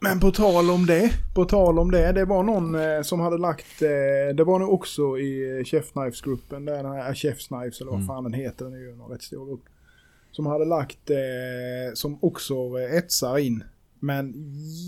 Men 0.00 0.20
på 0.20 0.30
tal 0.30 0.70
om 0.70 0.86
det, 0.86 1.10
på 1.34 1.44
tal 1.44 1.78
om 1.78 1.90
det, 1.90 2.12
det 2.12 2.24
var 2.24 2.42
någon 2.42 2.74
eh, 2.74 3.02
som 3.02 3.20
hade 3.20 3.38
lagt, 3.38 3.82
eh, 3.82 4.34
det 4.36 4.44
var 4.44 4.58
nog 4.58 4.72
också 4.72 5.18
i 5.18 5.62
Chef 5.66 5.92
Knives-gruppen, 5.92 6.64
den 6.64 6.86
här 6.86 7.14
Chef's 7.14 7.48
Knives 7.48 7.80
eller 7.80 7.90
vad 7.90 8.00
Mm. 8.00 8.06
fan 8.06 8.24
den 8.24 8.32
heter, 8.32 8.64
den 8.64 8.74
är 8.74 8.78
ju 8.78 8.90
en 8.92 9.00
rätt 9.00 9.22
stor 9.22 9.46
grupp. 9.46 9.64
Som 10.32 10.46
hade 10.46 10.64
lagt, 10.64 11.10
eh, 11.10 11.94
som 11.94 12.18
också 12.22 12.54
eh, 12.54 12.96
etsar 12.96 13.38
in. 13.38 13.64
Men 14.00 14.34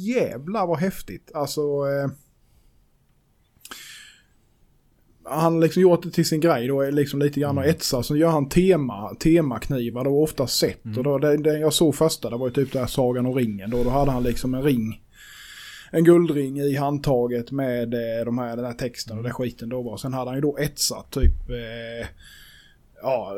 jävlar 0.05 0.67
vad 0.67 0.79
häftigt, 0.79 1.31
alltså. 1.35 1.61
Eh, 1.61 2.11
han 5.29 5.55
har 5.55 5.61
liksom 5.61 5.83
gjort 5.83 6.03
det 6.03 6.11
till 6.11 6.25
sin 6.27 6.41
grej 6.41 6.67
då, 6.69 6.83
liksom 6.91 7.21
lite 7.21 7.41
grann 7.41 7.59
och 7.59 7.65
etsar. 7.67 8.03
Så 8.03 8.17
gör 8.17 8.29
han 8.31 8.49
tema, 8.49 9.15
temaknivar 9.15 10.05
då, 10.05 10.23
ofta 10.23 10.47
set. 10.47 10.85
Mm. 10.85 10.99
Och 10.99 11.05
då, 11.05 11.19
den, 11.19 11.43
den 11.43 11.61
jag 11.61 11.73
såg 11.73 11.95
första, 11.95 12.31
det 12.31 12.37
var 12.37 12.47
ju 12.47 12.53
typ 12.53 12.73
där 12.73 12.87
Sagan 12.87 13.27
och 13.27 13.37
ringen 13.37 13.71
då. 13.71 13.85
Då 13.85 13.91
hade 13.91 14.11
han 14.11 14.23
liksom 14.23 14.55
en 14.55 14.63
ring. 14.63 15.03
En 15.91 16.05
guldring 16.05 16.59
i 16.61 16.77
handtaget 16.77 17.51
med 17.51 17.95
eh, 17.95 18.25
de 18.25 18.39
här, 18.39 18.57
den 18.57 18.65
här 18.65 18.73
texten 18.73 19.17
och 19.19 19.23
den 19.25 19.33
skiten 19.33 19.69
då 19.69 19.83
var. 19.83 19.97
Sen 19.97 20.13
hade 20.13 20.31
han 20.31 20.37
ju 20.37 20.41
då 20.41 20.59
etsat 20.59 21.11
typ, 21.11 21.51
eh, 21.51 22.09
ja, 23.03 23.33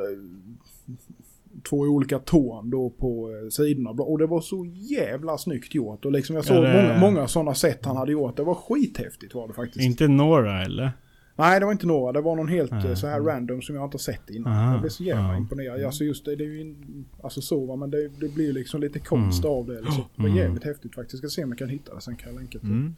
två 1.68 1.76
olika 1.76 2.18
torn 2.18 2.70
då 2.70 2.90
på 2.90 3.30
eh, 3.30 3.48
sidorna. 3.48 3.90
Och 3.90 4.18
det 4.18 4.26
var 4.26 4.40
så 4.40 4.66
jävla 4.74 5.38
snyggt 5.38 5.74
gjort. 5.74 6.04
Och 6.04 6.12
liksom 6.12 6.36
jag 6.36 6.44
såg 6.44 6.56
Ja, 6.56 6.60
det- 6.60 6.82
många, 6.82 6.98
många 7.00 7.28
sådana 7.28 7.54
sätt 7.54 7.84
han 7.84 7.96
hade 7.96 8.12
gjort. 8.12 8.36
Det 8.36 8.42
var 8.44 8.54
skithäftigt 8.54 9.34
var 9.34 9.48
det 9.48 9.54
faktiskt. 9.54 9.84
Inte 9.84 10.08
några 10.08 10.62
eller? 10.62 10.92
Nej, 11.38 11.60
det 11.60 11.66
var 11.66 11.72
inte 11.72 11.86
några. 11.86 12.12
Det 12.12 12.20
var 12.20 12.36
någon 12.36 12.48
helt 12.48 12.72
eh, 12.72 12.94
så 12.94 13.06
här 13.06 13.20
random 13.20 13.62
som 13.62 13.74
jag 13.74 13.84
inte 13.84 13.94
har 13.94 13.98
sett 13.98 14.30
innan. 14.30 14.52
Aha, 14.52 14.72
jag 14.72 14.80
blev 14.80 14.90
så 14.90 15.02
jävla 15.04 15.28
ja. 15.32 15.36
imponerad. 15.36 15.84
Alltså 15.84 16.04
just 16.04 16.24
det, 16.24 16.36
det 16.36 16.44
är 16.44 16.48
ju 16.48 16.60
in, 16.60 17.04
alltså 17.22 17.40
så 17.40 17.66
va, 17.66 17.76
men 17.76 17.90
det, 17.90 18.08
det 18.08 18.28
blir 18.34 18.46
ju 18.46 18.52
liksom 18.52 18.80
lite 18.80 18.98
konst 18.98 19.44
Mm. 19.44 19.56
av 19.56 19.66
det. 19.66 19.80
Liksom. 19.80 20.04
Det 20.16 20.22
var 20.22 20.28
Mm. 20.28 20.38
jävligt 20.38 20.64
häftigt 20.64 20.94
faktiskt. 20.94 21.22
Jag 21.22 21.30
ska 21.32 21.40
se 21.40 21.44
om 21.44 21.50
jag 21.50 21.58
kan 21.58 21.68
hitta 21.68 21.94
det 21.94 22.00
sen 22.00 22.16
kan 22.16 22.28
jag 22.32 22.38
länka 22.38 22.58
till. 22.58 22.68
Mm. 22.68 22.94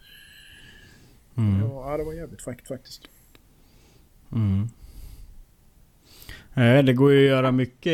Mm. 1.36 1.60
Ja, 1.60 1.96
det 1.96 2.04
var 2.04 2.12
jävligt 2.12 2.42
fräckt 2.42 2.68
faktiskt. 2.68 3.02
Mm. 4.32 4.68
Nej, 6.54 6.82
det 6.82 6.92
går 6.92 7.12
ju 7.12 7.18
att 7.18 7.30
göra 7.30 7.52
mycket 7.52 7.92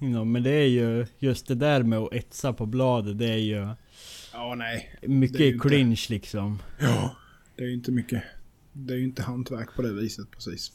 inom, 0.00 0.32
men 0.32 0.42
det 0.42 0.50
är 0.50 0.66
ju 0.68 1.06
just 1.18 1.46
det 1.48 1.54
där 1.54 1.82
med 1.82 1.98
att 1.98 2.12
etsa 2.14 2.52
på 2.52 2.66
bladet, 2.66 3.18
det 3.18 3.28
är 3.28 3.36
ju 3.36 3.68
Ja, 4.32 4.54
nej. 4.54 4.98
mycket 5.02 5.40
ju 5.40 5.52
inte- 5.54 5.68
cringe 5.68 6.00
liksom. 6.10 6.58
Ja, 6.80 7.16
det 7.56 7.62
är 7.62 7.66
ju 7.66 7.74
inte 7.74 7.92
mycket. 7.92 8.22
Det 8.76 8.94
är 8.94 8.98
ju 8.98 9.04
inte 9.04 9.22
hantverk 9.22 9.68
på 9.76 9.82
det 9.82 9.92
viset 9.92 10.30
precis. 10.30 10.72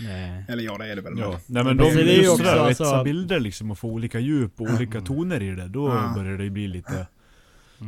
Nej. 0.00 0.44
Eller 0.48 0.62
ja, 0.62 0.78
det 0.78 0.86
är 0.92 0.96
det 0.96 1.02
väl. 1.02 1.12
Ja. 1.18 1.30
men- 1.30 1.40
Nej 1.46 1.64
men 1.64 1.76
de, 1.76 1.94
det 1.94 2.16
är 2.18 2.22
ju 2.22 2.28
också 2.28 2.42
där, 2.44 2.56
att 2.56 2.66
alltså 2.80 3.04
bilder 3.04 3.40
liksom 3.40 3.70
och 3.70 3.78
få 3.78 3.88
olika 3.88 4.18
djup 4.18 4.60
och 4.60 4.66
olika 4.76 5.00
toner 5.00 5.42
i 5.42 5.50
det. 5.50 5.68
Då 5.68 5.88
Ja. 5.88 6.12
börjar 6.16 6.38
det 6.38 6.50
bli 6.50 6.68
lite, 6.68 7.06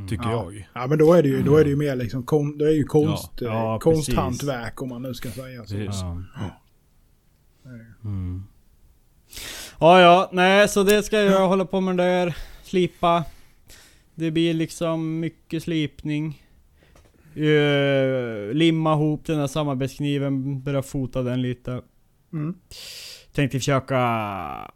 tycker 0.09 0.25
Ja. 0.25 0.33
jag. 0.53 0.69
Ja, 0.75 0.87
men 0.87 0.99
då 0.99 1.13
är 1.15 1.23
det 1.23 1.29
ju, 1.29 1.43
då 1.43 1.57
är 1.57 1.65
det 1.65 1.71
ju 1.71 1.77
mer 1.77 1.97
liksom, 1.97 2.23
kon, 2.23 2.59
det 2.59 2.65
är 2.65 2.73
ju 2.75 2.85
konst, 2.85 3.31
Ja, 3.41 3.47
eh, 3.47 3.53
ja, 3.55 3.79
konsthantverk 3.79 4.83
om 4.83 4.89
man 4.89 5.03
nu 5.03 5.15
ska 5.15 5.31
säga 5.31 5.65
så. 5.67 5.77
Ja. 6.35 6.63
Mm. 8.05 8.43
Ja, 9.79 10.01
ja, 10.01 10.31
nej 10.33 10.69
så 10.69 10.83
det 10.83 11.03
ska 11.03 11.21
jag 11.23 11.49
hålla 11.49 11.65
på 11.65 11.81
med 11.81 11.97
där. 11.97 12.37
Slipa. 12.65 13.25
Det 14.15 14.31
blir 14.31 14.55
liksom 14.55 15.21
mycket 15.21 15.63
slipning. 15.63 16.43
Uh, 17.37 18.55
limma 18.55 18.95
ihop 18.95 19.27
den 19.27 19.39
här 19.39 19.47
samarbetskniven, 19.47 20.63
börja 20.63 20.83
fota 20.83 21.23
den 21.23 21.43
lite. 21.43 21.83
Mm. 22.33 22.55
Tänkte 23.33 23.59
försöka 23.59 24.71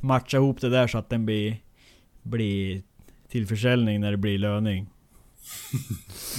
matcha 0.00 0.36
ihop 0.36 0.60
det 0.60 0.68
där 0.68 0.86
så 0.86 0.98
att 0.98 1.10
den 1.10 1.26
blir, 1.26 1.56
blir 2.22 2.82
till 3.28 3.46
försäljning 3.46 4.00
när 4.00 4.10
det 4.10 4.16
blir 4.16 4.38
löning. 4.38 4.86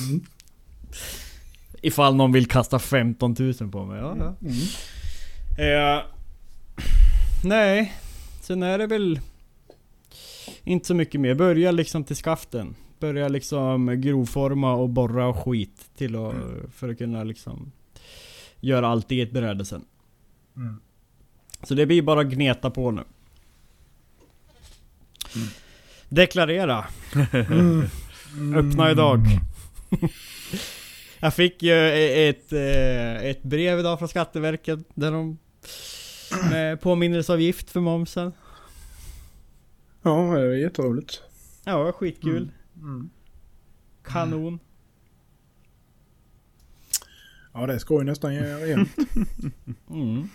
Mm. 0.08 0.24
Ifall 1.82 2.16
någon 2.16 2.32
vill 2.32 2.48
kasta 2.48 2.80
15 2.80 3.36
000 3.40 3.54
på 3.72 3.86
mig. 3.86 4.00
Ja, 4.00 4.16
ja. 4.18 4.36
Mm. 4.42 5.98
Eh, 5.98 6.04
nej, 7.44 7.94
sen 8.42 8.64
är 8.64 8.78
det 8.78 8.88
väl 8.88 9.20
inte 10.64 10.88
så 10.88 10.94
mycket 10.94 11.22
mer. 11.22 11.36
Börja 11.36 11.72
liksom 11.72 12.04
till 12.04 12.16
skaften. 12.16 12.76
Börja 13.00 13.28
liksom 13.28 14.02
grovforma 14.02 14.74
och 14.74 14.90
borra 14.90 15.28
och 15.28 15.38
skit 15.38 15.90
till 15.98 16.16
att, 16.16 16.36
för 16.76 16.90
att 16.90 16.98
kunna 16.98 17.24
liksom 17.24 17.72
göra 18.60 18.88
allt 18.88 19.12
i 19.12 19.22
ett 19.22 19.32
bräde 19.32 19.66
sen. 19.66 19.86
Mm. 20.56 20.82
Så 21.64 21.74
det 21.74 21.86
blir 21.86 22.02
bara 22.02 22.22
att 22.22 22.28
gneta 22.28 22.70
på 22.70 22.92
nu. 22.92 23.04
Deklarera. 26.10 26.86
Mm. 27.34 27.88
Öppna 28.56 28.92
idag. 28.92 29.20
Jag 31.20 31.34
fick 31.34 31.64
ju 31.64 31.90
ett, 32.30 32.54
eh, 32.54 33.30
ett 33.30 33.44
brev 33.44 33.80
idag 33.80 34.00
från 34.00 34.08
Skatteverket 34.08 34.80
där 34.94 35.12
de 35.12 35.38
med 36.52 36.82
påminnelseavgift 36.82 37.70
för 37.70 37.80
momsen. 37.80 38.34
Ja, 40.02 40.12
det 40.12 40.42
är 40.42 40.54
jätteroligt. 40.54 41.22
Ja, 41.64 41.92
skitkul. 41.92 42.38
Mm. 42.38 42.52
Kanon. 44.04 44.60
Ja, 47.54 47.68
det 47.68 47.80
ska 47.80 47.94
ju 47.94 48.04
nästan 48.04 48.34
göra 48.36 48.66
igen. 48.66 48.90
Mm. 49.90 50.30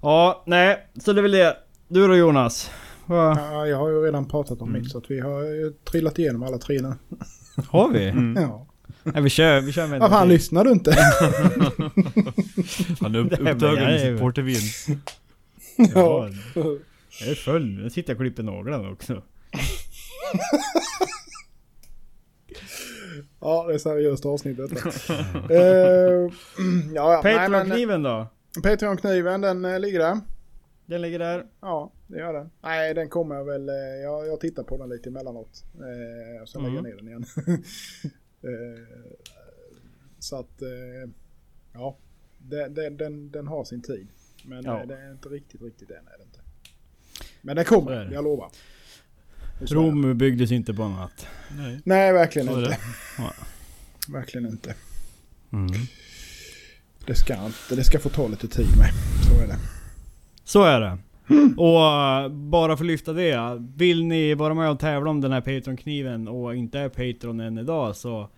Ja, 0.00 0.42
nej. 0.46 0.86
Så 1.00 1.12
det 1.12 1.20
är 1.20 1.22
väl 1.22 1.30
det. 1.32 1.56
Du 1.88 2.06
då 2.08 2.16
Jonas? 2.16 2.70
Va? 3.06 3.34
Ja, 3.38 3.66
jag 3.66 3.76
har 3.76 3.88
ju 3.88 4.02
redan 4.04 4.28
pratat 4.28 4.60
om 4.62 4.68
Mm. 4.68 4.82
mitt 4.82 4.90
så 4.90 4.98
att 4.98 5.10
vi 5.10 5.20
har 5.20 5.42
ju 5.42 5.72
trillat 5.84 6.18
igenom 6.18 6.42
alla 6.42 6.58
tre 6.58 6.80
nu. 6.82 6.94
Har 7.68 7.88
vi? 7.92 8.08
Mm. 8.08 8.36
Ja. 8.42 8.66
Nej, 9.02 9.22
vi 9.22 9.30
kör, 9.30 9.60
vi 9.60 9.72
kör 9.72 9.86
med 9.86 10.00
Vad 10.00 10.10
fan, 10.10 10.28
lyssnar 10.28 10.64
du 10.64 10.70
inte? 10.70 10.90
Han 13.00 13.14
är 13.14 13.18
upp, 13.18 13.32
upptagen 13.32 13.82
jävligt. 13.82 14.00
sitt 14.00 14.18
portervin. 14.20 14.60
Ja. 15.94 16.28
Jag 17.20 17.28
är 17.30 17.34
full. 17.34 17.66
Nu 17.66 17.90
sitter 17.90 18.10
jag 18.12 18.16
och 18.16 18.22
klipper 18.22 18.42
naglarna 18.42 18.90
också. 18.90 19.22
Ja, 23.40 23.66
det 23.68 23.74
är 23.74 23.78
seriöst 23.78 24.26
avsnitt 24.26 24.56
detta. 24.56 24.74
Eh, 25.54 26.30
ja, 26.94 27.12
ja. 27.12 27.20
Patreon-kniven 27.22 28.02
då? 28.02 28.26
Patreon-kniven, 28.62 29.40
den 29.40 29.64
eh, 29.64 29.80
ligger 29.80 29.98
där. 29.98 30.20
Den 30.86 31.02
ligger 31.02 31.18
där. 31.18 31.46
Ja, 31.60 31.92
det 32.06 32.18
gör 32.18 32.32
den. 32.32 32.50
Nej, 32.60 32.94
den 32.94 33.08
kommer 33.08 33.44
väl... 33.44 33.68
eh, 33.68 33.74
Jag, 33.74 34.26
jag 34.26 34.40
tittar 34.40 34.62
på 34.62 34.76
den 34.76 34.88
lite 34.88 35.08
emellanåt. 35.08 35.64
Eh, 35.74 36.42
och 36.42 36.48
sen 36.48 36.62
lägger 36.62 36.76
jag 36.76 36.86
Mm. 36.86 36.90
ner 36.90 36.96
den 36.96 37.08
igen. 37.08 37.24
eh, 38.42 38.84
så 40.18 40.36
att... 40.38 40.62
Eh, 40.62 41.10
ja, 41.72 41.96
den, 42.38 42.74
den, 42.74 42.96
den, 42.96 43.30
den 43.30 43.46
har 43.48 43.64
sin 43.64 43.82
tid. 43.82 44.08
Men 44.44 44.64
Ja. 44.64 44.80
eh, 44.80 44.86
det 44.86 44.94
är 44.94 45.10
inte 45.12 45.28
riktigt, 45.28 45.62
riktigt 45.62 45.90
än. 45.90 45.96
Är 45.96 46.18
det 46.18 46.24
inte. 46.24 46.40
Men 47.42 47.56
den 47.56 47.64
kommer, 47.64 48.10
jag 48.12 48.24
lovar. 48.24 48.46
Och 48.46 48.52
så 48.52 49.38
är 49.38 49.46
det. 49.46 49.47
Rom 49.60 50.18
byggdes 50.18 50.52
inte 50.52 50.74
på 50.74 50.82
annat. 50.82 51.26
Nej. 51.56 51.80
Nej, 51.84 52.12
verkligen 52.12 52.48
Så 52.48 52.58
inte. 52.58 52.70
det. 52.70 52.78
Ja. 53.18 53.32
Verkligen 54.08 54.46
inte. 54.46 54.74
Mm. 55.52 55.72
Det 57.06 57.14
ska 57.14 57.34
inte. 57.34 57.76
Det 57.76 57.84
ska 57.84 57.98
få 57.98 58.08
ta 58.08 58.28
lite 58.28 58.48
tid 58.48 58.66
med. 58.78 58.90
Så 59.28 59.40
är 59.42 59.46
det. 59.46 59.58
Så 60.44 60.62
är 60.62 60.80
det. 60.80 60.98
Och 61.56 61.80
eh, 61.80 62.28
bara 62.28 62.76
för 62.76 62.84
att 62.84 62.88
lyfta 62.88 63.12
det. 63.12 63.62
Vill 63.76 64.04
ni 64.04 64.34
vara 64.34 64.54
med 64.54 64.70
och 64.70 64.80
tävla 64.80 65.10
om 65.10 65.20
den 65.20 65.32
här 65.32 65.40
Patreon-kniven 65.40 66.28
och 66.28 66.56
inte 66.56 66.78
är 66.78 66.88
Patreon 66.88 67.40
än 67.40 67.58
idag 67.58 67.96
så 67.96 68.28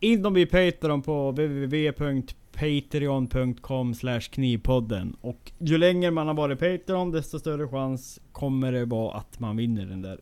in 0.00 0.26
och 0.26 0.32
bli 0.32 0.46
Patreon 0.46 1.02
på 1.02 1.30
www.patreon.com 1.30 3.94
knivpodden. 4.30 5.16
Och 5.20 5.52
ju 5.58 5.78
längre 5.78 6.10
man 6.10 6.26
har 6.26 6.34
varit 6.34 6.58
Patreon 6.58 7.10
desto 7.10 7.38
större 7.38 7.68
chans 7.68 8.20
kommer 8.32 8.72
det 8.72 8.84
vara 8.84 9.16
att 9.16 9.40
man 9.40 9.56
vinner 9.56 9.86
den 9.86 10.02
där 10.02 10.18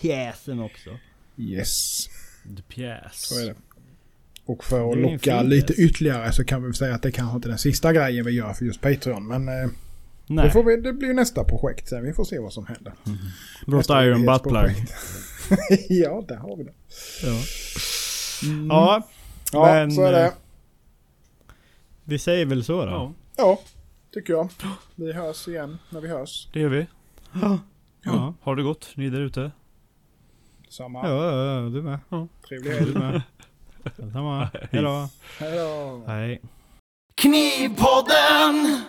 pjäsen 0.00 0.60
också. 0.60 0.90
Yes. 1.36 2.06
The 2.56 2.62
pjäs. 2.62 3.12
Så 3.14 3.40
är 3.40 3.46
det. 3.46 3.54
Och 4.46 4.64
för 4.64 4.92
att 4.92 4.98
locka 4.98 5.42
lite 5.42 5.72
ytterligare 5.72 6.32
så 6.32 6.44
kan 6.44 6.62
vi 6.66 6.74
säga 6.74 6.94
att 6.94 7.02
det 7.02 7.12
kanske 7.12 7.36
inte 7.36 7.48
är 7.48 7.50
den 7.50 7.58
sista 7.58 7.92
grejen 7.92 8.24
vi 8.26 8.32
gör 8.32 8.52
för 8.52 8.64
just 8.64 8.80
Patreon. 8.80 9.26
Men 9.26 9.48
eh, 9.48 9.70
Nej. 10.26 10.44
det, 10.44 10.50
får 10.50 10.64
vi, 10.64 10.76
det 10.76 10.92
blir 10.92 11.14
nästa 11.14 11.44
projekt 11.44 11.88
sen. 11.88 12.04
Vi 12.04 12.12
får 12.12 12.24
se 12.24 12.38
vad 12.38 12.52
som 12.52 12.66
händer. 12.66 12.92
Brought 13.66 13.78
Nästa 13.88 14.04
Iron 14.06 14.20
evighetsprojekt. 14.20 14.92
ja, 15.88 16.24
där 16.28 16.36
har 16.36 16.56
vi 16.56 16.64
det. 16.64 16.72
Ja. 17.22 17.42
Mm. 18.50 18.66
ja, 18.66 19.08
Ja, 19.52 19.64
men, 19.74 19.92
så 19.92 20.02
är 20.04 20.12
det. 20.12 20.24
eh, 20.26 20.32
vi 22.04 22.18
säger 22.18 22.46
väl 22.46 22.64
så 22.64 22.84
då. 22.84 22.90
Ja, 22.90 23.12
Ja, 23.36 23.60
tycker 24.14 24.32
jag. 24.32 24.48
Vi 24.94 25.12
hörs 25.12 25.48
igen 25.48 25.78
när 25.90 26.00
vi 26.00 26.08
hörs. 26.08 26.48
det 26.52 26.60
gör 26.60 26.68
vi. 26.68 26.86
Ja. 27.42 27.58
Ja. 28.02 28.34
Har 28.42 28.56
det 28.56 28.62
gott, 28.62 28.88
ni 28.94 29.10
där 29.10 29.20
ute? 29.20 29.50
Samma. 30.72 31.08
Ja, 31.08 31.24
ja, 31.32 31.54
ja, 31.54 31.60
du 31.70 31.82
med. 31.82 31.98
Trevlig 32.48 32.72
Du 32.72 32.78
helg. 32.78 32.98
med. 32.98 33.22
Samma. 34.12 34.50
Hejdå. 34.70 35.08
Hej 35.38 35.58
då. 35.58 36.02
Hej. 36.06 36.40
Knivpodden! 37.14 38.80